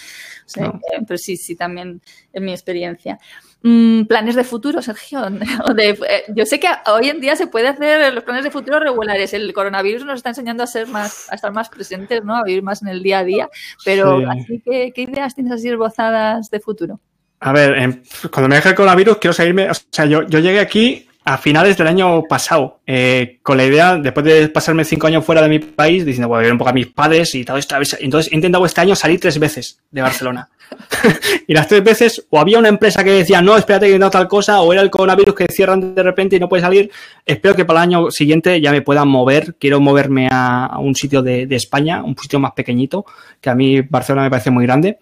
pero 1.08 1.18
sí, 1.18 1.38
sí, 1.38 1.56
también 1.56 2.02
es 2.32 2.42
mi 2.42 2.52
experiencia. 2.52 3.20
Mm, 3.68 4.06
planes 4.06 4.36
de 4.36 4.44
futuro, 4.44 4.80
Sergio. 4.84 5.22
Eh, 5.78 6.24
yo 6.36 6.46
sé 6.46 6.60
que 6.60 6.68
hoy 6.86 7.10
en 7.10 7.20
día 7.20 7.36
se 7.36 7.48
puede 7.48 7.68
hacer 7.68 8.14
los 8.14 8.24
planes 8.24 8.44
de 8.44 8.52
futuro 8.52 8.80
regulares. 8.80 9.34
El 9.34 9.52
coronavirus 9.54 10.06
nos 10.06 10.18
está 10.18 10.30
enseñando 10.30 10.64
a 10.64 10.68
ser 10.68 10.88
más, 10.88 11.32
a 11.32 11.36
estar 11.36 11.52
más 11.52 11.70
presentes, 11.70 12.24
¿no? 12.24 12.36
A 12.36 12.44
vivir 12.44 12.62
más 12.62 12.84
en 12.84 12.90
el 12.90 13.02
día 13.02 13.20
a 13.20 13.24
día. 13.24 13.50
Pero 13.84 14.22
así 14.30 14.62
que, 14.64 14.92
¿qué 14.94 15.02
ideas 15.02 15.34
tienes 15.34 15.54
así 15.54 15.68
esbozadas 15.68 16.52
de 16.52 16.60
futuro? 16.60 17.00
A 17.40 17.52
ver, 17.54 17.78
em, 17.78 18.04
cuando 18.32 18.50
me 18.50 18.56
deje 18.56 18.70
el 18.70 18.76
coronavirus 18.76 19.18
quiero 19.18 19.34
salirme. 19.34 19.70
O 19.70 19.74
sea, 19.74 20.06
yo, 20.06 20.28
yo 20.28 20.40
llegué 20.40 20.60
aquí 20.60 21.08
a 21.28 21.40
finales 21.40 21.76
del 21.76 21.88
año 21.88 22.24
pasado, 22.24 22.82
eh, 22.86 23.40
con 23.42 23.58
la 23.58 23.66
idea, 23.66 23.98
después 23.98 24.24
de 24.24 24.48
pasarme 24.48 24.86
cinco 24.86 25.08
años 25.08 25.26
fuera 25.26 25.42
de 25.42 25.50
mi 25.50 25.58
país, 25.58 26.06
diciendo, 26.06 26.28
voy 26.28 26.38
a 26.38 26.42
ver 26.44 26.52
un 26.52 26.60
poco 26.60 26.70
a 26.70 26.74
mis 26.74 26.88
padres 26.88 27.34
y 27.34 27.44
todo 27.44 27.58
esto. 27.58 27.76
Entonces 28.00 28.32
he 28.32 28.36
intentado 28.36 28.64
este 28.64 28.82
año 28.82 28.96
salir 28.96 29.20
tres 29.20 29.40
veces 29.40 29.80
de 29.90 30.02
Barcelona. 30.04 30.50
y 31.48 31.54
las 31.54 31.68
tres 31.68 31.84
veces, 31.84 32.26
o 32.30 32.40
había 32.40 32.60
una 32.60 32.70
empresa 32.70 33.04
que 33.04 33.12
decía, 33.12 33.42
no, 33.42 33.58
espérate 33.58 33.88
que 33.88 33.98
no 33.98 34.10
tal 34.12 34.28
cosa, 34.28 34.62
o 34.62 34.72
era 34.72 34.84
el 34.84 34.92
coronavirus 34.92 35.34
que 35.34 35.46
cierran 35.50 35.96
de 35.96 36.04
repente 36.04 36.36
y 36.36 36.40
no 36.40 36.48
puede 36.48 36.62
salir. 36.62 36.92
Espero 37.26 37.56
que 37.56 37.66
para 37.66 37.80
el 37.80 37.90
año 37.90 38.12
siguiente 38.12 38.62
ya 38.62 38.72
me 38.72 38.84
puedan 38.84 39.08
mover. 39.08 39.56
Quiero 39.60 39.80
moverme 39.80 40.28
a, 40.32 40.78
un 40.80 40.96
sitio 40.96 41.22
de, 41.22 41.48
de 41.48 41.56
España, 41.56 42.04
un 42.04 42.16
sitio 42.18 42.40
más 42.40 42.52
pequeñito, 42.52 43.06
que 43.42 43.50
a 43.50 43.56
mí 43.56 43.82
Barcelona 43.82 44.26
me 44.26 44.30
parece 44.30 44.52
muy 44.52 44.66
grande. 44.66 45.00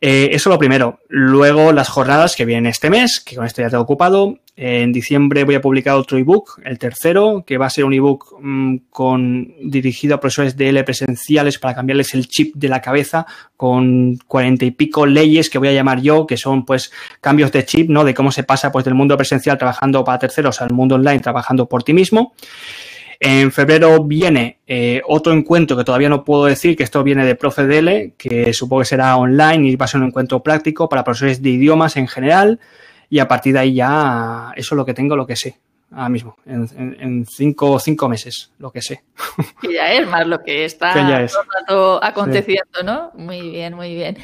Eh, 0.00 0.30
eso 0.32 0.48
lo 0.48 0.58
primero. 0.58 1.00
Luego 1.08 1.72
las 1.72 1.88
jornadas 1.88 2.34
que 2.34 2.46
vienen 2.46 2.66
este 2.66 2.88
mes, 2.88 3.20
que 3.20 3.36
con 3.36 3.44
esto 3.44 3.60
ya 3.60 3.68
tengo 3.68 3.82
ocupado. 3.82 4.38
En 4.56 4.92
diciembre 4.92 5.44
voy 5.44 5.54
a 5.54 5.60
publicar 5.60 5.94
otro 5.94 6.18
ebook, 6.18 6.60
el 6.64 6.78
tercero, 6.78 7.44
que 7.46 7.56
va 7.56 7.66
a 7.66 7.70
ser 7.70 7.84
un 7.84 7.94
ebook 7.94 8.36
mm, 8.40 8.76
con, 8.90 9.54
dirigido 9.62 10.14
a 10.14 10.20
profesores 10.20 10.56
de 10.56 10.68
L 10.68 10.84
presenciales 10.84 11.58
para 11.58 11.74
cambiarles 11.74 12.12
el 12.14 12.28
chip 12.28 12.54
de 12.56 12.68
la 12.68 12.80
cabeza 12.82 13.26
con 13.56 14.18
cuarenta 14.26 14.64
y 14.64 14.70
pico 14.70 15.06
leyes 15.06 15.48
que 15.48 15.58
voy 15.58 15.68
a 15.68 15.72
llamar 15.72 16.00
yo, 16.00 16.26
que 16.26 16.36
son 16.36 16.64
pues 16.64 16.92
cambios 17.20 17.52
de 17.52 17.64
chip, 17.64 17.88
¿no? 17.88 18.04
De 18.04 18.12
cómo 18.12 18.32
se 18.32 18.42
pasa 18.42 18.72
pues 18.72 18.84
del 18.84 18.94
mundo 18.94 19.16
presencial 19.16 19.56
trabajando 19.56 20.04
para 20.04 20.18
terceros 20.18 20.60
al 20.60 20.70
mundo 20.72 20.96
online 20.96 21.20
trabajando 21.20 21.66
por 21.66 21.82
ti 21.82 21.94
mismo. 21.94 22.34
En 23.22 23.52
febrero 23.52 24.02
viene 24.02 24.60
eh, 24.66 25.02
otro 25.06 25.34
encuentro 25.34 25.76
que 25.76 25.84
todavía 25.84 26.08
no 26.08 26.24
puedo 26.24 26.46
decir, 26.46 26.74
que 26.74 26.82
esto 26.82 27.04
viene 27.04 27.26
de 27.26 27.34
ProfeDL, 27.34 28.14
que 28.16 28.52
supongo 28.54 28.80
que 28.80 28.86
será 28.86 29.16
online 29.18 29.68
y 29.68 29.76
va 29.76 29.84
a 29.84 29.88
ser 29.88 30.00
un 30.00 30.06
encuentro 30.06 30.42
práctico 30.42 30.88
para 30.88 31.04
profesores 31.04 31.42
de 31.42 31.50
idiomas 31.50 31.98
en 31.98 32.08
general. 32.08 32.60
Y 33.10 33.18
a 33.18 33.28
partir 33.28 33.52
de 33.52 33.58
ahí 33.58 33.74
ya 33.74 34.52
eso 34.56 34.74
es 34.74 34.76
lo 34.76 34.86
que 34.86 34.94
tengo, 34.94 35.16
lo 35.16 35.26
que 35.26 35.36
sé 35.36 35.58
ahora 35.92 36.08
mismo, 36.08 36.36
en, 36.46 37.26
cinco, 37.26 37.78
cinco 37.80 38.08
meses, 38.08 38.52
lo 38.58 38.70
que 38.70 38.80
sé. 38.80 39.02
Que 39.60 39.74
ya 39.74 39.92
es 39.92 40.06
más 40.06 40.26
lo 40.26 40.40
que 40.42 40.64
está 40.64 40.94
todo 41.66 42.02
aconteciendo, 42.02 42.82
¿no? 42.84 43.10
Muy 43.14 43.50
bien, 43.50 43.74
muy 43.74 43.94
bien. 43.94 44.16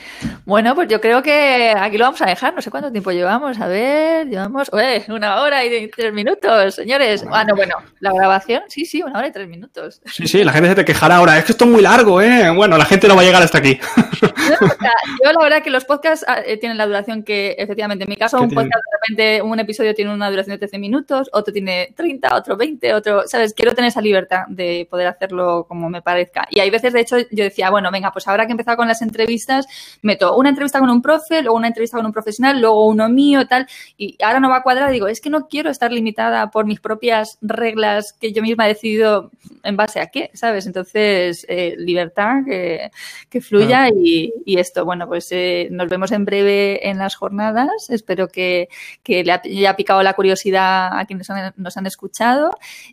Bueno, 0.45 0.75
pues 0.75 0.89
yo 0.89 1.01
creo 1.01 1.23
que 1.23 1.75
aquí 1.77 1.99
lo 1.99 2.05
vamos 2.05 2.23
a 2.23 2.27
dejar. 2.27 2.55
No 2.55 2.63
sé 2.63 2.71
cuánto 2.71 2.91
tiempo 2.93 3.11
llevamos. 3.11 3.61
A 3.61 3.67
ver, 3.67 4.29
llevamos 4.29 4.71
una 5.09 5.41
hora 5.41 5.65
y 5.65 5.89
tres 5.89 6.13
minutos, 6.13 6.75
señores. 6.75 7.25
Ah, 7.31 7.45
no, 7.45 7.57
bueno, 7.57 7.77
la 8.01 8.13
grabación, 8.13 8.63
sí, 8.69 8.87
sí, 8.87 9.03
una 9.03 9.19
hora 9.19 9.29
y 9.29 9.33
tres 9.33 9.49
minutos. 9.49 10.01
Sí, 10.07 10.27
sí, 10.27 10.45
la 10.45 10.53
gente 10.53 10.69
se 10.71 10.75
te 10.77 10.85
quejará 10.85 11.17
ahora. 11.17 11.39
Es 11.39 11.45
que 11.45 11.53
esto 11.53 11.65
es 11.65 11.71
muy 11.71 11.83
largo, 11.83 12.23
¿eh? 12.23 12.51
Bueno, 12.51 12.79
la 12.79 12.85
gente 12.85 13.09
no 13.09 13.17
va 13.17 13.23
a 13.23 13.25
llegar 13.25 13.43
hasta 13.43 13.59
aquí. 13.59 13.79
yo 14.21 15.33
la 15.33 15.43
verdad 15.43 15.63
que 15.63 15.71
los 15.71 15.85
podcasts 15.85 16.25
ah, 16.29 16.41
eh, 16.45 16.57
tienen 16.57 16.79
la 16.79 16.87
duración 16.87 17.23
que, 17.23 17.57
efectivamente, 17.59 18.05
en 18.05 18.11
mi 18.11 18.17
caso, 18.17 18.41
un 18.41 18.51
podcast 18.51 18.83
repente 19.09 19.43
un 19.43 19.59
episodio 19.59 19.95
tiene 19.95 20.13
una 20.13 20.31
duración 20.31 20.55
de 20.55 20.59
13 20.59 20.79
minutos, 20.79 21.29
otro 21.33 21.53
tiene 21.53 21.93
30, 21.97 22.35
otro 22.35 22.57
20, 22.57 22.95
otro, 22.95 23.23
¿sabes? 23.27 23.55
Quiero 23.55 23.75
tener 23.75 23.89
esa 23.89 24.01
libertad 24.01 24.45
de 24.49 24.87
poder 24.91 25.07
hacerlo 25.07 25.65
como 25.69 25.89
me 25.89 26.03
parezca. 26.03 26.47
Y 26.51 26.61
hay 26.61 26.71
veces, 26.71 26.93
de 26.93 27.01
hecho, 27.01 27.17
yo 27.31 27.45
decía, 27.45 27.71
bueno, 27.71 27.91
venga, 27.91 28.13
pues 28.13 28.27
ahora 28.29 28.47
que 28.47 28.53
he 28.53 28.55
empezado 28.55 28.77
con 28.77 28.89
las 28.89 29.03
entrevistas, 29.03 29.67
meto 30.03 30.37
una 30.37 30.51
entrevista 30.51 30.81
con 30.81 30.91
un 30.91 31.03
profe, 31.03 31.43
luego 31.43 31.57
una 31.57 31.69
entrevista 31.69 31.97
con 31.97 32.07
un 32.07 32.13
profesional, 32.13 32.61
luego 32.61 32.87
uno 32.87 33.09
mío, 33.09 33.47
tal, 33.47 33.67
y 33.97 34.17
ahora 34.23 34.41
no 34.41 34.51
va 34.51 34.57
a 34.59 34.63
cuadrar, 34.63 34.91
digo, 34.91 35.09
es 35.09 35.21
que 35.21 35.31
no 35.31 35.49
quiero 35.49 35.71
estar 35.71 35.93
limitada 35.93 36.51
por 36.51 36.67
mis 36.67 36.81
propias 36.81 37.39
reglas 37.43 38.13
que 38.13 38.33
yo 38.33 38.43
misma 38.43 38.67
he 38.67 38.75
decidido 38.75 39.31
en 39.63 39.77
base 39.77 40.01
a 40.01 40.07
qué, 40.07 40.31
¿sabes? 40.35 40.67
Entonces, 40.67 41.45
eh, 41.49 41.75
libertad, 41.79 42.45
que, 42.47 42.91
que 43.29 43.41
fluya 43.41 43.89
y, 43.89 44.33
y, 44.45 44.59
esto, 44.59 44.85
bueno, 44.85 45.07
pues 45.07 45.29
eh, 45.33 45.69
nos 45.71 45.89
vemos 45.89 46.13
en 46.13 46.25
breve 46.25 46.89
en 46.89 46.99
las 46.99 47.17
jornadas, 47.17 47.91
espero 47.91 48.29
que, 48.29 48.69
que 49.03 49.25
le 49.25 49.33
haya 49.33 49.77
picado 49.77 50.03
la 50.03 50.15
curiosidad 50.15 50.99
a 50.99 51.05
quienes 51.07 51.29
nos 51.57 51.77
han 51.77 51.87
escuchado 51.87 52.51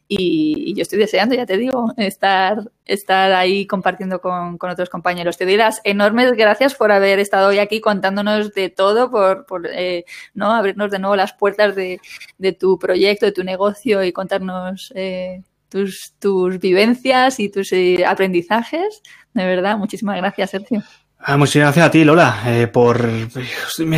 y, 0.07 0.73
yo 0.75 0.81
estoy 0.81 0.99
deseando, 0.99 1.35
ya 1.35 1.45
te 1.45 1.57
digo, 1.57 1.93
estar, 1.97 2.71
estar 2.85 3.31
ahí 3.33 3.65
compartiendo 3.67 4.21
con, 4.21 4.57
con, 4.57 4.69
otros 4.69 4.89
compañeros. 4.89 5.37
Te 5.37 5.45
doy 5.45 5.57
las 5.57 5.81
enormes 5.83 6.33
gracias 6.33 6.75
por 6.75 6.91
haber 6.91 7.19
estado 7.19 7.49
hoy 7.49 7.59
aquí 7.59 7.81
contándonos 7.81 8.53
de 8.53 8.69
todo, 8.69 9.11
por, 9.11 9.45
por 9.45 9.67
eh, 9.67 10.05
¿no? 10.33 10.51
abrirnos 10.51 10.91
de 10.91 10.99
nuevo 10.99 11.15
las 11.15 11.33
puertas 11.33 11.75
de, 11.75 11.99
de, 12.37 12.53
tu 12.53 12.77
proyecto, 12.79 13.25
de 13.25 13.31
tu 13.31 13.43
negocio 13.43 14.03
y 14.03 14.11
contarnos 14.11 14.91
eh, 14.95 15.41
tus, 15.69 16.13
tus 16.19 16.59
vivencias 16.59 17.39
y 17.39 17.49
tus 17.49 17.73
eh, 17.73 18.05
aprendizajes. 18.05 19.01
De 19.33 19.45
verdad, 19.45 19.77
muchísimas 19.77 20.17
gracias, 20.17 20.51
Sergio. 20.51 20.83
Ah, 21.25 21.37
muchas 21.37 21.55
gracias 21.55 21.85
a 21.85 21.89
ti, 21.89 22.03
Lola, 22.03 22.41
eh, 22.45 22.67
por... 22.67 23.09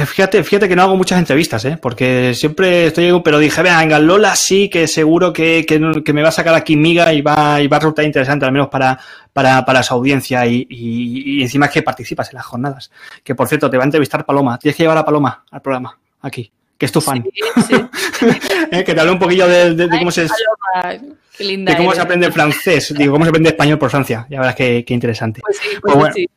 Fíjate, 0.06 0.44
fíjate 0.44 0.70
que 0.70 0.76
no 0.76 0.84
hago 0.84 0.96
muchas 0.96 1.18
entrevistas, 1.18 1.66
¿eh? 1.66 1.76
Porque 1.82 2.36
siempre 2.36 2.88
estoy... 2.88 3.20
Pero 3.24 3.40
dije, 3.40 3.64
venga, 3.64 3.98
Lola 3.98 4.36
sí 4.36 4.70
que 4.70 4.88
seguro 4.88 5.34
que, 5.34 5.66
que, 5.66 6.04
que 6.06 6.14
me 6.14 6.22
va 6.22 6.30
a 6.30 6.32
sacar 6.32 6.54
aquí 6.54 6.76
miga 6.76 7.12
y 7.14 7.22
va, 7.22 7.60
y 7.62 7.68
va 7.68 7.78
a 7.78 7.80
resultar 7.80 8.06
interesante, 8.06 8.46
al 8.46 8.52
menos 8.52 8.68
para, 8.68 9.00
para, 9.34 9.66
para 9.66 9.82
su 9.82 9.96
audiencia 9.96 10.46
y, 10.46 10.68
y, 10.70 11.40
y 11.40 11.42
encima 11.42 11.68
que 11.68 11.82
participas 11.82 12.30
en 12.30 12.36
las 12.36 12.46
jornadas. 12.46 12.92
Que, 13.24 13.34
por 13.34 13.48
cierto, 13.48 13.72
te 13.72 13.78
va 13.78 13.84
a 13.84 13.86
entrevistar 13.86 14.24
Paloma. 14.24 14.60
Tienes 14.60 14.76
que 14.76 14.84
llevar 14.84 15.00
a 15.00 15.06
Paloma 15.06 15.46
al 15.50 15.62
programa, 15.64 15.98
aquí, 16.22 16.52
que 16.78 16.86
es 16.86 16.92
tu 16.92 17.02
fan. 17.02 17.24
Sí, 17.24 17.64
sí. 17.68 17.76
¿Eh? 18.72 18.84
Que 18.84 18.94
te 18.94 19.00
hable 19.02 19.14
un 19.14 19.20
poquillo 19.20 19.48
de, 19.48 19.74
de, 19.74 19.88
de 19.88 19.98
cómo 19.98 20.12
se... 20.12 20.28
Paloma. 20.28 21.00
Qué 21.36 21.44
linda 21.44 21.72
de 21.72 21.78
cómo 21.78 21.90
eres. 21.90 21.98
se 21.98 22.02
aprende 22.04 22.32
francés, 22.32 22.94
digo, 22.96 23.14
cómo 23.14 23.26
se 23.26 23.30
aprende 23.30 23.50
español 23.50 23.80
por 23.80 23.90
Francia. 23.90 24.28
Ya 24.30 24.40
verás 24.40 24.56
qué, 24.56 24.86
qué 24.86 24.94
interesante. 24.94 25.42
Pues 25.42 25.58
sí, 25.58 25.70
pues, 25.72 25.82
pues 25.82 25.96
bueno, 25.96 26.14
sí. 26.14 26.30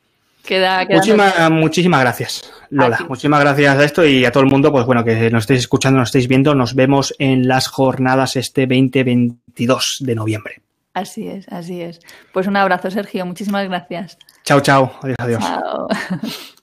Queda, 0.49 0.83
queda 0.87 0.97
muchísimas, 0.97 1.51
muchísimas 1.51 2.01
gracias, 2.01 2.51
Lola. 2.71 3.05
Muchísimas 3.07 3.39
gracias 3.39 3.77
a 3.77 3.83
esto 3.83 4.03
y 4.03 4.25
a 4.25 4.31
todo 4.31 4.41
el 4.41 4.49
mundo, 4.49 4.71
pues 4.71 4.83
bueno, 4.83 5.03
que 5.03 5.29
nos 5.29 5.43
estéis 5.43 5.59
escuchando, 5.59 5.99
nos 5.99 6.07
estéis 6.07 6.27
viendo. 6.27 6.55
Nos 6.55 6.73
vemos 6.73 7.13
en 7.19 7.47
las 7.47 7.67
jornadas 7.67 8.35
este 8.35 8.61
2022 8.61 9.97
de 9.99 10.15
noviembre. 10.15 10.61
Así 10.95 11.27
es, 11.27 11.47
así 11.49 11.83
es. 11.83 11.99
Pues 12.33 12.47
un 12.47 12.57
abrazo, 12.57 12.89
Sergio. 12.89 13.27
Muchísimas 13.27 13.67
gracias. 13.69 14.17
Chao, 14.43 14.59
chao. 14.59 14.91
Adiós, 15.03 15.17
adiós. 15.19 15.43
Chao. 15.43 15.87